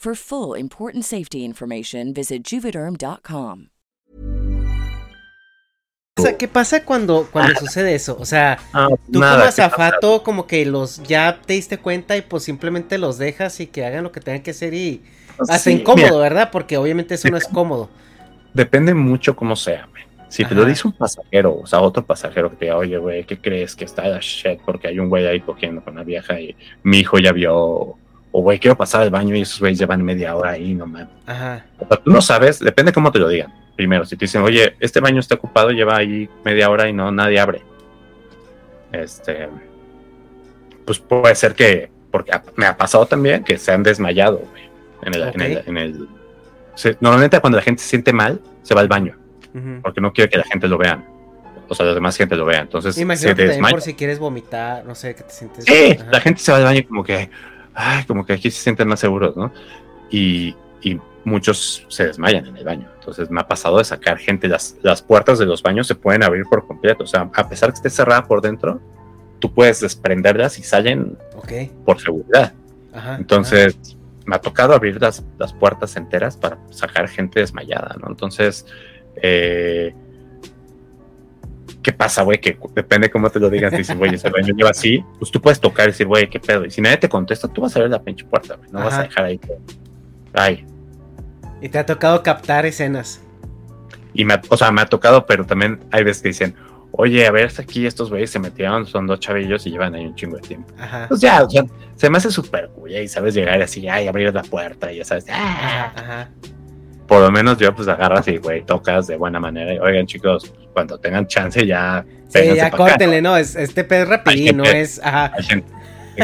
For 0.00 0.14
full 0.14 0.56
important 0.56 1.04
safety 1.04 1.44
information, 1.44 2.14
visit 2.14 2.44
juvederm.com. 2.44 3.70
O 6.16 6.22
sea, 6.22 6.36
¿qué 6.36 6.46
pasa 6.46 6.84
cuando, 6.84 7.28
cuando 7.32 7.58
sucede 7.58 7.96
eso? 7.96 8.16
O 8.20 8.24
sea, 8.24 8.58
Ah, 8.72 8.88
tú 9.12 9.18
nada, 9.18 9.34
como 9.38 9.48
azafato, 9.48 10.22
como 10.22 10.46
que 10.46 10.64
los 10.66 11.02
ya 11.02 11.40
te 11.44 11.54
diste 11.54 11.78
cuenta 11.78 12.16
y 12.16 12.22
pues 12.22 12.44
simplemente 12.44 12.96
los 12.96 13.18
dejas 13.18 13.58
y 13.58 13.66
que 13.66 13.84
hagan 13.84 14.04
lo 14.04 14.12
que 14.12 14.20
tengan 14.20 14.42
que 14.42 14.52
hacer 14.52 14.72
y 14.72 15.02
hasta 15.36 15.58
Sí, 15.58 15.72
incómodo, 15.72 16.06
mira. 16.06 16.16
¿verdad? 16.18 16.50
Porque 16.52 16.76
obviamente 16.76 17.14
eso 17.16 17.28
no 17.28 17.36
es 17.36 17.48
cómodo. 17.48 17.90
Depende 18.54 18.94
mucho 18.94 19.34
cómo 19.34 19.56
sea. 19.56 19.88
Si 20.28 20.44
te 20.44 20.54
lo 20.54 20.64
dice 20.64 20.86
un 20.86 20.92
pasajero, 20.92 21.56
o 21.58 21.66
sea, 21.66 21.80
otro 21.80 22.04
pasajero 22.04 22.50
que 22.50 22.56
te 22.56 22.64
diga, 22.66 22.76
oye, 22.76 22.98
güey, 22.98 23.24
¿qué 23.24 23.40
crees 23.40 23.74
que 23.74 23.84
está 23.84 24.06
la 24.06 24.18
shit? 24.20 24.60
Porque 24.64 24.86
hay 24.86 25.00
un 25.00 25.08
güey 25.08 25.26
ahí 25.26 25.40
cogiendo 25.40 25.82
con 25.82 25.94
una 25.94 26.04
vieja 26.04 26.38
y 26.38 26.54
mi 26.84 26.98
hijo 26.98 27.18
ya 27.18 27.32
vio, 27.32 27.96
o 28.38 28.42
güey, 28.42 28.58
quiero 28.58 28.76
pasar 28.76 29.02
al 29.02 29.10
baño 29.10 29.34
y 29.34 29.40
esos 29.42 29.58
güeyes 29.60 29.78
llevan 29.78 30.02
media 30.04 30.34
hora 30.36 30.52
ahí, 30.52 30.74
no 30.74 30.86
mames. 30.86 31.08
Ajá. 31.26 31.64
O 31.78 31.86
sea, 31.86 31.96
tú 31.98 32.10
no 32.10 32.20
sabes, 32.22 32.58
depende 32.60 32.92
cómo 32.92 33.10
te 33.12 33.18
lo 33.18 33.28
digan. 33.28 33.52
Primero, 33.76 34.04
si 34.04 34.16
te 34.16 34.24
dicen, 34.24 34.42
oye, 34.42 34.74
este 34.80 35.00
baño 35.00 35.20
está 35.20 35.36
ocupado, 35.36 35.70
lleva 35.70 35.96
ahí 35.96 36.28
media 36.44 36.68
hora 36.70 36.88
y 36.88 36.92
no, 36.92 37.10
nadie 37.12 37.38
abre. 37.40 37.62
Este, 38.92 39.48
pues 40.84 40.98
puede 40.98 41.34
ser 41.34 41.54
que, 41.54 41.90
porque 42.10 42.32
me 42.56 42.66
ha 42.66 42.76
pasado 42.76 43.06
también 43.06 43.44
que 43.44 43.58
se 43.58 43.72
han 43.72 43.82
desmayado, 43.82 44.38
güey. 44.50 44.68
En 45.02 45.14
el, 45.14 45.22
en 45.34 45.40
el, 45.40 45.62
en 45.66 45.78
el- 45.78 46.08
se- 46.74 46.96
normalmente 47.00 47.38
cuando 47.40 47.56
la 47.56 47.62
gente 47.62 47.82
se 47.82 47.88
siente 47.88 48.12
mal, 48.12 48.40
se 48.62 48.74
va 48.74 48.80
al 48.80 48.88
baño, 48.88 49.16
Ujú. 49.54 49.80
porque 49.82 50.00
no 50.00 50.12
quiere 50.12 50.28
que 50.30 50.38
la 50.38 50.44
gente 50.44 50.66
lo 50.68 50.78
vea. 50.78 51.04
O 51.68 51.74
sea, 51.74 51.84
la 51.84 51.92
demás 51.94 52.16
gente 52.16 52.34
lo 52.34 52.46
vea. 52.46 52.60
Entonces 52.62 52.96
Me 53.04 53.14
se 53.16 53.34
desmaya. 53.34 53.72
por 53.74 53.82
si 53.82 53.92
quieres 53.94 54.18
vomitar, 54.18 54.84
no 54.86 54.94
sé, 54.94 55.14
que 55.14 55.22
te 55.22 55.30
sientes... 55.30 55.64
Sí, 55.66 55.96
Ajá. 56.00 56.10
la 56.10 56.20
gente 56.20 56.40
se 56.40 56.50
va 56.50 56.58
al 56.58 56.64
baño 56.64 56.80
como 56.88 57.04
que, 57.04 57.28
ay, 57.78 58.04
como 58.06 58.26
que 58.26 58.32
aquí 58.32 58.50
se 58.50 58.60
sienten 58.60 58.88
más 58.88 58.98
seguros, 58.98 59.36
¿no? 59.36 59.52
Y, 60.10 60.54
y 60.82 60.98
muchos 61.24 61.86
se 61.88 62.06
desmayan 62.06 62.46
en 62.46 62.56
el 62.56 62.64
baño. 62.64 62.88
Entonces 62.98 63.30
me 63.30 63.40
ha 63.40 63.46
pasado 63.46 63.78
de 63.78 63.84
sacar 63.84 64.18
gente, 64.18 64.48
las, 64.48 64.76
las 64.82 65.00
puertas 65.00 65.38
de 65.38 65.46
los 65.46 65.62
baños 65.62 65.86
se 65.86 65.94
pueden 65.94 66.24
abrir 66.24 66.44
por 66.50 66.66
completo. 66.66 67.04
O 67.04 67.06
sea, 67.06 67.30
a 67.32 67.48
pesar 67.48 67.70
que 67.70 67.76
esté 67.76 67.88
cerrada 67.88 68.26
por 68.26 68.42
dentro, 68.42 68.80
tú 69.38 69.54
puedes 69.54 69.80
desprenderlas 69.80 70.58
y 70.58 70.64
salen 70.64 71.16
Ok. 71.36 71.52
por 71.84 72.00
seguridad. 72.00 72.52
Ajá. 72.92 73.14
Entonces, 73.16 73.78
me 74.26 74.34
ha 74.34 74.40
tocado 74.40 74.74
abrir 74.74 75.00
las, 75.00 75.24
las 75.38 75.52
puertas 75.52 75.96
enteras 75.96 76.36
para 76.36 76.58
sacar 76.70 77.08
gente 77.08 77.38
desmayada, 77.38 77.94
¿no? 78.00 78.08
Entonces, 78.08 78.66
eh, 79.22 79.94
¿qué 81.88 81.92
pasa, 81.94 82.22
güey? 82.22 82.38
Que 82.38 82.58
depende 82.74 83.08
cómo 83.08 83.30
te 83.30 83.40
lo 83.40 83.48
digan. 83.48 83.70
Si 83.70 83.78
dicen, 83.78 83.96
güey, 83.96 84.14
ese 84.14 84.28
baño 84.28 84.54
lleva 84.54 84.68
así, 84.68 85.02
pues 85.18 85.30
tú 85.30 85.40
puedes 85.40 85.58
tocar 85.58 85.88
y 85.88 85.92
decir, 85.92 86.06
güey, 86.06 86.28
¿qué 86.28 86.38
pedo? 86.38 86.66
Y 86.66 86.70
si 86.70 86.82
nadie 86.82 86.98
te 86.98 87.08
contesta, 87.08 87.48
tú 87.48 87.62
vas 87.62 87.74
a 87.76 87.80
ver 87.80 87.88
la 87.88 88.02
pinche 88.02 88.26
puerta, 88.26 88.56
güey. 88.56 88.70
No 88.70 88.80
vas 88.80 88.92
a 88.92 89.02
dejar 89.04 89.24
ahí. 89.24 89.40
Ay. 90.34 90.66
Y 91.62 91.70
te 91.70 91.78
ha 91.78 91.86
tocado 91.86 92.22
captar 92.22 92.66
escenas. 92.66 93.22
Y 94.12 94.26
me, 94.26 94.38
o 94.50 94.56
sea, 94.58 94.70
me 94.70 94.82
ha 94.82 94.86
tocado, 94.86 95.24
pero 95.24 95.46
también 95.46 95.80
hay 95.90 96.04
veces 96.04 96.22
que 96.22 96.28
dicen, 96.28 96.54
oye, 96.92 97.26
a 97.26 97.30
ver, 97.30 97.50
aquí 97.58 97.86
estos 97.86 98.10
güeyes 98.10 98.28
se 98.28 98.38
metieron, 98.38 98.86
son 98.86 99.06
dos 99.06 99.18
chavillos 99.18 99.66
y 99.66 99.70
llevan 99.70 99.94
ahí 99.94 100.04
un 100.04 100.14
chingo 100.14 100.36
de 100.36 100.42
tiempo. 100.42 100.70
Ajá. 100.78 101.06
Pues 101.08 101.22
ya, 101.22 101.42
o 101.42 101.48
sea, 101.48 101.64
se 101.96 102.10
me 102.10 102.18
hace 102.18 102.30
súper 102.30 102.68
cool, 102.74 102.90
y 102.90 103.08
sabes 103.08 103.32
llegar 103.32 103.62
así, 103.62 103.88
ay, 103.88 104.08
abrir 104.08 104.34
la 104.34 104.42
puerta, 104.42 104.92
y 104.92 104.98
ya 104.98 105.06
sabes, 105.06 105.24
ah, 105.30 105.92
Ajá. 105.96 106.28
Por 107.08 107.22
lo 107.22 107.30
menos 107.32 107.58
yo 107.58 107.74
pues 107.74 107.88
agarras 107.88 108.28
y 108.28 108.36
güey 108.36 108.62
tocas 108.62 109.06
de 109.08 109.16
buena 109.16 109.40
manera. 109.40 109.74
Y, 109.74 109.78
oigan 109.78 110.06
chicos 110.06 110.52
cuando 110.72 110.98
tengan 110.98 111.26
chance 111.26 111.66
ya 111.66 112.04
Sí, 112.28 112.40
ya 112.54 112.64
pa' 112.64 112.66
acá". 112.68 112.76
córtenle, 112.76 113.20
no, 113.22 113.36
es, 113.36 113.56
este 113.56 113.82
pez 113.82 114.06
rapidín, 114.06 114.58
no 114.58 114.64
es... 114.64 115.00
Ajá. 115.02 115.32
hay 115.34 115.42
gente 115.44 115.68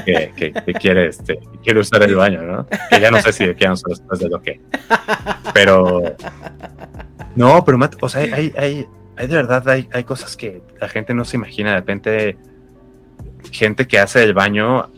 que, 0.05 0.33
que- 0.37 0.53
que 0.53 0.73
quiere 0.75 1.07
este 1.09 1.39
que 1.39 1.59
quiere 1.63 1.81
usar 1.81 2.03
el 2.03 2.15
baño 2.17 2.43
no 2.43 2.67
que 2.91 3.01
ya 3.01 3.11
no 3.11 3.21
sé 3.23 3.33
si 3.33 3.45
quieran 3.55 3.73
usar 3.73 3.91
después 3.91 4.21
de 4.21 4.29
lo 4.29 4.43
que. 4.43 4.61
Pero 5.55 6.03
no 7.37 7.65
pero 7.65 7.79
Matt, 7.79 7.97
o 8.01 8.09
sea 8.09 8.21
hay, 8.23 8.53
hay, 8.57 8.87
hay 9.17 9.27
de 9.27 9.35
verdad 9.37 9.67
hay, 9.69 9.89
hay 9.93 10.05
cosas 10.05 10.37
que 10.37 10.63
la 10.81 10.89
gente 10.89 11.15
no 11.15 11.25
se 11.25 11.37
imagina. 11.37 11.71
De 11.71 11.77
repente 11.77 12.37
gente 13.53 13.87
que 13.87 13.99
hace 13.99 14.23
el 14.25 14.35
baño 14.35 14.91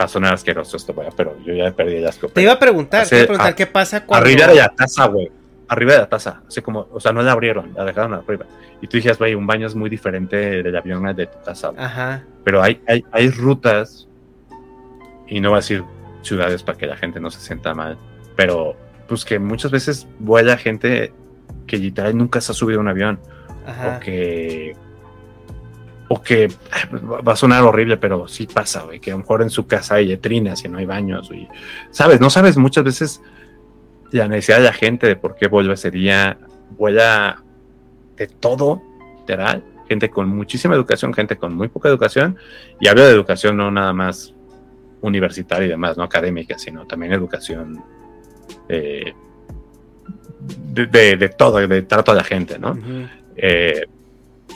va 0.00 0.04
a 0.06 0.08
sonar 0.08 0.34
asqueroso 0.34 0.76
esto 0.76 0.92
güey, 0.92 1.08
pero 1.16 1.36
yo 1.44 1.54
ya 1.54 1.70
perdí 1.72 1.96
el 1.96 2.06
asco 2.06 2.28
Te 2.28 2.42
iba 2.42 2.52
a 2.52 2.58
preguntar, 2.58 3.06
te 3.06 3.16
iba 3.16 3.24
a 3.24 3.26
preguntar 3.26 3.52
a- 3.52 3.56
qué 3.56 3.66
pasa 3.66 4.04
cuando... 4.04 4.26
Arriba 4.26 4.46
de 4.48 4.54
la 4.56 4.68
taza, 4.68 5.06
güey. 5.06 5.30
Arriba 5.68 5.92
de 5.94 5.98
la 6.00 6.08
taza. 6.08 6.42
Así 6.46 6.60
como, 6.60 6.88
o 6.92 7.00
sea, 7.00 7.12
no 7.12 7.22
la 7.22 7.32
abrieron, 7.32 7.72
la 7.74 7.84
dejaron 7.84 8.14
arriba. 8.14 8.46
Y 8.80 8.86
tú 8.86 8.96
dijeras, 8.98 9.18
güey, 9.18 9.34
un 9.34 9.46
baño 9.46 9.66
es 9.66 9.74
muy 9.74 9.88
diferente 9.88 10.62
del 10.62 10.76
avión 10.76 11.04
de 11.16 11.26
tu 11.26 11.38
taza. 11.44 11.68
güey. 11.68 11.82
Ajá. 11.84 12.24
Pero 12.44 12.62
hay, 12.62 12.82
hay, 12.86 13.04
hay 13.12 13.30
rutas, 13.30 14.08
y 15.26 15.40
no 15.40 15.50
voy 15.50 15.56
a 15.56 15.60
decir 15.60 15.82
ciudades 16.22 16.62
para 16.62 16.76
que 16.76 16.86
la 16.86 16.96
gente 16.96 17.20
no 17.20 17.30
se 17.30 17.40
sienta 17.40 17.74
mal. 17.74 17.96
Pero, 18.36 18.76
pues 19.08 19.24
que 19.24 19.38
muchas 19.38 19.70
veces 19.70 20.06
vuela 20.18 20.56
gente 20.58 21.12
que 21.66 21.78
literal 21.78 22.16
nunca 22.16 22.40
se 22.40 22.52
ha 22.52 22.54
subido 22.54 22.80
a 22.80 22.82
un 22.82 22.88
avión. 22.88 23.20
Ajá. 23.66 23.96
O 23.96 24.00
que. 24.00 24.76
O 26.08 26.20
que 26.22 26.48
va 27.26 27.32
a 27.32 27.36
sonar 27.36 27.62
horrible, 27.62 27.96
pero 27.96 28.28
sí 28.28 28.46
pasa, 28.46 28.82
güey. 28.82 29.00
Que 29.00 29.10
a 29.10 29.14
lo 29.14 29.18
mejor 29.20 29.40
en 29.42 29.50
su 29.50 29.66
casa 29.66 29.94
hay 29.96 30.06
letrinas 30.06 30.64
y 30.64 30.68
no 30.68 30.78
hay 30.78 30.84
baños, 30.86 31.28
güey. 31.28 31.48
Sabes, 31.90 32.20
no 32.20 32.28
sabes 32.30 32.56
muchas 32.58 32.84
veces 32.84 33.22
la 34.10 34.28
necesidad 34.28 34.58
de 34.58 34.64
la 34.64 34.72
gente 34.72 35.06
de 35.06 35.16
por 35.16 35.34
qué 35.34 35.48
vuelve 35.48 35.74
ese 35.74 35.90
día. 35.90 36.36
Vuela 36.76 37.42
de 38.16 38.26
todo, 38.26 38.82
literal. 39.20 39.64
Gente 39.88 40.10
con 40.10 40.28
muchísima 40.28 40.74
educación, 40.74 41.12
gente 41.14 41.36
con 41.36 41.54
muy 41.54 41.68
poca 41.68 41.88
educación. 41.88 42.36
Y 42.80 42.88
hablo 42.88 43.04
de 43.04 43.10
educación 43.10 43.56
no 43.56 43.70
nada 43.70 43.92
más 43.94 44.34
universitaria 45.00 45.66
y 45.66 45.70
demás, 45.70 45.96
no 45.96 46.02
académica, 46.04 46.58
sino 46.58 46.86
también 46.86 47.12
educación 47.12 47.82
eh, 48.68 49.12
de, 50.72 50.86
de- 50.86 51.16
de 51.16 51.28
todo, 51.30 51.66
de 51.66 51.82
trato 51.82 52.12
a 52.12 52.14
la 52.14 52.24
gente, 52.24 52.58
¿no? 52.58 52.78
Eh, 53.36 53.84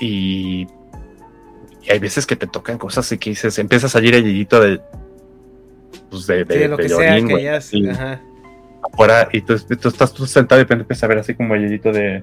y, 0.01 0.67
y 1.89 1.93
hay 1.93 1.99
veces 1.99 2.27
que 2.27 2.37
te 2.37 2.47
tocan 2.47 2.79
cosas 2.79 3.11
y 3.13 3.19
que 3.19 3.31
dices, 3.31 3.59
empieza 3.59 3.87
a 3.87 3.91
salir 3.91 4.15
el 4.15 4.27
hilito 4.27 4.61
de, 4.61 4.81
pues 6.11 6.27
de, 6.27 6.45
de, 6.45 6.55
Sí, 6.55 6.61
de 6.61 6.69
lo 6.69 6.77
de 6.77 6.83
que 6.83 6.89
sea 6.89 7.15
que 7.25 7.43
ya 7.43 7.93
ajá. 7.93 8.21
afuera, 8.93 9.29
y 9.33 9.41
tú, 9.41 9.59
tú 9.59 9.89
estás 9.89 10.13
tú 10.13 10.27
sentado 10.27 10.61
y 10.61 10.63
de 10.63 10.65
repente 10.65 10.83
empiezas 10.83 11.05
a 11.05 11.07
ver 11.09 11.19
así 11.19 11.35
como 11.35 11.55
el 11.55 11.65
hilito 11.67 11.93
de... 11.93 12.23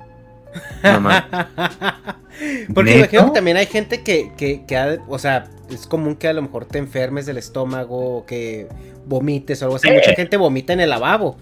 Mames. 0.83 1.23
Porque 2.73 2.97
imagino 2.97 3.25
que 3.25 3.31
también 3.31 3.57
hay 3.57 3.65
gente 3.65 4.03
que, 4.03 4.31
que, 4.37 4.65
que 4.65 4.77
ha- 4.77 4.97
o 5.07 5.19
sea, 5.19 5.49
es 5.69 5.87
común 5.87 6.15
que 6.15 6.27
a 6.27 6.33
lo 6.33 6.41
mejor 6.41 6.65
te 6.65 6.77
enfermes 6.77 7.25
del 7.25 7.37
estómago, 7.37 8.17
o 8.17 8.25
que 8.25 8.67
vomites 9.05 9.61
o 9.61 9.65
algo 9.65 9.77
así. 9.77 9.87
Sí. 9.87 9.93
Mucha 9.93 10.13
gente 10.13 10.37
vomita 10.37 10.73
en 10.73 10.79
el 10.81 10.89
lavabo. 10.89 11.37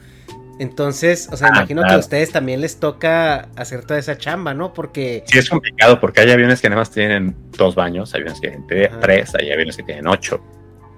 Entonces, 0.59 1.29
o 1.31 1.37
sea, 1.37 1.47
Ah, 1.47 1.57
imagino 1.57 1.83
que 1.83 1.93
a 1.93 1.97
ustedes 1.97 2.31
también 2.31 2.61
les 2.61 2.79
toca 2.79 3.49
hacer 3.55 3.85
toda 3.85 3.99
esa 3.99 4.17
chamba, 4.17 4.53
¿no? 4.53 4.73
Porque... 4.73 5.23
Sí, 5.25 5.39
es 5.39 5.49
complicado 5.49 5.99
porque 5.99 6.21
hay 6.21 6.31
aviones 6.31 6.61
que 6.61 6.69
nada 6.69 6.81
más 6.81 6.91
tienen 6.91 7.35
dos 7.57 7.75
baños, 7.75 8.13
hay 8.13 8.21
aviones 8.21 8.39
que 8.39 8.49
tienen 8.49 8.91
Ajá. 8.91 8.99
tres, 8.99 9.35
hay 9.35 9.51
aviones 9.51 9.77
que 9.77 9.83
tienen 9.83 10.07
ocho. 10.07 10.41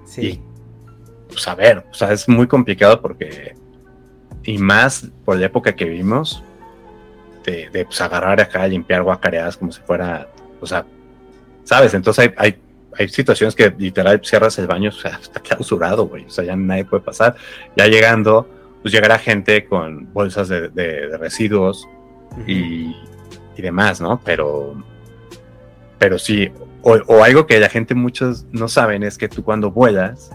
Sí. 0.04 0.42
Pues 1.28 1.48
a 1.48 1.54
ver, 1.54 1.84
o 1.90 1.94
sea, 1.94 2.12
es 2.12 2.28
muy 2.28 2.46
complicado 2.46 3.00
porque, 3.00 3.54
y 4.44 4.58
más 4.58 5.08
por 5.24 5.38
la 5.38 5.46
época 5.46 5.74
que 5.74 5.86
vivimos, 5.86 6.42
de, 7.44 7.70
de 7.70 7.84
pues, 7.84 8.00
agarrar 8.00 8.40
acá, 8.40 8.66
limpiar 8.66 9.02
guacareadas 9.02 9.56
como 9.56 9.72
si 9.72 9.80
fuera, 9.80 10.28
o 10.60 10.66
sea, 10.66 10.84
¿sabes? 11.64 11.94
Entonces 11.94 12.26
hay, 12.26 12.34
hay, 12.36 12.60
hay 12.98 13.08
situaciones 13.08 13.54
que 13.54 13.72
literal 13.76 14.20
cierras 14.22 14.58
el 14.58 14.66
baño, 14.66 14.90
o 14.90 14.92
sea, 14.92 15.18
está 15.20 15.40
clausurado, 15.40 16.06
güey, 16.06 16.26
o 16.26 16.30
sea, 16.30 16.44
ya 16.44 16.56
nadie 16.56 16.84
puede 16.84 17.02
pasar. 17.02 17.36
Ya 17.76 17.86
llegando, 17.86 18.48
pues 18.86 18.92
llegará 18.94 19.18
gente 19.18 19.64
con 19.64 20.12
bolsas 20.12 20.46
de, 20.48 20.68
de- 20.68 21.08
de 21.08 21.18
residuos 21.18 21.88
y, 22.46 22.94
y 23.56 23.60
demás, 23.62 24.00
¿no? 24.00 24.20
Pero, 24.24 24.80
pero 25.98 26.20
sí, 26.20 26.52
o, 26.82 26.92
o 27.08 27.24
algo 27.24 27.48
que 27.48 27.58
la 27.58 27.68
gente 27.68 27.96
muchos 27.96 28.46
no 28.52 28.68
saben 28.68 29.02
es 29.02 29.18
que 29.18 29.28
tú 29.28 29.42
cuando 29.42 29.72
vuelas, 29.72 30.30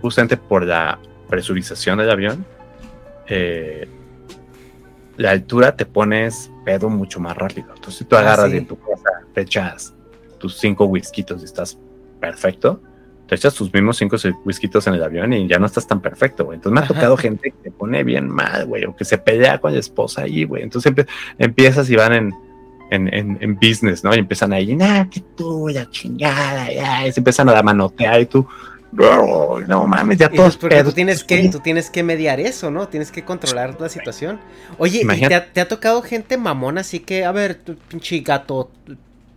justamente 0.00 0.38
por 0.38 0.64
la 0.64 0.98
presurización 1.28 1.98
del 1.98 2.10
avión, 2.10 2.46
eh, 3.26 3.86
la 5.18 5.32
altura 5.32 5.76
te 5.76 5.84
pones 5.84 6.50
pedo 6.64 6.88
mucho 6.88 7.20
más 7.20 7.36
rápido. 7.36 7.68
Entonces, 7.68 7.96
si 7.96 8.04
tú 8.06 8.16
Ah, 8.16 8.20
agarras 8.20 8.48
sí. 8.48 8.54
y 8.54 8.58
en 8.60 8.66
tu 8.66 8.78
casa 8.78 9.10
te 9.34 9.42
echas 9.42 9.94
tus 10.38 10.56
cinco 10.58 10.86
whiskitos 10.86 11.42
y 11.42 11.44
estás 11.44 11.78
perfecto, 12.18 12.80
te 13.26 13.34
echas 13.34 13.54
tus 13.54 13.72
mismos 13.72 13.96
cinco 13.96 14.16
whiskitos 14.44 14.86
en 14.86 14.94
el 14.94 15.02
avión 15.02 15.32
y 15.32 15.48
ya 15.48 15.58
no 15.58 15.66
estás 15.66 15.86
tan 15.86 16.00
perfecto, 16.00 16.44
güey. 16.44 16.56
Entonces 16.56 16.78
me 16.78 16.84
ha 16.84 16.88
tocado 16.88 17.16
gente 17.16 17.50
que 17.50 17.56
te 17.64 17.70
pone 17.70 18.04
bien 18.04 18.28
mal, 18.28 18.66
güey, 18.66 18.84
o 18.84 18.94
que 18.94 19.04
se 19.04 19.16
pelea 19.18 19.58
con 19.58 19.72
la 19.72 19.80
esposa 19.80 20.22
ahí, 20.22 20.44
güey. 20.44 20.62
Entonces 20.62 20.92
empiezas 21.38 21.88
y 21.88 21.96
van 21.96 22.12
en, 22.12 22.34
en, 22.90 23.14
en, 23.14 23.38
en 23.40 23.54
business, 23.56 24.04
¿no? 24.04 24.14
Y 24.14 24.18
empiezan 24.18 24.52
ahí, 24.52 24.76
nah, 24.76 25.06
que 25.08 25.20
tú, 25.36 25.68
la 25.68 25.88
chingada, 25.90 26.70
ya, 26.70 27.06
y 27.06 27.12
se 27.12 27.20
empiezan 27.20 27.48
a 27.48 27.62
manotear 27.62 28.20
y 28.20 28.26
tú, 28.26 28.46
no, 28.92 29.58
no 29.60 29.86
mames, 29.86 30.18
ya 30.18 30.28
todos 30.28 30.42
pues 30.42 30.56
porque 30.58 30.76
pedos. 30.76 30.90
tú 30.90 30.94
tienes 30.94 31.24
que, 31.24 31.48
tú 31.48 31.60
tienes 31.60 31.90
que 31.90 32.02
mediar 32.02 32.38
eso, 32.40 32.70
¿no? 32.70 32.88
Tienes 32.88 33.10
que 33.10 33.24
controlar 33.24 33.80
la 33.80 33.88
situación. 33.88 34.38
Oye, 34.78 35.02
¿y 35.02 35.26
te 35.26 35.34
ha, 35.34 35.52
te 35.52 35.60
ha 35.60 35.66
tocado 35.68 36.02
gente 36.02 36.36
mamona 36.36 36.82
así 36.82 37.00
que, 37.00 37.24
a 37.24 37.32
ver, 37.32 37.54
tú, 37.56 37.74
pinche 37.88 38.20
gato, 38.20 38.70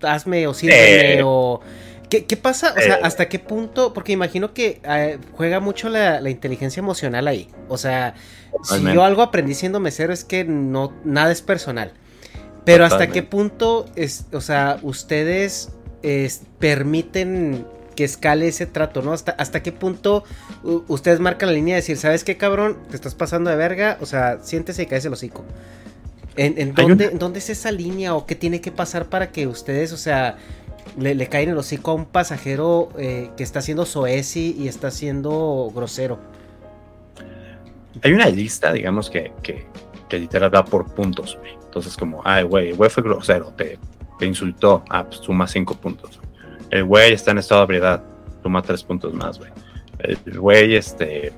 hazme 0.02 0.46
o 0.46 0.54
sírveme 0.54 1.20
Eh. 1.20 1.22
o... 1.24 1.62
¿Qué, 2.10 2.26
qué 2.26 2.38
pasa? 2.38 2.74
O 2.78 2.82
sea, 2.82 2.96
Eh. 2.96 3.00
¿hasta 3.04 3.28
qué 3.28 3.40
punto? 3.40 3.94
Porque 3.94 4.14
imagino 4.14 4.54
que 4.54 4.80
eh, 4.84 5.18
juega 5.34 5.60
mucho 5.60 5.90
la, 5.90 6.22
la 6.22 6.30
inteligencia 6.30 6.80
emocional 6.80 7.28
ahí. 7.28 7.50
O 7.68 7.78
sea, 7.78 8.16
si 8.64 8.82
yo 8.82 9.04
algo 9.04 9.22
aprendí 9.22 9.54
siendo 9.54 9.80
mesero 9.80 10.14
es 10.14 10.24
que 10.24 10.44
no, 10.44 10.94
nada 11.04 11.32
es 11.32 11.42
personal. 11.42 11.92
Pero 12.64 12.86
hasta 12.86 13.08
qué 13.08 13.24
punto, 13.24 13.86
es, 13.96 14.26
o 14.34 14.42
sea, 14.42 14.80
ustedes 14.82 15.70
es, 16.02 16.42
permiten 16.60 17.66
que 17.96 18.04
escale 18.04 18.48
ese 18.48 18.66
trato, 18.66 19.02
¿no? 19.02 19.14
Hasta, 19.14 19.32
hasta 19.32 19.64
qué 19.64 19.72
punto 19.72 20.24
ustedes 20.88 21.20
marcan 21.20 21.50
la 21.50 21.56
línea 21.56 21.76
de 21.76 21.82
decir, 21.82 21.98
¿sabes 21.98 22.24
qué, 22.24 22.38
cabrón? 22.38 22.78
Te 22.90 22.96
estás 22.96 23.16
pasando 23.16 23.50
de 23.50 23.56
verga, 23.56 23.98
o 24.02 24.06
sea, 24.06 24.40
siéntese 24.44 24.84
y 24.84 24.86
cállese 24.86 25.08
el 25.08 25.14
hocico. 25.14 25.46
¿En, 26.36 26.76
dónde, 26.76 27.10
dónde 27.10 27.40
es 27.40 27.50
esa 27.50 27.72
línea 27.72 28.14
o 28.14 28.28
qué 28.28 28.36
tiene 28.36 28.62
que 28.62 28.72
pasar 28.72 29.06
para 29.06 29.32
que 29.32 29.48
ustedes, 29.48 29.92
o 29.92 29.98
sea, 29.98 30.38
le, 30.98 31.16
le 31.16 31.28
caen 31.28 31.50
el 31.50 31.58
hocico 31.58 31.92
a 31.92 31.94
un 31.94 32.06
pasajero 32.06 32.90
eh, 32.98 33.30
que 33.38 33.44
está 33.44 33.62
siendo 33.62 33.86
soezi 33.86 34.56
y 34.58 34.68
está 34.68 34.92
siendo 34.92 35.72
grosero? 35.74 36.20
Hay 38.04 38.14
una 38.14 38.28
lista, 38.28 38.74
digamos, 38.74 39.10
que, 39.10 39.32
que, 39.42 39.66
que 40.10 40.20
literal 40.20 40.54
va 40.54 40.66
por 40.66 40.94
puntos. 40.94 41.38
Entonces, 41.66 41.96
como, 41.96 42.22
ay, 42.26 42.44
güey, 42.44 42.70
el 42.70 42.76
güey 42.76 42.90
fue 42.90 43.04
grosero, 43.04 43.54
te, 43.56 43.78
insultó, 44.26 44.84
ah, 44.90 45.06
pues 45.06 45.18
suma 45.18 45.48
cinco 45.48 45.76
puntos. 45.76 46.20
El 46.70 46.84
güey 46.84 47.14
está 47.14 47.32
en 47.32 47.38
estado 47.38 47.62
de 47.62 47.66
ebriedad, 47.66 48.04
suma 48.42 48.62
tres 48.62 48.84
puntos 48.84 49.14
más, 49.14 49.38
güey. 49.38 49.52
El 50.00 50.18
el 50.26 50.40
güey, 50.40 50.76
este, 50.76 51.34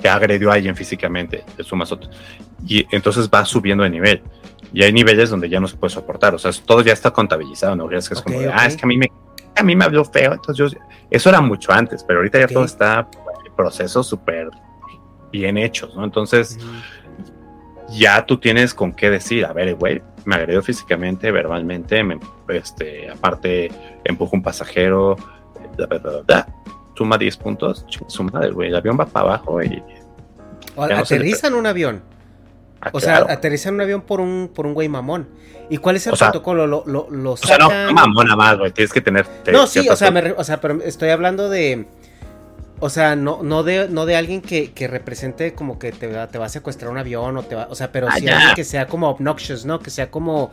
que 0.00 0.08
agredió 0.08 0.50
a 0.50 0.54
alguien 0.54 0.76
físicamente, 0.76 1.44
le 1.56 1.64
sumas 1.64 1.90
otro. 1.92 2.10
Y 2.66 2.86
entonces 2.94 3.28
va 3.28 3.44
subiendo 3.44 3.84
de 3.84 3.90
nivel. 3.90 4.22
Y 4.72 4.82
hay 4.82 4.92
niveles 4.92 5.30
donde 5.30 5.48
ya 5.48 5.60
no 5.60 5.66
se 5.66 5.76
puede 5.76 5.92
soportar, 5.92 6.34
o 6.34 6.38
sea, 6.38 6.50
todo 6.64 6.82
ya 6.82 6.92
está 6.92 7.10
contabilizado, 7.10 7.74
¿no? 7.74 7.90
Es 7.90 8.08
que 8.08 8.14
es 8.14 8.22
como, 8.22 8.38
de, 8.38 8.48
ah, 8.52 8.66
es 8.66 8.76
que 8.76 8.84
a 8.84 8.86
mí 8.86 8.96
me, 8.96 9.10
a 9.56 9.62
mí 9.62 9.74
me 9.74 9.84
habló 9.84 10.04
feo, 10.04 10.32
entonces 10.34 10.72
yo, 10.72 10.78
eso 11.10 11.28
era 11.28 11.40
mucho 11.40 11.72
antes, 11.72 12.04
pero 12.04 12.18
ahorita 12.18 12.40
ya 12.40 12.48
todo 12.48 12.64
está 12.64 13.08
en 13.46 13.52
procesos 13.54 14.06
súper 14.06 14.50
bien 15.32 15.56
hechos, 15.56 15.94
¿no? 15.96 16.04
Entonces, 16.04 16.58
ya 17.90 18.24
tú 18.26 18.38
tienes 18.38 18.74
con 18.74 18.92
qué 18.92 19.10
decir, 19.10 19.44
a 19.46 19.52
ver, 19.52 19.74
güey, 19.74 20.02
me 20.24 20.36
agredió 20.36 20.62
físicamente, 20.62 21.30
verbalmente, 21.30 22.04
me, 22.04 22.18
este, 22.48 23.10
aparte 23.10 23.70
empujó 24.04 24.36
un 24.36 24.42
pasajero, 24.42 25.16
bla, 25.76 25.86
bla, 25.86 25.98
bla, 25.98 26.20
bla, 26.26 26.48
suma 26.94 27.16
10 27.16 27.36
puntos, 27.38 27.86
chinga 27.86 28.10
su 28.10 28.24
madre, 28.24 28.50
güey, 28.50 28.68
el 28.68 28.76
avión 28.76 28.98
va 28.98 29.06
para 29.06 29.26
abajo 29.26 29.62
y... 29.62 29.82
O 30.76 30.86
no 30.86 30.96
aterrizan 30.96 31.54
un 31.54 31.66
avión. 31.66 32.02
Ah, 32.80 32.90
O 32.92 33.00
sea, 33.00 33.18
claro. 33.18 33.30
aterrizan 33.32 33.74
un 33.74 33.80
avión 33.80 34.02
por 34.02 34.20
un, 34.20 34.50
por 34.54 34.66
un 34.66 34.74
güey 34.74 34.88
mamón. 34.88 35.28
¿Y 35.70 35.76
cuál 35.78 35.96
es 35.96 36.06
el 36.06 36.14
O 36.14 36.16
sea- 36.16 36.30
protocolo? 36.30 36.66
¿Lo, 36.66 36.82
lo, 36.86 37.08
lo 37.10 37.32
o 37.32 37.36
sea, 37.36 37.58
no, 37.58 37.68
sacan? 37.68 37.94
mamona 37.94 38.34
más, 38.36 38.58
güey, 38.58 38.70
tienes 38.72 38.92
que 38.92 39.00
tener... 39.00 39.26
te- 39.26 39.52
No, 39.52 39.66
sí, 39.66 39.88
o 39.88 39.96
sea, 39.96 40.10
me 40.10 40.32
o 40.32 40.44
sea, 40.44 40.60
pero 40.60 40.82
estoy 40.82 41.10
hablando 41.10 41.48
de. 41.50 41.86
O 42.80 42.90
sea, 42.90 43.16
no, 43.16 43.42
no 43.42 43.64
de, 43.64 43.88
no 43.88 44.06
de 44.06 44.14
alguien 44.16 44.40
que, 44.40 44.70
que 44.72 44.86
represente 44.86 45.52
como 45.52 45.78
que 45.80 45.90
te 45.90 46.06
va, 46.06 46.28
te 46.28 46.38
va 46.38 46.46
a 46.46 46.48
secuestrar 46.48 46.90
un 46.92 46.96
avión 46.98 47.36
o 47.36 47.42
te 47.42 47.56
va. 47.56 47.66
O 47.70 47.74
sea, 47.74 47.90
pero 47.90 48.06
Ah, 48.08 48.12
sí 48.16 48.28
alguien 48.28 48.54
que 48.54 48.62
sea 48.64 48.86
como 48.86 49.08
obnoxious, 49.10 49.64
¿no? 49.66 49.80
Que 49.80 49.90
sea 49.90 50.10
como. 50.12 50.52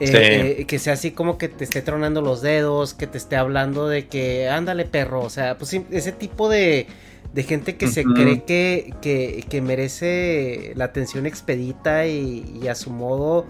eh, 0.00 0.06
Sí. 0.08 0.16
eh, 0.16 0.64
que 0.66 0.78
sea 0.80 0.94
así 0.94 1.12
como 1.12 1.38
que 1.38 1.48
te 1.48 1.62
esté 1.62 1.80
tronando 1.80 2.22
los 2.22 2.42
dedos, 2.42 2.92
que 2.94 3.06
te 3.06 3.18
esté 3.18 3.36
hablando 3.36 3.86
de 3.86 4.08
que 4.08 4.48
ándale 4.48 4.84
perro, 4.84 5.20
o 5.22 5.30
sea, 5.30 5.58
pues 5.58 5.70
sí, 5.70 5.86
ese 5.92 6.10
tipo 6.10 6.48
de, 6.48 6.88
de 7.32 7.42
gente 7.44 7.76
que 7.76 7.86
se 7.86 8.02
cree 8.04 8.42
que, 8.44 8.94
que, 9.00 9.44
que 9.48 9.60
merece 9.62 10.72
la 10.74 10.84
atención 10.86 11.26
expedita 11.26 12.06
y, 12.06 12.58
y 12.62 12.68
a 12.68 12.74
su 12.74 12.90
modo 12.90 13.46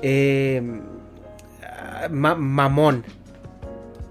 eh, 0.00 0.62
ma- 2.10 2.34
mamón. 2.34 3.04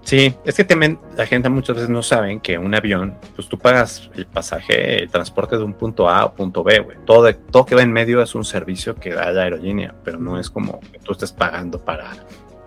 Sí, 0.04 0.34
es 0.44 0.56
que 0.56 0.64
también 0.64 0.98
la 1.16 1.26
gente 1.26 1.48
muchas 1.48 1.76
veces 1.76 1.88
no 1.88 2.02
saben 2.02 2.40
que 2.40 2.58
un 2.58 2.74
avión, 2.74 3.14
pues 3.36 3.48
tú 3.48 3.56
pagas 3.56 4.10
el 4.16 4.26
pasaje, 4.26 5.02
el 5.02 5.08
transporte 5.10 5.56
de 5.56 5.62
un 5.62 5.74
punto 5.74 6.08
A 6.08 6.22
a 6.22 6.32
punto 6.32 6.64
B, 6.64 6.80
güey. 6.80 6.96
Todo, 7.06 7.24
de- 7.24 7.34
todo 7.34 7.64
que 7.64 7.74
va 7.76 7.82
en 7.82 7.92
medio 7.92 8.20
es 8.20 8.34
un 8.34 8.44
servicio 8.44 8.96
que 8.96 9.10
da 9.14 9.30
la 9.30 9.42
aerolínea, 9.42 9.94
pero 10.04 10.18
no 10.18 10.38
es 10.40 10.50
como 10.50 10.80
que 10.80 10.98
tú 10.98 11.12
estés 11.12 11.32
pagando 11.32 11.78
para. 11.78 12.10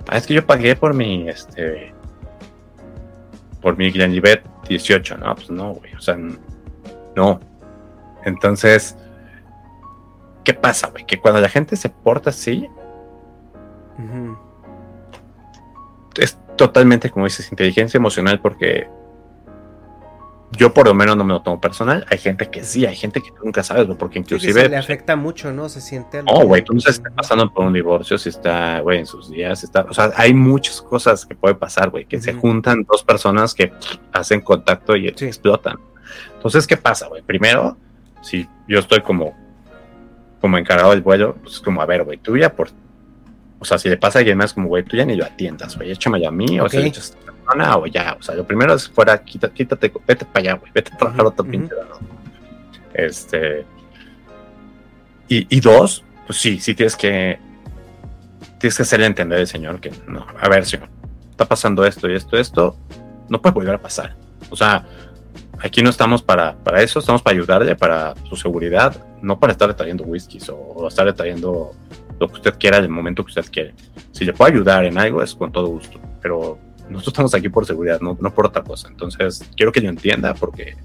Ah, 0.07 0.17
es 0.17 0.25
que 0.27 0.33
yo 0.33 0.45
pagué 0.45 0.75
por 0.75 0.93
mi, 0.93 1.27
este, 1.27 1.93
por 3.65 3.77
mi 3.77 3.89
Glenlivet 3.89 4.43
18, 4.69 5.17
¿no? 5.17 5.33
Pues 5.33 5.49
no, 5.49 5.73
güey, 5.73 5.91
o 5.95 5.99
sea, 5.99 6.15
no. 7.15 7.39
Entonces, 8.23 8.95
¿qué 10.43 10.53
pasa, 10.53 10.89
güey? 10.89 11.03
Que 11.07 11.19
cuando 11.19 11.41
la 11.41 11.49
gente 11.49 11.75
se 11.75 11.89
porta 11.89 12.29
así, 12.29 12.69
es 16.15 16.37
totalmente, 16.55 17.09
como 17.09 17.25
dices, 17.25 17.51
inteligencia 17.51 17.97
emocional 17.97 18.39
porque 18.39 18.87
yo 20.57 20.73
por 20.73 20.87
lo 20.87 20.93
menos 20.93 21.17
no 21.17 21.23
me 21.23 21.33
lo 21.33 21.41
tomo 21.41 21.59
personal. 21.59 22.05
Hay 22.09 22.17
gente 22.17 22.49
que 22.49 22.63
sí, 22.63 22.85
hay 22.85 22.95
gente 22.95 23.21
que 23.21 23.29
nunca 23.43 23.63
sabes, 23.63 23.87
porque 23.97 24.19
Sí, 24.19 24.25
que 24.25 24.35
inclusive... 24.35 24.61
se 24.61 24.69
le 24.69 24.77
afecta 24.77 25.15
mucho, 25.15 25.51
¿no? 25.51 25.69
Se 25.69 25.81
siente... 25.81 26.21
Oh, 26.27 26.45
güey, 26.45 26.63
tú 26.63 26.73
no 26.73 26.79
sabes 26.79 26.97
si 26.97 27.01
está 27.01 27.15
pasando 27.15 27.51
por 27.53 27.65
un 27.65 27.73
divorcio, 27.73 28.17
si 28.17 28.29
está, 28.29 28.79
güey, 28.79 28.99
en 28.99 29.05
sus 29.05 29.29
días, 29.29 29.63
está, 29.63 29.81
o 29.89 29.93
sea, 29.93 30.11
hay 30.15 30.33
muchas 30.33 30.81
cosas 30.81 31.25
que 31.25 31.35
puede 31.35 31.55
pasar, 31.55 31.89
güey, 31.89 32.05
que 32.05 32.21
se 32.21 32.33
juntan 32.33 32.85
dos 32.89 33.03
personas 33.03 33.53
que 33.53 33.71
hacen 34.11 34.41
contacto 34.41 34.95
y 34.95 35.07
explotan. 35.07 35.77
Entonces, 36.35 36.67
¿qué 36.67 36.77
pasa, 36.77 37.07
güey? 37.07 37.21
Primero, 37.21 37.77
si 38.21 38.47
yo 38.67 38.79
estoy 38.79 39.01
como, 39.01 39.35
como 40.41 40.57
encargado 40.57 40.91
del 40.91 41.01
vuelo, 41.01 41.35
pues 41.41 41.55
es 41.55 41.61
como, 41.61 41.81
a 41.81 41.85
ver, 41.85 42.03
güey, 42.03 42.17
tú 42.17 42.37
ya 42.37 42.53
por, 42.53 42.69
o 43.59 43.65
sea, 43.65 43.77
si 43.77 43.89
le 43.89 43.97
pasa 43.97 44.19
a 44.19 44.21
alguien 44.21 44.37
más, 44.37 44.53
como, 44.53 44.67
güey, 44.67 44.83
tú 44.83 44.95
ya 44.97 45.05
ni 45.05 45.15
lo 45.15 45.25
atiendas, 45.25 45.75
güey, 45.75 45.91
échame 45.91 46.25
a 46.25 46.31
mí, 46.31 46.59
o 46.59 46.65
Ok. 46.65 46.73
Persona, 47.45 47.77
o 47.77 47.85
ya, 47.87 48.17
o 48.19 48.23
sea, 48.23 48.35
lo 48.35 48.45
primero 48.45 48.73
es 48.73 48.89
fuera, 48.89 49.21
quítate, 49.23 49.53
quítate 49.53 49.91
vete 50.07 50.25
para 50.25 50.39
allá, 50.39 50.53
güey, 50.55 50.71
vete 50.73 50.93
a 50.93 50.97
trabajar 50.97 51.25
otro 51.25 51.45
pinche 51.45 51.73
lado. 51.75 51.99
Este, 52.93 53.65
y, 55.27 55.55
y 55.55 55.59
dos, 55.59 56.03
pues 56.27 56.39
sí, 56.39 56.59
sí 56.59 56.75
tienes 56.75 56.95
que 56.95 57.39
tienes 58.59 58.77
que 58.77 58.83
hacerle 58.83 59.05
entender 59.05 59.39
al 59.39 59.47
señor 59.47 59.79
que 59.79 59.91
no, 60.07 60.25
a 60.39 60.49
ver, 60.49 60.65
señor, 60.65 60.89
está 61.29 61.45
pasando 61.45 61.85
esto 61.85 62.09
y 62.09 62.15
esto, 62.15 62.37
esto, 62.37 62.77
no 63.29 63.41
puede 63.41 63.53
volver 63.53 63.75
a 63.75 63.81
pasar. 63.81 64.15
O 64.49 64.55
sea, 64.55 64.85
aquí 65.59 65.81
no 65.81 65.89
estamos 65.89 66.21
para, 66.21 66.55
para 66.55 66.81
eso, 66.81 66.99
estamos 66.99 67.21
para 67.21 67.35
ayudarle, 67.35 67.75
para 67.75 68.13
su 68.29 68.35
seguridad, 68.35 68.95
no 69.21 69.39
para 69.39 69.51
estarle 69.51 69.73
trayendo 69.73 70.03
whiskies 70.03 70.49
o, 70.49 70.55
o 70.55 70.87
estarle 70.87 71.13
trayendo 71.13 71.73
lo 72.19 72.27
que 72.27 72.33
usted 72.33 72.55
quiera 72.57 72.77
en 72.77 72.85
el 72.85 72.89
momento 72.89 73.23
que 73.23 73.29
usted 73.29 73.51
quiere. 73.51 73.73
Si 74.11 74.23
le 74.23 74.33
puedo 74.33 74.51
ayudar 74.51 74.85
en 74.85 74.97
algo 74.97 75.21
es 75.21 75.35
con 75.35 75.51
todo 75.51 75.67
gusto, 75.67 75.99
pero 76.21 76.57
nosotros 76.89 77.13
estamos 77.13 77.33
aquí 77.35 77.49
por 77.49 77.65
seguridad, 77.65 77.99
no, 78.01 78.17
no 78.19 78.33
por 78.33 78.45
otra 78.45 78.63
cosa. 78.63 78.87
Entonces, 78.87 79.43
quiero 79.55 79.71
que 79.71 79.81
lo 79.81 79.89
entienda 79.89 80.33
porque 80.33 80.75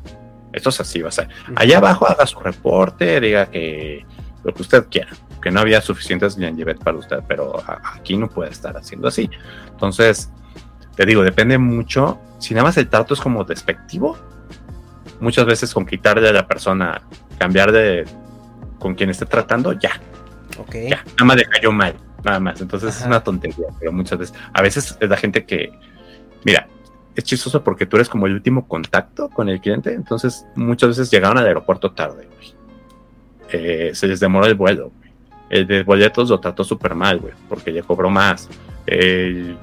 esto 0.53 0.71
es 0.71 0.81
así, 0.81 1.01
va 1.01 1.09
a 1.09 1.13
ser. 1.13 1.29
Allá 1.57 1.79
abajo 1.79 2.09
haga 2.09 2.27
su 2.27 2.39
reporte, 2.41 3.21
diga 3.21 3.47
que 3.47 4.05
lo 4.43 4.53
que 4.55 4.63
usted 4.63 4.87
quiera, 4.91 5.11
que 5.43 5.51
no 5.51 5.61
había 5.61 5.81
suficientes 5.81 6.37
Yanjivet 6.37 6.79
para 6.83 6.97
usted, 6.97 7.19
pero 7.29 7.63
aquí 7.95 8.17
no 8.17 8.29
puede 8.29 8.51
estar 8.51 8.77
haciendo 8.77 9.09
así. 9.09 9.31
Entonces, 9.71 10.31
te 10.97 11.07
digo, 11.07 11.23
depende 11.23 11.59
mucho. 11.59 12.19
Si 12.39 12.55
nada 12.55 12.65
más 12.65 12.77
el 12.79 12.89
trato 12.89 13.15
es 13.15 13.21
como 13.21 13.45
despectivo, 13.45 14.17
muchas 15.21 15.45
veces 15.47 15.73
con 15.73 15.87
quitarle 15.87 16.29
a 16.29 16.33
la 16.33 16.47
persona, 16.47 17.03
cambiar 17.39 17.73
de 17.73 18.05
con 18.79 18.95
quien 18.95 19.11
esté 19.11 19.27
tratando, 19.27 19.75
ya, 19.75 20.01
Ok. 20.59 20.75
ya, 20.89 21.05
nada 21.05 21.25
más 21.25 21.37
le 21.37 21.45
cayó 21.45 21.71
mal, 21.71 21.95
nada 22.25 22.41
más. 22.41 22.61
Entonces 22.61 22.99
es 22.99 23.05
una 23.07 23.23
tontería, 23.23 23.67
pero 23.79 23.93
muchas 23.93 24.19
veces, 24.19 24.37
a 24.55 24.63
veces 24.63 24.97
es 24.99 25.09
la 25.09 25.17
gente 25.17 25.45
que, 25.45 25.71
mira, 26.45 26.67
es 27.15 27.25
chistoso 27.25 27.63
porque 27.63 27.87
tú 27.87 27.97
eres 27.97 28.09
como 28.09 28.27
el 28.27 28.35
último 28.35 28.67
contacto 28.69 29.29
con 29.29 29.49
el 29.49 29.61
cliente, 29.61 29.93
entonces 29.93 30.47
muchas 30.55 30.91
veces 30.91 31.11
llegaron 31.11 31.39
al 31.39 31.47
aeropuerto 31.47 31.91
tarde, 31.93 32.27
güey. 32.35 32.55
Eh, 33.53 33.91
se 33.95 34.07
les 34.07 34.21
demoró 34.21 34.47
el 34.47 34.55
vuelo, 34.55 34.91
güey. 34.99 35.11
El 35.51 35.67
de 35.67 35.83
boletos 35.83 36.29
lo 36.31 36.39
trató 36.39 36.63
súper 36.63 36.95
mal, 36.95 37.19
güey, 37.19 37.35
porque 37.49 37.73
le 37.73 37.83
cobró 37.83 38.09
más. 38.11 38.49
El, 38.87 39.57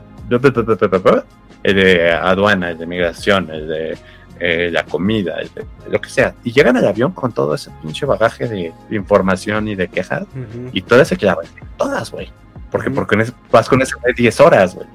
el 1.64 1.76
de 1.76 2.12
aduana, 2.12 2.72
el 2.72 2.78
de 2.78 2.86
migración, 2.86 3.50
el 3.50 3.68
de 3.68 3.98
eh, 4.40 4.70
la 4.72 4.84
comida, 4.84 5.40
el 5.40 5.50
de 5.54 5.66
lo 5.90 6.00
que 6.02 6.10
sea. 6.10 6.36
Y 6.44 6.52
llegan 6.52 6.76
al 6.78 6.88
avión 6.88 7.12
con 7.14 7.32
todo 7.32 7.56
ese 7.56 7.72
pinche 7.82 8.06
bagaje 8.06 8.48
de, 8.48 8.74
de 8.90 8.96
información 8.96 9.68
y 9.70 9.76
de 9.76 9.88
quejas 9.88 10.24
Ujú. 10.24 10.70
y 10.74 10.82
todas 10.82 11.08
se 11.08 11.16
clavan, 11.18 11.46
todas, 11.78 12.12
güey. 12.12 12.30
Porque, 12.70 12.92
porque 12.92 13.16
en 13.16 13.22
ese- 13.22 13.34
vas 13.52 13.70
con 13.70 13.82
ese 13.82 13.96
güey 13.96 14.14
10 14.14 14.40
horas, 14.42 14.76
güey. 14.76 14.88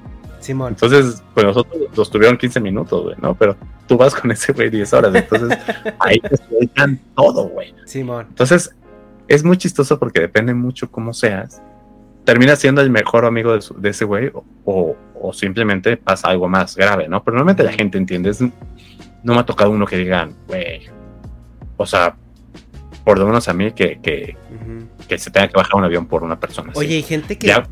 Simón. 0.43 0.73
Entonces, 0.73 1.23
pues 1.33 1.45
nosotros 1.45 1.75
los 1.95 2.09
tuvieron 2.11 2.37
15 2.37 2.59
minutos, 2.59 3.03
güey, 3.03 3.15
¿no? 3.21 3.33
Pero 3.35 3.55
tú 3.87 3.97
vas 3.97 4.13
con 4.13 4.29
ese 4.31 4.53
güey 4.53 4.69
10 4.69 4.93
horas, 4.93 5.15
entonces 5.15 5.57
ahí 5.99 6.19
te 6.19 6.37
sueltan 6.37 6.99
todo, 7.15 7.47
güey. 7.49 7.73
Simón. 7.85 8.25
Entonces, 8.29 8.75
es 9.27 9.43
muy 9.43 9.57
chistoso 9.57 9.97
porque 9.97 10.19
depende 10.19 10.53
mucho 10.53 10.91
cómo 10.91 11.13
seas. 11.13 11.61
Terminas 12.25 12.59
siendo 12.59 12.81
el 12.81 12.89
mejor 12.89 13.25
amigo 13.25 13.53
de, 13.53 13.61
su- 13.61 13.73
de 13.79 13.89
ese 13.89 14.05
güey 14.05 14.31
o, 14.65 14.95
simplemente 15.33 15.95
pasa 15.97 16.27
algo 16.29 16.47
más 16.49 16.75
grave, 16.75 17.07
¿no? 17.07 17.23
Pero 17.23 17.35
normalmente 17.37 17.63
la 17.63 17.71
gente 17.71 17.97
entiende. 17.97 18.29
es- 18.29 18.41
no 18.41 19.33
me 19.33 19.39
ha 19.39 19.45
tocado 19.45 19.71
uno 19.71 19.85
que 19.85 19.95
digan, 19.97 20.35
güey, 20.47 20.81
o 21.77 21.85
sea, 21.85 22.15
por 23.05 23.17
lo 23.17 23.25
menos 23.25 23.47
a 23.47 23.53
mí 23.53 23.71
que, 23.71 23.99
que, 24.01 24.35
que 25.07 25.17
se 25.17 25.31
tenga 25.31 25.47
que 25.47 25.55
bajar 25.55 25.75
un 25.75 25.83
avión 25.85 26.05
por 26.05 26.23
una 26.23 26.37
persona. 26.39 26.71
Oye, 26.75 26.95
hay 26.95 27.03
gente 27.03 27.37
que, 27.37 27.47
Ya- 27.47 27.65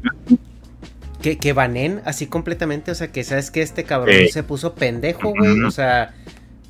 que, 1.22 1.38
que 1.38 1.54
banen 1.54 2.02
así 2.06 2.28
completamente, 2.28 2.92
o 2.92 2.96
sea, 2.96 3.08
que 3.12 3.24
sabes 3.24 3.52
que 3.52 3.62
este 3.62 3.84
cabrón 3.84 4.16
se 4.32 4.44
puso 4.44 4.74
pendejo, 4.76 5.30
güey, 5.38 5.62
o 5.64 5.72
sea, 5.72 6.14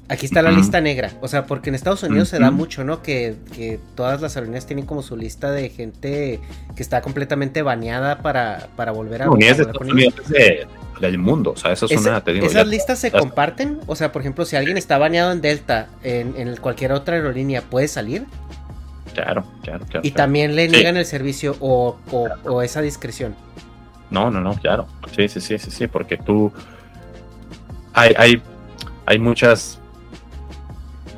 aquí 0.10 0.26
está 0.26 0.41
la 0.41 0.52
lista 0.52 0.82
negra, 0.82 1.11
o 1.22 1.28
sea, 1.28 1.45
porque 1.45 1.69
en 1.69 1.76
Estados 1.76 2.03
Unidos 2.03 2.30
se 2.30 2.38
da 2.40 2.52
mucho, 2.52 2.84
¿no? 2.84 3.02
Que, 3.02 3.36
que 3.56 3.80
todas 3.95 4.22
las 4.22 4.36
aerolíneas 4.36 4.65
tienen 4.65 4.86
como 4.86 5.02
su 5.03 5.15
lista 5.15 5.52
de 5.52 5.69
gente 5.69 6.40
que 6.76 6.84
está 6.84 7.02
completamente 7.02 7.61
baneada 7.61 8.22
para, 8.22 8.68
para 8.76 8.91
volver 8.91 9.22
a... 9.23 9.26
No, 9.28 9.36
de- 9.36 10.68
del 10.99 11.18
mundo. 11.18 11.52
O 11.52 11.57
sea, 11.57 11.72
eso 11.72 11.88
es 11.88 11.94
Esa- 11.94 12.10
una. 12.11 12.23
Te 12.23 12.32
digo, 12.34 12.45
¿Esas 12.45 12.64
ya- 12.65 12.69
listas 12.69 12.99
se 12.99 13.10
ya- 13.10 13.18
comparten? 13.18 13.80
O 13.88 13.95
sea, 13.95 14.11
por 14.11 14.22
ejemplo, 14.22 14.45
si 14.45 14.56
alguien 14.56 14.78
está 14.78 14.99
baneado 14.99 15.32
en 15.32 15.41
Delta, 15.41 15.88
en, 16.03 16.36
en 16.38 16.56
cualquier 16.57 16.91
otra 16.91 17.15
aerolínea, 17.15 17.64
¿puede 17.64 17.88
salir? 17.88 18.26
Claro, 19.15 19.44
claro, 19.64 19.84
claro. 19.90 20.06
Y 20.06 20.11
claro. 20.11 20.15
también 20.26 20.56
le 20.56 20.69
Sí. 20.69 20.76
niegan 20.76 20.98
el 20.98 21.06
servicio 21.06 21.56
o, 21.60 21.98
o, 22.11 22.30
o 22.45 22.61
esa 22.61 22.82
discreción. 22.82 23.36
No, 24.12 24.30
no, 24.30 24.42
no, 24.42 24.54
claro. 24.56 24.88
Sí, 25.16 25.28
sí, 25.28 25.42
sí, 25.42 25.58
sí, 25.58 25.72
sí, 25.72 25.88
porque 25.88 26.18
tú. 26.18 26.52
Hay, 27.94 28.14
hay, 28.18 28.42
hay 29.06 29.20
muchas 29.20 29.82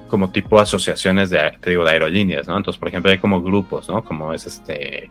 como 0.08 0.30
tipo 0.30 0.60
asociaciones 0.60 1.32
de, 1.32 1.40
te 1.60 1.72
digo, 1.72 1.84
de 1.84 1.90
aerolíneas, 1.90 2.48
¿no? 2.48 2.56
Entonces, 2.56 2.80
por 2.80 2.88
ejemplo, 2.88 3.12
hay 3.12 3.18
como 3.18 3.42
grupos, 3.42 3.90
¿no? 3.90 4.04
Como 4.04 4.32
es 4.32 4.46
este 4.46 5.10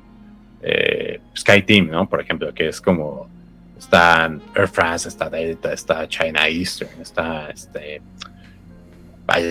eh, 0.63 1.21
Sky 1.37 1.63
Team, 1.63 1.91
¿no? 1.91 2.09
Por 2.09 2.21
ejemplo, 2.21 2.55
que 2.55 2.69
es 2.69 2.81
como 2.81 3.29
está 3.77 4.33
Air 4.55 4.69
France, 4.69 5.09
está 5.09 5.29
Delta, 5.29 5.73
está 5.73 6.07
China 6.07 6.47
Eastern, 6.47 7.01
está 7.01 7.51
este 7.51 8.01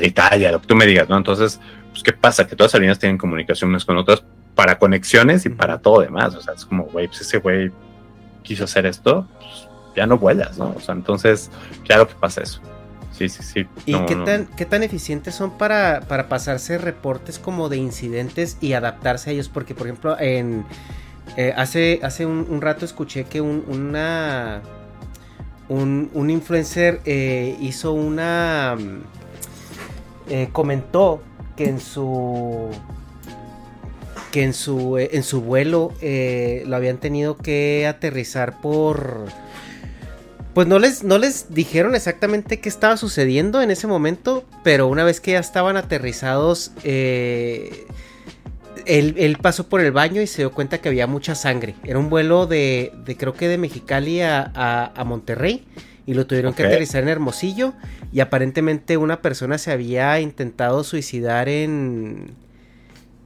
Italia, 0.04 0.54
lo 0.54 0.62
que 0.62 0.68
tú 0.68 0.76
me 0.76 0.86
digas, 0.86 1.10
¿no? 1.10 1.18
Entonces, 1.18 1.60
pues, 1.92 2.02
¿qué 2.02 2.14
pasa? 2.14 2.48
Que 2.48 2.56
todas 2.56 2.70
las 2.70 2.76
aerolíneas 2.76 3.00
tienen 3.00 3.18
comunicación 3.18 3.72
unas 3.72 3.84
con 3.84 3.98
otras 3.98 4.24
para 4.56 4.80
conexiones 4.80 5.46
y 5.46 5.50
para 5.50 5.80
todo 5.80 6.00
demás. 6.00 6.34
O 6.36 6.42
sea, 6.42 6.54
es 6.54 6.66
como, 6.66 6.86
güey, 6.86 7.08
pues 7.08 7.22
ese 7.22 7.40
güey 7.40 7.72
quiso 8.44 8.66
hacer 8.66 8.86
esto, 8.86 9.28
pues, 9.40 9.70
ya 9.96 10.06
no 10.08 10.18
vuelas, 10.18 10.58
¿no? 10.58 10.74
O 10.76 10.80
sea, 10.80 10.96
entonces, 10.96 11.52
claro 11.86 12.08
que 12.08 12.16
pasa 12.16 12.42
eso. 12.42 12.62
Sí, 13.12 13.30
sí, 13.30 13.44
sí. 13.44 13.68
¿Y 13.86 14.00
No, 14.00 14.06
qué, 14.06 14.16
no. 14.16 14.24
tan, 14.24 14.48
qué 14.56 14.66
tan 14.66 14.84
eficientes 14.84 15.36
son 15.36 15.58
para, 15.58 16.02
para 16.08 16.30
pasarse 16.30 16.78
reportes 16.78 17.40
como 17.40 17.70
de 17.70 17.78
incidentes 17.78 18.58
y 18.62 18.74
adaptarse 18.74 19.30
a 19.30 19.34
ellos? 19.34 19.50
Porque, 19.50 19.76
por 19.76 19.88
ejemplo, 19.88 20.18
en 20.20 20.66
eh, 21.38 21.54
hace, 21.56 22.00
hace 22.04 22.26
un, 22.26 22.48
un 22.50 22.62
rato 22.62 22.86
escuché 22.86 23.26
que 23.26 23.42
un, 23.42 23.64
una 23.68 24.62
un, 25.70 26.10
un 26.14 26.30
influencer 26.30 27.02
eh, 27.06 27.58
hizo 27.60 27.94
una 27.94 28.76
mm, 28.80 29.04
eh, 30.30 30.50
comentó 30.52 31.22
que 31.56 31.70
en 31.70 31.80
su 31.80 32.70
que 34.32 34.44
en 34.44 34.54
su 34.54 34.98
eh, 34.98 35.10
en 35.14 35.24
su 35.24 35.42
vuelo 35.42 35.94
eh, 36.02 36.64
lo 36.66 36.76
habían 36.76 36.98
tenido 36.98 37.38
que 37.38 37.86
aterrizar 37.88 38.60
por 38.62 39.26
pues 40.54 40.68
no 40.68 40.80
les, 40.80 41.04
no 41.06 41.18
les 41.18 41.54
dijeron 41.54 41.96
exactamente 41.96 42.60
qué 42.60 42.68
estaba 42.68 42.98
sucediendo 42.98 43.62
en 43.62 43.72
ese 43.72 43.88
momento, 43.88 44.44
pero 44.66 44.88
una 44.88 45.06
vez 45.06 45.22
que 45.22 45.32
ya 45.32 45.40
estaban 45.40 45.78
aterrizados, 45.78 46.72
eh, 46.84 47.86
él, 48.86 49.16
él 49.18 49.38
pasó 49.42 49.70
por 49.70 49.80
el 49.80 49.94
baño 49.94 50.22
y 50.22 50.28
se 50.28 50.42
dio 50.42 50.52
cuenta 50.52 50.80
que 50.80 50.90
había 50.90 51.08
mucha 51.08 51.36
sangre. 51.36 51.76
Era 51.86 52.00
un 52.00 52.10
vuelo 52.10 52.48
de, 52.48 52.92
de 53.06 53.16
creo 53.16 53.34
que 53.34 53.48
de 53.48 53.58
Mexicali 53.58 54.20
a, 54.22 54.52
a- 54.54 54.92
a 54.94 55.04
Monterrey 55.06 55.66
y 56.06 56.16
lo 56.16 56.28
tuvieron 56.28 56.54
que 56.54 56.64
aterrizar 56.64 57.04
en 57.04 57.10
Hermosillo 57.10 57.74
y 58.12 58.20
aparentemente 58.20 58.98
una 58.98 59.22
persona 59.22 59.58
se 59.58 59.72
había 59.72 60.20
intentado 60.20 60.84
suicidar 60.84 61.48
en, 61.48 62.32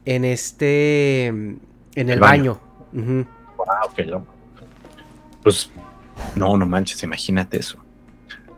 en 0.06 0.24
este, 0.24 1.26
en 1.26 1.60
el, 1.94 2.10
El 2.10 2.20
baño. 2.20 2.58
baño. 2.92 3.04
Ujú. 3.04 3.26
Wow, 3.58 3.94
qué 3.94 4.04
loco. 4.04 4.26
Pues, 5.42 5.70
no, 6.34 6.56
no 6.56 6.64
manches, 6.64 7.02
imagínate 7.02 7.58
eso. 7.58 7.78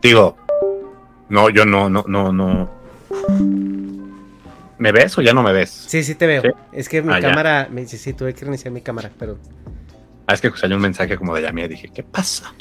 Digo, 0.01 0.37
no, 1.29 1.51
yo 1.51 1.65
no, 1.67 1.91
no, 1.91 2.05
no, 2.07 2.33
no. 2.33 2.71
¿Me 4.79 4.93
ves 4.93 5.19
o 5.19 5.23
ya 5.23 5.33
no 5.33 5.43
me 5.43 5.53
ves? 5.53 5.71
Sí, 5.71 6.05
sí 6.05 6.15
te 6.15 6.27
veo. 6.27 6.43
¿Sí? 6.43 6.49
Es 6.73 6.89
que 6.89 7.03
mi 7.03 7.13
Ah, 7.13 7.19
ya. 7.21 7.29
cámara, 7.31 7.69
me 7.71 7.81
dice, 7.81 7.99
sí, 7.99 8.13
tuve 8.13 8.33
que 8.35 8.43
reiniciar 8.43 8.73
mi 8.73 8.81
cámara, 8.81 9.11
pero... 9.19 9.39
Ah, 10.27 10.35
es 10.35 10.41
que 10.41 10.51
salió 10.53 10.77
un 10.77 10.83
mensaje 10.83 11.17
como 11.17 11.35
de 11.35 11.41
la 11.41 11.51
mía, 11.53 11.67
dije, 11.67 11.89
¿qué 11.89 12.03
pasa? 12.03 12.53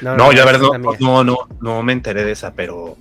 No, 0.00 0.16
No, 0.16 0.24
no, 0.26 0.32
yo 0.32 0.42
a 0.42 0.46
ver, 0.46 0.58
no, 1.00 1.22
no, 1.22 1.36
no 1.60 1.82
me 1.82 1.92
enteré 1.92 2.24
de 2.24 2.32
esa, 2.32 2.54
pero 2.54 2.96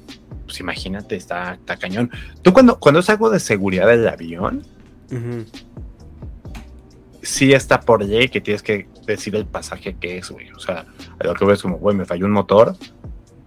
pues 0.46 0.60
imagínate, 0.60 1.16
está, 1.16 1.54
está 1.54 1.78
cañón. 1.78 2.12
Tú 2.42 2.52
cuando, 2.54 2.78
cuando 2.78 3.00
es 3.00 3.10
algo 3.10 3.30
de 3.30 3.40
seguridad 3.40 3.88
del 3.88 4.08
avión, 4.08 4.64
Ujú. 5.12 5.46
sí 7.22 7.54
está 7.54 7.80
por 7.82 8.04
ley 8.04 8.30
que 8.30 8.42
tienes 8.42 8.64
que 8.64 8.88
decir 9.06 9.36
el 9.36 9.46
pasaje 9.46 9.96
que 10.00 10.18
es, 10.18 10.30
güey. 10.32 10.52
O 10.52 10.60
sea, 10.60 10.86
a 11.20 11.24
lo 11.28 11.34
que 11.36 11.46
ves 11.46 11.62
como, 11.62 11.78
güey, 11.78 11.96
me 11.96 12.06
falló 12.06 12.26
un 12.26 12.32
motor, 12.32 12.76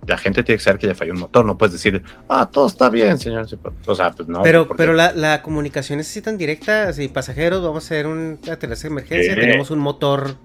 la 0.07 0.17
gente 0.19 0.43
tiene 0.45 0.59
que 0.59 0.65
saber 0.65 0.79
que 0.79 0.87
le 0.87 0.95
falló 0.95 1.13
un 1.15 1.21
motor. 1.21 1.45
No 1.45 1.57
puedes 1.59 1.73
decir, 1.73 2.03
ah, 2.29 2.49
todo 2.53 2.67
está 2.67 2.89
bien, 2.91 3.19
señor. 3.19 3.47
O 3.87 3.95
sea, 3.95 4.11
pues 4.13 4.29
no. 4.29 4.43
Pero, 4.43 4.69
pero 4.77 4.93
la, 4.93 5.13
la 5.13 5.43
comunicación 5.43 5.99
es 6.01 6.09
así 6.09 6.21
tan 6.23 6.37
directa, 6.39 6.93
si 6.93 7.09
pasajeros, 7.09 7.63
vamos 7.63 7.85
a 7.85 7.87
hacer 7.87 8.07
un 8.07 8.39
aterrizaje 8.51 8.89
de 8.89 8.93
emergencia, 8.93 9.35
Sí. 9.35 9.41
tenemos 9.41 9.71
un 9.71 9.79
motor 9.81 10.37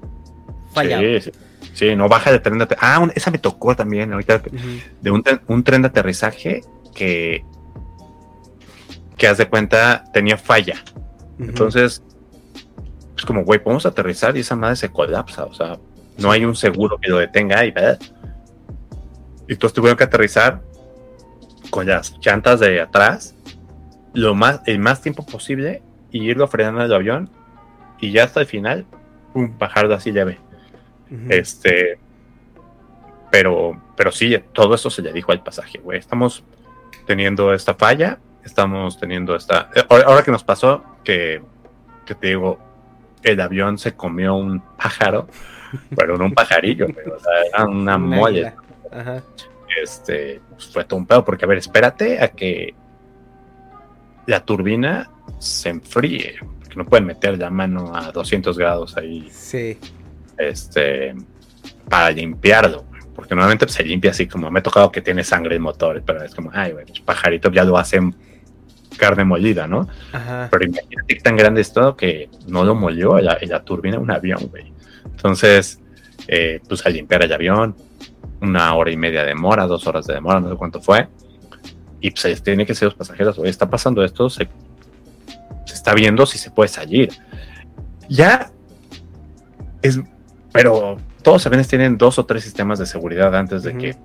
fallado. 0.74 1.04
Sí, 1.04 1.22
sí. 1.22 1.32
Sí, 1.74 1.96
no 1.96 2.08
baja 2.10 2.32
de 2.32 2.40
tren 2.40 2.58
de 2.58 2.64
aterrizaje. 2.64 2.94
Ah, 2.94 3.00
un- 3.00 3.12
esa 3.16 3.30
me 3.32 3.38
tocó 3.38 3.76
también 3.76 4.12
ahorita. 4.14 4.41
De 5.02 5.12
un, 5.12 5.24
tren- 5.24 5.41
un 5.48 5.64
tren 5.64 5.82
de 5.82 5.90
aterrizaje 5.90 6.62
que, 6.96 7.44
que 9.18 9.28
haz 9.28 9.38
de 9.38 9.48
cuenta, 9.48 10.06
tenía 10.14 10.38
falla. 10.38 10.76
Entonces, 11.40 12.03
es 13.18 13.26
como, 13.26 13.44
güey, 13.44 13.60
podemos 13.60 13.86
aterrizar 13.86 14.36
y 14.36 14.41
esa 14.41 14.56
madre 14.56 14.76
se 14.76 14.90
colapsa. 14.90 15.45
O 15.45 15.53
sea, 15.53 15.78
no 16.18 16.32
hay 16.32 16.45
un 16.45 16.56
seguro 16.56 16.98
que 16.98 17.10
lo 17.10 17.18
detenga 17.18 17.66
y 17.66 17.72
¿verdad? 17.72 17.99
Y 19.48 19.53
entonces 19.53 19.74
tuvieron 19.74 19.98
que 19.98 20.03
aterrizar 20.03 20.61
con 21.70 21.88
las 21.88 22.18
llantas 22.20 22.60
de 22.60 22.82
atrás 22.82 23.36
lo 24.14 24.36
más, 24.36 24.61
el 24.66 24.80
más 24.80 25.02
tiempo 25.02 25.26
posible 25.26 25.82
y 26.11 26.24
irlo 26.24 26.48
frenando 26.48 26.84
el 26.84 26.94
avión 26.94 27.30
y 27.99 28.11
ya 28.11 28.24
hasta 28.24 28.41
el 28.41 28.45
final, 28.45 28.86
un 29.34 29.57
bajarlo 29.57 29.94
así 29.94 30.11
leve. 30.11 30.40
Este, 31.30 31.99
pero, 33.32 33.82
pero 33.95 34.11
sí, 34.11 34.38
todo 34.53 34.76
eso 34.76 34.90
se 34.90 35.02
le 35.02 35.11
dijo 35.11 35.32
al 35.32 35.44
pasaje, 35.44 35.80
güey. 35.80 35.99
Estamos 35.99 36.44
teniendo 37.06 37.53
esta 37.53 37.74
falla, 37.74 38.20
estamos 38.44 38.98
teniendo 38.99 39.36
esta. 39.36 39.70
eh, 39.76 39.84
Ahora, 39.90 40.03
ahora 40.07 40.24
que 40.24 40.32
nos 40.32 40.44
pasó, 40.44 40.84
que, 41.03 41.41
que 42.06 42.16
te 42.16 42.28
digo, 42.28 42.60
el 43.24 43.40
avión 43.41 43.78
se 43.78 43.94
comió 43.95 44.36
un 44.36 44.60
pájaro, 44.78 45.28
pero 45.95 46.18
no 46.18 46.26
un 46.26 46.34
pajarillo, 46.34 46.88
pero 46.94 47.16
o 47.16 47.20
sea, 47.20 47.32
era 47.53 47.66
una 47.66 47.95
Un 47.95 48.10
mole. 48.10 48.48
águila. 48.48 48.56
Ajá. 48.91 49.24
Este, 49.82 50.41
pues, 50.49 50.68
fue 50.68 50.84
todo 50.84 50.98
un 50.99 51.06
pedo, 51.06 51.24
porque 51.24 51.45
a 51.45 51.48
ver, 51.48 51.57
espérate 51.60 52.22
a 52.24 52.30
que 52.30 52.74
la 54.26 54.40
turbina 54.44 55.10
se 55.38 55.70
enfríe, 55.70 56.36
porque 56.60 56.76
no 56.76 56.86
pueden 56.86 57.06
meter 57.06 57.38
la 57.38 57.49
mano 57.49 57.95
a 57.95 58.11
200 58.11 58.57
grados 58.57 58.98
ahí 58.98 59.28
Sí. 59.32 59.78
este, 60.38 61.16
para 61.90 62.11
limpiarlo. 62.11 62.86
Porque 63.16 63.36
normalmente 63.36 63.66
pues, 63.66 63.76
se 63.76 63.84
limpia 63.84 64.11
así 64.11 64.28
como 64.28 64.49
me 64.49 64.60
ha 64.60 64.64
tocado 64.64 64.91
que 64.91 65.02
tiene 65.02 65.24
sangre 65.24 65.56
el 65.56 65.61
motor, 65.61 66.02
pero 66.06 66.24
es 66.24 66.34
como, 66.34 66.49
ay, 66.53 66.72
güey, 66.72 66.86
los 66.88 67.02
pajaritos 67.02 67.52
ya 67.53 67.64
lo 67.64 67.78
hacen 67.78 68.16
carne 68.99 69.23
molida, 69.23 69.67
¿no? 69.67 69.88
Ajá. 70.13 70.47
Pero 70.51 70.65
imagínate 70.65 71.15
tan 71.15 71.35
grande 71.35 71.61
es 71.61 71.73
todo 71.73 71.95
que 71.95 72.30
no 72.47 72.63
lo 72.63 72.76
molió 72.76 73.17
la, 73.19 73.38
la 73.41 73.63
turbina 73.63 73.97
un 73.97 74.11
avión, 74.11 74.47
güey. 74.51 74.71
Entonces, 75.05 75.80
eh, 76.27 76.61
pues 76.67 76.85
al 76.85 76.93
limpiar 76.93 77.23
el 77.23 77.34
avión, 77.34 77.76
una 78.41 78.76
hora 78.76 78.91
y 78.91 78.97
media 78.97 79.21
de 79.21 79.30
demora, 79.30 79.65
dos 79.65 79.88
horas 79.88 80.05
de 80.05 80.13
demora, 80.13 80.39
no 80.39 80.49
sé 80.51 80.55
cuánto 80.55 80.81
fue. 80.81 81.07
Y 82.01 82.11
pues 82.11 82.43
tiene 82.43 82.65
que 82.65 82.76
ser 82.76 82.88
los 82.88 82.95
pasajeros, 82.95 83.38
güey, 83.38 83.49
está 83.49 83.69
pasando 83.69 84.03
esto, 84.03 84.30
se, 84.30 84.47
se 85.65 85.73
está 85.73 85.93
viendo 85.93 86.26
si 86.26 86.38
se 86.38 86.51
puede 86.51 86.69
salir. 86.69 87.09
Ya 88.07 88.51
es, 89.81 89.99
pero 90.51 90.97
todos 91.21 91.35
los 91.35 91.47
aviones 91.47 91.67
tienen 91.67 91.97
dos 91.97 92.19
o 92.19 92.26
tres 92.26 92.43
sistemas 92.43 92.80
de 92.80 92.85
seguridad 92.85 93.35
antes 93.35 93.63
de 93.63 93.77
que, 93.77 93.95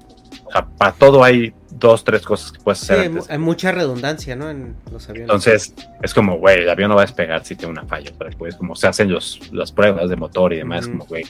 sea, 0.54 0.66
para 0.78 0.92
todo 0.92 1.22
hay 1.24 1.52
dos, 1.70 2.04
tres 2.04 2.22
cosas 2.22 2.52
que 2.52 2.60
puedes 2.60 2.78
Sí, 2.80 2.92
hacer 2.92 3.06
antes. 3.06 3.26
mu- 3.26 3.32
hay 3.32 3.38
mucha 3.38 3.72
redundancia, 3.72 4.36
¿no? 4.36 4.48
En 4.50 4.76
los 4.92 5.08
aviones. 5.08 5.28
Entonces, 5.30 5.74
es 6.02 6.14
como, 6.14 6.38
güey, 6.38 6.60
el 6.62 6.70
avión 6.70 6.88
no 6.88 6.94
va 6.96 7.02
a 7.02 7.06
despegar 7.06 7.44
si 7.44 7.56
tiene 7.56 7.72
una 7.72 7.84
falla. 7.84 8.10
Pero 8.16 8.30
después, 8.30 8.54
como 8.56 8.74
se 8.76 8.86
hacen 8.86 9.10
los, 9.12 9.52
las 9.52 9.72
pruebas 9.72 10.08
de 10.08 10.16
motor 10.16 10.52
y 10.52 10.56
demás, 10.58 10.84
Ujú. 10.86 10.92
como, 10.92 11.04
güey, 11.06 11.24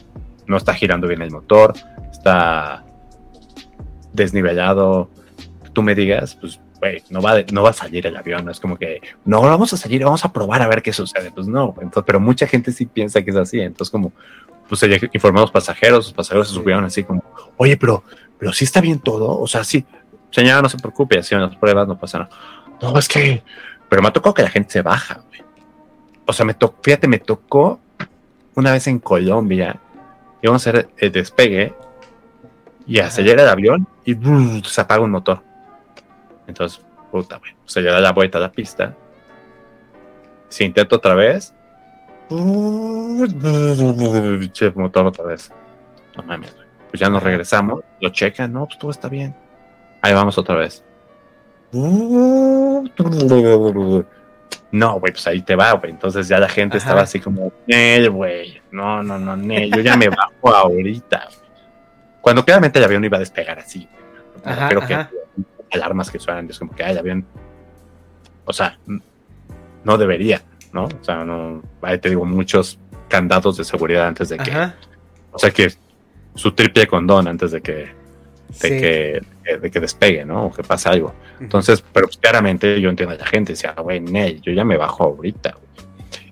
no 0.46 0.56
está 0.56 0.74
girando 0.74 1.09
bien 1.09 1.22
el 1.22 1.30
motor, 1.30 1.72
está 2.12 2.84
desnivelado. 4.12 5.09
Tú 5.72 5.82
me 5.82 5.94
digas, 5.94 6.36
pues, 6.40 6.60
güey, 6.78 7.02
no 7.10 7.20
va, 7.22 7.36
no 7.52 7.62
va 7.62 7.70
a 7.70 7.74
salir 7.74 8.06
el 8.06 8.16
avión. 8.16 8.44
No 8.44 8.51
es 8.51 8.60
como 8.60 8.76
que, 8.76 9.01
no, 9.24 9.40
vamos 9.40 9.72
a 9.72 9.76
salir, 9.76 10.05
vamos 10.05 10.24
a 10.24 10.32
probar 10.32 10.62
a 10.62 10.68
ver 10.68 10.82
qué 10.82 10.92
sucede. 10.92 11.30
Pues 11.32 11.46
no, 11.48 11.74
entonces, 11.80 12.05
pero 12.06 12.20
mucha 12.20 12.46
gente 12.46 12.70
sí 12.72 12.86
piensa 12.86 13.22
que 13.22 13.30
es 13.30 13.36
así. 13.36 13.60
Entonces, 13.60 13.90
como, 13.90 14.12
pues 14.68 14.82
los 14.82 15.51
pasajeros, 15.51 16.06
los 16.06 16.12
pasajeros 16.12 16.48
se 16.48 16.55
subieron 16.55 16.84
así 16.84 17.02
como, 17.05 17.22
oye, 17.56 17.76
pero, 17.76 18.05
pero 18.39 18.52
sí 18.52 18.65
está 18.65 18.81
bien 18.81 18.98
todo. 18.98 19.39
O 19.39 19.47
sea, 19.47 19.65
sí, 19.65 19.85
señora, 20.31 20.62
no 20.62 20.69
se 20.69 20.78
preocupe, 20.78 21.19
hacían 21.19 21.43
las 21.43 21.56
pruebas, 21.56 21.86
no 21.86 21.98
pasa 21.98 22.19
nada. 22.19 22.31
No, 22.81 22.98
es 22.98 23.09
que, 23.09 23.43
pero 23.89 24.02
me 24.02 24.09
ha 24.09 24.12
tocado 24.12 24.35
que 24.35 24.43
la 24.43 24.51
gente 24.51 24.70
se 24.70 24.82
baja, 24.82 25.23
güey. 25.28 25.43
O 26.27 26.32
sea, 26.32 26.44
me 26.44 26.55
tocó, 26.55 26.78
fíjate, 26.82 27.06
me 27.06 27.19
tocó 27.19 27.81
una 28.55 28.73
vez 28.73 28.86
en 28.86 28.98
Colombia, 28.98 29.81
íbamos 30.43 30.66
a 30.66 30.70
hacer 30.70 30.89
el 30.98 31.12
despegue 31.12 31.74
y 32.86 32.98
acelera 32.98 33.43
el 33.43 33.48
avión 33.48 33.86
y 34.05 34.15
brrr, 34.15 34.65
se 34.66 34.81
apaga 34.81 35.02
un 35.02 35.11
motor. 35.11 35.43
Entonces, 36.47 36.85
puta, 37.11 37.39
güey, 37.39 37.52
se 37.65 37.81
le 37.81 37.90
da 37.90 38.01
la 38.01 38.12
vuelta 38.12 38.39
a 38.39 38.40
la 38.40 38.52
pista. 38.52 38.94
Se 40.48 40.65
intenta 40.65 40.97
otra 40.97 41.15
vez. 41.15 41.55
Che, 44.52 44.70
motor 44.74 45.06
otra 45.06 45.24
vez. 45.24 45.51
No 46.16 46.23
mames, 46.23 46.55
güey. 46.55 46.63
Pues 46.94 47.00
ya 47.00 47.10
nos 47.10 47.24
regresamos, 47.24 47.80
lo 48.00 48.08
checan, 48.10 48.52
no, 48.52 48.66
pues 48.66 48.78
todo 48.78 48.92
está 48.92 49.08
bien. 49.08 49.34
Ahí 50.00 50.14
vamos 50.14 50.38
otra 50.38 50.54
vez. 50.54 50.84
No, 54.70 55.00
güey, 55.00 55.12
pues 55.12 55.26
ahí 55.26 55.42
te 55.42 55.56
va, 55.56 55.72
güey. 55.72 55.90
Entonces 55.90 56.28
ya 56.28 56.38
la 56.38 56.48
gente 56.48 56.76
Ajá. 56.76 56.86
estaba 56.86 57.02
así 57.02 57.18
como, 57.18 57.52
Nel, 57.66 58.10
güey. 58.10 58.62
No, 58.70 59.02
no, 59.02 59.18
no, 59.18 59.36
Nel, 59.36 59.72
yo 59.74 59.80
ya 59.80 59.96
me 59.96 60.08
bajo 60.08 60.54
ahorita. 60.54 61.24
güey". 61.26 61.38
Cuando 62.20 62.44
claramente 62.44 62.78
el 62.78 62.84
avión 62.84 63.04
iba 63.04 63.16
a 63.16 63.20
despegar 63.20 63.58
así. 63.58 63.88
Ajá, 64.44 64.68
Creo 64.68 64.82
ajá. 64.82 65.10
que 65.70 65.76
alarmas 65.76 66.12
que 66.12 66.20
suenan, 66.20 66.48
es 66.48 66.60
como 66.60 66.76
que 66.76 66.84
"Ay, 66.84 66.92
el 66.92 66.98
avión. 66.98 67.26
O 68.44 68.52
sea, 68.52 68.78
no 69.82 69.98
debería, 69.98 70.42
¿no? 70.72 70.84
O 70.84 70.90
sea, 71.04 71.24
no. 71.24 71.60
Ahí 71.82 71.98
te 71.98 72.10
digo, 72.10 72.24
muchos 72.24 72.78
candados 73.08 73.56
de 73.56 73.64
seguridad 73.64 74.06
antes 74.06 74.28
de 74.28 74.36
que. 74.36 74.52
O 75.32 75.40
sea, 75.40 75.50
que 75.50 75.72
su 76.35 76.52
triple 76.52 76.86
condón 76.86 77.28
antes 77.28 77.52
de 77.52 77.61
que 77.62 77.73
de, 77.74 77.94
Sí. 78.52 78.69
que, 78.69 79.16
eh, 79.47 79.59
de 79.61 79.70
que 79.70 79.81
despegue, 79.81 80.24
¿no? 80.24 80.47
O 80.47 80.52
que 80.52 80.62
pase 80.62 80.89
algo. 80.89 81.15
Entonces, 81.40 81.82
pero 81.93 82.06
pues, 82.06 82.16
claramente 82.19 82.81
yo 82.81 82.89
entiendo 82.90 83.15
a 83.15 83.19
la 83.19 83.27
gente, 83.27 83.52
decía, 83.55 83.73
güey, 83.77 84.01
Nel, 84.01 84.40
yo 84.43 84.52
ya 84.52 84.65
me 84.65 84.77
bajo 84.77 85.02
ahorita. 85.05 85.52
güey". 85.52 85.65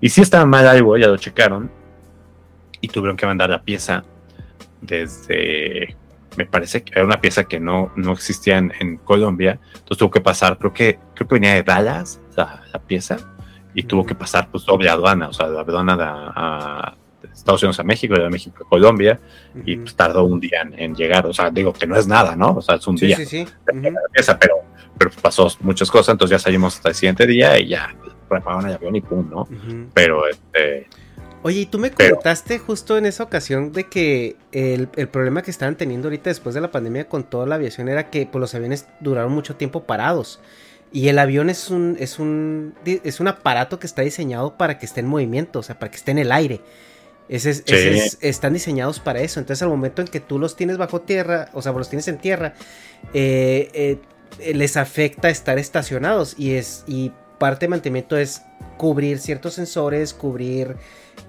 Y 0.01 0.09
si 0.09 0.21
estaba 0.21 0.47
mal 0.47 0.67
algo, 0.69 0.97
ya 0.97 1.09
lo 1.09 1.17
checaron 1.17 1.71
y 2.81 2.89
tuvieron 2.89 3.17
que 3.17 3.27
mandar 3.27 3.51
la 3.51 3.63
pieza 3.63 4.05
desde, 4.81 5.97
me 6.37 6.47
parece 6.47 6.83
que 6.83 6.93
era 6.95 7.05
una 7.05 7.21
pieza 7.21 7.45
que 7.45 7.59
no, 7.61 7.93
no 7.97 8.13
existía 8.13 8.59
en, 8.59 8.73
en 8.81 8.97
Colombia, 8.99 9.59
entonces 9.73 9.99
tuvo 9.99 10.11
que 10.11 10.21
pasar, 10.21 10.59
creo 10.59 10.73
que, 10.73 10.99
creo 11.15 11.29
que 11.29 11.35
venía 11.35 11.55
de 11.55 11.63
Dallas 11.63 12.21
la, 12.37 12.63
la 12.73 12.81
pieza 12.81 13.17
y 13.75 13.85
tuvo 13.85 14.05
que 14.05 14.15
pasar 14.15 14.49
pues 14.51 14.65
doble 14.65 14.89
aduana, 14.91 15.29
o 15.29 15.33
sea, 15.33 15.47
la 15.49 15.61
aduana 15.61 15.97
de, 15.97 16.05
a- 16.07 16.95
de 16.95 17.02
Estados 17.33 17.63
Unidos 17.63 17.79
a 17.81 17.83
México, 17.83 18.15
de 18.15 18.29
México 18.31 18.65
a 18.65 18.69
Colombia, 18.69 19.19
y 19.65 19.77
pues 19.77 19.95
tardó 19.95 20.25
un 20.25 20.41
día 20.41 20.63
en, 20.63 20.79
en 20.79 20.95
llegar, 20.95 21.27
o 21.27 21.33
sea, 21.33 21.51
digo 21.51 21.73
que 21.73 21.87
no 21.87 21.97
es 21.97 22.07
nada, 22.07 22.35
¿no? 22.37 22.55
O 22.57 22.63
sea, 22.63 22.77
es 22.77 22.87
un 22.87 22.97
Sí, 22.99 23.07
día 23.07 23.17
sí, 23.17 23.27
sí. 23.27 23.47
pieza, 24.13 24.39
pero, 24.39 24.57
pero 24.99 25.11
pasó 25.21 25.49
muchas 25.61 25.91
cosas, 25.91 26.13
entonces 26.13 26.39
ya 26.39 26.43
salimos 26.43 26.77
hasta 26.77 26.89
el 26.91 26.95
siguiente 26.95 27.27
día 27.27 27.59
y 27.59 27.69
ya 27.69 27.95
repararon 28.31 28.67
el 28.69 28.75
avión 28.77 28.97
y 28.97 29.01
pum, 29.01 29.29
¿no? 29.31 29.47
Pero 29.95 30.27
este, 30.29 30.89
Oye, 31.45 31.61
y 31.63 31.67
tú 31.67 31.79
me 31.81 31.91
Pero- 31.91 32.15
comentaste 32.17 32.59
justo 32.61 32.97
en 32.97 33.05
esa 33.05 33.25
ocasión 33.25 33.73
de 33.73 33.85
que 33.89 34.37
el, 34.53 34.89
el 34.95 35.09
problema 35.09 35.43
que 35.43 35.51
estaban 35.51 35.75
teniendo 35.77 36.07
ahorita 36.07 36.31
después 36.31 36.55
de 36.55 36.61
la 36.61 36.71
pandemia 36.71 37.09
con 37.09 37.25
toda 37.25 37.47
la 37.47 37.57
aviación 37.57 37.89
era 37.89 38.11
que 38.11 38.27
pues, 38.27 38.41
los 38.41 38.55
aviones 38.55 38.87
duraron 39.01 39.33
mucho 39.33 39.57
tiempo 39.57 39.83
parados. 39.83 40.39
Y 40.93 41.09
el 41.09 41.19
avión 41.19 41.51
es 41.51 41.69
un, 41.71 41.97
es 41.99 42.19
un 42.21 42.75
es 42.85 43.19
un 43.19 43.27
aparato 43.27 43.79
que 43.81 43.87
está 43.89 44.03
diseñado 44.03 44.57
para 44.57 44.79
que 44.79 44.87
esté 44.87 45.01
en 45.01 45.07
movimiento, 45.09 45.59
o 45.59 45.63
sea, 45.65 45.79
para 45.79 45.91
que 45.91 45.97
esté 45.97 46.11
en 46.13 46.19
el 46.19 46.31
aire. 46.31 46.61
Ese 47.35 47.51
es- 47.51 47.57
Sí. 47.67 47.75
ese 47.75 47.97
es- 47.97 48.19
están 48.21 48.53
diseñados 48.53 49.01
para 49.01 49.21
eso. 49.21 49.41
Entonces, 49.41 49.63
al 49.63 49.69
momento 49.71 50.03
en 50.03 50.09
que 50.09 50.21
tú 50.21 50.39
los 50.39 50.55
tienes 50.55 50.77
bajo 50.77 51.01
tierra, 51.01 51.49
o 51.55 51.63
sea, 51.63 51.73
los 51.73 51.89
tienes 51.89 52.07
en 52.09 52.19
tierra, 52.19 52.55
eh, 53.15 53.99
eh, 54.39 54.55
les 54.55 54.77
afecta 54.77 55.31
estar 55.31 55.59
estacionados. 55.59 56.35
Y 56.39 56.53
es. 56.55 56.85
Y 56.87 57.11
parte 57.39 57.67
de 57.67 57.71
mantenimiento 57.71 58.17
es 58.19 58.43
cubrir 58.77 59.19
ciertos 59.19 59.55
sensores, 59.55 60.13
cubrir 60.15 60.77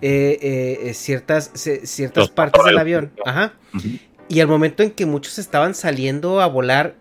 eh, 0.01 0.91
ciertas, 0.93 1.51
ciertas 1.53 2.17
Los 2.23 2.30
partes 2.31 2.63
del 2.65 2.77
avión. 2.77 3.11
Ajá. 3.25 3.53
Y 4.27 4.39
al 4.41 4.47
momento 4.47 4.84
en 4.84 4.91
que 4.91 5.05
muchos 5.05 5.38
estaban 5.39 5.73
saliendo 5.75 6.41
a 6.41 6.47
volar, 6.47 6.95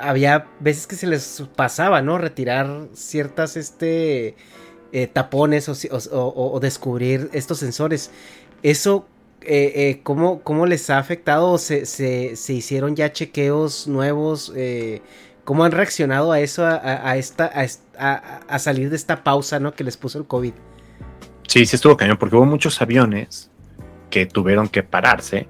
había 0.00 0.46
veces 0.60 0.86
que 0.86 0.94
se 0.96 1.06
les 1.08 1.42
pasaba, 1.56 2.02
¿no? 2.02 2.18
Retirar 2.18 2.86
ciertas, 2.94 3.56
este, 3.56 4.34
eh, 4.92 5.06
tapones 5.06 5.68
o, 5.68 6.58
descubrir 6.60 7.30
estos 7.32 7.58
sensores. 7.58 8.10
Eso, 8.62 9.06
eh, 9.40 9.72
eh, 9.74 10.00
¿cómo, 10.02 10.42
cómo 10.42 10.66
les 10.66 10.88
ha 10.90 10.98
afectado? 10.98 11.58
¿Se, 11.58 11.86
se, 11.86 12.52
hicieron 12.52 12.94
ya 12.94 13.12
chequeos 13.12 13.88
nuevos? 13.88 14.52
¿Cómo 15.44 15.64
han 15.64 15.72
reaccionado 15.72 16.30
a 16.30 16.38
eso, 16.40 16.64
a, 16.64 17.16
esta, 17.16 17.50
a, 17.52 17.64
est- 17.64 17.82
a- 17.98 18.40
a 18.46 18.58
salir 18.60 18.90
de 18.90 18.96
esta 18.96 19.24
pausa, 19.24 19.58
¿no? 19.58 19.72
Que 19.74 19.82
les 19.82 19.96
puso 19.96 20.18
el 20.18 20.26
COVID. 20.26 20.52
sí, 21.48 21.66
sí 21.66 21.76
estuvo 21.76 21.96
cañón, 21.96 22.16
porque 22.18 22.36
hubo 22.36 22.46
muchos 22.46 22.80
aviones 22.80 23.50
que 24.10 24.26
tuvieron 24.26 24.68
que 24.68 24.82
pararse 24.84 25.48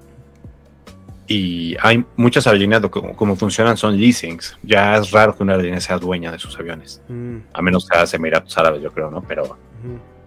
y 1.27 1.75
hay 1.81 2.03
muchas 2.17 2.45
aerolíneas 2.47 2.81
que- 2.81 2.89
como, 2.89 3.35
funcionan 3.35 3.77
son 3.77 3.97
leasings. 3.97 4.57
Ya 4.63 4.97
es 4.97 5.11
raro 5.11 5.35
que 5.35 5.43
una 5.43 5.53
aerolínea 5.53 5.79
sea 5.79 5.97
dueña 5.97 6.31
de 6.31 6.39
sus 6.39 6.57
aviones. 6.59 7.01
Mm, 7.07 7.37
A 7.53 7.61
menos 7.61 7.87
que 7.87 8.05
sea 8.05 8.17
Emiratos 8.17 8.57
Árabes, 8.57 8.81
yo 8.81 8.91
creo, 8.91 9.09
¿no? 9.09 9.21
Pero, 9.23 9.57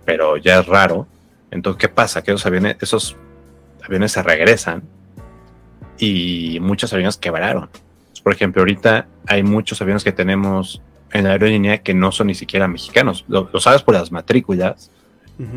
pero 0.04 0.36
ya 0.38 0.60
es 0.60 0.66
raro. 0.66 1.06
Entonces, 1.50 1.78
¿qué 1.80 1.88
pasa? 1.88 2.22
Que 2.22 2.30
esos 2.32 2.44
aviones, 2.46 2.76
esos 2.80 3.16
aviones 3.84 4.12
se 4.12 4.22
regresan 4.22 4.82
y 5.98 6.58
muchos 6.60 6.92
aviones 6.92 7.16
quebraron. 7.16 7.68
Por 8.22 8.32
ejemplo, 8.32 8.62
ahorita 8.62 9.06
hay 9.26 9.42
muchos 9.42 9.80
aviones 9.80 10.02
que 10.04 10.12
tenemos 10.12 10.82
en 11.12 11.24
la 11.24 11.30
aerolínea 11.30 11.78
que 11.78 11.94
no 11.94 12.10
son 12.12 12.26
ni 12.26 12.34
siquiera 12.34 12.66
mexicanos. 12.68 13.24
Lo, 13.28 13.48
lo 13.52 13.60
sabes 13.60 13.82
por 13.82 13.94
las 13.94 14.10
matrículas. 14.10 14.90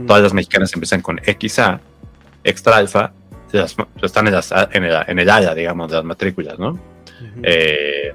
Todas 0.06 0.22
las 0.22 0.34
mexicanas 0.34 0.74
empiezan 0.74 1.02
con 1.02 1.20
XA, 1.26 1.80
extra 2.44 2.76
alfa, 2.76 3.14
las- 3.58 3.76
están 4.02 4.28
en, 4.28 4.34
las- 4.34 4.52
en 4.72 4.84
el, 4.84 4.96
en 5.08 5.20
el 5.20 5.30
área, 5.30 5.54
digamos, 5.56 5.90
de 5.90 5.96
las 5.98 6.06
matrículas, 6.06 6.60
¿no? 6.60 6.70
Ujú. 6.72 7.42
Eh, 7.44 8.14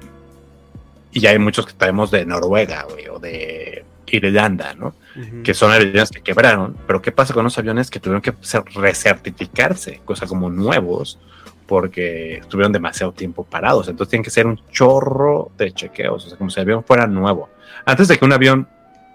y 1.11 1.25
hay 1.27 1.39
muchos 1.39 1.65
que 1.65 1.73
traemos 1.73 2.11
de 2.11 2.25
Noruega, 2.25 2.85
güey, 2.89 3.07
o 3.07 3.19
de 3.19 3.83
Irlanda, 4.07 4.73
¿no? 4.73 4.87
Ujú. 5.15 5.43
Que 5.43 5.53
son 5.53 5.71
aerolíneas 5.71 6.09
que 6.11 6.21
quebraron. 6.21 6.75
Pero 6.87 7.01
¿qué 7.01 7.11
pasa 7.11 7.33
con 7.33 7.43
los 7.43 7.57
aviones 7.57 7.89
que 7.89 7.99
tuvieron 7.99 8.21
que 8.21 8.33
recertificarse? 8.75 10.01
Cosa 10.05 10.27
como 10.27 10.49
nuevos, 10.49 11.19
porque 11.67 12.37
estuvieron 12.37 12.71
demasiado 12.71 13.11
tiempo 13.13 13.43
parados. 13.43 13.87
Entonces 13.87 14.09
tienen 14.11 14.23
que 14.23 14.29
ser 14.29 14.45
un 14.47 14.59
chorro 14.71 15.51
de 15.57 15.71
chequeos, 15.71 16.25
o 16.25 16.29
sea, 16.29 16.37
como 16.37 16.49
si 16.49 16.59
el 16.59 16.65
avión 16.65 16.83
fuera 16.83 17.07
nuevo. 17.07 17.49
Antes 17.85 18.07
de 18.07 18.17
que 18.17 18.25
un 18.25 18.33
avión 18.33 18.67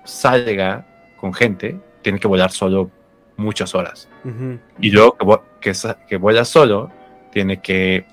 salga 0.05 0.86
con 1.16 1.34
gente, 1.34 1.78
tiene 2.02 2.18
que 2.18 2.26
volar 2.28 2.51
solo 2.51 2.90
muchas 3.40 3.74
horas. 3.74 4.08
Y 4.80 4.90
luego 4.90 5.16
que, 5.16 5.24
vo- 5.26 5.42
que, 5.60 5.74
sa- 5.74 5.98
que 6.06 6.16
vuela 6.16 6.44
solo, 6.44 6.90
tiene 7.32 7.60
que 7.60 8.06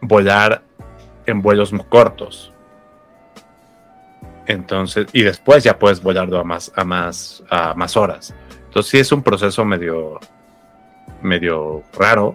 volar 0.00 0.62
en 1.26 1.42
vuelos 1.42 1.72
muy 1.72 1.84
cortos. 1.88 2.52
Entonces, 4.46 5.06
y 5.12 5.22
después 5.22 5.62
ya 5.64 5.78
puedes 5.78 6.02
volarlo 6.02 6.38
a 6.38 6.44
más, 6.44 6.72
a 6.74 6.84
más, 6.84 7.42
a 7.50 7.74
más 7.74 7.96
horas. 7.96 8.34
Entonces 8.66 8.90
sí 8.90 8.98
es 8.98 9.12
un 9.12 9.22
proceso 9.22 9.64
medio, 9.64 10.18
medio 11.22 11.82
raro. 11.98 12.34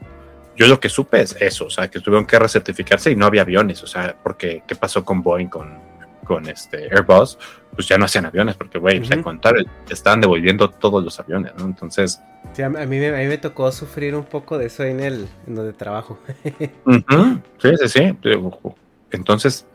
Yo 0.55 0.67
lo 0.67 0.79
que 0.79 0.89
supe 0.89 1.21
es 1.21 1.35
eso, 1.41 1.65
o 1.65 1.69
sea, 1.71 1.87
que 1.87 1.99
tuvieron 1.99 2.27
que 2.27 2.37
recertificarse 2.37 3.09
y 3.09 3.15
no 3.15 3.25
había 3.25 3.41
aviones, 3.41 3.81
o 3.81 3.87
sea, 3.87 4.15
porque 4.21 4.61
¿qué 4.67 4.75
pasó 4.75 5.03
con 5.03 5.23
Boeing, 5.23 5.47
con, 5.47 5.79
con 6.23 6.47
este 6.47 6.89
Airbus? 6.91 7.37
Pues 7.75 7.87
ya 7.87 7.97
no 7.97 8.05
hacían 8.05 8.25
aviones, 8.25 8.55
porque, 8.55 8.77
güey, 8.79 8.99
pues, 8.99 9.11
al 9.11 9.17
Ujú. 9.19 9.23
contrario, 9.25 9.65
estaban 9.89 10.21
devolviendo 10.21 10.69
todos 10.69 11.03
los 11.03 11.19
aviones, 11.19 11.53
¿no? 11.57 11.65
Entonces, 11.65 12.21
Sí, 12.53 12.61
a, 12.61 12.69
mí, 12.69 12.75
me- 12.99 13.07
a 13.09 13.17
mí 13.19 13.25
me 13.27 13.37
tocó 13.37 13.71
sufrir 13.71 14.13
un 14.15 14.25
poco 14.25 14.57
de 14.57 14.65
eso 14.67 14.83
ahí 14.83 14.91
en 14.91 14.99
el 14.99 15.27
en 15.47 15.55
donde 15.55 15.73
trabajo. 15.73 16.19
Ujú, 16.85 17.41
Sí, 17.57 17.69
sí, 17.81 17.87
sí. 17.89 18.17
Entonces, 19.11 19.65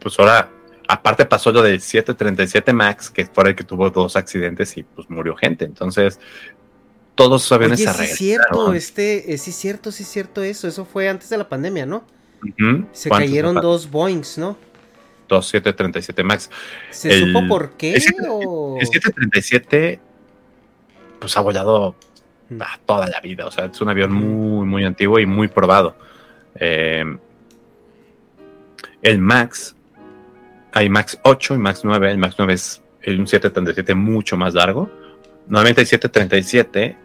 pues 0.00 0.18
ahora, 0.18 0.48
aparte 0.88 1.26
pasó 1.26 1.50
lo 1.52 1.62
del 1.62 1.80
737 1.80 2.72
MAX, 2.72 3.10
que 3.10 3.26
fue 3.26 3.50
el 3.50 3.56
que 3.56 3.64
tuvo 3.64 3.90
dos 3.90 4.16
accidentes 4.16 4.76
y 4.76 4.82
pues 4.82 5.10
murió 5.10 5.34
gente. 5.36 5.64
Entonces, 5.64 6.20
todos 7.14 7.42
esos 7.42 7.52
aviones 7.52 7.80
Oye, 7.80 7.90
se 7.92 7.98
sí 7.98 8.12
es 8.12 8.18
cierto, 8.18 8.72
este, 8.72 9.34
eh, 9.34 9.38
sí 9.38 9.50
es 9.50 9.56
cierto, 9.56 9.92
sí 9.92 10.02
es 10.04 10.08
cierto 10.08 10.42
eso. 10.42 10.68
Eso 10.68 10.84
fue 10.84 11.08
antes 11.08 11.28
de 11.28 11.38
la 11.38 11.48
pandemia, 11.48 11.86
¿no? 11.86 12.04
Ujú. 12.42 12.86
Se 12.92 13.08
¿Cuántos 13.08 13.28
cayeron 13.30 13.54
dos 13.56 13.90
Boeings, 13.90 14.38
¿no? 14.38 14.56
Dos 15.32 15.48
737 15.48 16.22
MAX. 16.24 16.50
¿Se 16.90 17.10
El- 17.10 17.26
supo 17.32 17.48
por 17.48 17.70
qué? 17.78 17.94
el 17.94 18.02
7- 18.02 18.26
o- 18.28 18.76
El 18.78 18.86
737, 18.86 19.98
pues 21.18 21.34
ha 21.38 21.40
volado 21.40 21.96
ah, 22.60 22.78
toda 22.84 23.06
la 23.08 23.18
vida. 23.20 23.46
O 23.46 23.50
sea, 23.50 23.64
es 23.64 23.80
un 23.80 23.88
avión 23.88 24.12
muy, 24.12 24.66
muy 24.66 24.84
antiguo 24.84 25.18
y 25.18 25.24
muy 25.24 25.48
probado. 25.48 25.96
Eh, 26.56 27.02
el 29.00 29.18
MAX, 29.20 29.74
hay 30.72 30.90
MAX 30.90 31.18
8 31.22 31.54
y 31.54 31.58
MAX 31.58 31.82
9. 31.84 32.10
El 32.10 32.18
MAX 32.18 32.34
9 32.38 32.52
es 32.52 32.82
el- 33.00 33.20
un 33.20 33.26
737 33.26 33.94
mucho 33.94 34.36
más 34.36 34.52
largo. 34.52 34.90
Normalmente 35.46 35.80
el 35.80 35.86
737 35.86 36.96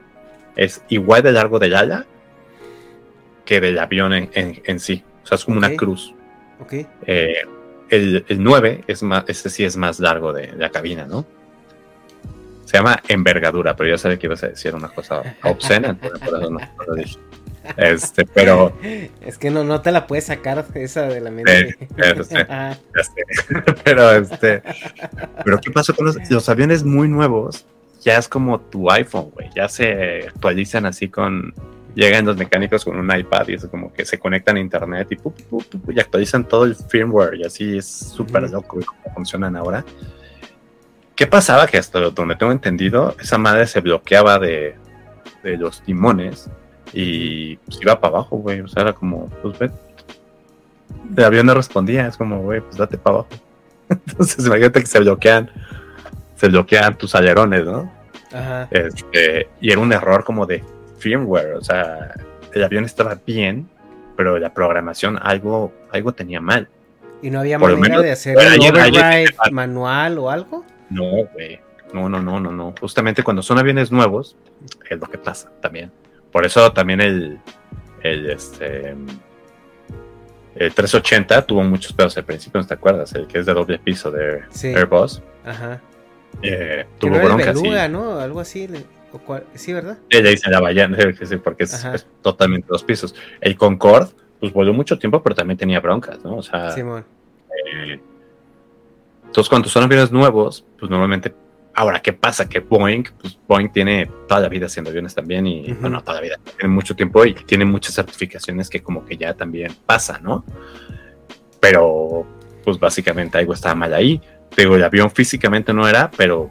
es 0.58 0.84
igual 0.90 1.24
de 1.24 1.32
largo 1.32 1.60
del 1.60 1.76
ala 1.76 2.06
que 3.46 3.62
del 3.62 3.80
avión 3.80 4.14
en, 4.14 4.30
en- 4.34 4.62
en 4.66 4.80
sí. 4.82 5.02
O 5.24 5.28
sea, 5.28 5.38
es 5.38 5.46
como 5.46 5.60
Ok. 5.60 5.66
una 5.66 5.76
cruz. 5.78 6.14
Ok. 6.60 6.74
Eh, 7.06 7.36
el, 7.90 8.26
el 8.28 8.44
9 8.44 8.84
es 8.88 9.04
más, 9.04 9.26
este 9.28 9.50
sí 9.50 9.64
es 9.64 9.78
más 9.78 10.00
largo 10.00 10.34
de, 10.34 10.54
la 10.54 10.70
cabina, 10.70 11.06
¿no? 11.06 11.26
Se 12.66 12.78
llama 12.78 13.02
envergadura, 13.08 13.76
pero 13.76 13.90
yo 13.90 13.98
sabía 13.98 14.20
que 14.20 14.28
ibas 14.28 14.44
a 14.44 14.50
decir 14.50 14.76
una 14.76 14.90
cosa 14.90 15.22
obscena, 15.44 15.94
por 15.94 16.16
eso 16.16 16.38
no, 16.38 16.50
no 16.50 16.60
lo 16.88 16.96
dije. 16.96 17.18
Este, 17.76 18.26
pero 18.26 18.72
Es 19.22 19.38
que 19.38 19.50
no, 19.50 19.64
no 19.64 19.82
te 19.82 19.92
la 19.92 20.08
puedes 20.08 20.26
sacar 20.26 20.66
esa 20.74 21.04
de 21.04 21.20
la 21.20 21.32
mente. 21.32 21.76
Sí, 21.80 21.88
eso 21.98 22.24
sí. 22.24 22.36
Ah, 22.48 22.78
pero 23.84 24.12
este, 24.12 24.62
pero 25.44 25.60
qué 25.60 25.72
pasó 25.72 25.94
con 25.94 26.06
los, 26.06 26.18
los 26.30 26.50
aviones 26.50 26.84
muy 26.84 27.08
nuevos? 27.10 27.66
Ya 28.04 28.18
es 28.18 28.28
como 28.28 28.60
tu 28.62 28.90
iPhone, 28.90 29.32
güey. 29.32 29.50
Ya 29.56 29.68
se 29.68 30.28
actualizan 30.28 30.86
así 30.86 31.10
con 31.10 31.54
llegan 31.98 32.28
los 32.28 32.38
mecánicos 32.38 32.86
con 32.86 33.00
un 33.00 33.12
iPad 33.12 33.48
y 33.48 33.56
eso 33.56 33.72
como 33.72 33.92
que 33.92 34.06
se 34.06 34.20
conectan 34.20 34.58
a 34.58 34.60
internet 34.60 35.08
y, 35.10 35.16
pu, 35.16 35.34
pu, 35.34 35.64
pu, 35.64 35.92
y 35.92 36.00
actualizan 36.00 36.48
todo 36.48 36.66
el 36.66 36.76
firmware 36.76 37.40
y 37.40 37.44
así 37.44 37.76
es 37.76 37.88
súper 37.88 38.48
loco 38.52 38.78
cómo 38.86 39.16
funcionan 39.16 39.56
ahora. 39.56 39.84
¿Qué 41.16 41.26
pasaba? 41.26 41.66
Que 41.66 41.80
hasta 41.80 42.00
donde 42.00 42.36
tengo 42.36 42.52
entendido, 42.52 43.16
esa 43.20 43.40
madre 43.40 43.66
se 43.66 43.82
bloqueaba 43.82 44.38
de, 44.38 44.76
de 45.42 45.58
los 45.58 45.82
timones 45.82 46.48
y 46.94 47.58
pues, 47.58 47.80
iba 47.82 48.00
para 48.00 48.18
abajo, 48.18 48.38
güey. 48.38 48.62
O 48.62 48.68
sea, 48.68 48.84
era 48.84 48.94
como, 48.94 49.28
pues 49.42 49.58
ve. 49.58 49.72
El 51.18 51.24
avión 51.24 51.48
no 51.48 51.56
respondía, 51.56 52.06
es 52.06 52.16
como, 52.16 52.44
güey, 52.44 52.62
pues 52.62 52.78
date 52.78 53.00
para 53.00 53.16
abajo. 53.16 53.30
Entonces, 53.90 54.46
imagínate 54.46 54.82
que 54.82 54.86
se 54.86 55.00
bloquean, 55.00 55.50
se 56.36 56.48
bloquean 56.48 56.96
tus 56.96 57.16
alerones, 57.16 57.66
¿no? 57.66 57.92
Ajá. 58.32 58.68
Este, 58.70 59.50
y 59.60 59.72
era 59.72 59.82
un 59.82 59.92
error 59.92 60.24
como 60.24 60.46
de 60.46 60.64
firmware, 60.98 61.54
o 61.56 61.62
sea, 61.62 62.14
el 62.54 62.64
avión 62.64 62.86
estaba 62.86 63.18
bien, 63.26 63.70
pero 64.16 64.38
la 64.40 64.54
programación 64.54 65.20
algo, 65.22 65.72
algo 65.92 66.12
tenía 66.14 66.42
mal. 66.42 66.68
¿Y 67.22 67.30
no 67.30 67.40
había 67.40 67.58
Por 67.60 67.72
manera 67.72 67.90
menos, 67.90 68.04
de 68.04 68.12
hacer 68.12 68.36
pero 68.36 68.50
el 68.50 68.62
ayer- 68.62 68.72
override 68.74 69.52
manual 69.52 70.18
o 70.20 70.30
algo? 70.30 70.66
No, 70.90 71.26
güey. 71.34 71.60
No, 71.94 72.10
no, 72.10 72.22
no, 72.22 72.40
no, 72.40 72.52
no. 72.52 72.74
Justamente 72.80 73.24
cuando 73.24 73.42
son 73.42 73.58
aviones 73.60 73.92
nuevos, 73.92 74.36
es 74.90 75.00
lo 75.00 75.08
que 75.08 75.18
pasa 75.18 75.50
también. 75.62 75.92
Por 76.32 76.46
eso 76.46 76.72
también 76.74 77.00
el, 77.02 77.40
el, 78.04 78.30
este, 78.30 78.94
el 80.56 80.74
380 80.74 81.46
tuvo 81.46 81.64
muchos 81.64 81.94
pedos 81.94 82.18
al 82.18 82.26
principio, 82.26 82.60
¿no 82.62 82.68
te 82.68 82.74
acuerdas? 82.74 83.14
El 83.14 83.28
que 83.28 83.40
es 83.40 83.46
de 83.46 83.54
doble 83.54 83.80
piso 83.80 84.12
de 84.12 84.42
Sí. 84.50 84.68
Airbus. 84.68 85.22
Ajá. 85.46 85.80
eh, 86.42 86.86
tuvo 87.00 87.18
no 87.18 87.24
broncas. 87.24 87.58
y- 87.64 87.90
¿no? 87.92 88.20
Algo 88.20 88.40
así. 88.42 88.68
O 89.26 89.40
Sí, 89.56 89.74
¿verdad? 89.74 89.98
Sí, 90.10 90.22
le 90.22 90.30
dicen 90.32 90.52
la 90.52 90.60
sí, 91.26 91.38
porque 91.38 91.64
es, 91.64 92.08
totalmente 92.22 92.68
dos 92.70 92.84
pisos. 92.84 93.16
El 93.42 93.58
Concorde, 93.58 94.12
pues 94.40 94.54
voló 94.54 94.74
mucho 94.74 94.98
tiempo, 94.98 95.22
pero 95.22 95.36
también 95.36 95.58
tenía 95.58 95.80
broncas, 95.80 96.24
¿no? 96.24 96.38
O 96.38 96.44
sea, 96.44 96.72
Simón. 96.72 97.06
eh, 97.74 98.00
entonces 99.26 99.50
cuando 99.50 99.70
son 99.70 99.84
aviones 99.84 100.12
nuevos, 100.12 100.66
pues 100.80 100.90
normalmente, 100.90 101.34
ahora, 101.74 102.02
¿qué 102.02 102.14
pasa? 102.14 102.48
Que 102.48 102.60
Boeing, 102.60 103.04
pues 103.20 103.38
Boeing 103.48 103.70
tiene 103.70 104.10
toda 104.28 104.42
la 104.42 104.50
vida 104.50 104.68
haciendo 104.68 104.90
aviones 104.90 105.14
también 105.14 105.46
y, 105.48 105.72
Ujú. 105.72 105.82
bueno, 105.82 106.02
toda 106.02 106.16
la 106.16 106.22
vida, 106.22 106.40
tiene 106.58 106.74
mucho 106.74 106.96
tiempo 106.96 107.26
y 107.26 107.34
tiene 107.34 107.66
muchas 107.66 107.96
certificaciones 107.96 108.70
que 108.70 108.82
como 108.82 109.06
que 109.06 109.18
ya 109.18 109.34
también 109.34 109.74
pasa, 109.86 110.20
¿no? 110.20 110.46
Pero, 111.60 112.26
pues 112.64 112.80
básicamente 112.80 113.38
algo 113.38 113.54
estaba 113.54 113.76
mal 113.76 113.94
ahí. 113.94 114.22
Digo, 114.56 114.76
el 114.76 114.84
avión 114.84 115.12
físicamente 115.12 115.74
no 115.74 115.88
era, 115.88 116.10
pero 116.16 116.50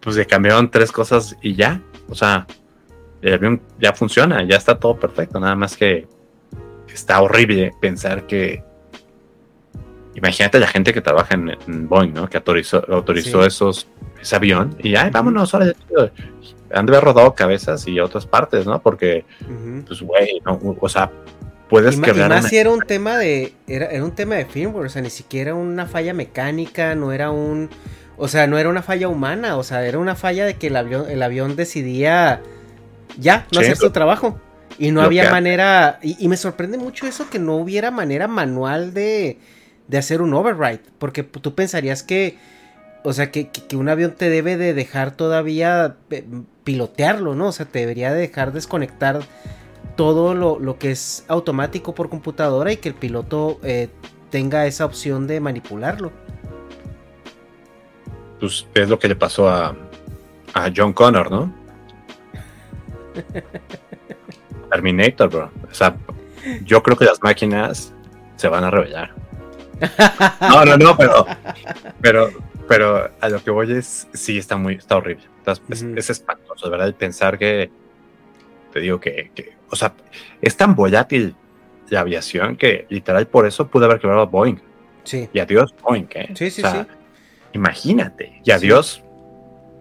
pues 0.00 0.16
le 0.16 0.26
cambiaron 0.26 0.70
tres 0.70 0.90
cosas 0.92 1.36
y 1.42 1.54
ya. 1.54 1.80
O 2.08 2.14
sea, 2.14 2.46
el 3.22 3.34
avión 3.34 3.60
ya 3.78 3.92
funciona, 3.92 4.42
ya 4.44 4.56
está 4.56 4.78
todo 4.78 4.98
perfecto. 4.98 5.38
Nada 5.40 5.54
más 5.54 5.76
que 5.76 6.06
está 6.92 7.20
horrible 7.20 7.72
pensar 7.80 8.26
que. 8.26 8.62
Imagínate 10.14 10.58
la 10.58 10.66
gente 10.66 10.92
que 10.92 11.00
trabaja 11.00 11.34
en, 11.36 11.50
en 11.68 11.88
Boeing, 11.88 12.12
¿no? 12.12 12.28
Que 12.28 12.36
autorizó, 12.38 12.84
autorizó 12.92 13.42
Sí. 13.42 13.46
esos, 13.46 13.86
ese 14.20 14.34
avión 14.36 14.74
y 14.82 14.96
ay, 14.96 15.10
vámonos, 15.10 15.54
ahora 15.54 15.72
han 16.72 16.86
de 16.86 16.92
haber 16.92 17.04
rodado 17.04 17.34
cabezas 17.34 17.86
y 17.86 18.00
otras 18.00 18.26
partes, 18.26 18.66
¿no? 18.66 18.82
Porque, 18.82 19.24
pues, 19.86 20.02
güey, 20.02 20.40
no, 20.44 20.60
o 20.80 20.88
sea, 20.88 21.10
puedes 21.68 21.94
Y, 21.94 21.98
ma- 21.98 22.06
y 22.08 22.10
quebrar 22.10 22.28
más 22.28 22.40
una- 22.40 22.48
si 22.48 22.56
era 22.58 22.70
un 22.70 22.80
tema 22.80 23.16
de. 23.18 23.52
Era, 23.68 23.86
era 23.86 24.04
un 24.04 24.10
tema 24.12 24.34
de 24.34 24.46
firmware, 24.46 24.86
o 24.86 24.88
sea, 24.88 25.00
ni 25.00 25.10
siquiera 25.10 25.54
una 25.54 25.86
falla 25.86 26.12
mecánica, 26.12 26.94
no 26.96 27.12
era 27.12 27.30
un. 27.30 27.70
O 28.20 28.28
sea, 28.28 28.46
no 28.46 28.58
era 28.58 28.68
una 28.68 28.82
falla 28.82 29.08
humana, 29.08 29.56
o 29.56 29.62
sea, 29.62 29.84
era 29.86 29.98
una 29.98 30.14
falla 30.14 30.44
de 30.44 30.54
que 30.54 30.66
el 30.68 30.76
avión, 30.76 31.10
el 31.10 31.22
avión 31.22 31.56
decidía 31.56 32.40
ya 33.18 33.46
no 33.52 33.60
Sí, 33.60 33.66
hacer 33.66 33.76
su 33.78 33.90
trabajo. 33.90 34.38
Y 34.78 34.92
no 34.92 35.02
había 35.02 35.24
manera. 35.32 35.98
Y, 36.02 36.16
y 36.24 36.28
me 36.28 36.36
sorprende 36.36 36.78
mucho 36.78 37.06
eso 37.06 37.28
que 37.28 37.38
no 37.38 37.56
hubiera 37.56 37.90
manera 37.90 38.28
manual 38.28 38.94
de, 38.94 39.38
de 39.88 39.98
hacer 39.98 40.22
un 40.22 40.32
override. 40.34 40.80
Porque 40.98 41.22
tú 41.22 41.54
pensarías 41.54 42.02
que. 42.02 42.38
O 43.02 43.12
sea, 43.14 43.30
que, 43.30 43.48
que- 43.48 43.66
que 43.66 43.76
un 43.76 43.88
avión 43.88 44.12
te 44.16 44.28
debe 44.30 44.56
de 44.58 44.74
dejar 44.74 45.10
todavía 45.12 45.96
pilotearlo, 46.64 47.34
¿no? 47.34 47.48
O 47.48 47.52
sea, 47.52 47.66
te 47.66 47.80
debería 47.80 48.12
de 48.12 48.20
dejar 48.20 48.52
desconectar 48.52 49.20
todo 49.96 50.34
lo, 50.34 50.58
lo 50.58 50.78
que 50.78 50.90
es 50.92 51.24
automático 51.28 51.94
por 51.94 52.08
computadora 52.08 52.72
y 52.72 52.76
que 52.76 52.88
el 52.90 52.94
piloto 52.94 53.58
eh, 53.62 53.88
tenga 54.30 54.66
esa 54.66 54.84
opción 54.84 55.26
de 55.26 55.40
manipularlo. 55.40 56.12
Pues 58.40 58.66
es 58.74 58.88
lo 58.88 58.98
que 58.98 59.08
le 59.08 59.16
pasó 59.16 59.48
a, 59.48 59.76
a 60.54 60.72
John 60.74 60.92
Connor, 60.92 61.30
¿no? 61.30 61.54
Terminator, 64.70 65.28
bro. 65.28 65.50
O 65.70 65.74
sea, 65.74 65.96
yo 66.64 66.82
creo 66.82 66.96
que 66.96 67.04
las 67.04 67.22
máquinas 67.22 67.92
se 68.36 68.48
van 68.48 68.64
a 68.64 68.70
revelar. 68.70 69.12
No, 70.40 70.64
no, 70.64 70.76
no, 70.76 70.96
pero, 70.96 71.26
pero, 72.00 72.30
pero 72.68 73.10
a 73.20 73.28
lo 73.28 73.42
que 73.42 73.50
voy 73.50 73.72
es, 73.72 74.08
sí, 74.12 74.38
está 74.38 74.56
muy, 74.56 74.74
está 74.74 74.96
horrible. 74.96 75.24
Es, 75.68 75.82
Ujú. 75.82 75.94
es 75.96 76.10
espantoso, 76.10 76.66
de 76.66 76.70
verdad, 76.70 76.86
el 76.86 76.94
pensar 76.94 77.38
que, 77.38 77.70
te 78.72 78.80
digo 78.80 79.00
que, 79.00 79.30
que, 79.34 79.54
o 79.68 79.76
sea, 79.76 79.94
es 80.40 80.56
tan 80.56 80.74
volátil 80.74 81.34
la 81.88 82.00
aviación 82.00 82.56
que 82.56 82.86
literal 82.88 83.26
por 83.26 83.46
eso 83.46 83.66
pude 83.68 83.86
haber 83.86 84.00
quebrado 84.00 84.26
Boeing. 84.26 84.60
Sí. 85.04 85.28
Y 85.32 85.38
adiós 85.40 85.74
Boeing, 85.82 86.06
¿eh? 86.14 86.30
Sí, 86.34 86.50
sí, 86.50 86.62
O 86.62 86.70
sea, 86.70 86.84
sí. 86.84 86.90
Imagínate. 87.52 88.40
Y 88.44 88.50
adiós. 88.50 89.02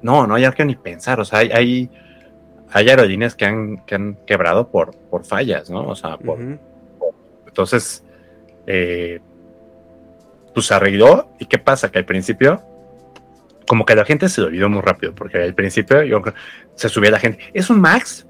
No, 0.01 0.25
no 0.25 0.35
hay 0.35 0.49
que 0.51 0.65
ni 0.65 0.75
pensar. 0.75 1.19
O 1.19 1.25
sea, 1.25 1.39
hay, 1.39 1.51
hay, 1.51 1.89
hay 2.71 2.89
aerolíneas 2.89 3.35
que 3.35 3.45
han, 3.45 3.85
que 3.85 3.95
han 3.95 4.15
quebrado 4.25 4.69
por, 4.69 4.95
por 5.09 5.25
fallas, 5.25 5.69
¿no? 5.69 5.87
O 5.87 5.95
sea, 5.95 6.17
por, 6.17 6.39
entonces, 7.47 8.03
eh, 8.67 9.19
pues 10.53 10.67
se 10.67 10.73
arregló. 10.73 11.29
¿Y 11.39 11.45
qué 11.45 11.57
pasa? 11.57 11.91
Que 11.91 11.99
al 11.99 12.05
principio, 12.05 12.61
como 13.67 13.85
que 13.85 13.95
la 13.95 14.05
gente 14.05 14.29
se 14.29 14.41
lo 14.41 14.47
olvidó 14.47 14.69
muy 14.69 14.81
rápido, 14.81 15.13
porque 15.13 15.41
al 15.41 15.53
principio 15.53 16.03
yo 16.03 16.21
creo- 16.21 16.35
se 16.75 16.89
subía 16.89 17.11
la 17.11 17.19
gente. 17.19 17.39
Es 17.53 17.69
un 17.69 17.81
Max, 17.81 18.25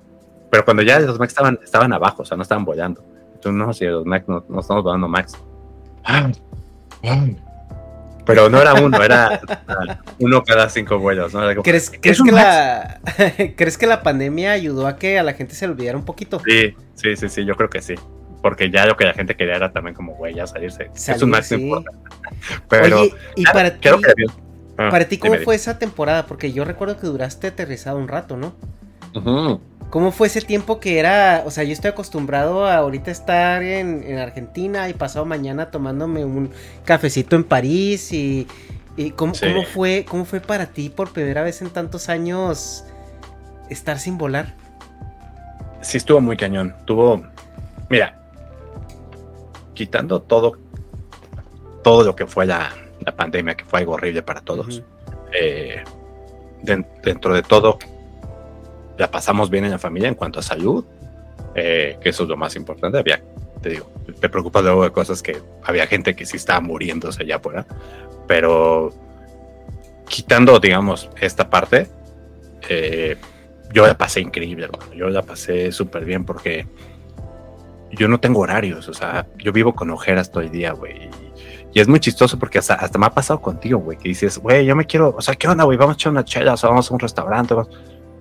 pero 0.49 0.65
cuando 0.65 0.81
ya 0.83 0.99
los 0.99 1.19
Max 1.19 1.31
estaban, 1.31 1.59
estaban 1.63 1.93
abajo, 1.93 2.23
o 2.23 2.25
sea, 2.25 2.35
no 2.35 2.43
estaban 2.43 2.65
volando. 2.65 3.03
Entonces, 3.35 3.53
no, 3.53 3.73
si 3.73 3.85
los 3.85 4.05
Max 4.05 4.27
no, 4.27 4.43
no 4.49 4.59
estamos 4.59 4.83
volando 4.83 5.07
Max. 5.07 5.33
Ah, 6.03 6.31
ah. 7.03 7.25
Pero 8.25 8.49
no 8.49 8.61
era 8.61 8.73
uno, 8.75 9.01
era 9.03 9.41
uno 10.19 10.43
cada 10.43 10.69
cinco 10.69 10.99
vuelos. 10.99 11.33
¿no? 11.33 11.41
Como, 11.49 11.63
¿Crees, 11.63 11.91
"Es 11.91 11.99
crees 11.99 12.19
un 12.19 12.27
que 12.27 12.31
Max". 12.33 12.45
la, 12.45 12.99
¿Crees 13.55 13.77
que 13.77 13.87
la 13.87 14.03
pandemia 14.03 14.51
ayudó 14.51 14.87
a 14.87 14.97
que 14.97 15.17
a 15.19 15.23
la 15.23 15.33
gente 15.33 15.55
se 15.55 15.65
le 15.67 15.73
olvidara 15.73 15.97
un 15.97 16.05
poquito? 16.05 16.39
Sí, 16.45 16.75
sí, 16.95 17.15
sí, 17.15 17.29
sí, 17.29 17.45
yo 17.45 17.55
creo 17.55 17.69
que 17.69 17.81
sí. 17.81 17.95
Porque 18.41 18.69
ya 18.71 18.85
lo 18.85 18.95
que 18.95 19.05
la 19.05 19.13
gente 19.13 19.35
quería 19.35 19.55
era 19.55 19.71
también 19.71 19.95
como, 19.95 20.15
güey, 20.15 20.35
ya 20.35 20.47
salirse. 20.47 20.89
es 20.93 21.01
Salir, 21.01 21.23
un 21.23 21.29
Max, 21.31 21.51
no 21.51 21.57
sí. 21.57 21.63
importa. 21.63 21.91
Pero, 22.69 23.01
Oye, 23.01 23.13
y 23.35 23.43
para 23.45 23.71
ti, 23.71 23.79
que 23.81 24.25
Ah, 24.81 24.89
para 24.91 25.09
ti 25.09 25.17
¿cómo 25.17 25.35
fue 25.39 25.55
esa 25.55 25.77
temporada? 25.77 26.25
Porque 26.25 26.53
yo 26.53 26.63
recuerdo 26.63 26.97
que 26.97 27.05
duraste 27.05 27.47
aterrizado 27.47 27.97
un 27.97 28.07
rato, 28.07 28.37
¿no? 28.37 28.53
Ujú. 29.13 29.59
¿Cómo 29.89 30.11
fue 30.11 30.27
ese 30.27 30.41
tiempo 30.41 30.79
que 30.79 30.99
era? 30.99 31.43
O 31.45 31.51
sea, 31.51 31.63
yo 31.63 31.73
estoy 31.73 31.89
acostumbrado 31.89 32.65
a 32.65 32.75
ahorita 32.77 33.09
estar 33.09 33.63
en, 33.63 34.03
en 34.03 34.19
Argentina 34.19 34.87
y 34.87 34.93
pasado 34.93 35.25
mañana 35.25 35.71
tomándome 35.71 36.23
un 36.25 36.51
cafecito 36.85 37.35
en 37.35 37.43
París 37.43 38.13
y, 38.13 38.47
y 38.97 39.11
¿cómo, 39.11 39.33
Sí. 39.33 39.47
cómo 39.47 39.63
fue, 39.65 40.05
¿cómo 40.07 40.25
fue 40.25 40.41
para 40.41 40.67
ti 40.67 40.89
por 40.89 41.11
primera 41.11 41.41
vez 41.41 41.61
en 41.63 41.71
tantos 41.71 42.07
años 42.07 42.83
estar 43.71 43.97
sin 43.97 44.17
volar? 44.19 44.53
Sí, 45.81 45.97
estuvo 45.97 46.21
muy 46.21 46.37
cañón. 46.37 46.75
Tuvo, 46.85 47.23
mira, 47.89 48.19
quitando 49.73 50.21
todo, 50.21 50.57
todo 51.83 52.03
lo 52.03 52.15
que 52.15 52.27
fue 52.27 52.45
la, 52.45 52.69
la 53.03 53.15
pandemia, 53.15 53.55
que 53.55 53.65
fue 53.65 53.79
algo 53.79 53.93
horrible 53.93 54.21
para 54.21 54.41
todos. 54.41 54.83
Eh, 55.39 55.83
den- 56.61 56.85
dentro 57.03 57.33
de 57.33 57.41
todo, 57.41 57.79
la 58.99 59.09
pasamos 59.09 59.49
bien 59.49 59.63
en 59.63 59.71
la 59.71 59.80
familia 59.80 60.09
en 60.09 60.15
cuanto 60.15 60.39
a 60.39 60.43
salud, 60.43 60.84
eh, 61.55 61.97
que 62.01 62.09
eso 62.09 62.23
es 62.23 62.30
lo 62.30 62.35
más 62.35 62.55
importante. 62.57 62.99
Había, 62.99 63.21
te 63.61 63.69
digo, 63.69 63.89
te 64.19 64.27
preocupas 64.27 64.61
luego 64.61 64.84
de 64.84 64.91
cosas 64.91 65.23
que 65.23 65.41
había 65.63 65.88
gente 65.88 66.15
que 66.15 66.26
sí 66.26 66.35
estaba 66.35 66.59
muriéndose 66.59 67.23
allá 67.23 67.38
afuera, 67.38 67.65
pero 68.27 68.93
quitando, 70.07 70.59
digamos, 70.59 71.09
esta 71.21 71.49
parte, 71.49 71.88
eh, 72.67 73.15
yo 73.73 73.88
la 73.88 73.97
pasé 73.97 74.19
increíble, 74.19 74.65
hermano. 74.65 74.93
Yo 74.93 75.09
la 75.09 75.21
pasé 75.21 75.71
súper 75.71 76.03
bien 76.03 76.26
porque 76.26 76.67
yo 77.91 78.09
no 78.09 78.19
tengo 78.19 78.41
horarios, 78.41 78.89
o 78.89 78.93
sea, 78.93 79.27
yo 79.38 79.53
vivo 79.53 79.73
con 79.76 79.89
ojeras 79.91 80.30
todo 80.30 80.43
el 80.43 80.51
día, 80.51 80.73
güey. 80.73 81.09
Y, 81.73 81.80
es 81.80 81.88
muy 81.88 82.01
chistoso 82.01 82.38
porque 82.38 82.57
hasta, 82.57 82.73
hasta 82.73 82.99
me 82.99 83.05
ha 83.05 83.11
pasado 83.11 83.39
contigo, 83.39 83.80
güey, 83.80 83.97
que 83.97 84.09
dices, 84.09 84.39
güey, 84.39 84.65
yo 84.65 84.76
me 84.76 84.85
quiero, 84.85 85.15
o 85.15 85.21
sea, 85.21 85.35
¿qué 85.35 85.47
onda, 85.47 85.63
güey? 85.63 85.77
Vamos 85.77 85.93
a 85.93 85.95
echar 85.95 86.11
una 86.11 86.26
chela, 86.26 86.53
o 86.55 86.57
sea, 86.57 86.69
vamos 86.69 86.91
a 86.91 86.93
un 86.93 86.99
restaurante, 86.99 87.53
vamos. 87.53 87.69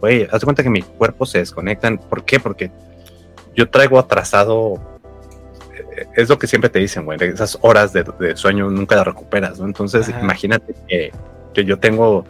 Güey, 0.01 0.25
haz 0.31 0.41
de 0.41 0.45
cuenta 0.45 0.63
que 0.63 0.71
mi 0.71 0.83
cuerpo 0.83 1.27
se 1.27 1.39
desconecta. 1.39 1.95
¿Por 1.97 2.25
qué? 2.25 2.39
Porque 2.41 2.71
yo 3.57 3.69
traigo 3.69 3.99
atrasado. 3.99 4.75
eh, 5.97 6.07
Es 6.17 6.29
lo 6.29 6.39
que 6.39 6.47
siempre 6.47 6.71
te 6.71 6.79
dicen, 6.79 7.05
güey. 7.05 7.19
Esas 7.23 7.59
horas 7.63 7.93
de, 7.93 8.05
de 8.21 8.37
sueño 8.37 8.71
nunca 8.71 8.97
las 8.97 9.07
recuperas, 9.07 9.59
¿no? 9.59 9.67
Entonces, 9.67 10.09
Ajá. 10.09 10.21
imagínate 10.21 10.75
que, 10.89 11.13
que 11.55 11.65
yo 11.65 11.79
tengo. 11.79 12.25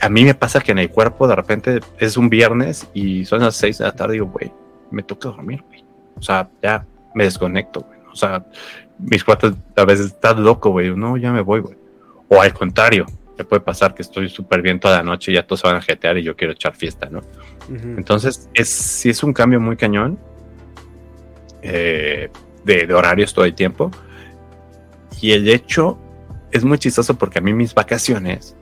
A 0.00 0.08
mí 0.08 0.24
me 0.24 0.34
pasa 0.34 0.60
que 0.60 0.72
en 0.72 0.78
el 0.78 0.90
cuerpo 0.90 1.28
de 1.28 1.36
repente 1.36 1.80
es 1.98 2.16
un 2.16 2.28
viernes 2.28 2.88
y 2.92 3.24
son 3.24 3.40
las 3.40 3.54
6 3.56 3.78
de 3.78 3.84
la 3.84 3.92
tarde 3.92 4.14
y 4.14 4.18
digo, 4.18 4.26
güey, 4.32 4.50
me 4.90 5.02
toca 5.02 5.28
dormir, 5.28 5.62
güey. 5.68 5.84
O 6.18 6.22
sea, 6.22 6.48
ya 6.62 6.84
me 7.14 7.24
desconecto, 7.24 7.82
güey. 7.82 7.98
O 8.12 8.16
sea, 8.16 8.44
mis 8.98 9.22
cuates 9.22 9.52
a 9.76 9.84
veces 9.84 10.06
están 10.06 10.42
loco, 10.42 10.70
güey. 10.70 10.94
No, 10.96 11.16
ya 11.16 11.30
me 11.32 11.40
voy, 11.42 11.60
güey. 11.60 11.76
O 12.28 12.40
al 12.40 12.52
contrario, 12.52 13.06
me 13.38 13.44
puede 13.44 13.60
pasar 13.60 13.94
que 13.94 14.02
estoy 14.02 14.28
súper 14.28 14.62
bien 14.62 14.78
toda 14.78 14.98
la 14.98 15.02
noche 15.02 15.32
y 15.32 15.34
ya 15.34 15.46
todos 15.46 15.60
se 15.60 15.66
van 15.66 15.76
a 15.76 15.82
jetear 15.82 16.18
y 16.18 16.22
yo 16.22 16.36
quiero 16.36 16.52
echar 16.52 16.74
fiesta, 16.74 17.08
¿no? 17.10 17.20
Ujú. 17.68 17.94
Entonces, 17.96 18.48
es, 18.54 18.68
sí 18.68 19.10
es 19.10 19.22
un 19.22 19.32
cambio 19.32 19.60
muy 19.60 19.76
cañón 19.76 20.18
eh, 21.62 22.30
de, 22.64 22.86
de 22.86 22.94
horarios 22.94 23.32
todo 23.32 23.44
el 23.44 23.54
tiempo. 23.54 23.90
Y 25.20 25.32
el 25.32 25.48
hecho 25.48 25.98
es 26.50 26.64
muy 26.64 26.78
chistoso 26.78 27.16
porque 27.16 27.38
a 27.38 27.42
mí 27.42 27.52
mis 27.52 27.74
vacaciones, 27.74 28.56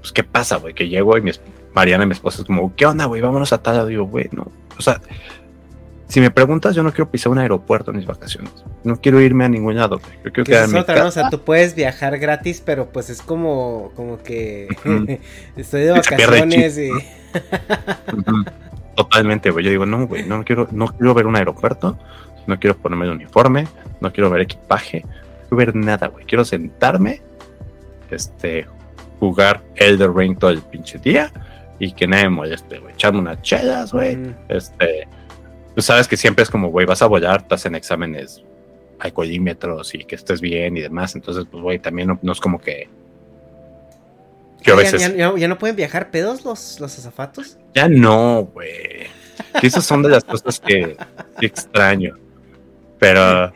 pues, 0.00 0.12
¿qué 0.12 0.24
pasa, 0.24 0.56
güey? 0.56 0.74
Que 0.74 0.88
llego 0.88 1.16
y 1.16 1.22
mi, 1.22 1.30
Mariana, 1.74 2.06
mi 2.06 2.12
esposa, 2.12 2.42
es 2.42 2.46
como, 2.46 2.74
¿qué 2.76 2.86
onda, 2.86 3.06
güey? 3.06 3.22
Vámonos 3.22 3.52
a 3.52 3.62
tal. 3.62 3.88
Digo, 3.88 4.04
güey, 4.04 4.28
no. 4.32 4.50
O 4.78 4.82
sea, 4.82 5.00
si 6.08 6.20
me 6.20 6.30
preguntas, 6.30 6.74
yo 6.74 6.82
no 6.82 6.92
quiero 6.92 7.10
pisar 7.10 7.32
un 7.32 7.38
aeropuerto 7.38 7.90
en 7.90 7.96
mis 7.96 8.06
vacaciones. 8.06 8.52
No 8.82 9.00
quiero 9.00 9.20
irme 9.20 9.44
a 9.44 9.48
ningún 9.48 9.76
lado, 9.76 9.98
güey. 9.98 10.12
Yo 10.24 10.32
quiero 10.32 10.44
Que 10.44 10.62
es 10.62 10.68
mi 10.68 10.78
otra, 10.78 11.02
¿no? 11.02 11.08
O 11.08 11.10
sea, 11.10 11.30
tú 11.30 11.40
puedes 11.40 11.74
viajar 11.74 12.18
gratis, 12.18 12.62
pero 12.64 12.90
pues 12.90 13.10
es 13.10 13.22
como, 13.22 13.92
como 13.96 14.22
que 14.22 14.68
estoy 15.56 15.82
de 15.82 15.92
vacaciones 15.92 16.78
y... 16.78 16.90
Totalmente, 18.96 19.50
güey. 19.50 19.64
Yo 19.64 19.70
digo, 19.70 19.86
no, 19.86 20.06
güey, 20.06 20.24
no 20.24 20.44
quiero, 20.44 20.68
no 20.70 20.88
quiero 20.88 21.14
ver 21.14 21.26
un 21.26 21.36
aeropuerto, 21.36 21.98
no 22.46 22.60
quiero 22.60 22.76
ponerme 22.76 23.06
el 23.06 23.12
uniforme, 23.12 23.66
no 24.00 24.12
quiero 24.12 24.30
ver 24.30 24.42
equipaje, 24.42 25.00
no 25.00 25.48
quiero 25.48 25.56
ver 25.56 25.74
nada, 25.74 26.08
güey. 26.08 26.24
Quiero 26.26 26.44
sentarme, 26.44 27.22
este, 28.10 28.66
jugar 29.18 29.62
Elder 29.76 30.14
Ring 30.14 30.38
todo 30.38 30.50
el 30.50 30.62
pinche 30.62 30.98
día 30.98 31.32
y 31.78 31.92
que 31.92 32.06
nadie 32.06 32.24
me 32.24 32.36
moleste, 32.36 32.78
güey. 32.78 32.94
Echarme 32.94 33.20
unas 33.20 33.42
chelas, 33.42 33.92
güey. 33.92 34.18
Este, 34.48 35.08
tú 35.74 35.82
sabes 35.82 36.08
que 36.08 36.16
siempre 36.16 36.42
es 36.42 36.50
como, 36.50 36.68
güey, 36.68 36.86
vas 36.86 37.02
a 37.02 37.06
volar, 37.06 37.46
te 37.46 37.54
hacen 37.54 37.74
exámenes 37.74 38.42
alcoholímetros 38.98 39.94
y 39.94 40.04
que 40.04 40.14
estés 40.14 40.40
bien 40.40 40.76
y 40.76 40.80
demás. 40.80 41.14
Entonces, 41.14 41.44
pues, 41.50 41.62
güey, 41.62 41.78
también 41.78 42.08
no, 42.08 42.18
no 42.22 42.32
es 42.32 42.40
como 42.40 42.60
que. 42.60 42.88
A 44.60 44.64
Ya- 44.66 44.74
veces. 44.76 45.00
ya, 45.00 45.14
ya- 45.14 45.34
ya 45.36 45.48
no 45.48 45.58
pueden 45.58 45.76
viajar 45.76 46.10
pedos 46.10 46.44
los, 46.44 46.80
los 46.80 46.98
azafatos? 46.98 47.58
Ya 47.74 47.88
no, 47.88 48.44
güey. 48.54 49.06
Que 49.60 49.66
esas 49.66 49.84
son 49.84 50.02
de 50.02 50.08
las 50.08 50.24
cosas 50.24 50.58
que, 50.60 50.96
que 51.38 51.46
extraño. 51.46 52.16
Pero, 52.98 53.52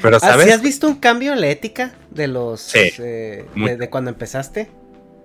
pero 0.00 0.16
¿Ah, 0.18 0.20
¿sí 0.20 0.26
¿sabes? 0.26 0.52
has 0.52 0.62
visto 0.62 0.86
un 0.86 0.96
cambio 0.96 1.32
en 1.32 1.40
la 1.40 1.48
ética 1.48 1.94
de 2.10 2.28
los... 2.28 2.60
Sí, 2.60 2.90
eh, 2.98 3.44
de 3.56 3.90
cuando 3.90 4.10
empezaste? 4.10 4.68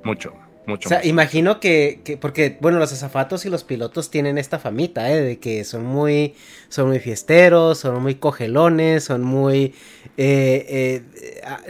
Mucho, 0.04 0.34
mucho. 0.70 0.88
O 0.88 0.90
sea, 0.90 1.04
imagino 1.06 1.60
que, 1.60 2.00
que- 2.06 2.16
porque, 2.18 2.58
bueno, 2.62 2.80
los 2.80 2.94
azafatos 2.94 3.46
y 3.46 3.50
los 3.50 3.64
pilotos 3.66 4.10
tienen 4.10 4.38
esta 4.38 4.60
famita, 4.60 5.12
¿eh? 5.12 5.22
De 5.22 5.40
que 5.40 5.64
son 5.66 5.86
muy, 5.86 6.36
son 6.70 6.88
muy 6.88 7.00
fiesteros, 7.00 7.80
son 7.80 8.02
muy 8.02 8.16
cogelones, 8.16 9.04
son 9.04 9.24
muy, 9.24 9.74
eh, 10.18 10.66
eh, 10.70 11.04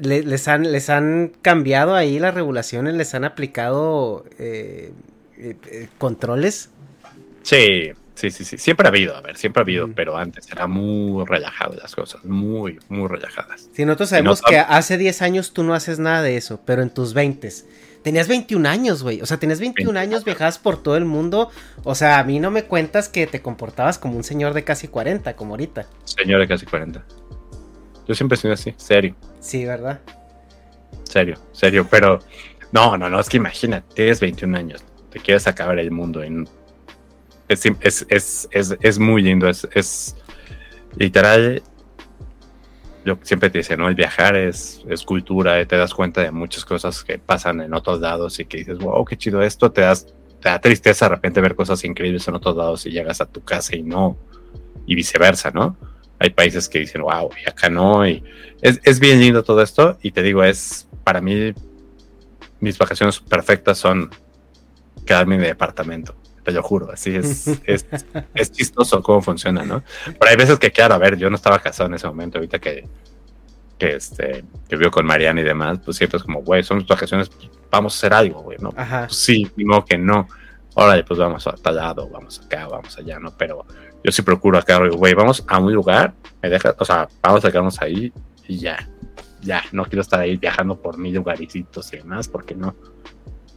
le- 0.02 0.24
les 0.24 0.48
han, 0.48 0.72
les 0.72 0.90
han 0.90 1.32
cambiado 1.42 1.96
ahí 1.96 2.20
las 2.20 2.34
regulaciones, 2.36 2.94
les 2.94 3.14
han 3.16 3.24
aplicado 3.24 4.26
eh, 4.38 4.92
controles. 5.98 6.70
Sí, 7.44 7.92
sí, 8.16 8.32
sí, 8.32 8.44
sí. 8.46 8.58
Siempre 8.58 8.88
ha 8.88 8.90
habido, 8.90 9.16
a 9.16 9.22
ver, 9.22 9.38
siempre 9.38 9.62
ha 9.62 9.64
habido, 9.64 9.88
pero 9.96 10.18
antes 10.18 10.52
era 10.52 10.68
muy 10.68 11.26
relajado 11.26 11.76
las 11.82 11.96
cosas, 11.96 12.24
muy, 12.26 12.78
muy 12.90 13.08
relajadas. 13.08 13.70
Si 13.74 13.86
nosotros 13.86 14.10
Y 14.12 14.16
no 14.24 14.36
sabemos 14.36 14.42
sab- 14.44 14.50
que 14.50 14.58
hace 14.60 14.98
10 14.98 15.22
años 15.22 15.54
tú 15.54 15.64
no 15.64 15.74
haces 15.74 16.00
nada 16.00 16.22
de 16.22 16.38
eso, 16.38 16.60
pero 16.66 16.82
en 16.82 16.90
tus 16.90 17.14
20 17.14 17.50
Tenías 18.04 18.28
21 18.28 18.68
años, 18.68 19.04
güey. 19.04 19.22
O 19.22 19.26
sea, 19.26 19.38
tenías 19.38 19.60
21 19.60 20.00
años, 20.00 20.24
viajabas 20.24 20.58
por 20.58 20.82
todo 20.82 20.96
el 20.96 21.06
mundo. 21.06 21.50
O 21.84 21.96
sea, 21.96 22.20
a 22.20 22.24
mí 22.24 22.40
no 22.40 22.50
me 22.52 22.64
cuentas 22.64 23.10
que 23.10 23.28
te 23.28 23.42
comportabas 23.42 23.98
como 24.00 24.16
un 24.16 24.24
señor 24.24 24.54
de 24.54 24.64
casi 24.64 24.88
40, 24.88 25.36
como 25.36 25.54
ahorita. 25.54 25.86
Señor 26.06 26.40
de 26.40 26.48
casi 26.48 26.66
40. 26.66 27.04
Yo 28.08 28.16
siempre 28.16 28.38
he 28.38 28.42
sido 28.42 28.54
así, 28.54 28.74
serio, 28.78 29.16
Sí, 29.40 29.66
¿verdad? 29.66 30.00
serio, 31.04 31.38
serio. 31.52 31.88
Pero 31.90 32.20
no, 32.72 32.98
no, 32.98 33.10
no, 33.10 33.20
es 33.20 33.30
que 33.30 33.38
imagínate, 33.38 33.94
tienes 33.94 34.20
21 34.20 34.58
años, 34.58 34.84
te 35.12 35.20
quieres 35.20 35.46
acabar 35.48 35.78
el 35.80 35.92
mundo 35.92 36.24
en 36.24 36.48
es, 37.50 37.66
es, 37.82 38.06
es, 38.10 38.48
es, 38.52 38.78
es 38.80 39.00
muy 39.00 39.24
lindo, 39.24 39.50
es, 39.50 39.68
es 39.74 40.16
literal, 40.96 41.64
que 43.04 43.26
siempre 43.26 43.50
te 43.50 43.60
dice, 43.60 43.78
¿no? 43.78 43.88
El 43.88 43.96
viajar 43.96 44.36
es, 44.36 44.84
es 44.88 45.04
cultura, 45.04 45.60
eh, 45.60 45.66
te 45.66 45.78
das 45.78 45.94
cuenta 45.94 46.22
de 46.22 46.32
muchas 46.32 46.66
cosas 46.66 47.04
que 47.04 47.18
pasan 47.18 47.62
en 47.62 47.74
otros 47.74 48.00
lados 48.00 48.40
y 48.40 48.46
que 48.46 48.58
dices, 48.58 48.78
wow, 48.80 49.04
qué 49.06 49.18
chido 49.18 49.42
esto, 49.42 49.72
te 49.72 49.82
das, 49.82 50.08
te 50.42 50.50
da 50.50 50.60
tristeza 50.60 51.06
de 51.06 51.16
repente 51.16 51.42
ver 51.42 51.56
cosas 51.56 51.84
increíbles 51.84 52.28
en 52.28 52.36
otros 52.36 52.56
lados 52.56 52.86
y 52.86 52.92
llegas 52.92 53.22
a 53.22 53.26
tu 53.26 53.44
casa 53.44 53.76
y 53.76 53.84
no, 53.84 54.18
y 54.86 54.96
viceversa, 54.96 55.52
¿no? 55.52 55.78
Hay 56.20 56.32
países 56.32 56.68
que 56.68 56.80
dicen, 56.80 57.02
wow, 57.02 57.30
y 57.44 57.50
acá 57.50 57.70
no, 57.70 58.06
y 58.06 58.24
es, 58.62 58.80
es 58.84 59.00
bien 59.00 59.20
lindo 59.20 59.44
todo 59.44 59.62
esto, 59.62 59.98
y 60.02 60.12
te 60.12 60.22
digo, 60.22 60.44
es, 60.44 60.88
para 61.04 61.22
mí, 61.22 61.54
mis 62.60 62.78
vacaciones 62.78 63.20
perfectas 63.20 63.78
son 63.78 64.10
quedarme 65.06 65.36
en 65.36 65.42
mi 65.42 65.48
departamento 65.48 66.19
te 66.50 66.56
lo 66.56 66.64
juro, 66.64 66.92
así 66.92 67.16
es, 67.16 67.48
es, 67.66 67.86
es, 68.34 68.52
chistoso 68.52 69.02
cómo 69.04 69.22
funciona, 69.22 69.64
¿no? 69.64 69.84
Pero 70.06 70.32
hay 70.32 70.36
veces 70.36 70.58
que, 70.58 70.72
claro, 70.72 70.96
a 70.96 70.98
ver, 70.98 71.18
yo 71.18 71.30
no 71.30 71.36
estaba 71.36 71.60
casado 71.60 71.88
en 71.88 71.96
ese 71.96 72.08
momento, 72.08 72.40
ahorita 72.40 72.60
que, 72.60 72.88
que, 73.78 73.96
este, 73.96 74.44
que 74.68 74.76
vivo 74.76 74.92
con 74.92 75.06
Mariana 75.06 75.42
y 75.42 75.44
demás, 75.44 75.80
pues 75.84 75.98
siempre 75.98 76.18
es 76.18 76.24
como, 76.24 76.42
güey, 76.42 76.64
son 76.64 76.78
nuestras 76.78 76.98
vacaciones, 76.98 77.30
pues, 77.30 77.50
vamos 77.70 77.94
a 77.94 77.98
hacer 77.98 78.14
algo, 78.14 78.42
güey, 78.42 78.58
¿no? 78.60 78.74
Ajá. 78.76 79.06
Pues 79.08 79.18
sí, 79.18 79.50
no 79.58 79.86
que 79.86 79.98
no. 79.98 80.28
Órale, 80.74 81.04
pues 81.04 81.20
vamos 81.20 81.46
a 81.46 81.52
tal 81.54 81.76
lado, 81.76 82.10
vamos 82.10 82.42
acá, 82.44 82.68
vamos 82.68 82.98
allá, 82.98 83.20
¿no? 83.20 83.32
Pero 83.38 83.66
yo 84.04 84.12
sí 84.12 84.22
procuro 84.22 84.58
acá, 84.58 84.78
güey, 84.78 85.14
vamos 85.14 85.44
a 85.48 85.60
un 85.60 85.74
lugar, 85.74 86.14
me 86.42 86.50
deja, 86.50 86.76
o 86.78 86.86
sea, 86.86 87.08
vamos 87.22 87.44
a 87.46 87.52
quedarnos 87.52 87.82
ahí 87.82 88.14
y 88.48 88.58
ya, 88.60 88.88
ya, 89.42 89.64
no 89.72 89.86
quiero 89.86 90.02
estar 90.02 90.20
ahí 90.20 90.38
viajando 90.38 90.82
por 90.82 90.98
mil 90.98 91.14
lugaricitos 91.14 91.94
y 91.94 91.98
demás, 91.98 92.28
porque 92.28 92.56
no. 92.56 92.76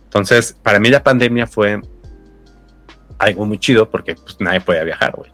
Entonces, 0.05 0.55
para 0.63 0.79
mí 0.79 0.91
la 0.91 1.03
pandemia 1.03 1.47
fue 1.47 1.81
algo 3.23 3.47
muy 3.47 3.59
chido 3.59 3.89
porque 3.89 4.15
pues 4.15 4.37
nadie 4.41 4.61
podía 4.61 4.85
viajar, 4.85 5.15
güey. 5.17 5.31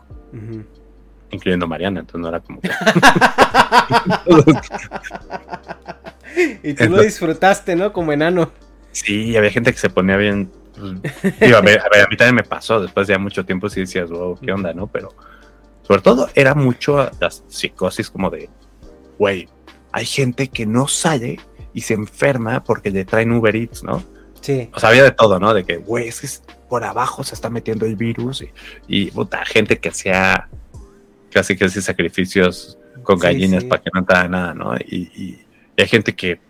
Incluyendo 1.31 1.67
Mariana, 1.67 2.01
entonces 2.01 2.21
no 2.21 2.29
era 2.29 2.41
como 2.41 2.61
que... 2.61 2.71
Y 6.63 6.75
tú 6.75 6.89
lo 6.89 7.03
disfrutaste, 7.03 7.75
¿no? 7.75 7.93
Como 7.93 8.13
enano. 8.13 8.51
Sí, 8.93 9.37
había 9.37 9.51
gente 9.51 9.73
que 9.73 9.79
se 9.79 9.91
ponía 9.91 10.17
bien. 10.17 10.51
pues, 10.75 11.41
digo, 11.41 11.57
a, 11.57 11.61
ver, 11.61 11.81
a 11.81 11.89
ver, 11.89 12.05
a 12.05 12.09
mí 12.09 12.17
también 12.17 12.37
me 12.37 12.43
pasó. 12.43 12.81
Después 12.81 13.07
de 13.07 13.15
ya 13.15 13.19
mucho 13.19 13.45
tiempo, 13.45 13.69
sí 13.69 13.81
decías, 13.81 14.11
wow, 14.11 14.39
¿qué 14.41 14.53
onda, 14.53 14.73
no? 14.73 14.87
Pero 14.87 15.15
sobre 15.83 16.03
todo 16.03 16.29
era 16.35 16.55
mucho 16.55 17.11
la 17.19 17.31
psicosis, 17.31 18.11
como 18.11 18.31
de, 18.31 18.49
güey, 19.19 19.49
hay 19.93 20.07
gente 20.07 20.49
que 20.49 20.67
no 20.67 20.87
sale 20.87 21.41
y 21.73 21.81
se 21.81 21.95
enferma 21.95 22.63
porque 22.63 22.91
le 22.91 23.05
traen 23.05 23.33
Uber 23.33 23.57
Eats, 23.57 23.83
¿no? 23.83 24.05
Sí. 24.41 24.71
O 24.75 24.81
sea, 24.81 24.91
había 24.91 25.03
de 25.03 25.11
todo, 25.11 25.41
¿no? 25.41 25.55
De 25.55 25.65
que, 25.65 25.79
güey, 25.79 26.09
es 26.09 26.21
que 26.21 26.29
por 26.69 26.85
abajo 26.85 27.25
se 27.25 27.35
está 27.35 27.51
metiendo 27.51 27.87
el 27.87 27.97
virus 27.97 28.43
y, 28.43 28.51
y 28.89 29.11
puta, 29.11 29.45
gente 29.45 29.79
que 29.79 29.89
hacía 29.89 30.49
casi 31.33 31.57
que 31.57 31.65
hacía 31.67 31.83
sacrificios 31.83 32.79
con 33.03 33.19
gallinas 33.19 33.63
sí. 33.63 33.69
para 33.69 33.83
que 33.83 33.91
no 33.93 34.01
entrara 34.01 34.29
nada, 34.29 34.55
¿no? 34.55 34.75
Y, 34.77 35.11
y- 35.15 35.45
y 35.77 35.81
hay 35.83 35.87
gente 35.89 36.13
que, 36.15 36.41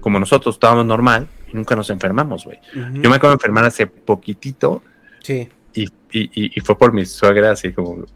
como 0.00 0.18
nosotros, 0.18 0.54
estábamos 0.56 0.86
normal 0.86 1.28
y 1.52 1.56
nunca 1.56 1.76
nos 1.76 1.90
enfermamos, 1.90 2.44
güey. 2.46 2.58
Yo 2.94 3.10
me 3.10 3.16
acabo 3.16 3.28
de 3.28 3.34
enfermar 3.34 3.64
hace 3.66 3.86
poquitito 3.86 4.82
Sí. 5.22 5.48
y, 5.74 5.88
y, 6.12 6.60
fue 6.60 6.78
por 6.78 6.92
mi 6.94 7.04
suegra, 7.04 7.50
así 7.50 7.72
como, 7.74 8.06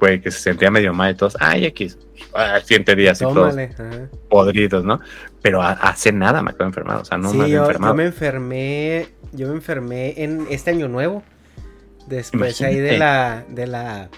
güey, 0.00 0.20
que 0.20 0.32
se 0.32 0.40
sentía 0.40 0.70
medio 0.72 0.92
mal 0.92 1.12
y 1.12 1.16
todos, 1.16 1.36
ay, 1.38 1.66
X, 1.66 1.98
ah, 2.34 2.58
siete 2.64 2.96
días 2.96 3.20
y 3.20 3.24
todos 3.24 3.56
ajá. 3.56 4.08
podridos, 4.28 4.84
¿no? 4.84 4.98
Pero 5.40 5.62
hace 5.62 6.10
nada 6.10 6.42
me 6.42 6.50
acabo 6.50 6.64
de 6.64 6.68
enfermar, 6.70 6.96
o 6.96 7.04
sea, 7.04 7.16
no 7.16 7.30
sí, 7.30 7.36
me 7.38 7.44
había 7.44 7.54
yo, 7.56 7.62
enfermado. 7.62 7.92
yo 7.92 7.96
me 7.96 8.04
enfermé, 8.06 9.06
yo 9.32 9.48
me 9.48 9.54
enfermé 9.54 10.14
en 10.22 10.46
este 10.50 10.70
año 10.70 10.88
nuevo. 10.88 11.22
Después 12.06 12.60
ahí 12.62 12.76
de 12.76 12.96
la, 12.98 13.44
de 13.48 13.66
la 13.66 14.08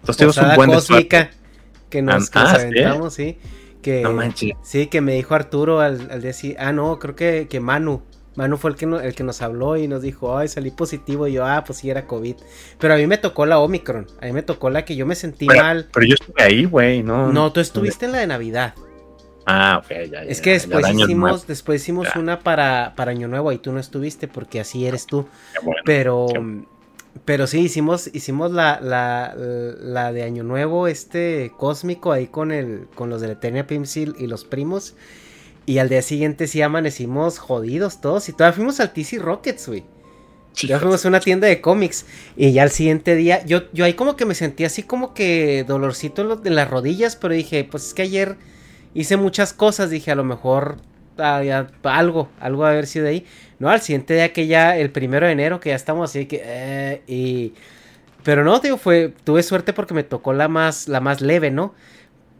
Entonces 0.00 0.16
tienes 0.16 0.36
un 0.36 0.42
posada 0.42 0.56
buen 0.56 0.70
cósmica 0.72 1.30
que 1.88 2.02
nos, 2.02 2.28
que 2.30 2.38
Ah, 2.38 2.42
nos 2.42 2.50
¿sí? 2.52 2.56
aventamos, 2.66 3.14
sí. 3.14 3.38
Que, 3.82 4.02
No 4.02 4.12
manches. 4.12 4.52
Sí, 4.62 4.86
que 4.88 5.00
me 5.00 5.12
dijo 5.14 5.34
Arturo 5.34 5.80
al, 5.80 6.08
al 6.10 6.20
decir, 6.22 6.56
ah, 6.58 6.72
no, 6.72 6.98
creo 6.98 7.14
que, 7.14 7.46
que 7.48 7.60
Manu. 7.60 8.02
Manu 8.34 8.56
fue 8.56 8.70
el 8.70 8.76
que, 8.76 8.86
no- 8.86 8.98
el 8.98 9.14
que 9.14 9.22
nos 9.22 9.42
habló 9.42 9.76
y 9.76 9.86
nos 9.86 10.02
dijo, 10.02 10.36
ay, 10.36 10.48
salí 10.48 10.72
positivo. 10.72 11.28
Y 11.28 11.34
yo, 11.34 11.46
ah, 11.46 11.62
pues 11.64 11.78
sí, 11.78 11.90
era 11.90 12.06
COVID. 12.06 12.34
Pero 12.80 12.94
a 12.94 12.96
mí 12.96 13.06
me 13.06 13.18
tocó 13.18 13.46
la 13.46 13.60
Omicron. 13.60 14.06
A 14.20 14.26
mí 14.26 14.32
me 14.32 14.42
tocó 14.42 14.70
la 14.70 14.84
que 14.84 14.96
yo 14.96 15.06
me 15.06 15.14
sentí 15.14 15.46
Pero, 15.46 15.62
mal. 15.62 15.86
pero 15.92 16.04
yo 16.06 16.14
estuve 16.14 16.42
ahí, 16.42 16.64
güey, 16.64 17.04
¿no? 17.04 17.30
No, 17.32 17.52
tú 17.52 17.60
estuviste 17.60 18.06
en 18.06 18.12
la 18.12 18.18
de 18.18 18.26
Navidad. 18.26 18.74
Ah, 19.46 19.82
ok, 19.84 19.88
ya, 19.90 20.04
ya. 20.06 20.22
Es 20.22 20.40
que 20.40 20.52
después 20.52 20.86
hicimos, 20.88 21.46
después 21.46 21.82
hicimos 21.82 22.08
Ya. 22.14 22.18
una 22.20 22.40
para, 22.40 22.94
para 22.96 23.10
Año 23.10 23.28
Nuevo 23.28 23.52
y 23.52 23.58
tú 23.58 23.72
no 23.72 23.80
estuviste 23.80 24.26
porque 24.28 24.60
así 24.60 24.86
eres 24.86 25.06
tú. 25.06 25.26
Bueno, 25.62 25.80
Pero, 25.84 26.26
pero 27.24 27.46
sí, 27.46 27.60
hicimos, 27.60 28.10
hicimos 28.12 28.50
la, 28.52 28.80
la, 28.80 29.34
la 29.36 30.12
de 30.12 30.22
Año 30.22 30.42
Nuevo, 30.44 30.88
este 30.88 31.52
cósmico 31.56 32.12
ahí 32.12 32.26
con 32.26 32.52
el, 32.52 32.86
con 32.94 33.10
los 33.10 33.20
de 33.20 33.28
la 33.28 33.32
Eternia 33.34 33.66
Pimsil 33.66 34.14
y 34.18 34.26
los 34.26 34.44
primos. 34.44 34.94
Y 35.66 35.78
al 35.78 35.88
día 35.88 36.02
siguiente 36.02 36.46
sí 36.46 36.60
amanecimos 36.60 37.38
jodidos 37.38 38.00
todos. 38.00 38.28
Y 38.28 38.32
todavía 38.32 38.56
fuimos 38.56 38.80
al 38.80 38.92
TC 38.92 39.18
Rockets, 39.20 39.68
güey. 39.68 39.84
Ya 40.62 40.78
fuimos 40.78 41.04
a 41.04 41.08
una 41.08 41.20
tienda 41.20 41.46
de 41.48 41.60
cómics. 41.60 42.04
Y 42.36 42.52
ya 42.52 42.62
al 42.64 42.70
siguiente 42.70 43.14
día, 43.16 43.44
yo, 43.46 43.62
yo 43.72 43.84
ahí 43.84 43.94
como 43.94 44.14
que 44.16 44.24
me 44.26 44.34
sentí 44.34 44.64
así 44.64 44.82
como 44.82 45.14
que 45.14 45.64
dolorcito 45.66 46.22
en, 46.22 46.28
lo- 46.28 46.40
en 46.44 46.54
las 46.54 46.68
rodillas. 46.70 47.16
Pero 47.16 47.34
dije, 47.34 47.64
pues 47.64 47.86
es 47.88 47.94
que 47.94 48.02
ayer 48.02 48.36
hice 48.94 49.16
muchas 49.16 49.52
cosas. 49.52 49.90
Dije, 49.90 50.10
a 50.10 50.14
lo 50.14 50.24
mejor 50.24 50.78
ah, 51.18 51.42
ya, 51.42 51.66
algo, 51.82 52.28
algo 52.40 52.64
a 52.64 52.70
haber 52.70 52.86
sido 52.86 53.06
ahí. 53.08 53.26
No, 53.58 53.68
al 53.68 53.80
siguiente 53.80 54.14
día 54.14 54.32
que 54.32 54.46
ya, 54.46 54.76
el 54.76 54.90
primero 54.90 55.26
de 55.26 55.32
enero, 55.32 55.60
que 55.60 55.70
ya 55.70 55.76
estamos 55.76 56.10
así 56.10 56.26
que. 56.26 56.40
eh, 56.44 57.02
y. 57.06 57.54
Pero 58.22 58.42
no, 58.44 58.58
digo, 58.60 58.76
fue. 58.78 59.12
Tuve 59.24 59.42
suerte 59.42 59.72
porque 59.72 59.94
me 59.94 60.02
tocó 60.02 60.32
la 60.32 60.48
más, 60.48 60.88
la 60.88 61.00
más 61.00 61.20
leve, 61.20 61.50
¿no? 61.50 61.74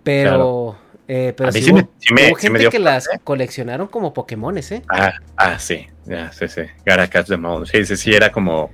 Pero. 0.02 0.30
Claro. 0.30 0.78
eh, 1.08 1.34
pero 1.36 1.48
A 1.50 1.52
sí 1.52 1.62
sí 1.62 1.70
hubo, 1.70 1.76
me- 1.78 1.88
sí 1.98 2.14
me- 2.14 2.28
hubo 2.30 2.38
sí 2.38 2.46
me 2.46 2.58
gente 2.58 2.58
dio 2.60 2.70
que 2.70 2.78
las 2.78 3.08
coleccionaron 3.22 3.86
como 3.88 4.14
Pokémones, 4.14 4.72
¿eh? 4.72 4.82
Ah, 4.88 5.12
ah, 5.36 5.58
sí, 5.58 5.86
sí, 6.32 6.48
sí. 6.48 6.62
Catch 6.84 7.26
them 7.28 7.44
all. 7.44 7.66
Sí, 7.66 7.84
sí, 7.84 7.96
sí, 7.96 8.14
era 8.14 8.30
como. 8.32 8.70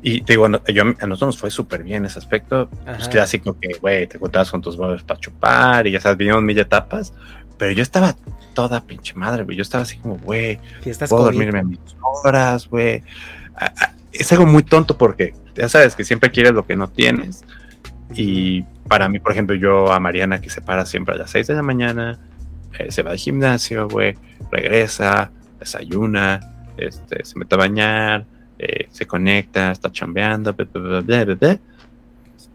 Y 0.00 0.20
te 0.20 0.34
digo, 0.34 0.46
a 0.46 0.48
nosotros 0.48 1.20
nos 1.20 1.38
fue 1.38 1.50
súper 1.50 1.82
bien 1.82 2.04
ese 2.04 2.18
aspecto. 2.18 2.68
Pues 2.84 3.02
Ajá. 3.02 3.10
clásico 3.10 3.56
que, 3.60 3.74
güey, 3.80 4.06
te 4.06 4.18
juntabas 4.18 4.50
con 4.50 4.62
tus 4.62 4.76
brothers 4.76 5.02
para 5.02 5.18
chupar 5.18 5.86
y 5.86 5.92
ya 5.92 6.00
sabes, 6.00 6.18
vinieron 6.18 6.44
mil 6.44 6.58
etapas. 6.58 7.12
Pero 7.56 7.72
yo 7.72 7.82
estaba 7.82 8.14
toda 8.54 8.80
pinche 8.80 9.14
madre, 9.14 9.42
güey. 9.42 9.56
Yo 9.56 9.62
estaba 9.62 9.82
así 9.82 9.98
como, 9.98 10.18
güey, 10.18 10.60
puedo 11.08 11.24
dormirme 11.24 11.58
a 11.58 11.64
mis 11.64 11.80
horas, 12.24 12.68
güey. 12.68 13.02
Es 14.12 14.30
algo 14.32 14.46
muy 14.46 14.62
tonto 14.62 14.96
porque 14.96 15.34
ya 15.56 15.68
sabes 15.68 15.96
que 15.96 16.04
siempre 16.04 16.30
quieres 16.30 16.52
lo 16.52 16.64
que 16.64 16.76
no 16.76 16.88
tienes. 16.88 17.44
Y 18.14 18.62
para 18.88 19.08
mí, 19.08 19.18
por 19.18 19.32
ejemplo, 19.32 19.56
yo 19.56 19.92
a 19.92 20.00
Mariana 20.00 20.40
que 20.40 20.50
se 20.50 20.60
para 20.60 20.86
siempre 20.86 21.14
a 21.14 21.18
las 21.18 21.30
6 21.30 21.48
de 21.48 21.54
la 21.54 21.62
mañana, 21.62 22.18
eh, 22.78 22.90
se 22.92 23.02
va 23.02 23.10
al 23.10 23.18
gimnasio, 23.18 23.88
güey, 23.88 24.16
regresa, 24.50 25.30
desayuna, 25.58 26.40
este, 26.76 27.24
se 27.24 27.38
mete 27.38 27.54
a 27.56 27.58
bañar, 27.58 28.26
eh, 28.58 28.88
se 28.90 29.06
conecta, 29.06 29.70
está 29.72 29.90
chambeando, 29.92 30.52
bla, 30.54 31.58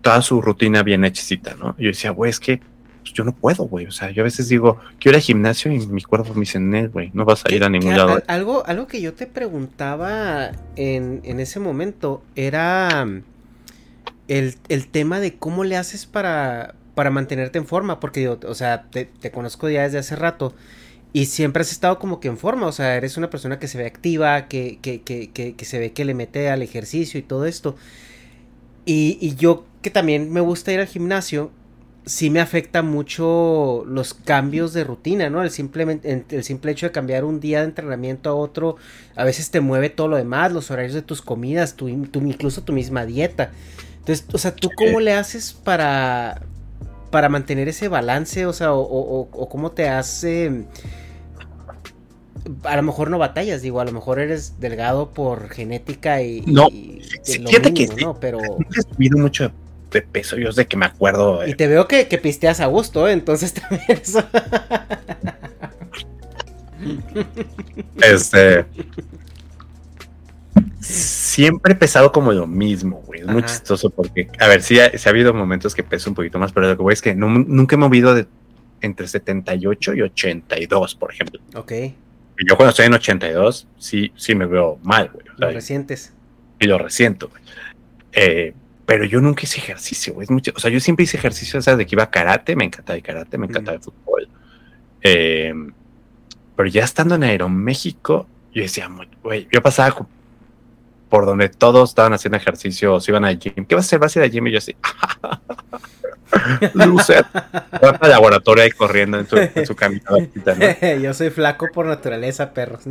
toda 0.02 0.22
su 0.22 0.42
rutina 0.42 0.84
bien 0.84 1.06
hechicita, 1.06 1.56
¿no? 1.56 1.76
Y 1.78 1.84
yo 1.84 1.88
decía, 1.90 2.12
güey, 2.12 2.30
es 2.30 2.40
que 2.40 2.58
pues, 3.02 3.14
yo 3.14 3.24
no 3.24 3.32
puedo, 3.34 3.64
güey. 3.66 3.86
O 3.86 3.92
sea, 3.92 4.12
yo 4.12 4.22
a 4.22 4.26
veces 4.26 4.50
digo, 4.50 4.78
quiero 5.00 5.16
ir 5.18 5.22
al 5.22 5.22
gimnasio 5.22 5.72
y 5.72 5.86
mi 5.88 6.02
cuerpo 6.02 6.34
me 6.34 6.42
dice, 6.42 6.60
"Nel, 6.60 6.90
güey, 6.90 7.10
no 7.14 7.26
vas 7.26 7.46
a 7.46 7.54
ir 7.54 7.64
a 7.64 7.70
ningún 7.70 7.96
lado. 7.98 8.16
al- 8.16 8.24
algo, 8.28 8.66
algo 8.66 8.88
que 8.88 9.02
yo 9.02 9.14
te 9.14 9.28
preguntaba 9.28 10.52
en, 10.76 11.22
en 11.24 11.40
ese 11.40 11.60
momento 11.60 12.22
era 12.36 13.08
el, 14.28 14.56
el 14.70 14.88
tema 14.88 15.20
de 15.20 15.36
cómo 15.36 15.64
le 15.64 15.78
haces 15.78 16.06
para, 16.06 16.76
para 16.96 17.10
mantenerte 17.10 17.58
en 17.58 17.66
forma, 17.68 18.00
porque 18.00 18.22
digo, 18.22 18.40
o 18.48 18.56
sea, 18.56 18.84
te, 18.90 19.06
te 19.06 19.32
conozco 19.32 19.70
ya 19.70 19.84
desde 19.84 20.00
hace 20.00 20.16
rato 20.16 20.54
y 21.14 21.26
siempre 21.26 21.62
has 21.62 21.72
estado 21.72 22.00
como 22.00 22.20
que 22.20 22.28
en 22.28 22.38
forma, 22.38 22.66
o 22.68 22.72
sea, 22.72 22.96
eres 22.98 23.18
una 23.18 23.30
persona 23.30 23.60
que 23.60 23.68
se 23.68 23.78
ve 23.78 23.86
activa, 23.86 24.48
que, 24.48 24.80
que, 24.82 25.02
que, 25.02 25.30
que, 25.32 25.66
se 25.66 25.80
ve 25.80 25.94
que 25.94 26.06
le 26.06 26.16
mete 26.16 26.50
al 26.50 26.62
ejercicio 26.64 27.20
y 27.20 27.24
todo 27.24 27.46
esto. 27.46 27.76
Y, 28.86 29.18
y 29.22 29.36
yo 29.36 29.66
que 29.82 29.90
también 29.90 30.32
me 30.32 30.42
gusta 30.42 30.72
ir 30.74 30.80
al 30.80 30.88
gimnasio, 30.88 31.52
sí 32.06 32.30
me 32.30 32.42
afecta 32.42 32.82
mucho 32.82 33.86
los 33.88 34.14
cambios 34.14 34.74
de 34.74 34.84
rutina, 34.84 35.30
¿no? 35.30 35.44
El, 35.44 35.52
simplemente, 35.52 36.26
el 36.30 36.44
simple 36.44 36.72
hecho 36.72 36.88
de 36.88 36.92
cambiar 36.92 37.24
un 37.26 37.40
día 37.40 37.60
de 37.60 37.66
entrenamiento 37.66 38.30
a 38.30 38.36
otro, 38.36 38.76
a 39.16 39.24
veces 39.24 39.52
te 39.52 39.62
mueve 39.62 39.90
todo 39.90 40.08
lo 40.10 40.18
demás, 40.18 40.52
los 40.52 40.70
horarios 40.72 40.94
de 40.94 41.02
tus 41.02 41.22
comidas, 41.22 41.76
tu, 41.76 41.88
tu- 42.08 42.22
incluso 42.22 42.64
tu 42.64 42.74
misma 42.74 43.06
dieta. 43.06 43.52
Entonces, 44.00 44.26
o 44.34 44.38
sea, 44.38 44.54
¿tú 44.56 44.70
cómo 44.76 45.00
le 45.00 45.14
haces 45.14 45.54
para, 45.54 46.42
para 47.10 47.30
mantener 47.30 47.70
ese 47.70 47.88
balance? 47.88 48.46
O 48.46 48.54
sea, 48.54 48.74
o, 48.74 48.82
o- 48.82 49.22
o- 49.22 49.30
o 49.32 49.50
cómo 49.50 49.72
te 49.72 49.88
hace... 49.88 50.66
A 52.64 52.76
lo 52.76 52.84
mejor 52.84 53.10
no 53.10 53.18
batallas, 53.18 53.62
digo, 53.62 53.80
a 53.80 53.86
lo 53.86 53.92
mejor 53.92 54.20
eres 54.20 54.60
delgado 54.60 55.12
por 55.12 55.50
genética 55.50 56.22
y... 56.22 56.42
No, 56.46 56.68
y 56.70 57.02
fíjate 57.26 57.74
que 57.74 57.88
mínimo. 57.88 58.14
¿no? 58.14 58.20
Pero... 58.20 58.40
Nunca 58.40 58.80
he 58.80 58.94
subido 58.94 59.18
mucho 59.18 59.52
de 59.92 60.02
peso, 60.02 60.38
yo 60.38 60.52
sé 60.52 60.66
que 60.66 60.76
me 60.76 60.86
acuerdo. 60.86 61.46
Y 61.48 61.52
eh, 61.52 61.56
te 61.56 61.68
veo 61.68 61.88
que, 61.88 62.08
que 62.08 62.18
pisteas 62.18 62.60
a 62.60 62.66
gusto, 62.66 63.08
¿eh? 63.08 63.12
entonces 63.14 63.54
también 63.54 63.82
eso... 63.88 64.24
Este. 68.02 68.66
Siempre 70.82 71.74
he 71.74 71.76
pesado 71.76 72.12
como 72.12 72.32
lo 72.34 72.46
mismo, 72.46 73.02
güey. 73.06 73.22
Es 73.22 73.28
muy 73.28 73.44
chistoso 73.44 73.90
porque, 73.90 74.28
a 74.40 74.48
ver, 74.48 74.62
sí 74.62 74.80
ha, 74.80 74.96
sí 74.98 75.08
ha 75.08 75.12
habido 75.12 75.34
momentos 75.34 75.74
que 75.74 75.82
peso 75.84 76.10
un 76.10 76.16
poquito 76.16 76.38
más, 76.40 76.52
pero 76.52 76.68
lo 76.68 76.76
que 76.78 76.84
voy 76.84 76.94
es 76.94 77.02
que 77.02 77.16
no- 77.16 77.30
nunca 77.30 77.76
he 77.76 77.80
movido 77.80 78.14
de 78.14 78.28
entre 78.82 79.08
78 79.08 79.94
y 79.96 80.02
82, 80.02 80.96
por 80.96 81.12
ejemplo. 81.14 81.40
Ok, 81.56 81.72
yo 82.48 82.56
cuando 82.56 82.72
estoy 82.72 82.86
en 82.86 82.94
82, 82.94 83.68
sí, 83.78 84.12
sí 84.16 84.36
me 84.36 84.46
veo 84.46 84.80
mal, 84.84 85.10
güey. 85.14 85.28
O 85.30 85.38
sea, 85.38 85.48
lo 85.48 85.54
recientes. 85.54 86.14
y 86.60 86.68
lo 86.68 86.78
resiento, 86.78 87.30
güey. 87.30 87.44
Eh, 88.14 88.54
pero 88.86 89.06
yo 89.06 89.22
nunca 89.22 89.44
hice 89.44 89.60
ejercicio, 89.60 90.14
güey. 90.14 90.26
Es 90.26 90.32
mucho, 90.32 90.52
o 90.56 90.60
sea, 90.60 90.70
yo 90.70 90.80
siempre 90.80 91.04
hice 91.04 91.18
ejercicio, 91.18 91.62
¿sabes? 91.62 91.78
De 91.78 91.86
que 91.86 91.96
iba 91.96 92.04
a 92.04 92.12
karate, 92.12 92.56
me 92.56 92.66
encantaba 92.66 92.98
el 92.98 93.04
karate, 93.04 93.38
me 93.38 93.46
encantaba 93.48 93.76
el 93.78 93.84
fútbol. 93.84 94.28
Eh, 95.02 95.54
pero 96.56 96.70
ya 96.70 96.84
estando 96.84 97.16
en 97.16 97.24
Aeroméxico, 97.24 98.28
yo 98.54 98.62
decía, 98.62 98.90
güey, 99.24 99.48
yo 99.52 99.62
pasaba 99.62 100.08
por 101.10 101.26
donde 101.26 101.50
todos 101.50 101.92
estaban 101.92 102.14
haciendo 102.14 102.38
ejercicio, 102.38 102.96
o 102.96 103.00
se 103.00 103.12
iban 103.12 103.26
al 103.26 103.40
gym. 103.40 103.66
¿Qué 103.66 103.76
vas 103.76 103.86
a 103.86 103.88
hacer? 103.88 104.00
¿Vas 104.00 104.16
a 104.16 104.20
ir 104.20 104.24
al 104.24 104.32
gym? 104.32 104.48
Y 104.48 104.52
yo 104.52 104.58
así, 104.58 104.76
loser. 106.74 107.26
Va 107.34 108.00
el 108.02 108.10
laboratorio 108.10 108.64
ahí 108.64 108.72
corriendo 108.72 109.20
en 109.20 109.28
su, 109.28 109.38
en 109.38 109.66
su 109.66 109.76
¿no? 110.10 110.98
Yo 111.02 111.14
soy 111.14 111.30
flaco 111.30 111.68
por 111.74 111.86
naturaleza, 111.86 112.54
perros. 112.54 112.84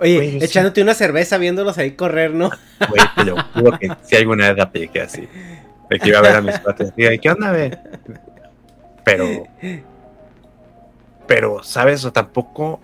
Oye, 0.00 0.38
echándote 0.44 0.82
una 0.82 0.94
cerveza 0.94 1.38
viéndolos 1.38 1.78
ahí 1.78 1.92
correr, 1.92 2.32
¿no? 2.32 2.50
Güey, 2.88 3.02
te 3.16 3.24
lo 3.24 3.36
juro 3.54 3.78
que 3.78 3.90
si 4.02 4.16
alguna 4.16 4.48
vez 4.48 4.56
la 4.56 4.64
apliqué 4.64 5.02
así. 5.02 5.28
De 5.90 5.98
que 5.98 6.08
iba 6.08 6.18
a 6.18 6.22
ver 6.22 6.36
a 6.36 6.40
mis 6.40 6.58
cuates. 6.58 6.92
y, 6.96 7.18
¿qué 7.18 7.30
onda, 7.30 7.50
ve? 7.50 7.78
Pero. 9.04 9.44
Pero, 11.26 11.62
¿sabes? 11.62 12.04
O 12.04 12.12
tampoco 12.12 12.80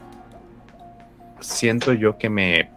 siento 1.40 1.93
yo 1.93 2.18
que 2.18 2.28
me. 2.28 2.70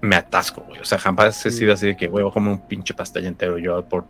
Me 0.00 0.16
atasco, 0.16 0.62
güey. 0.62 0.80
O 0.80 0.84
sea, 0.84 0.98
jamás 0.98 1.44
he 1.44 1.50
sido 1.50 1.72
así 1.72 1.86
de 1.88 1.96
que, 1.96 2.06
güey, 2.06 2.22
voy 2.22 2.30
a 2.30 2.34
comer 2.34 2.52
un 2.52 2.68
pinche 2.68 2.94
pastel 2.94 3.26
entero 3.26 3.58
yo 3.58 3.84
por. 3.84 4.04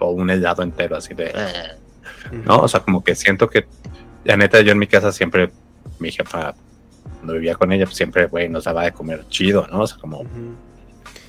O 0.00 0.10
un 0.10 0.30
helado 0.30 0.62
entero, 0.62 0.96
así 0.96 1.14
de. 1.14 1.32
¿No? 2.44 2.58
O 2.58 2.68
sea, 2.68 2.80
como 2.80 3.02
que 3.02 3.14
siento 3.14 3.48
que. 3.48 3.66
La 4.24 4.36
neta, 4.36 4.60
yo 4.60 4.72
en 4.72 4.78
mi 4.78 4.86
casa 4.86 5.10
siempre. 5.12 5.50
Mi 5.98 6.10
jefa. 6.12 6.54
Cuando 7.16 7.34
vivía 7.34 7.54
con 7.56 7.72
ella, 7.72 7.84
pues 7.86 7.96
siempre, 7.96 8.26
güey, 8.26 8.48
nos 8.48 8.64
daba 8.64 8.84
de 8.84 8.92
comer 8.92 9.24
chido, 9.28 9.66
¿no? 9.70 9.80
O 9.80 9.86
sea, 9.86 9.98
como. 9.98 10.24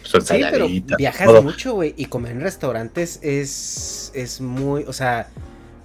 Su 0.03 0.19
Sí, 0.21 0.41
pero 0.51 0.67
viajas 0.97 1.27
todo. 1.27 1.41
mucho, 1.41 1.73
güey, 1.73 1.93
y 1.97 2.05
comer 2.05 2.33
en 2.33 2.41
restaurantes 2.41 3.19
es, 3.23 4.11
es 4.13 4.41
muy, 4.41 4.83
o 4.83 4.91
sea, 4.93 5.27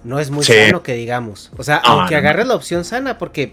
no 0.03 0.19
es 0.19 0.29
muy 0.29 0.43
Sí. 0.43 0.53
sano 0.53 0.83
que 0.83 0.93
digamos. 0.93 1.51
O 1.57 1.63
sea, 1.63 1.81
No, 1.85 1.91
aunque 2.01 2.15
no, 2.15 2.19
agarres 2.19 2.45
la 2.47 2.55
opción 2.55 2.83
sana, 2.83 3.17
porque 3.17 3.49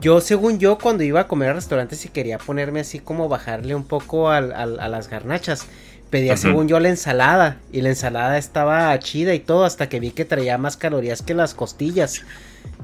yo, 0.00 0.20
según 0.20 0.58
yo, 0.58 0.78
cuando 0.78 1.02
iba 1.04 1.20
a 1.20 1.28
comer 1.28 1.50
a 1.50 1.52
restaurantes 1.54 2.04
y 2.04 2.08
quería 2.08 2.38
ponerme 2.38 2.80
así 2.80 2.98
como 2.98 3.28
bajarle 3.28 3.74
un 3.74 3.84
poco 3.84 4.30
al- 4.30 4.52
al- 4.52 4.80
a 4.80 4.88
las 4.88 5.08
garnachas, 5.08 5.66
pedía 6.10 6.36
según 6.36 6.68
yo 6.68 6.78
la 6.80 6.88
ensalada, 6.88 7.58
y 7.72 7.80
la 7.80 7.88
ensalada 7.90 8.38
estaba 8.38 8.98
chida 8.98 9.34
y 9.34 9.40
todo, 9.40 9.64
hasta 9.64 9.88
que 9.88 10.00
vi 10.00 10.10
que 10.12 10.24
traía 10.24 10.56
más 10.58 10.76
calorías 10.76 11.22
que 11.22 11.34
las 11.34 11.54
costillas. 11.54 12.22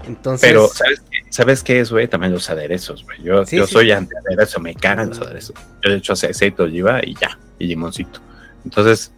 Entonces, 0.07 0.49
Pero, 0.49 0.69
¿sabes 0.69 1.01
qué, 1.11 1.19
¿sabes 1.31 1.63
qué 1.63 1.81
es, 1.81 1.91
güey? 1.91 2.09
También 2.09 2.33
los 2.33 2.49
aderezos, 2.51 3.05
güey. 3.05 3.23
Yo, 3.23 3.45
Sí, 3.47 3.57
yo 3.57 3.67
sí. 3.67 3.73
soy 3.75 3.91
anti-aderezo, 3.93 4.61
me 4.61 4.75
cagan 4.75 5.09
los 5.11 5.21
aderezos. 5.21 5.55
Yo 5.83 5.91
le 5.91 5.97
echo 5.97 6.13
aceite 6.15 6.63
oliva 6.63 7.01
y 7.05 7.15
ya, 7.15 7.39
y 7.59 7.67
limoncito. 7.67 8.21
Entonces, 8.65 9.13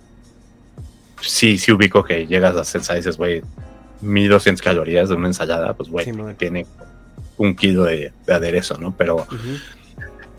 sí, 1.21 1.59
sí 1.59 1.73
ubico 1.73 2.05
que 2.05 2.27
llegas 2.27 2.57
a 2.57 2.61
hacer, 2.61 2.83
dices, 2.97 3.17
güey, 3.17 3.43
1200 4.01 4.63
calorías 4.63 5.09
de 5.09 5.15
una 5.15 5.29
ensalada, 5.29 5.75
pues, 5.75 5.89
güey, 5.89 6.07
tiene 6.37 6.67
un 7.37 7.55
kilo 7.55 7.85
de, 7.85 8.13
de 8.27 8.35
aderezo, 8.35 8.79
¿no? 8.79 8.95
Pero, 8.97 9.17
ujú. 9.17 9.59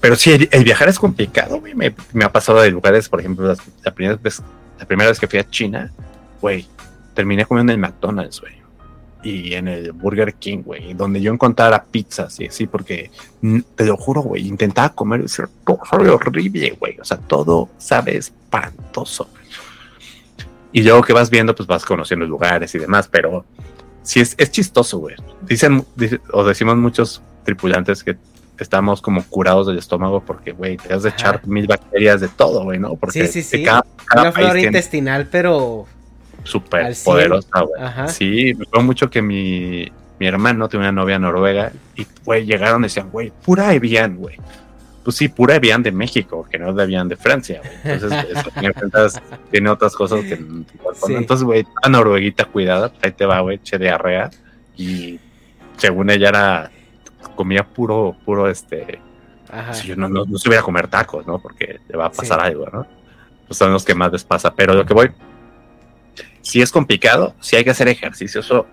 pero 0.02 0.16
sí, 0.16 0.32
el, 0.32 0.50
el 0.52 0.64
viajar 0.64 0.88
es 0.90 0.98
complicado, 1.00 1.60
güey. 1.60 1.74
Me, 1.76 1.94
me 2.14 2.26
ha 2.26 2.32
pasado 2.32 2.62
de 2.62 2.72
lugares, 2.72 3.10
por 3.10 3.20
ejemplo, 3.20 3.48
las- 3.48 3.60
la, 3.84 3.92
primera 3.94 4.18
vez, 4.22 4.42
la 4.80 4.86
primera 4.86 5.10
vez 5.10 5.20
que 5.20 5.28
fui 5.28 5.40
a 5.40 5.50
China, 5.50 5.92
güey, 6.42 6.68
terminé 7.14 7.46
comiendo 7.46 7.74
en 7.74 7.80
el 7.80 7.82
McDonald's, 7.82 8.40
güey. 8.42 8.54
Y 9.24 9.56
en 9.56 9.68
el 9.68 9.92
Burger 9.92 10.36
King, 10.36 10.60
güey, 10.64 10.94
donde 10.94 11.20
yo 11.20 11.34
encontrara 11.34 11.84
pizzas 11.84 12.40
y 12.40 12.46
así, 12.46 12.68
porque 12.68 13.10
te 13.76 13.84
lo 13.86 13.98
juro, 13.98 14.22
güey, 14.22 14.48
intentaba 14.48 14.90
comer 14.94 15.22
y 15.22 15.24
decir, 15.24 15.46
todo 15.66 15.80
sabe 15.90 16.10
horrible, 16.10 16.78
güey. 16.80 17.00
O 17.00 17.04
sea, 17.06 17.18
todo 17.18 17.70
sabe 17.80 18.18
espantoso. 18.18 19.28
Y 20.72 20.84
luego 20.84 21.02
que 21.02 21.14
vas 21.14 21.30
viendo, 21.32 21.56
pues 21.56 21.66
vas 21.68 21.84
conociendo 21.86 22.26
lugares 22.28 22.76
y 22.76 22.78
demás, 22.80 23.08
pero 23.10 23.46
sí 24.06 24.22
es, 24.22 24.36
es 24.38 24.52
chistoso, 24.52 25.00
güey. 25.00 25.16
Dicen, 25.42 25.86
dice- 25.96 26.22
o 26.32 26.44
decimos 26.46 26.78
muchos 26.78 27.22
tripulantes 27.44 28.04
que 28.04 28.16
estamos 28.58 29.02
como 29.02 29.24
curados 29.26 29.68
del 29.68 29.78
estómago 29.78 30.22
porque, 30.22 30.54
güey, 30.54 30.78
te 30.78 30.94
has 30.94 31.04
de 31.04 31.10
echar 31.10 31.46
mil 31.46 31.68
bacterias 31.68 32.22
de 32.22 32.30
todo, 32.30 32.64
güey, 32.64 32.80
¿no? 32.80 32.96
Porque 32.96 33.28
sí, 33.28 33.44
sí, 33.44 33.58
sí. 33.58 33.64
cada, 33.64 33.86
cada 34.06 34.22
Una 34.22 34.32
flora 34.32 34.60
intestinal, 34.62 35.28
pero 35.30 35.86
súper 36.44 36.96
poderosa, 37.04 37.62
güey. 37.62 38.10
Sí, 38.10 38.54
me 38.56 38.64
acuerdo 38.64 38.86
mucho 38.86 39.10
que 39.10 39.22
mi, 39.22 39.92
mi 40.20 40.28
hermano 40.28 40.70
tiene 40.70 40.86
una 40.86 40.92
novia 41.02 41.20
noruega 41.20 41.72
y, 41.96 42.08
güey, 42.24 42.46
llegaron 42.46 42.82
y 42.82 42.84
decían, 42.84 43.10
güey, 43.12 43.32
pura 43.44 43.74
Evian, 43.74 44.16
güey. 44.18 44.38
Pues 45.06 45.18
sí, 45.18 45.28
pura 45.30 45.56
Evian 45.56 45.84
de 45.84 45.92
México, 45.92 46.48
que 46.50 46.58
no 46.58 46.72
es 46.72 46.76
de 46.76 46.84
Evian 46.84 47.08
de 47.08 47.16
Francia, 47.16 47.62
güey. 47.64 47.94
Entonces, 47.96 48.26
eso, 48.36 48.50
tiene 49.52 49.70
otras 49.70 49.96
cosas 49.96 50.22
que. 50.26 50.36
Sí. 50.36 51.14
Entonces, 51.14 51.44
güey, 51.46 51.64
la 51.84 51.90
norueguita 51.90 52.46
cuidada, 52.46 52.90
pues 52.90 53.04
ahí 53.04 53.12
te 53.12 53.28
va, 53.28 53.40
güey, 53.42 53.60
che 53.60 53.78
diarrea. 53.78 54.32
Y 54.76 55.20
según 55.78 56.10
ella 56.10 56.30
era, 56.30 56.72
comía 57.36 57.64
puro, 57.64 58.18
puro, 58.26 58.50
este, 58.50 59.00
Ajá. 59.52 59.74
si 59.76 59.88
yo 59.90 59.96
no, 59.96 60.10
no, 60.10 60.26
no 60.26 60.38
se 60.40 60.50
hubiera 60.50 60.62
a 60.62 60.66
comer 60.66 60.88
tacos, 60.88 61.28
¿no? 61.28 61.38
Porque 61.40 61.80
le 61.88 61.98
va 61.98 62.08
a 62.08 62.12
pasar 62.12 62.40
Sí. 62.42 62.48
algo, 62.48 62.66
¿no? 62.74 62.88
Pues 63.48 63.60
son 63.60 63.72
los 63.72 63.86
que 63.86 63.94
más 63.94 64.12
les 64.12 64.24
pasa. 64.24 64.56
Pero 64.56 64.74
lo 64.74 64.86
que 64.88 64.96
voy, 64.96 65.12
si 66.42 66.64
es 66.64 66.72
complicado, 66.72 67.36
si 67.42 67.56
hay 67.56 67.64
que 67.64 67.70
hacer 67.70 67.88
ejercicio. 67.90 68.42
Eso, 68.42 68.66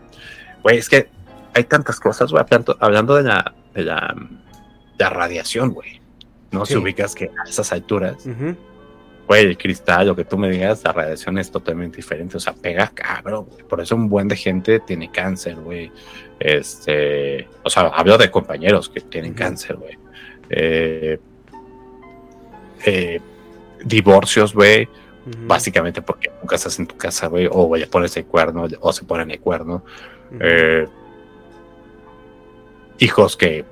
güey, 0.62 0.78
es 0.78 0.88
que 0.88 1.10
hay 1.54 1.64
tantas 1.64 2.00
cosas, 2.00 2.30
güey. 2.30 2.42
Hablando, 2.42 2.76
hablando 2.80 3.14
de 3.16 3.22
la, 3.24 3.54
de 3.74 3.82
la, 3.82 4.14
de 4.16 5.04
la 5.04 5.10
radiación, 5.10 5.70
güey. 5.70 6.00
No 6.52 6.66
Sí. 6.66 6.74
si 6.74 6.78
ubicas 6.78 7.14
que 7.14 7.30
a 7.44 7.48
esas 7.48 7.72
alturas, 7.72 8.24
güey, 9.26 9.46
el 9.46 9.56
cristal, 9.58 10.08
lo 10.08 10.14
que 10.16 10.24
tú 10.24 10.36
me 10.36 10.50
digas, 10.50 10.82
la 10.84 10.92
radiación 10.92 11.38
es 11.38 11.50
totalmente 11.50 11.96
diferente. 11.96 12.36
O 12.36 12.40
sea, 12.40 12.52
pega 12.52 12.88
cabrón, 12.88 13.46
güey. 13.50 13.64
Por 13.64 13.80
eso 13.80 13.96
un 13.96 14.08
buen 14.08 14.28
de 14.28 14.36
gente 14.36 14.80
tiene 14.80 15.10
cáncer, 15.10 15.56
güey. 15.56 15.90
Este, 16.38 17.48
o 17.62 17.70
sea, 17.70 17.82
hablo 17.88 18.18
de 18.18 18.30
compañeros 18.30 18.88
que 18.88 19.00
tienen 19.00 19.32
cáncer, 19.32 19.76
güey. 19.76 19.96
Eh, 20.50 21.18
eh, 22.84 23.20
divorcios, 23.84 24.54
güey. 24.54 24.88
Básicamente 25.46 26.02
porque 26.02 26.32
nunca 26.40 26.56
estás 26.56 26.78
en 26.80 26.86
tu 26.88 26.96
casa, 26.96 27.28
güey. 27.28 27.48
O 27.50 27.74
le 27.76 27.86
pones 27.86 28.16
el 28.16 28.26
cuerno, 28.26 28.66
o 28.80 28.92
se 28.92 29.04
ponen 29.04 29.30
el 29.30 29.40
cuerno. 29.40 29.84
Eh, 30.40 30.86
hijos 32.98 33.36
que 33.36 33.64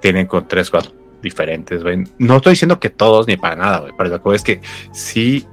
tienen 0.00 0.26
con 0.26 0.46
tres, 0.46 0.70
cuatro 0.70 0.92
diferentes, 1.22 1.82
güey. 1.82 2.04
No 2.18 2.36
estoy 2.36 2.52
diciendo 2.52 2.78
que 2.80 2.90
todos 2.90 3.26
ni 3.26 3.36
para 3.36 3.56
nada, 3.56 3.78
güey. 3.80 3.92
Pero 3.96 4.10
lo 4.10 4.22
que 4.22 4.34
es 4.36 4.42
que 4.42 4.60
sí. 4.92 5.46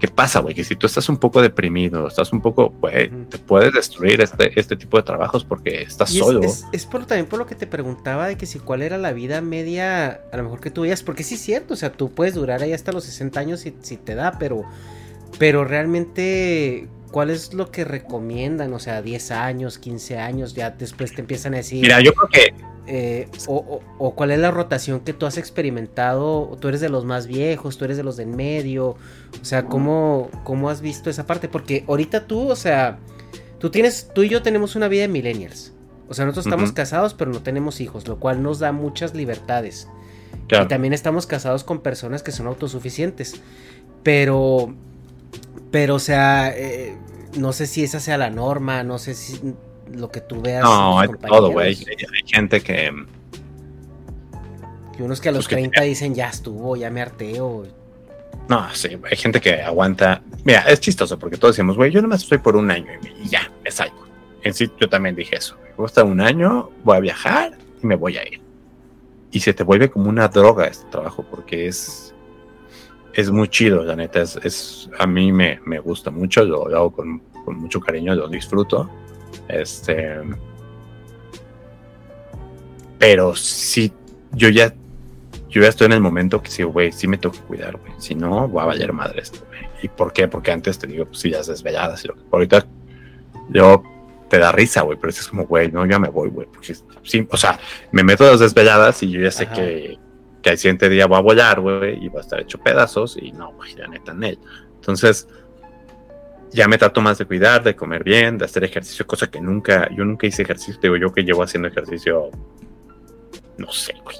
¿Qué 0.00 0.08
pasa, 0.08 0.40
güey? 0.40 0.54
Que 0.54 0.64
si 0.64 0.76
tú 0.76 0.86
estás 0.86 1.08
un 1.08 1.16
poco 1.16 1.40
deprimido, 1.40 2.08
estás 2.08 2.30
un 2.32 2.42
poco, 2.42 2.74
güey, 2.78 3.08
te 3.30 3.38
puedes 3.38 3.72
destruir 3.72 4.20
este, 4.20 4.58
este 4.60 4.76
tipo 4.76 4.98
de 4.98 5.02
trabajos 5.02 5.44
porque 5.44 5.80
estás 5.82 6.12
Y 6.12 6.18
es- 6.18 6.24
solo. 6.26 6.42
Es, 6.42 6.66
es 6.72 6.84
por, 6.84 7.06
también 7.06 7.24
por 7.26 7.38
lo 7.38 7.46
que 7.46 7.54
te 7.54 7.66
preguntaba 7.66 8.26
de 8.26 8.36
que 8.36 8.44
si 8.44 8.58
cuál 8.58 8.82
era 8.82 8.98
la 8.98 9.12
vida 9.12 9.40
media, 9.40 10.20
a 10.30 10.36
lo 10.36 10.42
mejor 10.42 10.60
que 10.60 10.70
tú 10.70 10.82
veías, 10.82 11.02
porque 11.02 11.22
sí 11.22 11.36
es 11.36 11.40
cierto, 11.40 11.72
o 11.72 11.76
sea, 11.76 11.90
tú 11.92 12.10
puedes 12.10 12.34
durar 12.34 12.60
ahí 12.62 12.74
hasta 12.74 12.92
los 12.92 13.04
60 13.04 13.40
años 13.40 13.60
si, 13.60 13.74
si 13.80 13.96
te 13.96 14.14
da, 14.14 14.36
pero, 14.38 14.64
pero 15.38 15.64
realmente, 15.64 16.86
¿cuál 17.10 17.30
es 17.30 17.54
lo 17.54 17.70
que 17.70 17.84
recomiendan? 17.84 18.74
O 18.74 18.80
sea, 18.80 19.00
10 19.00 19.30
años, 19.30 19.78
15 19.78 20.18
años, 20.18 20.54
ya 20.54 20.70
después 20.70 21.14
te 21.14 21.22
empiezan 21.22 21.54
a 21.54 21.58
decir... 21.58 21.80
Mira, 21.80 22.00
yo 22.02 22.12
creo 22.12 22.28
que 22.28 22.54
eh, 22.86 23.28
o, 23.46 23.54
o- 23.56 23.80
o 23.98 24.14
cuál 24.14 24.30
es 24.30 24.38
la 24.38 24.50
rotación 24.50 25.00
que 25.00 25.12
tú 25.12 25.26
has 25.26 25.38
experimentado, 25.38 26.56
tú 26.60 26.68
eres 26.68 26.80
de 26.80 26.88
los 26.88 27.04
más 27.04 27.26
viejos, 27.26 27.78
tú 27.78 27.84
eres 27.84 27.96
de 27.96 28.02
los 28.02 28.16
del 28.16 28.28
medio, 28.28 28.88
o 28.88 29.44
sea, 29.44 29.66
¿cómo, 29.66 30.28
cómo 30.44 30.68
has 30.70 30.80
visto 30.80 31.08
esa 31.10 31.26
parte? 31.26 31.48
Porque 31.48 31.84
ahorita 31.88 32.26
tú, 32.26 32.48
o 32.50 32.56
sea, 32.56 32.98
tú 33.58 33.70
tienes, 33.70 34.10
tú 34.14 34.22
y 34.22 34.28
yo 34.28 34.42
tenemos 34.42 34.76
una 34.76 34.88
vida 34.88 35.02
de 35.02 35.08
millennials, 35.08 35.72
o 36.08 36.14
sea, 36.14 36.24
nosotros 36.26 36.46
estamos 36.46 36.72
casados 36.72 37.14
pero 37.14 37.32
no 37.32 37.40
tenemos 37.42 37.80
hijos, 37.80 38.06
lo 38.06 38.18
cual 38.20 38.42
nos 38.42 38.58
da 38.58 38.72
muchas 38.72 39.14
libertades. 39.14 39.88
Claro. 40.48 40.66
Y 40.66 40.68
también 40.68 40.92
estamos 40.92 41.26
casados 41.26 41.64
con 41.64 41.80
personas 41.80 42.22
que 42.22 42.30
son 42.32 42.46
autosuficientes, 42.48 43.40
pero, 44.02 44.74
pero, 45.70 45.94
o 45.94 45.98
sea, 45.98 46.52
eh, 46.54 46.96
no 47.38 47.52
sé 47.54 47.66
si 47.66 47.82
esa 47.82 47.98
sea 48.00 48.18
la 48.18 48.28
norma, 48.30 48.82
no 48.82 48.98
sé 48.98 49.14
si 49.14 49.40
lo 49.92 50.10
que 50.10 50.20
tú 50.20 50.40
veas. 50.40 50.62
no, 50.62 50.98
hay 50.98 51.08
todo, 51.26 51.50
güey. 51.50 51.68
Hay, 51.68 51.84
hay 51.88 52.26
gente 52.26 52.60
que. 52.60 52.92
Que 54.96 55.02
unos 55.02 55.20
que 55.20 55.28
a 55.28 55.32
los 55.32 55.46
Pues 55.46 55.48
que 55.48 55.54
30 55.56 55.82
dicen 55.82 56.14
ya 56.14 56.28
estuvo, 56.28 56.76
ya 56.76 56.90
me 56.90 57.02
harteo. 57.02 57.66
No, 58.48 58.68
sí, 58.74 58.96
hay 59.10 59.16
gente 59.16 59.40
que 59.40 59.62
aguanta. 59.62 60.22
Mira, 60.44 60.60
es 60.68 60.80
chistoso 60.80 61.18
porque 61.18 61.36
todos 61.36 61.56
decimos, 61.56 61.76
güey, 61.76 61.90
yo 61.90 62.02
nomás 62.02 62.22
estoy 62.22 62.38
por 62.38 62.56
un 62.56 62.70
año 62.70 62.86
y 63.22 63.28
ya, 63.28 63.50
me 63.64 63.70
salgo. 63.70 64.04
En 64.42 64.52
sí, 64.52 64.70
yo 64.78 64.88
también 64.88 65.16
dije 65.16 65.36
eso. 65.36 65.56
Me 65.62 65.74
gusta 65.76 66.04
un 66.04 66.20
año, 66.20 66.70
voy 66.84 66.96
a 66.98 67.00
viajar 67.00 67.52
y 67.82 67.86
me 67.86 67.96
voy 67.96 68.18
a 68.18 68.22
ir. 68.28 68.40
Y 69.30 69.40
se 69.40 69.54
te 69.54 69.64
vuelve 69.64 69.90
como 69.90 70.08
una 70.08 70.28
droga 70.28 70.66
este 70.66 70.88
trabajo 70.90 71.24
porque 71.28 71.66
es. 71.66 72.14
es 73.14 73.30
muy 73.30 73.48
chido, 73.48 73.82
la 73.82 73.96
neta. 73.96 74.20
Es, 74.20 74.36
es 74.44 74.90
a 74.98 75.06
mí 75.06 75.32
me, 75.32 75.60
me 75.64 75.80
gusta 75.80 76.10
mucho, 76.10 76.44
lo, 76.44 76.68
lo 76.68 76.76
hago 76.76 76.92
con, 76.92 77.20
con 77.44 77.56
mucho 77.56 77.80
cariño, 77.80 78.14
lo 78.14 78.28
disfruto. 78.28 78.90
Este. 79.48 80.20
Pero 82.98 83.34
sí, 83.34 83.92
yo 84.32 84.48
ya 84.48 84.74
yo 85.54 85.62
ya 85.62 85.68
estoy 85.68 85.86
en 85.86 85.92
el 85.92 86.00
momento 86.00 86.42
que 86.42 86.50
sí, 86.50 86.64
güey, 86.64 86.90
sí 86.90 87.06
me 87.06 87.16
tengo 87.16 87.32
que 87.32 87.40
cuidar, 87.42 87.76
güey. 87.76 87.92
Si 87.98 88.16
no, 88.16 88.48
voy 88.48 88.62
a 88.62 88.66
valer 88.66 88.92
madre 88.92 89.22
esto, 89.22 89.38
güey. 89.46 89.60
¿Y 89.82 89.88
por 89.88 90.12
qué? 90.12 90.26
Porque 90.26 90.50
antes 90.50 90.80
te 90.80 90.88
digo, 90.88 91.06
pues 91.06 91.20
sí, 91.20 91.30
las 91.30 91.46
desveladas 91.46 92.04
y 92.04 92.08
lo 92.08 92.14
que. 92.14 92.22
Ahorita 92.32 92.66
yo 93.50 93.80
te 94.28 94.38
da 94.38 94.50
risa, 94.50 94.82
güey, 94.82 94.98
pero 94.98 95.10
es 95.10 95.28
como, 95.28 95.46
güey, 95.46 95.70
no, 95.70 95.86
ya 95.86 96.00
me 96.00 96.08
voy, 96.08 96.28
güey. 96.30 96.48
Porque 96.48 96.74
sí, 97.04 97.28
o 97.30 97.36
sea, 97.36 97.60
me 97.92 98.02
meto 98.02 98.26
a 98.26 98.32
las 98.32 98.40
desveladas 98.40 99.00
y 99.04 99.12
yo 99.12 99.20
ya 99.20 99.30
sé 99.30 99.46
que, 99.46 99.96
que 100.42 100.50
al 100.50 100.58
siguiente 100.58 100.88
día 100.88 101.06
voy 101.06 101.18
a 101.18 101.22
volar, 101.22 101.60
güey, 101.60 102.04
y 102.04 102.08
va 102.08 102.18
a 102.18 102.22
estar 102.22 102.40
hecho 102.40 102.58
pedazos 102.58 103.16
y 103.16 103.30
no, 103.30 103.52
güey, 103.52 103.76
la 103.76 103.86
neta, 103.86 104.10
en 104.10 104.24
él. 104.24 104.38
Entonces, 104.74 105.28
ya 106.54 106.68
me 106.68 106.78
trato 106.78 107.00
más 107.00 107.18
de 107.18 107.26
cuidar, 107.26 107.62
de 107.62 107.76
comer 107.76 108.04
bien, 108.04 108.38
de 108.38 108.46
hacer 108.46 108.64
ejercicio, 108.64 109.06
cosa 109.06 109.30
que 109.30 109.40
nunca, 109.40 109.90
yo 109.94 110.04
nunca 110.04 110.26
hice 110.26 110.42
ejercicio, 110.42 110.80
digo 110.80 110.96
yo 110.96 111.12
que 111.12 111.22
llevo 111.22 111.42
haciendo 111.42 111.68
ejercicio, 111.68 112.30
no 113.58 113.70
sé, 113.72 113.94
güey 114.02 114.16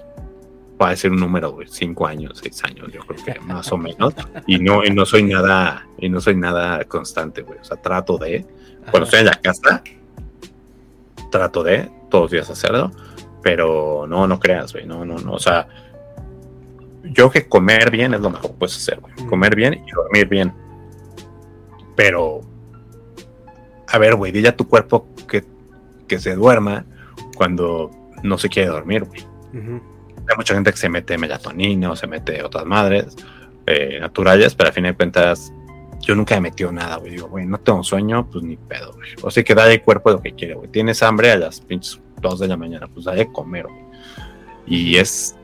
va 0.81 0.91
a 0.91 0.97
ser 0.97 1.11
un 1.11 1.21
número, 1.21 1.53
güey, 1.53 1.67
cinco 1.69 2.07
años, 2.07 2.39
seis 2.43 2.63
años, 2.65 2.91
yo 2.93 3.01
creo 3.01 3.25
que 3.25 3.41
más 3.41 3.71
o 3.73 3.77
menos. 3.77 4.15
Y 4.47 4.59
no, 4.59 4.85
y 4.85 4.91
no 4.91 5.07
soy 5.07 5.23
nada, 5.23 5.87
y 5.99 6.09
no 6.09 6.21
soy 6.21 6.37
nada 6.37 6.85
constante, 6.85 7.43
güey. 7.43 7.59
O 7.61 7.65
sea, 7.65 7.77
trato 7.77 8.19
de, 8.19 8.45
cuando 8.91 9.05
estoy 9.05 9.21
en 9.21 9.27
la 9.27 9.41
casa, 9.41 9.83
trato 11.31 11.63
de 11.63 11.91
todos 12.11 12.25
los 12.25 12.31
días 12.31 12.51
hacerlo, 12.51 12.91
pero 13.43 14.07
no, 14.09 14.27
no 14.27 14.39
creas, 14.41 14.73
güey, 14.73 14.87
no, 14.87 15.05
no, 15.05 15.19
no. 15.19 15.33
O 15.33 15.39
sea, 15.39 15.69
yo 17.05 17.31
que 17.31 17.49
comer 17.49 17.91
bien 17.91 18.15
es 18.15 18.21
lo 18.21 18.31
mejor 18.31 18.51
que 18.51 18.57
puedes 18.59 18.77
hacer, 18.77 19.01
güey. 19.01 19.15
Comer 19.29 19.55
bien 19.55 19.85
y 19.87 19.91
dormir 19.91 20.29
bien. 20.29 20.53
Pero, 21.97 22.41
a 23.89 23.99
ver, 23.99 24.15
güey, 24.17 24.33
dile 24.33 24.49
a 24.49 24.57
tu 24.57 24.69
cuerpo 24.69 25.07
que, 25.29 25.45
que 26.09 26.19
se 26.19 26.35
duerma 26.35 26.85
cuando 27.37 27.91
no 28.23 28.39
se 28.39 28.49
quiere 28.49 28.69
dormir, 28.69 29.05
güey. 29.05 29.25
Hay 29.55 30.37
mucha 30.37 30.55
gente 30.55 30.71
que 30.73 30.79
se 30.79 30.89
mete 30.89 31.19
melatonina 31.19 31.91
o 31.91 31.97
se 31.97 32.07
mete 32.07 32.43
otras 32.43 32.65
madres 32.65 33.15
eh, 33.67 33.99
naturales, 34.01 34.55
pero 34.55 34.71
a 34.71 34.73
fin 34.73 34.85
de 34.85 34.95
cuentas 34.95 35.53
yo 36.01 36.15
nunca 36.15 36.37
he 36.37 36.41
metido 36.41 36.73
nada, 36.73 36.97
güey. 36.97 37.13
Digo, 37.13 37.29
güey, 37.29 37.47
no 37.47 37.59
tengo 37.59 37.83
sueño, 37.83 38.29
pues 38.31 38.45
ni 38.45 38.57
pedo, 38.57 38.93
güey. 38.93 39.11
O 39.23 39.31
sea, 39.31 39.43
que 39.43 39.55
dale 39.55 39.75
el 39.75 39.83
cuerpo 39.83 40.11
lo 40.11 40.21
que 40.21 40.33
quiere, 40.35 40.55
güey. 40.55 40.69
Tienes 40.71 41.03
hambre 41.03 41.31
a 41.31 41.37
las 41.37 41.61
pinches 41.61 42.01
2 42.21 42.41
de 42.41 42.49
la 42.49 42.57
mañana, 42.57 42.89
pues 42.89 43.07
dale 43.07 43.31
comer, 43.33 43.67
güey. 43.67 43.85
Y 44.67 44.97
es, 44.97 45.37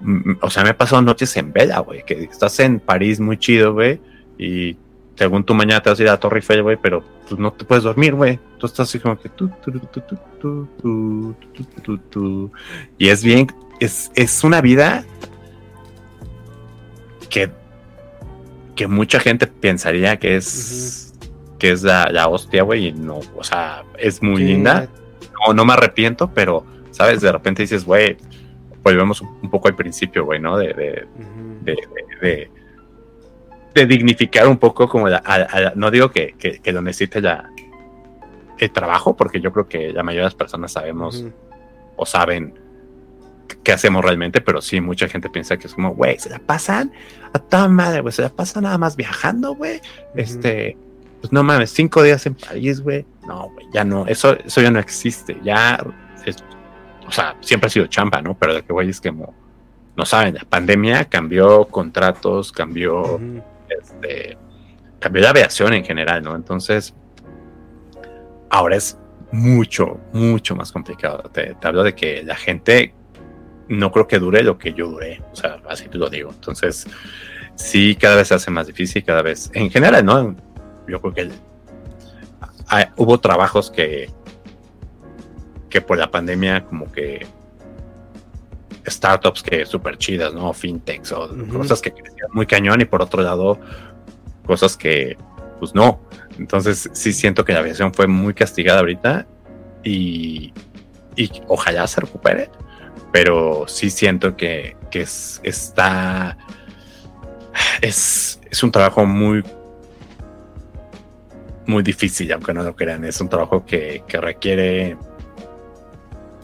mm, 0.00 0.32
o 0.40 0.50
sea, 0.50 0.62
me 0.62 0.70
he 0.70 0.74
pasado 0.74 1.02
noches 1.02 1.36
en 1.36 1.52
vela, 1.52 1.80
güey, 1.80 2.04
que 2.04 2.24
estás 2.24 2.58
en 2.60 2.80
París 2.80 3.20
muy 3.20 3.38
chido, 3.38 3.74
güey, 3.74 4.00
y 4.38 4.76
según 5.18 5.42
tú 5.42 5.52
mañana 5.52 5.82
te 5.82 5.90
vas 5.90 5.98
a 5.98 6.02
ir 6.02 6.08
a 6.08 6.20
Torre 6.20 6.36
Eiffel, 6.36 6.62
güey, 6.62 6.76
pero 6.80 7.02
pues, 7.28 7.40
no 7.40 7.52
te 7.52 7.64
puedes 7.64 7.82
dormir, 7.82 8.14
güey. 8.14 8.38
Tú 8.58 8.66
estás 8.66 8.88
así 8.88 9.00
como 9.00 9.18
que 9.18 9.28
tú, 9.28 9.50
tú, 9.64 9.72
tú, 9.72 10.00
tú 10.00 10.16
tú 10.40 10.68
tú 10.80 11.64
tú 11.82 11.98
tú 12.08 12.52
Y 12.98 13.08
es 13.08 13.24
bien, 13.24 13.48
es, 13.80 14.12
es 14.14 14.44
una 14.44 14.60
vida 14.60 15.04
que, 17.28 17.50
que 18.76 18.86
mucha 18.86 19.18
gente 19.18 19.48
pensaría 19.48 20.20
que 20.20 20.36
es, 20.36 21.12
que 21.58 21.72
es 21.72 21.82
la, 21.82 22.08
la 22.12 22.28
hostia, 22.28 22.62
güey, 22.62 22.86
y 22.86 22.92
no, 22.92 23.18
o 23.36 23.42
sea, 23.42 23.82
es 23.98 24.22
muy 24.22 24.44
linda. 24.44 24.88
No, 25.46 25.52
no 25.52 25.64
me 25.64 25.72
arrepiento, 25.72 26.30
pero, 26.32 26.64
¿sabes? 26.92 27.22
De 27.22 27.32
repente 27.32 27.62
dices, 27.62 27.84
güey, 27.84 28.16
volvemos 28.84 29.20
un 29.20 29.50
poco 29.50 29.66
al 29.66 29.74
principio, 29.74 30.24
güey, 30.24 30.38
¿no? 30.38 30.56
de, 30.56 30.74
de 30.74 32.50
de 33.74 33.86
dignificar 33.86 34.48
un 34.48 34.58
poco 34.58 34.88
como 34.88 35.08
la, 35.08 35.72
no 35.76 35.90
digo 35.90 36.10
que, 36.10 36.34
que, 36.38 36.58
que, 36.58 36.72
lo 36.72 36.82
necesite 36.82 37.20
la, 37.20 37.50
el 38.58 38.70
trabajo, 38.70 39.16
porque 39.16 39.40
yo 39.40 39.52
creo 39.52 39.68
que 39.68 39.92
la 39.92 40.02
mayoría 40.02 40.22
de 40.22 40.26
las 40.26 40.34
personas 40.34 40.72
sabemos 40.72 41.24
o 41.96 42.06
saben 42.06 42.54
qué 43.62 43.72
hacemos 43.72 44.04
realmente, 44.04 44.40
pero 44.40 44.60
sí, 44.60 44.80
mucha 44.80 45.08
gente 45.08 45.30
piensa 45.30 45.56
que 45.56 45.66
es 45.66 45.74
como, 45.74 45.94
güey, 45.94 46.18
se 46.18 46.30
la 46.30 46.38
pasan 46.38 46.92
a 47.32 47.38
toda 47.38 47.68
madre, 47.68 48.00
güey, 48.00 48.12
se 48.12 48.22
la 48.22 48.28
pasan 48.28 48.64
nada 48.64 48.78
más 48.78 48.96
viajando, 48.96 49.54
güey. 49.54 49.80
Este, 50.14 50.76
pues 51.20 51.32
no 51.32 51.42
mames, 51.42 51.70
cinco 51.70 52.02
días 52.02 52.24
en 52.26 52.34
París, 52.34 52.80
güey. 52.80 53.04
No, 53.26 53.50
güey, 53.50 53.66
ya 53.72 53.84
no, 53.84 54.06
eso, 54.06 54.36
eso 54.44 54.60
ya 54.60 54.70
no 54.70 54.78
existe, 54.78 55.38
ya, 55.42 55.84
es, 56.24 56.36
o 57.06 57.10
sea, 57.12 57.36
siempre 57.40 57.68
ha 57.68 57.70
sido 57.70 57.86
champa, 57.86 58.22
¿no? 58.22 58.36
Pero 58.38 58.54
de 58.54 58.62
que, 58.62 58.72
güey, 58.72 58.88
es 58.88 59.00
que 59.00 59.10
como, 59.10 59.34
no 59.96 60.04
saben, 60.04 60.34
la 60.34 60.44
pandemia 60.44 61.06
cambió 61.06 61.66
contratos, 61.66 62.52
cambió, 62.52 63.20
este, 63.80 64.36
cambió 64.98 65.22
la 65.22 65.30
aviación 65.30 65.72
en 65.72 65.84
general, 65.84 66.22
¿no? 66.22 66.34
Entonces, 66.34 66.94
ahora 68.50 68.76
es 68.76 68.98
mucho, 69.30 70.00
mucho 70.12 70.56
más 70.56 70.72
complicado. 70.72 71.30
Te, 71.30 71.56
hablo 71.62 71.82
de 71.82 71.94
que 71.94 72.22
la 72.22 72.36
gente 72.36 72.94
no 73.68 73.92
creo 73.92 74.08
que 74.08 74.18
dure 74.18 74.42
lo 74.42 74.58
que 74.58 74.72
yo 74.72 74.88
duré, 74.88 75.22
o 75.32 75.36
sea, 75.36 75.60
así 75.68 75.88
te 75.88 75.98
lo 75.98 76.08
digo. 76.08 76.30
Entonces, 76.30 76.86
sí, 77.54 77.94
cada 77.96 78.16
vez 78.16 78.28
se 78.28 78.34
hace 78.34 78.50
más 78.50 78.66
difícil, 78.66 79.04
cada 79.04 79.22
vez, 79.22 79.50
en 79.54 79.70
general, 79.70 80.04
¿no? 80.04 80.36
Yo 80.86 81.00
creo 81.00 81.14
que 81.14 81.30
hubo 82.96 83.20
trabajos 83.20 83.70
que, 83.70 84.10
que 85.68 85.80
por 85.80 85.98
la 85.98 86.10
pandemia 86.10 86.64
como 86.64 86.90
que 86.90 87.26
startups 88.90 89.42
que 89.42 89.66
súper 89.66 89.98
chidas, 89.98 90.34
¿no? 90.34 90.52
Fintechs 90.52 91.12
o 91.12 91.28
cosas 91.52 91.80
que 91.80 91.92
crecían 91.92 92.30
muy 92.32 92.46
cañón 92.46 92.80
y 92.80 92.84
por 92.84 93.02
otro 93.02 93.22
lado, 93.22 93.58
cosas 94.46 94.76
que, 94.76 95.16
pues 95.58 95.74
no. 95.74 96.00
Entonces, 96.38 96.88
sí 96.92 97.12
siento 97.12 97.44
que 97.44 97.52
la 97.52 97.60
aviación 97.60 97.92
fue 97.92 98.06
muy 98.06 98.34
castigada 98.34 98.80
ahorita 98.80 99.26
y, 99.82 100.52
y 101.16 101.30
ojalá 101.48 101.86
se 101.86 102.00
recupere 102.00 102.50
pero 103.12 103.64
sí 103.66 103.90
siento 103.90 104.36
que, 104.36 104.76
que 104.90 105.02
es, 105.02 105.40
está, 105.42 106.36
es, 107.80 108.40
es 108.50 108.62
un 108.62 108.70
trabajo 108.70 109.04
muy, 109.06 109.42
muy 111.66 111.82
difícil, 111.82 112.32
aunque 112.32 112.52
no 112.52 112.62
lo 112.62 112.76
crean, 112.76 113.04
es 113.04 113.20
un 113.20 113.28
trabajo 113.28 113.64
que, 113.64 114.02
que 114.06 114.20
requiere 114.20 114.96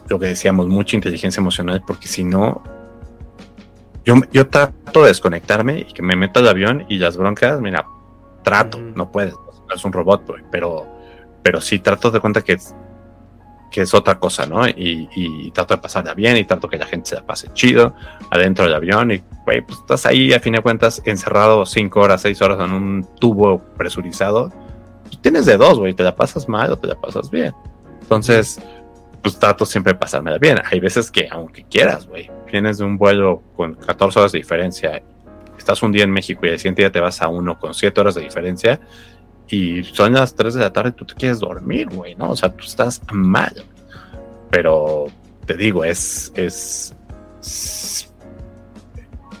lo 0.07 0.19
que 0.19 0.27
decíamos, 0.27 0.67
mucha 0.67 0.95
inteligencia 0.95 1.41
emocional, 1.41 1.83
porque 1.85 2.07
si 2.07 2.23
no, 2.23 2.63
yo, 4.03 4.15
yo 4.31 4.47
trato 4.47 5.01
de 5.01 5.07
desconectarme 5.07 5.79
y 5.79 5.93
que 5.93 6.01
me 6.01 6.15
meto 6.15 6.39
al 6.39 6.47
avión 6.47 6.85
y 6.89 6.97
las 6.97 7.17
broncas, 7.17 7.59
mira, 7.59 7.85
trato, 8.43 8.79
no 8.79 9.11
puedes, 9.11 9.33
no 9.33 9.75
es 9.75 9.83
un 9.83 9.93
robot, 9.93 10.23
pero, 10.51 10.87
pero 11.41 11.61
sí 11.61 11.79
trato 11.79 12.11
de 12.11 12.19
cuenta 12.19 12.41
que 12.41 12.57
que 13.75 13.81
es 13.81 13.93
otra 13.93 14.17
cosa, 14.17 14.45
¿no? 14.45 14.65
Y, 14.69 15.51
trato 15.53 15.75
de 15.75 15.81
pasarla 15.81 16.13
bien 16.13 16.37
y 16.37 16.45
trato 16.45 16.69
que 16.69 16.77
la 16.77 16.85
gente 16.85 17.09
se 17.09 17.15
la 17.15 17.25
pase 17.25 17.49
chido 17.51 17.93
adentro 18.31 18.63
del 18.63 18.73
avión 18.73 19.11
y, 19.11 19.21
güey, 19.45 19.65
pues 19.65 19.79
estás 19.79 20.05
ahí 20.05 20.31
a 20.31 20.39
fin 20.39 20.53
de 20.53 20.61
cuentas 20.61 21.01
encerrado 21.03 21.65
cinco 21.65 21.99
horas, 21.99 22.21
seis 22.21 22.41
horas 22.41 22.57
en 22.61 22.71
un 22.71 23.05
tubo 23.19 23.59
presurizado. 23.77 24.49
Pues 25.03 25.21
tienes 25.21 25.45
de 25.45 25.57
dos, 25.57 25.77
güey, 25.77 25.93
te 25.93 26.03
la 26.03 26.15
pasas 26.15 26.47
mal 26.47 26.71
o 26.71 26.77
te 26.77 26.87
la 26.87 26.95
pasas 26.95 27.29
bien. 27.29 27.53
Entonces, 28.01 28.61
pues 29.25 29.39
trato 29.39 29.65
siempre 29.65 29.93
de 29.93 29.97
pasármela 29.97 30.37
bien. 30.37 30.59
Hay 30.71 30.79
veces 30.79 31.09
que, 31.09 31.27
aunque 31.31 31.63
quieras, 31.63 32.05
güey, 32.05 32.29
vienes 32.51 32.77
de 32.77 32.83
un 32.83 32.95
vuelo 32.95 33.41
con 33.55 33.73
14 33.73 34.19
horas 34.19 34.31
de 34.31 34.37
diferencia, 34.37 35.01
estás 35.57 35.81
un 35.81 35.91
día 35.91 36.03
en 36.03 36.11
México 36.11 36.45
y 36.45 36.49
el 36.49 36.59
siguiente 36.59 36.83
día 36.83 36.91
te 36.91 36.99
vas 36.99 37.23
a 37.23 37.27
uno 37.27 37.57
con 37.57 37.73
7 37.73 37.99
horas 37.99 38.13
de 38.13 38.21
diferencia, 38.21 38.79
y 39.47 39.83
son 39.83 40.13
las 40.13 40.35
3 40.35 40.53
de 40.53 40.59
la 40.59 40.71
tarde 40.71 40.89
y 40.89 40.91
tú 40.91 41.05
te 41.05 41.15
quieres 41.15 41.39
dormir, 41.39 41.87
güey, 41.89 42.13
¿no? 42.13 42.29
O 42.29 42.35
sea, 42.35 42.49
tú 42.49 42.65
estás 42.65 43.01
mal. 43.11 43.65
Pero 44.51 45.07
te 45.47 45.55
digo, 45.55 45.83
es, 45.83 46.31
es, 46.35 46.93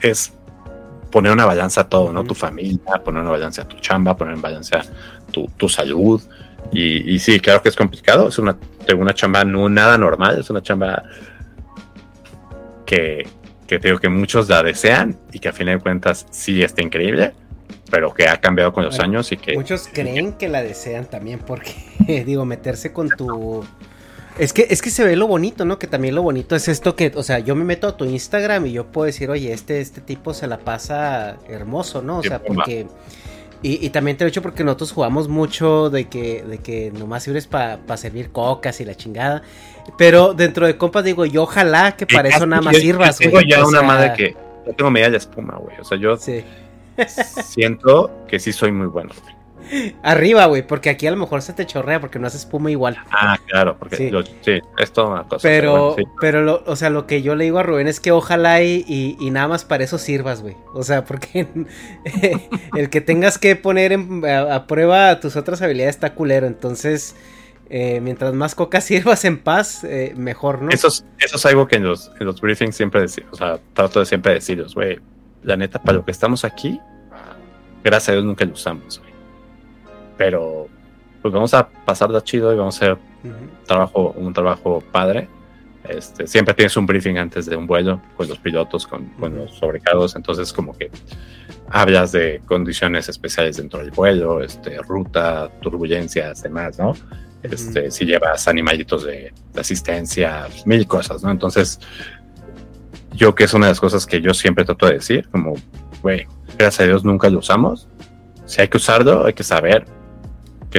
es 0.01 0.33
poner 1.11 1.31
una 1.31 1.45
balanza 1.45 1.81
a 1.81 1.89
todo, 1.89 2.11
¿no? 2.11 2.23
Tu 2.23 2.33
familia, 2.33 3.03
poner 3.03 3.21
una 3.21 3.29
balanza 3.29 3.61
a 3.61 3.67
tu 3.67 3.77
chamba, 3.77 4.17
poner 4.17 4.33
en 4.33 4.41
balanza 4.41 4.81
tu, 5.31 5.45
tu 5.57 5.69
salud. 5.69 6.19
Y, 6.71 7.13
y, 7.13 7.19
sí, 7.19 7.39
claro 7.39 7.61
que 7.61 7.69
es 7.69 7.75
complicado. 7.75 8.29
Es 8.29 8.39
una, 8.39 8.57
una 8.93 9.13
chamba 9.13 9.43
no 9.43 9.67
nada 9.69 9.97
normal, 9.97 10.39
es 10.39 10.49
una 10.49 10.61
chamba 10.61 11.03
que, 12.85 13.27
que 13.67 13.79
te 13.79 13.87
digo 13.87 13.99
que 13.99 14.09
muchos 14.09 14.47
la 14.49 14.61
desean 14.63 15.17
y 15.31 15.39
que 15.39 15.49
a 15.49 15.53
fin 15.53 15.67
de 15.67 15.79
cuentas 15.79 16.27
sí 16.29 16.61
está 16.61 16.81
increíble 16.81 17.33
pero 17.89 18.13
que 18.13 18.27
ha 18.27 18.37
cambiado 18.37 18.73
con 18.73 18.83
los 18.83 18.99
años 18.99 19.31
y 19.31 19.37
que... 19.37 19.53
Muchos 19.53 19.87
creen 19.91 20.33
que 20.33 20.49
la 20.49 20.61
desean 20.63 21.05
también 21.05 21.39
porque, 21.39 21.73
digo, 22.25 22.45
meterse 22.45 22.91
con 22.91 23.09
tu... 23.09 23.63
Es 24.37 24.51
que, 24.51 24.67
es 24.69 24.81
que 24.81 24.89
se 24.89 25.05
ve 25.05 25.15
lo 25.15 25.27
bonito, 25.27 25.63
¿no? 25.63 25.79
Que 25.79 25.87
también 25.87 26.13
lo 26.13 26.21
bonito 26.21 26.57
es 26.57 26.67
esto 26.67 26.95
que, 26.95 27.13
o 27.15 27.23
sea, 27.23 27.39
yo 27.39 27.55
me 27.55 27.63
meto 27.63 27.87
a 27.87 27.95
tu 27.95 28.03
Instagram 28.03 28.65
y 28.65 28.73
yo 28.73 28.87
puedo 28.87 29.05
decir, 29.05 29.29
oye, 29.29 29.53
este, 29.53 29.79
este 29.79 30.01
tipo 30.01 30.33
se 30.33 30.47
la 30.47 30.57
pasa 30.57 31.37
hermoso, 31.47 32.01
¿no? 32.01 32.17
O 32.17 32.23
sea, 32.23 32.41
porque... 32.41 32.87
Y, 33.61 33.89
también 33.89 34.15
te 34.15 34.23
lo 34.23 34.27
he 34.27 34.29
hecho 34.29 34.43
porque 34.43 34.63
nosotros 34.63 34.91
jugamos 34.91 35.27
mucho 35.27 35.89
de 35.89 36.05
que, 36.05 36.43
de 36.43 36.59
que 36.59 36.91
nomás 36.91 37.23
sirves 37.23 37.47
para 37.47 37.97
servir 37.97 38.29
cocas 38.29 38.79
y 38.79 38.85
la 38.85 38.95
chingada. 38.95 39.41
Pero 39.97 40.33
dentro 40.33 40.67
de 40.67 40.77
compas 40.77 41.03
digo, 41.03 41.25
yo 41.25 41.43
ojalá 41.43 41.95
que 41.95 42.05
para 42.05 42.29
eso 42.29 42.45
nada 42.45 42.61
más 42.61 42.77
sirvas, 42.77 43.17
Tengo 43.17 43.41
ya 43.41 43.65
una 43.65 43.81
madre 43.81 44.13
que... 44.15 44.35
Yo 44.67 44.73
tengo 44.73 44.91
media 44.91 45.09
de 45.09 45.17
espuma, 45.17 45.57
güey. 45.57 45.79
O 45.79 45.83
sea, 45.83 45.97
yo... 45.97 46.15
Sí 46.17 46.43
siento 47.43 48.11
que 48.27 48.39
sí 48.39 48.51
soy 48.53 48.71
muy 48.71 48.87
bueno. 48.87 49.11
güey. 49.21 49.34
Arriba, 50.03 50.45
güey, 50.45 50.65
porque 50.65 50.89
aquí 50.89 51.07
a 51.07 51.11
lo 51.11 51.17
mejor 51.17 51.41
se 51.41 51.53
te 51.53 51.65
chorrea 51.65 51.99
porque 51.99 52.19
no 52.19 52.27
haces 52.27 52.41
espuma 52.41 52.69
igual. 52.71 52.97
Ah, 53.11 53.37
claro, 53.47 53.77
porque 53.77 53.95
Sí. 53.97 54.09
yo- 54.11 54.23
sí, 54.41 54.59
es 54.77 54.91
toda 54.93 55.07
una 55.09 55.23
cosa. 55.23 55.47
Pero, 55.47 55.71
bueno, 55.71 55.95
sí. 55.97 56.03
pero, 56.21 56.41
lo- 56.43 56.63
o 56.65 56.75
sea, 56.75 56.89
lo 56.89 57.07
que 57.07 57.21
yo 57.21 57.35
le 57.35 57.45
digo 57.45 57.59
a 57.59 57.63
Rubén 57.63 57.87
es 57.87 57.99
que 57.99 58.11
ojalá 58.11 58.61
y, 58.61 58.85
y- 58.87 59.17
y 59.19 59.31
nada 59.31 59.47
más 59.47 59.65
para 59.65 59.83
eso 59.83 59.97
sirvas, 59.97 60.41
güey. 60.41 60.55
O 60.73 60.83
sea, 60.83 61.03
porque 61.05 61.47
el 62.75 62.89
que 62.89 63.01
tengas 63.01 63.37
que 63.37 63.55
poner 63.55 63.91
en- 63.91 64.23
a, 64.25 64.55
a 64.55 64.67
prueba 64.67 65.19
tus 65.19 65.35
otras 65.35 65.61
habilidades 65.61 65.95
está 65.95 66.13
culero. 66.13 66.47
Entonces, 66.47 67.15
eh, 67.69 67.99
mientras 68.01 68.33
más 68.33 68.53
coca 68.55 68.81
sirvas 68.81 69.25
en 69.25 69.39
paz, 69.39 69.83
eh, 69.83 70.13
mejor, 70.15 70.61
¿no? 70.61 70.69
Eso 70.69 70.87
es, 70.87 71.05
eso 71.19 71.37
es 71.37 71.45
algo 71.45 71.67
que 71.67 71.77
en 71.77 71.83
los, 71.83 72.11
en 72.19 72.25
los 72.27 72.39
briefings 72.41 72.75
siempre 72.75 73.01
decimos, 73.01 73.33
o 73.33 73.35
sea, 73.37 73.59
trato 73.73 73.99
de 73.99 74.05
siempre 74.05 74.33
decirles, 74.35 74.73
güey, 74.75 74.99
la 75.43 75.57
neta, 75.57 75.81
para 75.81 75.97
lo 75.97 76.05
que 76.05 76.11
estamos 76.11 76.43
aquí, 76.45 76.79
gracias 77.83 78.09
a 78.09 78.11
Dios 78.13 78.25
nunca 78.25 78.45
lo 78.45 78.53
usamos. 78.53 79.01
Pero, 80.17 80.67
pues 81.21 81.33
vamos 81.33 81.53
a 81.53 81.67
pasarla 81.67 82.23
chido 82.23 82.53
y 82.53 82.57
vamos 82.57 82.75
a 82.75 82.77
hacer 82.85 82.93
Ujú. 83.23 83.33
trabajo, 83.65 84.13
un 84.17 84.33
trabajo 84.33 84.83
padre. 84.91 85.27
Este, 85.87 86.25
siempre 86.25 86.53
tienes 86.55 86.75
un 86.77 86.85
briefing 86.87 87.17
antes 87.17 87.45
de 87.45 87.55
un 87.55 87.67
vuelo 87.67 88.01
con 88.17 88.27
los 88.27 88.39
pilotos, 88.39 88.87
con, 88.87 89.05
con 89.19 89.33
Ujú. 89.33 89.43
los 89.43 89.55
sobrecargos, 89.55 90.15
entonces 90.15 90.51
como 90.51 90.73
que 90.73 90.89
hablas 91.69 92.11
de 92.11 92.41
condiciones 92.47 93.07
especiales 93.09 93.57
dentro 93.57 93.79
del 93.79 93.91
vuelo, 93.91 94.41
este, 94.41 94.77
ruta, 94.81 95.49
turbulencias, 95.61 96.41
demás, 96.41 96.79
¿no? 96.79 96.93
Este, 97.43 97.91
Si 97.91 98.05
llevas 98.05 98.47
animalitos 98.47 99.03
de, 99.03 99.31
de 99.53 99.61
asistencia, 99.61 100.47
mil 100.65 100.87
cosas, 100.87 101.21
¿no? 101.23 101.29
Entonces, 101.29 101.79
yo 103.13 103.35
que 103.35 103.43
es 103.43 103.53
una 103.53 103.67
de 103.67 103.71
las 103.71 103.79
cosas 103.79 104.07
que 104.07 104.19
yo 104.21 104.33
siempre 104.33 104.65
trato 104.65 104.87
de 104.87 104.93
decir, 104.93 105.27
como, 105.29 105.53
güey, 106.01 106.25
gracias 106.57 106.79
a 106.81 106.83
Dios 106.85 107.03
nunca 107.05 107.29
lo 107.29 107.39
usamos. 107.39 107.87
Si 108.45 108.61
hay 108.61 108.67
que 108.67 108.77
usarlo, 108.77 109.25
hay 109.25 109.33
que 109.33 109.43
saber 109.43 109.85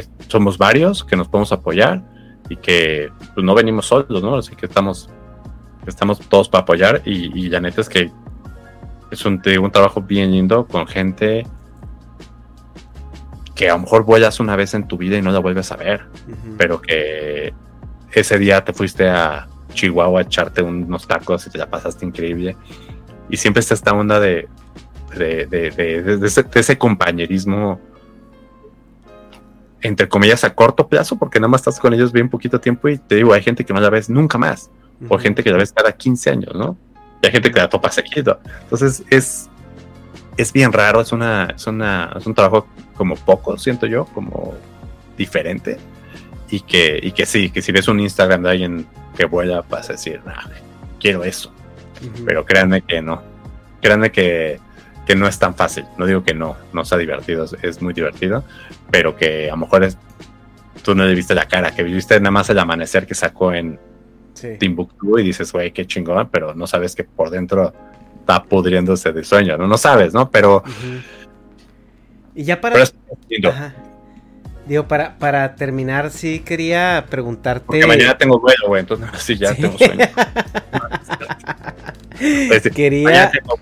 que 0.03 0.07
somos 0.29 0.59
varios, 0.59 1.03
que 1.05 1.17
nos 1.17 1.27
podemos 1.29 1.53
apoyar 1.53 2.03
y 2.51 2.57
que 2.57 3.11
pues, 3.35 3.45
no 3.45 3.55
venimos 3.55 3.87
solos, 3.87 4.23
¿no? 4.23 4.37
Así 4.37 4.55
que 4.55 4.67
estamos, 4.67 5.09
estamos 5.87 6.21
todos 6.29 6.49
para 6.51 6.63
apoyar 6.63 7.01
y, 7.07 7.33
y 7.39 7.49
la 7.49 7.61
neta 7.61 7.81
es 7.81 7.89
que 7.89 8.11
es 9.11 9.25
un, 9.25 9.41
un 9.63 9.71
trabajo 9.71 10.03
bien 10.03 10.33
lindo 10.33 10.67
con 10.67 10.87
gente 10.87 11.47
que 13.55 13.71
a 13.71 13.73
lo 13.75 13.81
mejor 13.81 14.05
vuelas 14.05 14.39
una 14.39 14.55
vez 14.55 14.75
en 14.75 14.87
tu 14.87 14.99
vida 14.99 15.17
y 15.17 15.23
no 15.23 15.31
la 15.33 15.39
vuelves 15.39 15.73
a 15.73 15.77
ver, 15.77 16.03
Ujú. 16.29 16.57
pero 16.59 16.81
que 16.83 17.55
ese 18.13 18.39
día 18.39 18.63
te 18.65 18.75
fuiste 18.75 19.09
a 19.09 19.49
Chihuahua 19.73 20.21
a 20.21 20.23
echarte 20.25 20.61
unos 20.63 21.07
tacos 21.07 21.47
y 21.47 21.51
te 21.51 21.57
la 21.59 21.71
pasaste 21.71 22.05
increíble. 22.05 22.55
Y 23.31 23.39
siempre 23.39 23.61
está 23.61 23.73
esta 23.75 23.93
onda 23.95 24.21
de, 24.21 24.47
de, 25.17 25.47
de- 25.47 25.71
de- 25.71 26.27
ese, 26.27 26.43
de 26.43 26.61
ese 26.61 26.77
compañerismo, 26.77 27.81
entre 29.83 30.09
comillas, 30.09 30.43
a 30.45 30.55
corto 30.55 30.89
plazo, 30.89 31.17
porque 31.19 31.39
nada 31.39 31.49
más 31.49 31.61
estás 31.61 31.79
con 31.79 31.93
ellos 31.95 32.13
bien 32.13 32.29
poquito 32.29 32.61
tiempo 32.61 32.89
y 32.89 32.99
te 32.99 33.17
digo, 33.17 33.33
hay 33.33 33.43
gente 33.43 33.65
que 33.65 33.73
no 33.75 33.81
la 33.81 33.91
ves 33.91 34.09
nunca 34.09 34.39
más, 34.39 34.71
o 35.09 35.15
Ujú. 35.15 35.19
gente 35.19 35.43
que 35.45 35.51
la 35.51 35.59
ves 35.59 35.73
cada 35.73 35.93
15 35.93 36.31
años, 36.31 36.55
¿no? 36.55 36.77
Y 37.23 37.27
hay 37.27 37.33
gente 37.33 37.51
que 37.51 37.59
la 37.59 37.69
topa 37.69 37.91
seguido. 37.91 38.41
Entonces 38.63 39.03
es, 39.11 39.49
es 40.37 40.53
bien 40.53 40.73
raro, 40.73 41.01
es, 41.01 41.13
una, 41.13 41.53
es, 41.57 41.67
una, 41.67 42.13
es 42.17 42.27
un 42.27 42.35
trabajo 42.35 42.67
como 42.97 43.15
poco, 43.17 43.59
siento 43.59 43.87
yo, 43.87 44.07
como 44.07 44.55
diferente. 45.17 45.79
Y 46.51 46.61
que, 46.61 46.99
y 47.03 47.13
que 47.13 47.27
sí, 47.27 47.51
que 47.51 47.61
si 47.63 47.73
ves 47.73 47.89
un 47.89 48.01
Instagram 48.01 48.43
de 48.43 48.51
alguien 48.51 48.87
que 49.17 49.25
vuela, 49.25 49.65
vas 49.69 49.89
a 49.91 49.93
decir, 49.95 50.21
"Ah, 50.27 50.49
quiero 51.01 51.25
eso. 51.25 51.53
Pero 52.25 52.45
créanme 52.45 52.83
que 52.83 53.01
no. 53.03 53.23
Créanme 53.81 54.11
que, 54.13 54.61
que 55.07 55.17
no 55.17 55.27
es 55.27 55.39
tan 55.39 55.55
fácil. 55.55 55.85
No 55.99 56.07
digo 56.07 56.23
que 56.23 56.35
no, 56.35 56.57
no 56.73 56.85
sea 56.85 56.99
divertido, 56.99 57.45
es, 57.45 57.57
es 57.63 57.83
muy 57.83 57.95
divertido, 57.95 58.45
pero 58.91 59.17
que 59.17 59.49
a 59.49 59.53
lo 59.53 59.59
mejor 59.59 59.85
es, 59.85 59.97
tú 60.83 60.95
no 60.95 61.05
le 61.05 61.15
viste 61.15 61.35
la 61.35 61.47
cara, 61.47 61.71
que 61.75 61.83
viste 61.83 62.19
nada 62.21 62.31
más 62.31 62.49
el 62.51 62.59
amanecer 62.59 63.07
que 63.07 63.15
sacó 63.15 63.53
en 63.53 63.79
Sí. 64.35 64.49
Timbuktu 64.59 65.19
y 65.19 65.23
dices, 65.23 65.51
güey, 65.51 65.73
qué 65.73 65.87
chingón, 65.87 66.29
pero 66.31 66.55
no 66.55 66.67
sabes 66.67 66.95
que 66.95 67.05
por 67.05 67.31
dentro 67.31 67.73
está 68.21 68.43
pudriéndose 68.43 69.11
de 69.13 69.25
sueño, 69.25 69.57
¿no? 69.57 69.67
No 69.67 69.79
sabes, 69.79 70.13
¿no? 70.13 70.31
Pero. 70.31 70.63
Y 72.35 72.45
ya 72.45 72.61
para. 72.61 72.75
pero 72.75 72.85
es. 72.85 72.95
Digo, 74.67 74.87
para, 74.89 75.17
para 75.17 75.55
terminar, 75.55 76.11
sí 76.11 76.41
quería 76.41 77.07
preguntarte. 77.09 77.65
Porque 77.67 77.87
mañana 77.87 78.19
tengo 78.19 78.39
vuelo, 78.41 78.67
güey, 78.67 78.81
entonces 78.81 79.09
sí, 79.21 79.37
ya 79.39 79.55
Sí. 79.55 79.63
tengo 79.63 79.79
sueño. 79.79 80.05
Pues, 82.49 82.63
sí, 82.63 82.71
Quería- 82.71 83.31
tengo- 83.31 83.59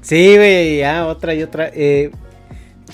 Sí, 0.00 0.36
güey, 0.36 0.78
ya, 0.78 1.06
otra 1.06 1.32
y 1.34 1.42
otra. 1.42 1.70
Eh, 1.72 2.10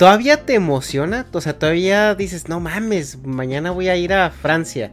¿Todavía 0.01 0.45
te 0.47 0.55
emociona? 0.55 1.27
O 1.31 1.41
sea, 1.41 1.59
todavía 1.59 2.15
dices, 2.15 2.49
no 2.49 2.59
mames, 2.59 3.23
mañana 3.23 3.69
voy 3.69 3.87
a 3.87 3.95
ir 3.95 4.13
a 4.13 4.31
Francia. 4.31 4.89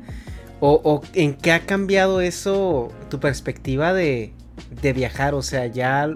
¿O, 0.60 1.00
en 1.14 1.32
qué 1.32 1.52
ha 1.52 1.60
cambiado 1.60 2.20
eso, 2.20 2.92
tu 3.08 3.18
perspectiva 3.18 3.94
de, 3.94 4.34
de 4.82 4.92
viajar? 4.92 5.32
O 5.32 5.40
sea, 5.40 5.64
ya 5.64 6.14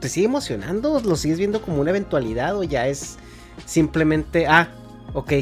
te 0.00 0.08
sigue 0.08 0.24
emocionando, 0.24 1.02
lo 1.04 1.16
sigues 1.16 1.36
viendo 1.36 1.60
como 1.60 1.82
una 1.82 1.90
eventualidad 1.90 2.56
o 2.56 2.64
ya 2.64 2.88
es 2.88 3.18
simplemente, 3.66 4.46
ah, 4.46 4.68
ok. 5.12 5.32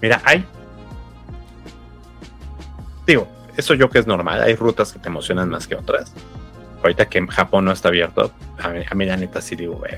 Mira, 0.00 0.22
hay. 0.24 0.42
Digo, 3.06 3.28
eso 3.58 3.74
yo 3.74 3.90
que 3.90 3.98
es 3.98 4.06
normal. 4.06 4.40
Hay 4.40 4.54
rutas 4.56 4.94
que 4.94 5.00
te 5.00 5.08
emocionan 5.08 5.50
más 5.50 5.66
que 5.66 5.74
otras. 5.74 6.14
Ahorita 6.80 7.10
que 7.10 7.26
Japón 7.26 7.66
no 7.66 7.72
está 7.72 7.88
abierto, 7.88 8.32
a 8.58 8.94
mí, 8.94 9.04
a 9.04 9.06
la 9.06 9.16
neta 9.18 9.42
sí 9.42 9.54
digo, 9.54 9.74
güey, 9.74 9.92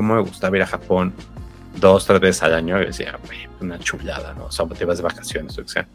¿cómo 0.00 0.14
me 0.14 0.22
gustaba 0.22 0.56
ir 0.56 0.62
a 0.62 0.66
Japón 0.66 1.12
dos, 1.76 2.06
tres 2.06 2.20
veces 2.20 2.42
al 2.42 2.54
año? 2.54 2.80
Y 2.80 2.86
decía, 2.86 3.18
güey, 3.26 3.40
una 3.60 3.78
chulada, 3.78 4.32
¿no? 4.32 4.46
O 4.46 4.50
sea, 4.50 4.64
te 4.66 4.84
vas 4.86 4.96
de 4.96 5.04
vacaciones, 5.04 5.58
o 5.58 5.68
sea. 5.68 5.86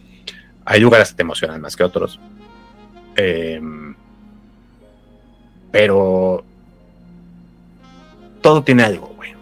Hay 0.64 0.80
lugares 0.80 1.10
que 1.10 1.16
te 1.16 1.22
emocionan 1.24 1.60
más 1.62 1.76
que 1.76 1.84
otros. 1.84 2.20
Em, 3.16 3.96
pero 5.72 6.44
todo 8.42 8.64
tiene 8.64 8.84
algo, 8.84 9.08
güey. 9.16 9.34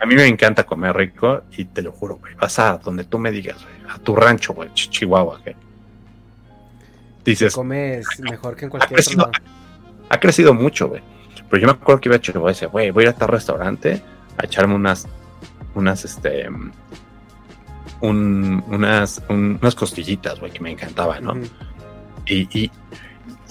A 0.00 0.06
mí 0.06 0.14
me 0.14 0.26
encanta 0.26 0.64
comer 0.64 0.96
rico 0.96 1.42
y 1.56 1.66
te 1.66 1.82
lo 1.82 1.92
juro, 1.92 2.16
güey. 2.16 2.34
Vas 2.36 2.58
a 2.58 2.78
donde 2.78 3.04
tú 3.04 3.18
me 3.18 3.30
digas, 3.30 3.62
güey. 3.62 3.74
A 3.94 3.98
tu 3.98 4.14
rancho, 4.16 4.54
güey. 4.54 4.68
Ch- 4.70 4.88
Chihuahua, 4.90 5.40
güey. 5.42 5.56
Dices, 7.24 7.54
Comes 7.54 8.06
mejor 8.20 8.56
que 8.56 8.64
en 8.64 8.68
ha 8.68 8.70
cualquier 8.70 9.00
otro 9.00 9.04
crecido, 9.04 9.30
lado. 9.30 9.32
ha 10.08 10.20
crecido 10.20 10.54
mucho, 10.54 10.88
güey. 10.88 11.02
Pero 11.50 11.60
yo 11.62 11.66
me 11.68 11.72
acuerdo 11.72 12.00
que 12.00 12.08
iba 12.08 12.16
a 12.16 12.20
Chihuahua 12.20 12.50
y 12.50 12.54
decía, 12.54 12.68
güey, 12.68 12.90
voy 12.90 13.04
a 13.04 13.08
ir 13.08 13.14
a 13.14 13.16
tal 13.16 13.28
restaurante 13.28 14.02
a 14.36 14.44
echarme 14.44 14.74
unas, 14.74 15.06
unas, 15.74 16.04
este, 16.04 16.48
un- 18.00 18.62
unas, 18.68 19.22
un- 19.28 19.58
unas 19.60 19.74
costillitas, 19.74 20.38
güey, 20.40 20.52
que 20.52 20.60
me 20.60 20.70
encantaban, 20.70 21.24
¿no? 21.24 21.34
Y, 22.26 22.48
y, 22.58 22.70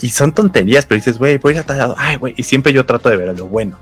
y 0.02 0.10
son 0.10 0.32
tonterías, 0.32 0.86
pero 0.86 0.98
dices, 0.98 1.18
güey, 1.18 1.38
voy 1.38 1.54
a 1.54 1.56
ir 1.56 1.62
a 1.62 1.66
tal 1.66 1.78
lado. 1.80 1.96
Ay, 1.98 2.18
güey. 2.18 2.34
Y 2.38 2.44
siempre 2.44 2.72
yo 2.72 2.86
trato 2.86 3.10
de 3.10 3.18
ver 3.18 3.38
lo 3.38 3.48
bueno. 3.48 3.78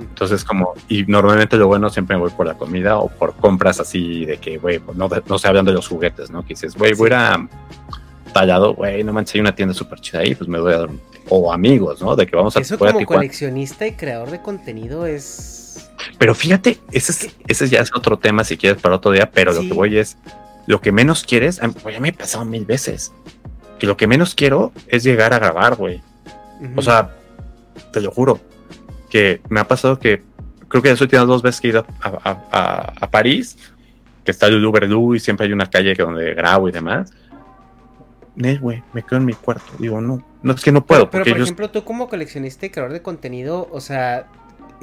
Entonces, 0.00 0.44
como, 0.44 0.74
y 0.88 1.04
normalmente 1.04 1.56
lo 1.56 1.66
bueno 1.66 1.88
siempre 1.90 2.16
me 2.16 2.22
voy 2.22 2.30
por 2.30 2.46
la 2.46 2.54
comida 2.54 2.98
o 2.98 3.08
por 3.08 3.34
compras 3.34 3.80
así 3.80 4.24
de 4.26 4.36
que, 4.36 4.58
güey, 4.58 4.78
pues, 4.78 4.96
no, 4.96 5.08
no 5.26 5.38
se 5.38 5.48
hablan 5.48 5.64
de 5.64 5.72
los 5.72 5.88
juguetes, 5.88 6.30
¿no? 6.30 6.42
Que 6.42 6.48
dices, 6.50 6.76
güey, 6.76 6.92
voy 6.92 7.06
a 7.06 7.08
ir 7.08 7.14
a 7.14 7.48
tallado, 8.32 8.74
güey, 8.74 9.02
no 9.02 9.12
manches, 9.12 9.34
hay 9.36 9.40
una 9.40 9.54
tienda 9.54 9.74
súper 9.74 10.00
chida 10.00 10.20
ahí, 10.20 10.34
pues 10.34 10.48
me 10.48 10.60
voy 10.60 10.74
a 10.74 10.78
dar, 10.78 10.88
un- 10.90 11.00
o 11.28 11.52
amigos, 11.52 12.00
¿no? 12.02 12.16
De 12.16 12.26
que 12.26 12.36
vamos 12.36 12.56
a, 12.56 12.60
Eso 12.60 12.74
a 12.74 12.78
como 12.78 12.90
Tijuana. 12.98 13.20
coleccionista 13.20 13.86
y 13.86 13.92
creador 13.92 14.30
de 14.30 14.40
contenido 14.42 15.06
es... 15.06 15.88
Pero 16.18 16.34
fíjate, 16.34 16.78
ese, 16.90 17.12
es, 17.12 17.36
ese 17.48 17.68
ya 17.68 17.80
es 17.80 17.90
otro 17.94 18.18
tema 18.18 18.44
si 18.44 18.56
quieres 18.56 18.80
para 18.82 18.96
otro 18.96 19.10
día, 19.12 19.30
pero 19.30 19.52
Sí. 19.52 19.62
lo 19.62 19.68
que 19.68 19.74
voy 19.74 19.98
es, 19.98 20.18
lo 20.66 20.80
que 20.80 20.92
menos 20.92 21.24
quieres, 21.24 21.62
a 21.62 21.68
güey, 21.68 21.94
ya 21.94 22.00
me 22.00 22.08
he 22.08 22.12
pasado 22.12 22.44
mil 22.44 22.64
veces, 22.64 23.12
que 23.78 23.86
lo 23.86 23.96
que 23.96 24.06
menos 24.06 24.34
quiero 24.34 24.72
es 24.88 25.04
llegar 25.04 25.32
a 25.32 25.38
grabar, 25.38 25.76
güey. 25.76 26.02
Ujú. 26.60 26.72
O 26.76 26.82
sea, 26.82 27.14
te 27.92 28.00
lo 28.00 28.10
juro, 28.10 28.40
que 29.10 29.40
me 29.48 29.60
ha 29.60 29.68
pasado 29.68 29.98
que 29.98 30.22
creo 30.68 30.82
que 30.82 30.88
las 30.90 31.00
últimas 31.00 31.26
dos 31.26 31.42
veces 31.42 31.60
que 31.60 31.68
he 31.68 31.70
ido 31.70 31.86
a, 32.00 32.08
a- 32.08 32.46
a- 32.50 32.92
a 33.00 33.10
París, 33.10 33.56
que 34.24 34.30
está 34.30 34.46
el 34.46 34.64
Uber 34.64 34.88
y 35.14 35.20
siempre 35.20 35.46
hay 35.46 35.52
una 35.52 35.68
calle 35.68 35.94
que 35.96 36.02
donde 36.02 36.34
grabo 36.34 36.68
y 36.68 36.72
demás. 36.72 37.12
Nel, 38.34 38.58
güey, 38.60 38.82
me 38.92 39.02
quedo 39.02 39.18
en 39.18 39.26
mi 39.26 39.34
cuarto. 39.34 39.72
Digo, 39.78 40.00
no, 40.00 40.22
no 40.42 40.52
es 40.52 40.62
que 40.62 40.72
no 40.72 40.84
puedo, 40.86 41.10
Pero, 41.10 41.24
por 41.24 41.40
ejemplo, 41.40 41.70
tú 41.70 41.84
como 41.84 42.08
coleccionista 42.08 42.66
y 42.66 42.70
creador 42.70 42.92
de 42.92 43.02
contenido, 43.02 43.68
o 43.70 43.80
sea, 43.80 44.26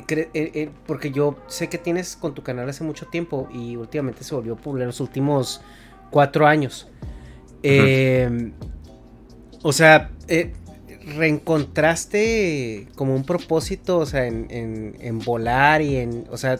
eh, 0.08 0.30
eh, 0.34 0.70
porque 0.86 1.12
yo 1.12 1.36
sé 1.48 1.68
que 1.68 1.78
tienes 1.78 2.16
con 2.16 2.34
tu 2.34 2.44
canal 2.44 2.70
hace 2.70 2.84
mucho 2.84 3.08
tiempo 3.08 3.50
y 3.54 3.76
últimamente 3.76 4.24
se 4.24 4.34
volvió 4.36 4.56
popular 4.56 4.84
en 4.84 4.88
los 4.88 5.00
últimos 5.02 5.62
cuatro 6.10 6.48
años. 6.48 6.88
Eh, 7.64 8.52
o 9.62 9.74
sea, 9.74 10.10
eh, 10.28 10.54
reencontraste 11.18 12.88
como 12.96 13.16
un 13.16 13.24
propósito, 13.24 13.98
o 14.00 14.06
sea, 14.06 14.26
en, 14.26 14.48
en- 14.50 14.96
en 15.00 15.20
volar 15.20 15.82
y 15.82 15.98
en, 15.98 16.26
o 16.32 16.38
sea, 16.38 16.60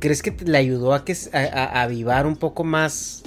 ¿crees 0.00 0.22
que 0.22 0.30
te- 0.30 0.44
le 0.44 0.58
ayudó 0.58 0.94
a 0.94 1.04
que 1.04 1.14
a- 1.32 1.38
a 1.78 1.82
avivar 1.82 2.26
un 2.26 2.36
poco 2.36 2.64
más 2.64 3.22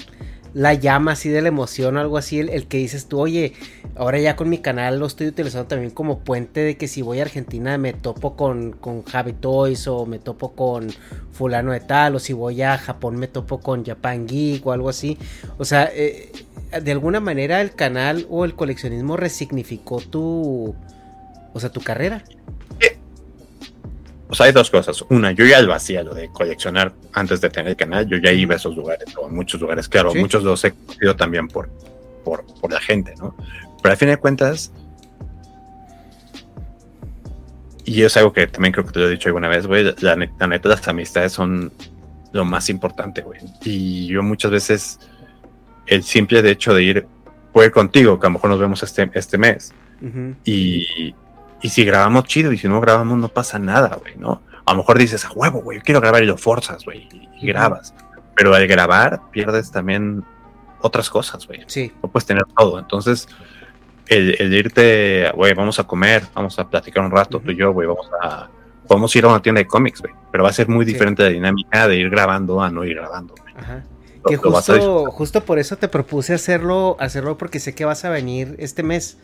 la 0.54 0.74
llama 0.74 1.14
así 1.14 1.30
de 1.30 1.42
la 1.42 1.48
emoción 1.48 1.98
o 1.98 2.00
algo 2.00 2.18
así, 2.18 2.40
el, 2.40 2.68
que 2.68 2.78
dices 2.78 3.08
tú, 3.08 3.20
oye, 3.20 3.54
ahora 3.96 4.20
ya 4.20 4.36
con 4.36 4.50
mi 4.50 4.58
canal 4.58 5.00
lo 5.00 5.06
estoy 5.06 5.28
utilizando 5.28 5.68
también 5.68 5.92
como 5.92 6.20
puente 6.20 6.62
de 6.62 6.78
que 6.78 6.88
si 6.88 7.02
voy 7.02 7.20
a 7.20 7.24
Argentina 7.24 7.78
me 7.78 7.94
topo 7.94 8.36
con, 8.36 8.74
con 8.74 9.04
Javi 9.04 9.34
Toys 9.34 9.88
o 9.88 10.06
me 10.06 10.20
topo 10.20 10.54
con 10.54 10.90
fulano 11.32 11.72
de 11.72 11.80
tal, 11.80 12.16
o 12.16 12.20
si 12.20 12.34
voy 12.34 12.62
a 12.62 12.78
Japón 12.78 13.16
me 13.18 13.28
topo 13.28 13.60
con 13.60 13.86
Japan 13.86 14.28
Geek 14.28 14.66
o 14.66 14.72
algo 14.72 14.90
así. 14.90 15.18
O 15.58 15.66
sea, 15.66 15.90
eh, 15.94 16.32
de 16.82 16.92
alguna 16.92 17.20
manera 17.20 17.62
el 17.62 17.74
canal 17.74 18.26
o 18.30 18.46
el 18.46 18.56
coleccionismo 18.56 19.18
resignificó 19.18 20.00
tu, 20.00 20.76
o 21.54 21.60
sea, 21.60 21.72
tu 21.72 21.82
carrera. 21.82 22.24
O 24.32 24.34
sea, 24.34 24.46
hay 24.46 24.54
dos 24.54 24.72
cosas. 24.72 25.04
Una, 25.10 25.34
yo 25.34 25.46
ya 25.46 25.62
lo 25.62 25.74
hacía, 25.74 26.04
lo 26.04 26.16
de 26.16 26.30
coleccionar 26.30 26.94
antes 27.12 27.42
de 27.42 27.50
tener 27.50 27.72
el 27.72 27.76
canal. 27.76 28.08
Yo 28.08 28.16
ya 28.16 28.32
iba 28.32 28.54
a 28.54 28.58
esos 28.58 28.78
lugares, 28.78 29.14
o 29.18 29.26
a 29.26 29.30
muchos 29.30 29.60
lugares. 29.60 29.90
Claro, 29.90 30.16
muchos 30.16 30.42
los 30.42 30.64
he 30.64 30.72
conocido 30.72 31.18
también 31.18 31.50
por, 31.50 31.70
por, 32.24 32.46
por, 32.62 32.72
la 32.72 32.80
gente, 32.80 33.14
¿no? 33.20 33.36
Pero 33.84 33.92
al 33.92 33.98
fin 33.98 34.08
de 34.08 34.16
cuentas, 34.16 34.72
y 37.84 38.04
es 38.04 38.16
algo 38.16 38.32
que 38.32 38.48
también 38.48 38.72
creo 38.72 38.86
que 38.86 38.94
te 38.94 39.00
lo 39.00 39.08
he 39.10 39.12
dicho 39.12 39.28
alguna 39.28 39.50
vez, 39.50 39.68
güey, 39.68 39.84
la, 40.00 40.16
la, 40.16 40.48
neta, 40.48 40.70
las 40.70 40.88
amistades 40.88 41.34
son 41.34 41.70
lo 42.32 42.46
más 42.46 42.70
importante, 42.70 43.24
güey. 43.24 43.42
Y 43.66 44.08
yo 44.08 44.24
muchas 44.24 44.52
veces, 44.52 45.00
el 45.88 46.04
simple 46.04 46.40
hecho 46.50 46.74
de 46.74 46.84
ir, 46.84 47.08
puede 47.52 47.70
contigo, 47.70 48.18
que 48.18 48.28
a 48.28 48.30
lo 48.30 48.36
mejor 48.36 48.52
nos 48.52 48.60
vemos 48.62 48.82
este, 48.82 49.12
este 49.14 49.38
mes, 49.38 49.74
uh 50.02 50.06
-huh. 50.06 50.36
y 50.46 51.14
y 51.62 51.70
si 51.70 51.86
grabamos 51.86 52.26
chido 52.26 52.52
y 52.52 52.58
si 52.58 52.68
no 52.68 52.82
grabamos 52.82 53.18
no 53.18 53.28
pasa 53.28 53.60
nada, 53.60 53.98
güey, 54.02 54.16
¿no? 54.18 54.42
A 54.66 54.72
lo 54.72 54.80
mejor 54.80 54.98
dices, 54.98 55.26
a 55.26 55.32
huevo, 55.32 55.62
güey, 55.62 55.80
yo 55.80 55.84
quiero 55.84 56.02
grabar 56.02 56.24
y 56.24 56.26
lo 56.26 56.38
forzas, 56.38 56.84
güey, 56.86 57.08
y, 57.40 57.48
grabas. 57.48 57.94
Pero 58.36 58.54
al 58.54 58.68
grabar 58.68 59.22
pierdes 59.32 59.72
también 59.72 60.24
otras 60.80 61.10
cosas, 61.10 61.46
güey. 61.48 61.64
Sí. 61.68 61.92
No 62.02 62.10
puedes 62.10 62.26
tener 62.26 62.44
todo. 62.56 62.80
Entonces, 62.80 63.28
el, 64.08 64.36
el 64.40 64.54
irte, 64.54 65.32
güey, 65.36 65.54
vamos 65.54 65.80
a 65.80 65.84
comer, 65.84 66.24
vamos 66.34 66.58
a 66.60 66.70
platicar 66.70 67.04
un 67.04 67.12
rato, 67.12 67.38
uh 67.38 67.42
-huh. 67.42 67.46
tú 67.46 67.52
y 67.52 67.56
yo, 67.56 67.72
güey, 67.72 67.88
vamos 67.88 68.10
a... 68.22 68.50
Podemos 68.88 69.16
ir 69.16 69.26
a 69.26 69.30
una 69.30 69.42
tienda 69.42 69.60
de 69.60 69.68
cómics, 69.68 70.02
güey, 70.02 70.14
pero 70.32 70.44
va 70.44 70.50
a 70.50 70.54
ser 70.54 70.68
muy 70.68 70.86
diferente 70.86 71.24
la 71.24 71.30
dinámica 71.30 71.88
de 71.88 71.98
ir 71.98 72.10
grabando 72.10 72.62
a 72.62 72.70
no 72.70 72.84
ir 72.84 72.96
grabando, 72.96 73.36
güey. 73.40 73.54
Ajá. 73.56 73.84
Que 74.28 74.38
justo, 74.38 75.12
justo 75.12 75.44
por 75.46 75.58
eso 75.58 75.78
te 75.78 75.88
propuse 75.88 76.34
hacerlo, 76.34 76.96
hacerlo 77.00 77.38
porque 77.38 77.60
sé 77.60 77.74
que 77.74 77.86
vas 77.86 78.06
a 78.06 78.10
venir 78.10 78.56
este 78.60 78.84
mes. 78.84 79.18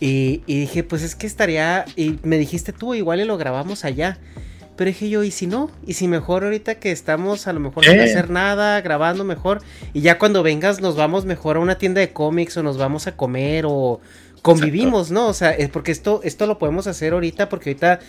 Y, 0.00 0.42
y, 0.46 0.60
dije, 0.60 0.84
pues 0.84 1.02
es 1.02 1.14
que 1.14 1.26
estaría. 1.26 1.84
Y 1.96 2.18
me 2.22 2.38
dijiste 2.38 2.72
tú, 2.72 2.94
igual 2.94 3.20
y 3.20 3.24
lo 3.24 3.36
grabamos 3.36 3.84
allá. 3.84 4.18
Pero 4.78 4.90
dije 4.90 5.08
yo, 5.10 5.24
¿y 5.24 5.32
si 5.32 5.48
no? 5.48 5.72
¿Y 5.84 5.94
si 5.94 6.06
mejor 6.06 6.44
ahorita 6.44 6.76
que 6.76 6.92
estamos 6.92 7.48
a 7.48 7.52
lo 7.52 7.58
mejor 7.58 7.84
sin 7.84 7.98
hacer 7.98 8.30
nada, 8.30 8.80
grabando 8.80 9.24
mejor? 9.24 9.60
Y 9.92 10.02
ya 10.02 10.18
cuando 10.18 10.44
vengas 10.44 10.80
nos 10.80 10.94
vamos 10.94 11.24
mejor 11.24 11.56
a 11.56 11.58
una 11.58 11.78
tienda 11.78 12.00
de 12.00 12.12
cómics 12.12 12.56
o 12.56 12.62
nos 12.62 12.78
vamos 12.78 13.08
a 13.08 13.16
comer 13.16 13.64
o 13.66 14.00
convivimos, 14.42 15.08
Exacto. 15.08 15.14
¿no? 15.14 15.28
O 15.28 15.32
sea, 15.32 15.50
es 15.50 15.68
porque 15.68 15.92
esto, 15.92 16.20
esto 16.24 16.46
lo 16.46 16.58
podemos 16.58 16.86
hacer 16.86 17.12
ahorita 17.12 17.48
porque 17.48 17.70
ahorita, 17.70 18.00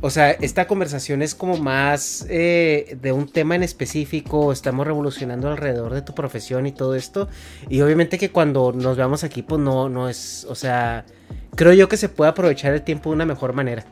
o 0.00 0.10
sea, 0.10 0.30
esta 0.30 0.66
conversación 0.66 1.22
es 1.22 1.34
como 1.34 1.56
más 1.56 2.26
eh, 2.28 2.96
de 3.00 3.12
un 3.12 3.28
tema 3.28 3.54
en 3.54 3.62
específico, 3.62 4.52
estamos 4.52 4.86
revolucionando 4.86 5.48
alrededor 5.48 5.94
de 5.94 6.02
tu 6.02 6.14
profesión 6.14 6.66
y 6.66 6.72
todo 6.72 6.94
esto. 6.94 7.28
Y 7.68 7.80
obviamente 7.80 8.18
que 8.18 8.30
cuando 8.30 8.72
nos 8.72 8.96
veamos 8.96 9.24
aquí, 9.24 9.42
pues 9.42 9.60
no, 9.60 9.88
no 9.88 10.08
es, 10.08 10.46
o 10.48 10.54
sea, 10.54 11.04
creo 11.54 11.72
yo 11.72 11.88
que 11.88 11.96
se 11.96 12.08
puede 12.08 12.30
aprovechar 12.30 12.72
el 12.74 12.82
tiempo 12.82 13.10
de 13.10 13.16
una 13.16 13.26
mejor 13.26 13.52
manera. 13.52 13.84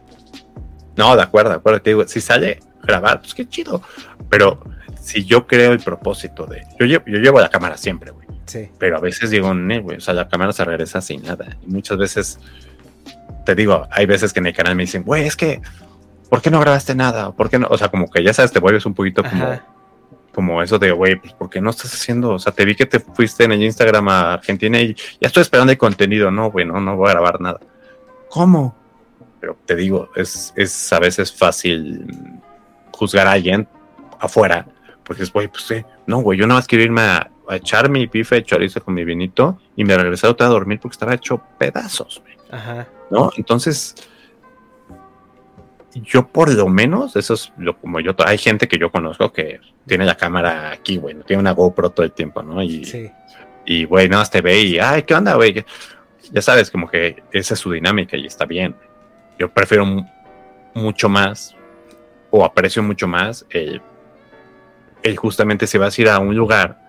No, 0.97 1.17
de 1.17 1.23
acuerdo, 1.23 1.51
de 1.51 1.57
acuerdo. 1.57 1.83
Te 1.83 1.91
digo, 1.91 2.07
si 2.07 2.21
sale 2.21 2.61
grabar, 2.83 3.21
pues 3.21 3.35
qué 3.35 3.49
chido. 3.49 3.83
Pero 4.29 4.63
si 5.01 5.25
yo 5.25 5.47
creo 5.47 5.73
el 5.73 5.81
propósito 5.81 6.47
de. 6.47 6.63
Yo 6.79 6.87
llevo, 6.87 7.05
yo 7.07 7.19
llevo 7.19 7.41
la 7.41 7.51
cámara 7.51 7.77
siempre, 7.77 8.11
güey. 8.11 8.24
Sí. 8.47 8.69
Pero 8.79 8.97
a 8.97 9.01
veces 9.01 9.31
digo, 9.31 9.51
o 9.51 10.01
sea, 10.01 10.15
la 10.15 10.29
cámara 10.29 10.53
se 10.53 10.65
regresa 10.65 11.01
sin 11.01 11.23
nada. 11.23 11.57
Y 11.67 11.71
muchas 11.71 11.97
veces, 11.99 12.39
te 13.45 13.55
digo, 13.55 13.87
hay 13.91 14.07
veces 14.07 14.33
que 14.33 14.41
en 14.41 14.47
el 14.47 14.55
canal 14.55 14.77
me 14.77 14.85
dicen, 14.85 15.03
güey, 15.03 15.27
es 15.27 15.37
que, 15.37 15.63
¿por 16.29 16.43
qué 16.43 16.51
no 16.51 16.61
grabaste 16.61 16.95
nada? 16.95 17.33
¿Por 17.33 17.51
qué 17.51 17.59
no? 17.59 17.69
O 17.71 17.79
sea, 17.79 17.89
como 17.89 18.11
que 18.11 18.23
ya 18.23 18.33
sabes, 18.33 18.53
te 18.53 18.61
vuelves 18.61 18.87
un 18.87 18.95
poquito 18.95 19.23
como. 19.23 19.45
Ajá. 19.45 19.67
Como 20.35 20.61
eso 20.61 20.81
de, 20.81 20.91
güey, 20.91 21.15
pues, 21.15 21.33
¿por 21.33 21.49
qué 21.49 21.61
no 21.61 21.71
estás 21.71 21.95
haciendo? 21.95 22.31
O 22.31 22.39
sea, 22.41 22.53
te 22.53 22.65
vi 22.65 22.75
que 22.75 22.87
te 22.87 22.99
fuiste 22.99 23.45
en 23.45 23.53
el 23.53 23.63
Instagram 23.63 24.09
a 24.09 24.33
Argentina 24.33 24.81
y 24.81 24.93
ya 25.21 25.29
estoy 25.29 25.43
esperando 25.43 25.71
el 25.71 25.79
contenido. 25.79 26.33
No, 26.33 26.51
güey, 26.51 26.67
no, 26.67 26.81
no 26.81 26.97
voy 26.97 27.09
a 27.09 27.13
grabar 27.13 27.41
nada. 27.41 27.61
¿Cómo? 28.31 28.75
Pero 29.39 29.57
te 29.65 29.77
digo, 29.77 30.11
es, 30.17 30.53
es 30.57 30.93
a 30.93 30.99
veces 30.99 31.33
fácil 31.33 32.05
juzgar 32.91 33.29
a 33.29 33.33
alguien 33.33 33.69
afuera, 34.19 34.67
porque 35.05 35.23
es, 35.23 35.33
güey, 35.33 35.49
pues 35.49 35.65
sí, 35.65 35.85
no, 36.07 36.21
güey, 36.21 36.39
yo 36.39 36.47
nada 36.47 36.59
más 36.59 36.67
quiero 36.67 36.85
irme 36.85 37.03
a, 37.03 37.31
a 37.49 37.57
echar 37.57 37.89
mi 37.89 38.07
bife 38.07 38.37
de 38.37 38.45
chorizo 38.45 38.83
con 38.83 38.95
mi 38.95 39.05
vinito 39.05 39.59
y 39.77 39.85
me 39.85 39.97
regresé 39.97 40.27
otra 40.27 40.47
a 40.47 40.51
dormir 40.51 40.81
porque 40.81 40.95
estaba 40.95 41.15
hecho 41.15 41.41
pedazos, 41.59 42.23
güey. 42.23 42.35
Ajá. 42.51 42.89
¿No? 43.11 43.31
Entonces, 43.37 43.95
yo 45.95 46.27
por 46.27 46.53
lo 46.53 46.69
menos, 46.69 47.17
eso 47.17 47.35
es 47.35 47.53
lo 47.57 47.79
como 47.79 48.01
yo, 48.01 48.15
hay 48.25 48.39
gente 48.39 48.67
que 48.67 48.79
yo 48.79 48.91
conozco 48.91 49.33
que 49.33 49.61
tiene 49.87 50.05
la 50.05 50.17
cámara 50.17 50.71
aquí, 50.71 50.97
güey, 50.97 51.15
tiene 51.27 51.41
una 51.41 51.53
GoPro 51.53 51.91
todo 51.91 52.05
el 52.05 52.13
tiempo, 52.13 52.43
¿no? 52.43 52.63
Y, 52.63 52.85
sí. 52.85 53.11
y 53.65 53.85
güey, 53.85 54.09
nada 54.09 54.23
más 54.23 54.31
te 54.31 54.41
ve 54.41 54.61
y, 54.61 54.79
ay, 54.79 55.03
¿qué 55.03 55.15
onda, 55.15 55.35
güey? 55.35 55.65
Ya 56.33 56.43
sabes, 56.43 56.71
como 56.71 56.89
que 56.89 57.23
esa 57.33 57.55
es 57.55 57.61
su 57.61 57.71
dinámica 57.71 58.17
y 58.17 58.27
está 58.27 58.45
bien. 58.45 58.75
Yo 59.39 59.51
prefiero 59.51 59.87
mucho 60.75 61.09
más 61.09 61.55
o 62.31 62.45
aprecio 62.45 62.83
mucho 62.83 63.07
más 63.07 63.47
el, 63.51 63.81
el 65.03 65.17
justamente 65.17 65.67
si 65.67 65.79
vas 65.79 65.97
a 65.97 66.03
ir 66.03 66.09
a 66.09 66.19
un 66.19 66.35
lugar, 66.35 66.84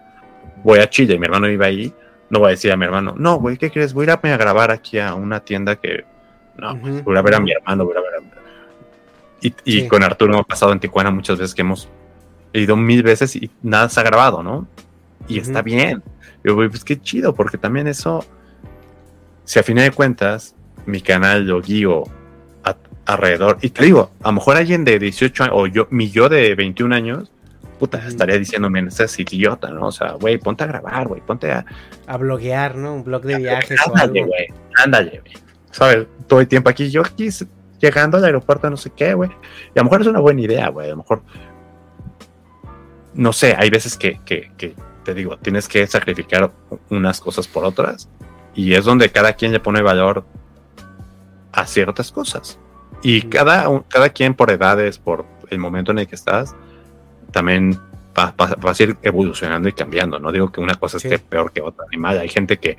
voy 0.66 0.80
a 0.80 0.90
Chile 0.90 1.14
y 1.14 1.20
mi 1.20 1.26
hermano 1.26 1.48
vive 1.48 1.66
ahí, 1.66 1.94
no 2.30 2.40
voy 2.40 2.48
a 2.48 2.52
decir 2.52 2.72
a 2.72 2.76
mi 2.76 2.86
hermano, 2.86 3.14
no, 3.18 3.38
güey, 3.38 3.56
¿qué 3.56 3.70
crees? 3.70 3.94
Voy 3.94 4.10
a 4.10 4.14
irme 4.14 4.34
a 4.34 4.38
grabar 4.38 4.72
aquí 4.72 4.98
a 4.98 5.14
una 5.14 5.40
tienda 5.40 5.76
que, 5.76 6.04
no, 6.58 6.74
uh 6.74 6.78
-huh. 6.78 7.04
voy 7.04 7.18
a 7.18 7.22
ver 7.22 7.36
a 7.36 7.40
mi 7.40 7.52
hermano, 7.52 7.86
voy 7.86 7.96
a 7.96 8.02
ver 8.02 8.16
a 8.16 8.22
mi 8.22 8.28
y, 9.42 9.54
y 9.64 9.82
sí. 9.82 9.88
con 9.88 10.02
Arturo 10.02 10.34
hemos 10.34 10.48
pasado 10.48 10.72
en 10.72 10.80
Tijuana 10.80 11.12
muchas 11.12 11.38
veces 11.38 11.54
que 11.54 11.62
hemos 11.62 11.88
ido 12.52 12.76
mil 12.76 13.04
veces 13.04 13.36
y 13.36 13.52
nada 13.62 13.90
se 13.90 14.00
ha 14.00 14.04
grabado, 14.04 14.42
¿no? 14.42 14.68
Y 15.28 15.36
uh 15.36 15.38
-huh. 15.38 15.42
está 15.42 15.62
bien. 15.62 16.02
Yo, 16.44 16.56
güey, 16.56 16.68
pues 16.68 16.84
qué 16.84 17.00
chido, 17.00 17.36
porque 17.36 17.60
también 17.60 17.86
eso, 17.86 18.26
si 19.44 19.60
a 19.60 19.64
fin 19.64 19.78
de 19.78 19.92
cuentas, 19.92 20.56
mi 20.88 21.00
canal 21.00 21.46
lo 21.46 21.62
guío 21.62 22.06
a, 22.64 22.76
alrededor, 23.06 23.60
y 23.62 23.70
te 23.70 23.86
digo, 23.86 24.10
a 24.24 24.30
lo 24.30 24.34
mejor 24.34 24.58
alguien 24.58 24.84
de 24.84 24.98
18 24.98 25.44
años, 25.44 25.56
o 25.56 25.68
yo, 25.68 25.88
mi 25.92 26.10
yo 26.10 26.28
de 26.28 26.56
21 26.56 26.96
años, 26.96 27.32
puta, 27.78 28.06
estaría 28.08 28.38
diciéndome, 28.38 28.80
estás 28.82 29.20
idiota, 29.20 29.70
¿no? 29.70 29.88
O 29.88 29.92
sea, 29.92 30.14
güey, 30.14 30.38
ponte 30.38 30.64
a 30.64 30.68
grabar, 30.68 31.08
güey, 31.08 31.22
ponte 31.22 31.52
a... 31.52 31.66
A 32.08 32.18
bloguear, 32.18 32.76
¿no? 32.76 32.96
Un 32.96 33.04
blog 33.04 33.24
de 33.24 33.38
viajes 33.38 33.80
ándale, 33.86 34.24
güey, 34.24 34.48
ándale, 34.84 35.22
güey. 35.22 35.34
¿Sabes? 35.72 36.08
Todo 36.28 36.40
el 36.40 36.48
tiempo 36.48 36.70
aquí, 36.70 36.90
yo 36.90 37.02
aquí 37.02 37.30
llegando 37.80 38.18
al 38.18 38.26
aeropuerto, 38.26 38.70
no 38.70 38.78
sé 38.78 38.92
qué, 38.92 39.14
güey. 39.14 39.30
Y 39.74 39.80
a 39.80 39.82
lo 39.82 39.86
mejor 39.86 40.02
es 40.02 40.08
una 40.08 40.20
buena 40.20 40.42
idea, 40.42 40.70
güey. 40.70 40.88
A 40.88 40.92
lo 40.92 40.98
mejor, 40.98 41.22
no 43.14 43.34
sé, 43.34 43.56
hay 43.58 43.70
veces 43.70 43.98
que, 43.98 44.20
que, 44.26 44.52
que, 44.58 44.76
te 45.04 45.14
digo, 45.14 45.38
tienes 45.38 45.68
que 45.68 45.86
sacrificar 45.88 46.52
unas 46.90 47.20
cosas 47.20 47.48
por 47.48 47.66
otras. 47.66 48.10
Y 48.54 48.74
es 48.74 48.86
donde 48.86 49.12
cada 49.12 49.34
quien 49.34 49.52
le 49.52 49.60
pone 49.60 49.82
valor 49.82 50.26
a 51.52 51.66
ciertas 51.66 52.12
cosas. 52.12 52.60
Y 53.04 53.24
cada, 53.24 53.84
cada 53.88 54.10
quien 54.10 54.34
por 54.34 54.52
edades, 54.52 54.98
por 54.98 55.26
el 55.50 55.60
momento 55.60 55.92
en 55.92 56.00
el 56.00 56.08
que 56.08 56.16
estás, 56.16 56.56
también 57.32 57.80
va, 58.18 58.34
va, 58.40 58.56
va 58.56 58.72
a 58.72 58.84
ir 58.84 58.98
evolucionando 59.02 59.68
y 59.70 59.74
cambiando. 59.74 60.20
No 60.20 60.32
digo 60.32 60.52
que 60.52 60.62
una 60.62 60.76
cosa 60.76 61.00
sí. 61.00 61.08
esté 61.08 61.20
peor 61.20 61.52
que 61.52 61.62
otra, 61.62 61.86
ni 61.92 61.98
mal. 61.98 62.18
Hay 62.20 62.30
gente 62.30 62.58
que, 62.58 62.78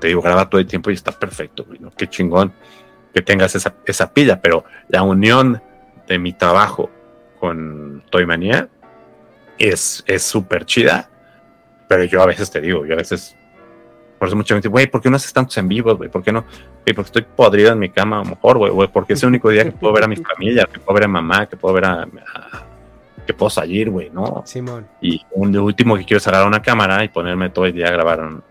te 0.00 0.08
digo, 0.08 0.20
graba 0.20 0.48
todo 0.48 0.60
el 0.60 0.66
tiempo 0.66 0.90
y 0.90 0.94
está 0.94 1.12
perfecto, 1.12 1.64
güey, 1.64 1.78
¿no? 1.78 1.90
Qué 1.90 2.08
chingón 2.08 2.52
que 3.14 3.22
tengas 3.22 3.54
esa, 3.54 3.74
esa 3.86 4.12
pila, 4.12 4.40
pero 4.40 4.64
la 4.88 5.02
unión 5.02 5.62
de 6.06 6.18
mi 6.18 6.32
trabajo 6.32 6.90
con 7.40 8.02
Toy 8.10 8.26
Manía 8.26 8.68
es 9.58 10.04
súper 10.18 10.64
chida, 10.66 11.10
pero 11.88 12.04
yo 12.04 12.22
a 12.22 12.26
veces 12.26 12.50
te 12.50 12.60
digo, 12.60 12.84
yo 12.84 12.94
a 12.94 12.98
veces, 12.98 13.34
por 14.18 14.28
eso 14.28 14.36
mucha 14.36 14.54
gente, 14.54 14.68
güey, 14.68 14.86
¿por 14.86 15.00
qué 15.00 15.10
no 15.10 15.16
haces 15.16 15.32
tantos 15.32 15.56
en 15.56 15.68
vivos, 15.68 15.96
güey? 15.96 16.10
¿Por 16.10 16.22
qué 16.22 16.32
no? 16.32 16.44
Güey, 16.84 16.94
porque 16.94 17.08
estoy 17.08 17.22
podrido 17.22 17.72
en 17.72 17.78
mi 17.78 17.88
cama, 17.88 18.20
a 18.20 18.24
lo 18.24 18.30
mejor, 18.30 18.58
güey, 18.58 18.70
güey, 18.70 18.88
porque 18.88 19.14
es 19.14 19.22
el 19.22 19.30
único 19.30 19.48
día 19.48 19.64
que 19.64 19.72
puedo 19.72 19.92
ver 19.92 20.04
a 20.04 20.08
mi 20.08 20.16
familia, 20.16 20.68
que 20.70 20.78
puedo 20.78 20.94
ver 20.94 21.04
a 21.04 21.08
mamá, 21.08 21.46
que 21.46 21.56
puedo 21.56 21.74
ver 21.74 21.86
a, 21.86 22.02
a 22.02 22.67
que 23.28 23.34
puedo 23.34 23.50
salir, 23.50 23.90
güey, 23.90 24.08
¿no? 24.08 24.42
Simón. 24.46 24.88
Y 25.02 25.20
un, 25.32 25.52
lo 25.52 25.62
último 25.62 25.98
que 25.98 26.06
quiero 26.06 26.16
es 26.16 26.26
agarrar 26.26 26.48
una 26.48 26.62
cámara 26.62 27.04
y 27.04 27.08
ponerme 27.08 27.50
todo 27.50 27.66
el 27.66 27.74
día 27.74 27.88
a 27.88 27.90
grabar. 27.90 28.20
Un... 28.20 28.42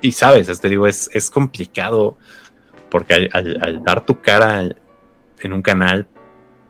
Y 0.00 0.12
sabes, 0.12 0.60
te 0.60 0.68
digo, 0.68 0.86
es, 0.86 1.10
es 1.12 1.28
complicado 1.28 2.16
porque 2.88 3.14
al, 3.14 3.28
al, 3.32 3.58
al, 3.60 3.82
dar 3.82 4.06
tu 4.06 4.20
cara 4.20 4.68
en 5.40 5.52
un 5.52 5.62
canal, 5.62 6.06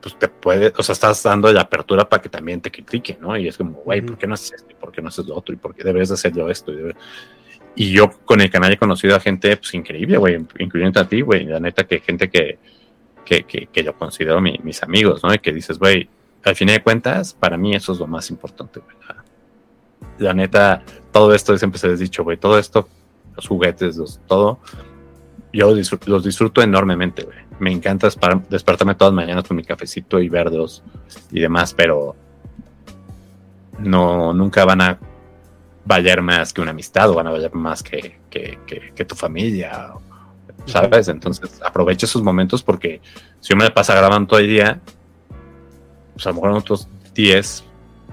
pues 0.01 0.19
te 0.19 0.29
puede, 0.29 0.73
o 0.75 0.83
sea, 0.83 0.95
estás 0.95 1.23
dando 1.23 1.53
la 1.53 1.61
apertura 1.61 2.09
para 2.09 2.23
que 2.23 2.31
también 2.31 2.63
te 2.63 2.71
critique, 2.71 3.19
¿no? 3.21 3.37
Y 3.37 3.47
es 3.47 3.59
como, 3.59 3.73
güey, 3.83 4.01
¿por 4.01 4.17
qué 4.17 4.27
no 4.27 4.33
haces 4.33 4.53
esto? 4.53 4.75
¿Por 4.81 4.91
qué 4.91 5.03
no 5.03 5.09
haces 5.09 5.27
lo 5.27 5.37
otro? 5.37 5.55
¿Y 5.55 5.59
por 5.59 5.75
qué 5.75 5.85
debes 5.85 6.09
de 6.09 6.15
hacerlo 6.15 6.49
esto? 6.49 6.73
Y, 6.73 6.95
y 7.75 7.93
yo 7.93 8.11
con 8.25 8.41
el 8.41 8.51
canal 8.51 8.73
he 8.73 8.79
conocido 8.79 9.17
a 9.17 9.21
gente, 9.21 9.55
pues, 9.59 9.75
increíble, 9.75 10.17
güey, 10.17 10.43
incluyendo 10.61 10.99
a 10.99 11.07
ti, 11.07 11.21
güey, 11.21 11.45
la 11.45 11.61
neta 11.61 11.87
que 11.87 12.01
gente 12.01 12.31
que, 12.31 12.59
que, 13.27 13.43
que, 13.43 13.67
que 13.67 13.85
yo 13.85 13.95
considero 13.95 14.41
mi, 14.41 14.59
mis 14.63 14.83
amigos, 14.83 15.23
¿no? 15.23 15.35
Y 15.35 15.41
que 15.41 15.53
dices, 15.53 15.79
güey, 15.79 16.09
al 16.45 16.55
fin 16.57 16.69
de 16.69 16.83
cuentas, 16.83 17.35
para 17.35 17.57
mí 17.57 17.75
eso 17.75 17.93
es 17.93 17.99
lo 17.99 18.07
más 18.07 18.31
importante, 18.31 18.81
güey. 18.81 18.97
la 20.19 20.35
neta, 20.35 20.83
todo 21.13 21.35
esto 21.35 21.57
siempre 21.59 21.79
se 21.79 21.89
les 21.89 21.99
ha 22.01 22.03
dicho, 22.03 22.25
güey, 22.25 22.37
todo 22.37 22.59
esto, 22.59 22.89
los 23.37 23.47
juguetes, 23.47 23.97
los, 23.97 24.21
todo, 24.27 24.59
yo 25.53 25.69
los 25.69 25.77
disfruto, 25.77 26.11
los 26.11 26.25
disfruto 26.25 26.63
enormemente, 26.63 27.23
güey. 27.25 27.39
Me 27.61 27.73
encanta 27.73 28.07
despar- 28.09 28.47
despertarme 28.49 28.95
todas 28.95 29.13
las 29.13 29.25
mañanas 29.25 29.45
con 29.47 29.57
mi 29.57 29.65
cafecito 29.65 30.21
y 30.21 30.29
verlos 30.29 30.83
y 31.33 31.41
demás, 31.41 31.75
pero 31.75 32.15
no, 33.79 34.33
nunca 34.33 34.65
van 34.65 34.81
a 34.81 34.99
valer 35.85 36.21
más 36.23 36.53
que 36.53 36.61
una 36.61 36.71
amistad 36.73 37.11
o 37.11 37.15
van 37.15 37.27
a 37.29 37.31
valer 37.31 37.55
más 37.55 37.83
que, 37.83 38.19
que, 38.31 38.59
que- 38.67 38.93
que 38.95 39.05
tu 39.05 39.15
familia, 39.15 39.91
¿sabes? 40.67 41.09
Entonces 41.09 41.61
aprovecha 41.65 42.07
esos 42.07 42.23
momentos 42.23 42.63
porque 42.63 43.01
si 43.41 43.51
yo 43.51 43.57
me 43.57 43.65
la 43.65 43.73
pasa 43.75 43.95
grabando 43.95 44.29
todo 44.29 44.41
el 44.41 44.49
día, 44.49 44.81
pues 46.19 46.27
a 46.27 46.31
lo 46.31 46.35
mejor 46.35 46.51
en 46.51 46.57
otros 46.57 46.89
10, 47.15 47.65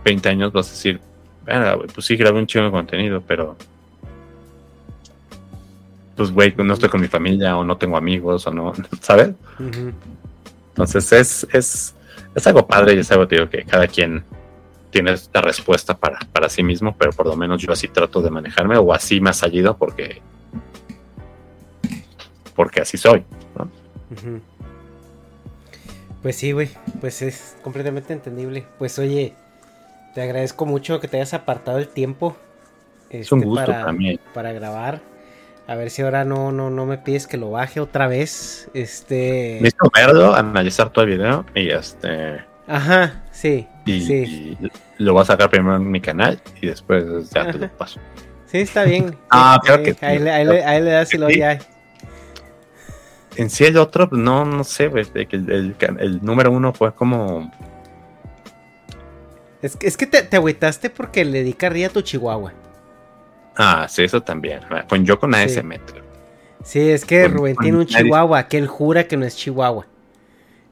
20 0.04 0.30
años 0.30 0.54
vas 0.54 0.68
a 0.68 0.72
decir, 0.72 1.02
"Verga, 1.44 1.74
güey, 1.74 1.88
pues 1.88 2.06
sí 2.06 2.16
grabé 2.16 2.38
un 2.38 2.46
chingo 2.46 2.66
de 2.66 2.72
contenido, 2.72 3.24
pero 3.26 3.56
pues 6.16 6.30
güey, 6.30 6.54
no 6.56 6.76
estoy 6.76 6.88
con 6.88 7.02
mi 7.02 7.08
familia 7.08 7.58
o 7.58 7.64
no 7.64 7.78
tengo 7.78 7.98
amigos 7.98 8.46
o 8.46 8.52
no, 8.52 8.74
¿sabes? 9.02 9.32
Entonces 10.70 11.12
es, 11.12 11.48
es, 11.52 11.96
es 12.36 12.48
algo 12.48 12.68
padre 12.68 12.94
y 12.94 13.00
es 13.00 13.12
algo 13.12 13.26
digo, 13.26 13.50
que 13.50 13.64
cada 13.64 13.88
quien 13.88 14.24
tiene 14.92 15.14
esta 15.14 15.42
respuesta 15.42 15.98
para, 15.98 16.20
para 16.32 16.48
sí 16.48 16.62
mismo, 16.62 16.96
pero 16.96 17.12
por 17.12 17.26
lo 17.26 17.36
menos 17.36 17.60
yo 17.60 17.72
así 17.72 17.88
trato 17.88 18.22
de 18.22 18.30
manejarme 18.30 18.78
o 18.78 18.94
así 18.94 19.20
me 19.20 19.32
ha 19.32 19.34
salido 19.34 19.76
porque 19.76 20.22
porque 22.56 22.82
así 22.82 23.00
soy. 23.00 23.26
¿no? 23.58 23.64
Ujú. 24.12 24.42
Pues 26.26 26.38
sí, 26.38 26.54
güey, 26.54 26.70
pues 27.02 27.22
es 27.22 27.56
completamente 27.62 28.12
entendible. 28.12 28.66
Pues 28.80 28.98
oye, 28.98 29.36
te 30.16 30.24
agradezco 30.24 30.66
mucho 30.66 31.00
que 31.00 31.08
te 31.08 31.18
hayas 31.18 31.36
apartado 31.36 31.78
el 31.78 31.88
tiempo. 31.88 32.36
Es 33.12 33.32
un 33.32 33.42
este, 33.42 33.48
gusto 33.48 33.66
para, 33.68 33.94
para 34.34 34.52
grabar. 34.52 35.02
A 35.68 35.76
ver 35.76 35.92
si 35.92 36.02
ahora 36.02 36.26
no, 36.26 36.52
no, 36.52 36.72
no 36.72 36.88
me 36.88 36.98
pides 36.98 37.28
que 37.28 37.38
lo 37.38 37.52
baje 37.52 37.80
otra 37.80 38.08
vez. 38.08 38.72
Este. 38.74 39.60
Necesito 39.62 39.92
verlo, 39.94 40.34
analizar 40.34 40.90
todo 40.90 41.06
el 41.06 41.12
video 41.12 41.46
y 41.54 41.70
este 41.70 42.44
Ajá, 42.66 43.24
sí. 43.30 43.68
y, 43.86 44.02
sí. 44.02 44.58
y 44.60 45.04
lo 45.04 45.14
voy 45.14 45.22
a 45.22 45.26
sacar 45.26 45.52
primero 45.52 45.76
en 45.76 45.92
mi 45.92 46.02
canal 46.02 46.42
y 46.60 46.66
después 46.66 47.30
ya 47.30 47.52
te 47.52 47.60
lo 47.60 47.70
paso. 47.78 48.00
Sí, 48.48 48.58
está 48.62 48.84
bien. 48.84 49.16
Ah, 49.30 49.60
Sí, 49.62 49.68
claro 49.68 49.84
que 49.84 49.94
sí. 49.94 50.00
ahí, 50.02 50.18
le- 50.18 50.32
ahí 50.32 50.46
le- 50.46 50.66
ahí 50.66 50.82
le 50.82 50.90
das 50.90 51.14
y 51.14 51.20
lo 51.20 51.30
ya. 51.30 51.60
En 53.38 53.50
sí 53.50 53.66
el 53.66 53.78
otro, 53.78 54.08
no, 54.12 54.46
no 54.46 54.64
sé, 54.64 54.88
güey, 54.88 55.06
el, 55.14 55.50
el 55.52 55.76
el 56.00 56.24
número 56.26 56.52
uno 56.52 56.74
fue 56.74 56.94
como 56.94 57.52
Es, 59.62 59.76
que- 59.76 59.88
es 59.88 59.98
que 59.98 60.06
te, 60.08 60.22
te 60.24 60.38
agüitaste 60.38 60.90
porque 60.90 61.26
le 61.26 61.44
di 61.44 61.54
carrilla 61.54 61.88
a 61.88 61.90
tu 61.92 62.02
chihuahua. 62.02 62.54
Ah, 63.58 63.88
sí, 63.90 64.04
eso 64.04 64.22
también. 64.22 64.60
Con 64.88 65.06
yo 65.06 65.20
con 65.20 65.34
Sí. 65.34 65.40
ese 65.44 65.64
metro. 65.64 66.04
Sí, 66.64 66.90
es 66.90 67.06
que 67.06 67.24
Con- 67.24 67.34
Rubén 67.34 67.56
con 67.56 67.64
tiene 67.64 67.78
un 67.80 67.86
nadie. 67.86 68.04
chihuahua 68.04 68.48
que 68.48 68.58
él 68.58 68.68
jura 68.68 69.08
que 69.08 69.18
no 69.18 69.26
es 69.26 69.36
chihuahua. 69.36 69.86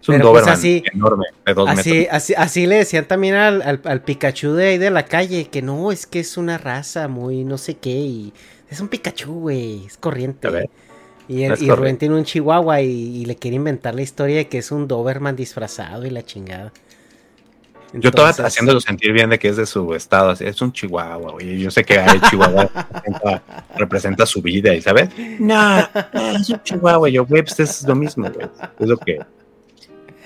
Es 0.01 0.09
un 0.09 0.15
Pero, 0.15 0.31
pues, 0.31 0.43
Doberman 0.43 0.53
así- 0.53 0.83
enorme, 0.93 1.25
de 1.45 1.53
dos 1.53 1.69
Así, 1.69 1.91
metros. 1.91 2.13
así, 2.15 2.33
así 2.35 2.67
le 2.67 2.75
decían 2.75 3.05
también 3.05 3.35
al, 3.35 3.61
al, 3.61 3.81
al 3.85 4.01
Pikachu 4.01 4.51
de 4.53 4.67
ahí 4.69 4.77
de 4.77 4.89
la 4.91 5.05
calle, 5.05 5.45
que 5.49 5.61
no, 5.61 5.91
es 5.93 6.05
que 6.05 6.19
es 6.19 6.35
una 6.35 6.57
raza 6.57 7.07
muy 7.07 7.45
no 7.45 7.57
sé 7.57 7.75
qué, 7.77 7.89
y 7.91 8.33
es 8.69 8.81
un 8.81 8.89
Pikachu, 8.89 9.33
güey, 9.39 9.85
es 9.85 9.95
corriente. 9.97 10.47
A 10.49 10.51
ver. 10.51 10.69
Y, 11.27 11.43
y 11.43 11.69
Rubén 11.69 11.97
tiene 11.97 12.15
un 12.15 12.23
chihuahua 12.23 12.81
y, 12.81 12.91
y 13.21 13.25
le 13.25 13.35
quiere 13.35 13.55
inventar 13.55 13.95
la 13.95 14.01
historia 14.01 14.37
de 14.37 14.47
que 14.47 14.57
es 14.57 14.71
un 14.71 14.87
Doberman 14.87 15.35
disfrazado 15.35 16.05
y 16.05 16.09
la 16.09 16.23
chingada. 16.23 16.71
Yo 17.93 18.09
estaba 18.09 18.29
haciéndolo 18.29 18.81
sentir 18.81 19.13
bien 19.13 19.29
de 19.29 19.37
que 19.37 19.47
es 19.49 19.55
de 19.55 19.67
su 19.67 19.93
estado, 19.93 20.31
así, 20.31 20.45
es 20.45 20.59
un 20.61 20.73
chihuahua, 20.73 21.33
güey. 21.33 21.59
Yo 21.59 21.69
sé 21.69 21.83
que 21.83 21.93
el 21.95 22.21
chihuahua 22.21 22.63
representa, 22.91 23.43
representa 23.77 24.25
su 24.25 24.41
vida, 24.41 24.73
¿y 24.73 24.81
sabes? 24.81 25.09
No, 25.39 25.79
es 26.13 26.49
un 26.49 26.63
chihuahua. 26.63 27.09
Yo, 27.09 27.23
güey, 27.25 27.43
pues 27.43 27.59
es 27.59 27.87
lo 27.87 27.93
mismo, 27.93 28.29
güey. 28.31 28.47
Es 28.79 28.87
lo 28.87 28.97
que 28.97 29.19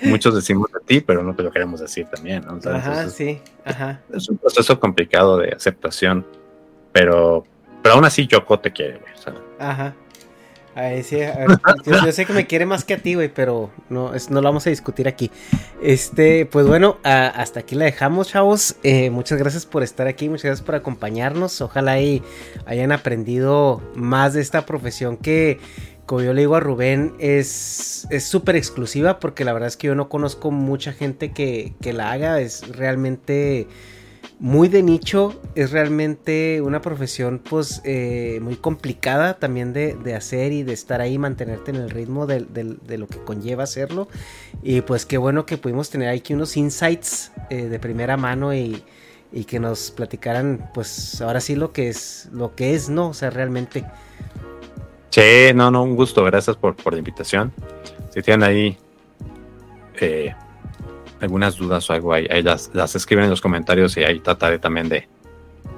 muchos 0.00 0.34
decimos 0.34 0.70
de 0.72 0.80
ti, 0.86 1.00
pero 1.02 1.22
no 1.22 1.34
te 1.34 1.42
lo 1.42 1.50
queremos 1.50 1.80
decir 1.80 2.06
también, 2.06 2.42
¿no? 2.46 2.58
Ajá, 2.70 3.10
sí, 3.10 3.38
ajá. 3.66 4.00
Es 4.14 4.30
un 4.30 4.38
proceso 4.38 4.80
complicado 4.80 5.36
de 5.36 5.50
aceptación, 5.50 6.24
pero, 6.92 7.44
pero 7.82 7.96
aún 7.96 8.04
así 8.06 8.26
Yoko 8.26 8.58
te 8.60 8.72
quiere, 8.72 8.98
güey. 8.98 9.12
sea, 9.22 9.34
Ajá. 9.58 9.94
A 10.78 11.46
ver, 11.46 11.58
yo, 12.04 12.12
sé 12.12 12.24
que 12.24 12.32
me 12.32 12.46
quiere 12.46 12.64
más 12.64 12.84
que 12.84 12.94
a 12.94 12.98
ti, 12.98 13.14
güey, 13.14 13.28
pero 13.28 13.70
no, 13.88 14.14
es- 14.14 14.30
no 14.30 14.40
lo 14.40 14.48
vamos 14.48 14.66
a 14.66 14.70
discutir 14.70 15.08
aquí. 15.08 15.30
Este, 15.82 16.46
pues 16.46 16.66
bueno, 16.66 16.98
hasta 17.02 17.60
aquí 17.60 17.74
la 17.74 17.84
dejamos, 17.86 18.28
chavos. 18.28 18.76
Eh, 18.84 19.10
muchas 19.10 19.38
gracias 19.38 19.66
por 19.66 19.82
estar 19.82 20.06
aquí, 20.06 20.28
muchas 20.28 20.44
gracias 20.44 20.64
por 20.64 20.76
acompañarnos. 20.76 21.60
Ojalá 21.60 22.00
y 22.00 22.22
hayan 22.66 22.92
aprendido 22.92 23.82
más 23.94 24.34
de 24.34 24.40
esta 24.40 24.66
profesión 24.66 25.16
que, 25.16 25.58
como 26.06 26.22
yo 26.22 26.32
le 26.32 26.42
digo 26.42 26.54
a 26.56 26.60
Rubén, 26.60 27.14
es 27.18 28.06
es 28.10 28.24
súper 28.24 28.54
exclusiva 28.56 29.18
porque 29.18 29.44
la 29.44 29.52
verdad 29.52 29.66
es 29.66 29.76
que 29.76 29.88
yo 29.88 29.94
no 29.96 30.08
conozco 30.08 30.50
mucha 30.50 30.92
gente 30.92 31.32
que, 31.32 31.74
que 31.80 31.92
la 31.92 32.12
haga. 32.12 32.40
Es 32.40 32.68
realmente 32.68 33.66
muy 34.40 34.68
de 34.68 34.82
nicho, 34.84 35.40
es 35.56 35.72
realmente 35.72 36.60
una 36.62 36.80
profesión 36.80 37.40
pues 37.40 37.80
eh, 37.84 38.38
muy 38.40 38.54
complicada 38.54 39.34
también 39.38 39.72
de, 39.72 39.94
de 39.96 40.14
hacer 40.14 40.52
y 40.52 40.62
de 40.62 40.72
estar 40.72 41.00
ahí, 41.00 41.18
mantenerte 41.18 41.72
en 41.72 41.76
el 41.78 41.90
ritmo 41.90 42.26
del- 42.26 42.46
de, 42.52 42.98
lo 42.98 43.08
que 43.08 43.18
conlleva 43.18 43.64
hacerlo. 43.64 44.08
Y 44.62 44.80
pues 44.82 45.06
qué 45.06 45.18
bueno 45.18 45.44
que 45.44 45.58
pudimos 45.58 45.90
tener 45.90 46.08
aquí 46.08 46.34
unos 46.34 46.56
insights 46.56 47.32
eh, 47.50 47.64
de 47.64 47.78
primera 47.80 48.16
mano 48.16 48.54
y, 48.54 48.82
y 49.32 49.44
que 49.44 49.58
nos 49.58 49.90
platicaran 49.90 50.70
pues 50.72 51.20
ahora 51.20 51.40
sí 51.40 51.56
lo 51.56 51.72
que 51.72 51.88
es, 51.88 52.28
lo 52.32 52.54
que 52.54 52.74
es, 52.74 52.88
¿no? 52.88 53.08
O 53.08 53.14
sea, 53.14 53.30
realmente. 53.30 53.84
Sí, 55.10 55.52
no, 55.54 55.70
no, 55.70 55.82
un 55.82 55.96
gusto. 55.96 56.22
Gracias 56.24 56.56
por, 56.56 56.76
por 56.76 56.92
la 56.92 57.00
invitación. 57.00 57.52
Si 58.14 58.22
tienen 58.22 58.48
ahí 58.48 58.78
eh, 60.00 60.32
algunas 61.20 61.56
dudas 61.56 61.88
o 61.90 61.92
algo, 61.92 62.12
ahí, 62.12 62.26
ahí 62.30 62.42
las, 62.42 62.70
las 62.74 62.94
escriben 62.94 63.24
en 63.24 63.30
los 63.30 63.40
comentarios 63.40 63.96
y 63.96 64.04
ahí 64.04 64.20
trataré 64.20 64.58
también 64.58 64.88
de, 64.88 65.08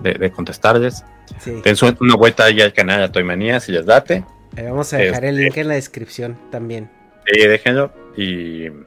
de, 0.03 0.15
de 0.15 0.31
contestarles. 0.31 1.05
Sí. 1.41 1.61
Den 1.65 1.77
una 2.01 2.17
vuelta 2.17 2.45
ahí 2.45 2.61
al 2.61 2.73
canal 2.73 3.01
de 3.01 3.09
Toy 3.09 3.25
Manía 3.25 3.61
si 3.61 3.73
les 3.73 3.87
date. 3.87 4.25
Ahí 4.57 4.65
vamos 4.65 4.93
a 4.93 4.97
dejar 4.99 5.25
el 5.25 5.35
Este- 5.37 5.45
link 5.45 5.57
en 5.59 5.69
la 5.69 5.75
descripción 5.75 6.39
también. 6.51 6.91
Sí, 7.27 7.47
déjenlo. 7.47 7.93
Y 8.17 8.65
De 8.69 8.85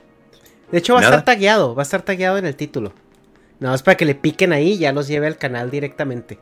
hecho, 0.79 0.93
va 0.95 0.99
a 0.99 1.03
estar 1.03 1.23
tagueado, 1.25 1.73
va 1.75 1.81
a 1.81 1.85
estar 1.85 2.01
tagueado 2.01 2.37
en 2.37 2.45
el 2.45 2.55
título. 2.55 2.93
Nada 3.59 3.73
más 3.73 3.83
para 3.83 3.95
que 3.95 4.05
le 4.05 4.15
piquen 4.15 4.51
ahí 4.51 4.73
y 4.73 4.77
ya 4.79 4.91
los 4.91 5.07
lleve 5.07 5.27
al 5.27 5.37
canal 5.37 5.71
directamente. 5.71 6.37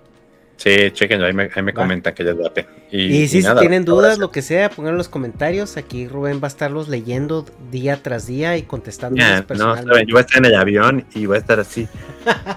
Sí, 0.62 0.92
chequenlo. 0.92 1.26
Ahí 1.26 1.34
me, 1.34 1.50
ahí 1.54 1.62
me 1.62 1.72
Va. 1.72 1.82
comentan 1.82 2.14
que 2.14 2.24
les 2.24 2.38
date. 2.38 2.68
Y, 2.92 3.28
si 3.28 3.42
nada, 3.42 3.60
tienen 3.60 3.86
dudas, 3.86 4.18
lo 4.18 4.32
que 4.32 4.42
sea, 4.42 4.70
pongan 4.70 4.92
en 4.94 4.98
los 4.98 5.10
comentarios. 5.10 5.78
Aquí 5.78 6.08
Rubén 6.08 6.40
va 6.42 6.46
a 6.46 6.48
estarlos 6.48 6.88
leyendo 6.88 7.46
día 7.72 8.02
tras 8.04 8.28
día 8.28 8.58
y 8.58 8.64
contestando 8.64 9.18
Ya, 9.18 9.46
no, 9.50 9.76
saben, 9.76 10.08
yo 10.08 10.14
voy 10.14 10.20
a 10.20 10.22
estar 10.22 10.38
en 10.38 10.46
el 10.46 10.56
avión 10.56 11.06
y 11.14 11.26
voy 11.26 11.38
a 11.38 11.40
estar 11.40 11.60
así, 11.60 11.88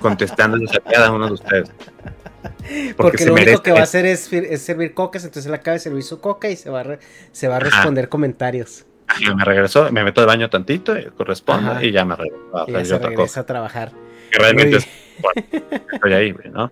contestándoles 0.01 0.75
a 0.75 0.81
cada 0.81 1.13
uno 1.13 1.27
de 1.27 1.33
ustedes. 1.33 1.71
Porque, 2.97 3.19
se 3.19 3.27
lo 3.27 3.35
único 3.35 3.47
merece 3.47 3.63
que 3.63 3.73
va 3.73 3.81
a 3.81 3.85
hacer 3.85 4.07
es, 4.07 4.31
servir 4.61 4.95
cocas, 4.95 5.25
entonces 5.25 5.47
él 5.47 5.55
acaba 5.55 5.75
de 5.75 5.81
servir 5.81 6.03
su 6.03 6.21
coca 6.21 6.51
y 6.51 6.57
se 6.57 6.71
va 6.71 6.81
a, 6.81 6.83
re- 6.83 6.99
se 7.33 7.49
va 7.49 7.55
a 7.55 7.59
Ajá. 7.59 7.67
responder 7.67 8.09
comentarios. 8.09 8.87
Ajá, 9.07 9.35
me 9.35 9.45
regresó, 9.45 9.91
me 9.93 10.03
meto 10.03 10.21
al 10.23 10.27
baño 10.27 10.49
tantito, 10.49 10.97
eh, 10.97 11.11
corresponde, 11.17 11.87
y 11.87 11.93
ya 11.93 12.05
me 12.05 12.17
regreso 12.17 12.65
Y 12.67 12.73
ya 12.73 12.85
se 12.85 12.99
regresa 12.99 13.41
a 13.41 13.47
trabajar. 13.47 13.93
Que 14.31 14.39
realmente 14.39 14.71
Muy 14.71 14.79
es, 14.79 14.89
bueno, 15.21 15.83
estoy 15.93 16.13
ahí, 16.13 16.35
¿no? 16.53 16.71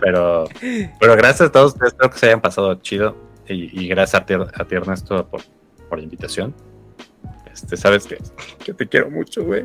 Pero, 0.00 0.48
pero 1.00 1.16
gracias 1.16 1.48
a 1.48 1.52
todos 1.52 1.74
espero 1.82 2.10
que 2.10 2.18
se 2.18 2.26
hayan 2.26 2.40
pasado 2.40 2.74
chido. 2.76 3.16
Y, 3.48 3.84
y 3.84 3.88
gracias 3.88 4.20
a 4.22 4.26
ti, 4.26 4.34
a 4.34 4.64
ti, 4.64 4.74
Ernesto, 4.74 5.26
por, 5.28 5.40
por 5.88 5.98
la 5.98 6.04
invitación. 6.04 6.54
Este, 7.52 7.76
sabes 7.76 8.06
que, 8.06 8.18
que 8.64 8.74
te 8.74 8.86
quiero 8.86 9.10
mucho, 9.10 9.42
güey. 9.44 9.64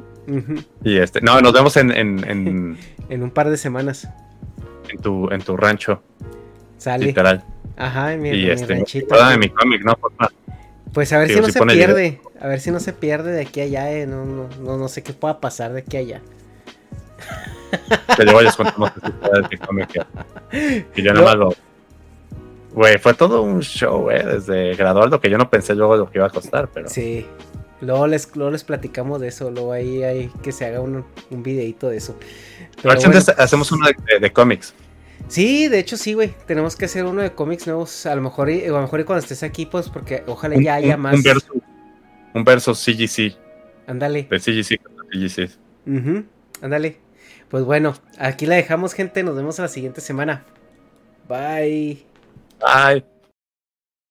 Y 0.84 0.98
este, 0.98 1.22
no, 1.22 1.42
nos 1.42 1.54
vemos 1.54 1.76
en, 1.78 1.92
en, 1.92 2.24
en, 2.30 2.78
En 3.10 3.24
un 3.24 3.32
par 3.32 3.50
de 3.50 3.58
semanas. 3.58 4.08
en 4.90 5.00
tu, 5.02 5.30
en 5.32 5.42
tu 5.42 5.58
rancho, 5.58 6.02
Sale. 6.78 7.06
literal. 7.06 7.44
Ajá, 7.76 8.14
en 8.14 8.22
mi, 8.22 8.30
y 8.30 8.32
en 8.32 8.46
mi 8.46 8.50
este, 8.52 8.74
ranchito. 8.76 9.16
mi 9.38 9.50
cómic, 9.50 9.84
¿no? 9.84 9.96
Porfa. 9.96 10.30
Pues 10.94 11.12
a 11.12 11.20
ver 11.20 11.28
Digo, 11.28 11.40
si 11.40 11.42
no 11.42 11.48
si 11.48 11.60
se 11.60 11.66
pierde. 11.66 12.22
A 12.40 12.48
ver 12.48 12.60
si 12.60 12.72
no 12.72 12.80
se 12.80 12.94
pierde 12.94 13.32
de 13.32 13.42
aquí 13.42 13.62
a 13.62 13.64
allá. 13.64 13.92
eh, 13.92 14.06
No, 14.08 14.26
no, 14.26 14.48
no, 14.62 14.78
no 14.78 14.88
sé 14.88 15.02
qué 15.04 15.12
pueda 15.14 15.40
pasar 15.42 15.74
de 15.74 15.80
aquí 15.80 15.98
a 15.98 16.00
allá. 16.02 16.22
Que 18.16 18.24
luego 18.24 18.42
les 18.42 18.56
contamos 18.56 18.92
cómic 19.66 19.90
que, 20.52 20.86
que 20.94 21.02
yo 21.02 21.14
No. 21.14 21.22
nada 21.22 21.26
más 21.32 21.36
lo. 21.38 21.56
Güey, 22.74 22.98
fue 22.98 23.14
todo 23.14 23.42
un 23.42 23.62
show, 23.62 24.02
güey, 24.04 24.24
desde 24.24 24.76
graduar 24.76 25.10
lo 25.10 25.20
que 25.20 25.30
yo 25.30 25.38
no 25.38 25.50
pensé 25.50 25.76
luego 25.76 25.96
lo 25.96 26.10
que 26.10 26.18
iba 26.20 26.28
a 26.28 26.30
costar, 26.30 26.70
pero. 26.74 26.88
Sí. 26.90 27.26
Luego 27.82 28.08
les, 28.08 28.34
luego 28.36 28.52
les 28.52 28.64
platicamos 28.64 29.20
de 29.22 29.28
eso. 29.28 29.52
Luego 29.52 29.74
ahí 29.74 30.04
hay 30.04 30.30
que 30.42 30.52
se 30.52 30.66
haga 30.66 30.80
un, 30.82 31.04
un 31.30 31.44
videito 31.44 31.90
de 31.90 31.98
eso. 31.98 32.16
Pero 32.82 32.96
bueno. 32.96 33.20
hacemos 33.38 33.72
uno 33.72 33.88
de, 33.88 33.96
de- 34.14 34.20
de 34.20 34.32
cómics. 34.32 34.74
Sí, 35.28 35.68
de 35.68 35.80
hecho 35.80 35.98
sí, 35.98 36.14
güey. 36.14 36.34
Tenemos 36.48 36.76
que 36.76 36.86
hacer 36.86 37.06
uno 37.06 37.22
de 37.22 37.32
cómics 37.34 37.68
nuevos. 37.68 38.06
A 38.06 38.16
lo 38.16 38.22
mejor, 38.22 38.50
a 38.50 38.68
lo 38.68 38.82
mejor 38.82 39.00
y 39.00 39.04
cuando 39.04 39.22
estés 39.22 39.44
aquí, 39.44 39.66
pues, 39.66 39.90
porque 39.90 40.24
ojalá 40.28 40.56
ya 40.62 40.76
haya 40.76 40.96
un, 40.96 41.02
más. 41.02 41.16
Un 41.16 41.24
verso, 41.24 41.54
un 42.34 42.44
verso 42.44 42.74
CGC. 42.74 43.36
Ándale. 43.88 44.28
De 44.30 44.40
CGC 44.40 44.82
contra 44.82 45.06
CGC. 45.12 45.50
Ándale. 46.62 47.03
Pues 47.54 47.66
bueno, 47.66 47.94
aquí 48.18 48.48
la 48.48 48.56
dejamos, 48.56 48.94
gente. 48.94 49.22
Nos 49.22 49.36
vemos 49.36 49.60
la 49.60 49.68
siguiente 49.68 50.02
semana. 50.02 50.44
Bye. 51.30 52.04
Bye. 52.60 53.13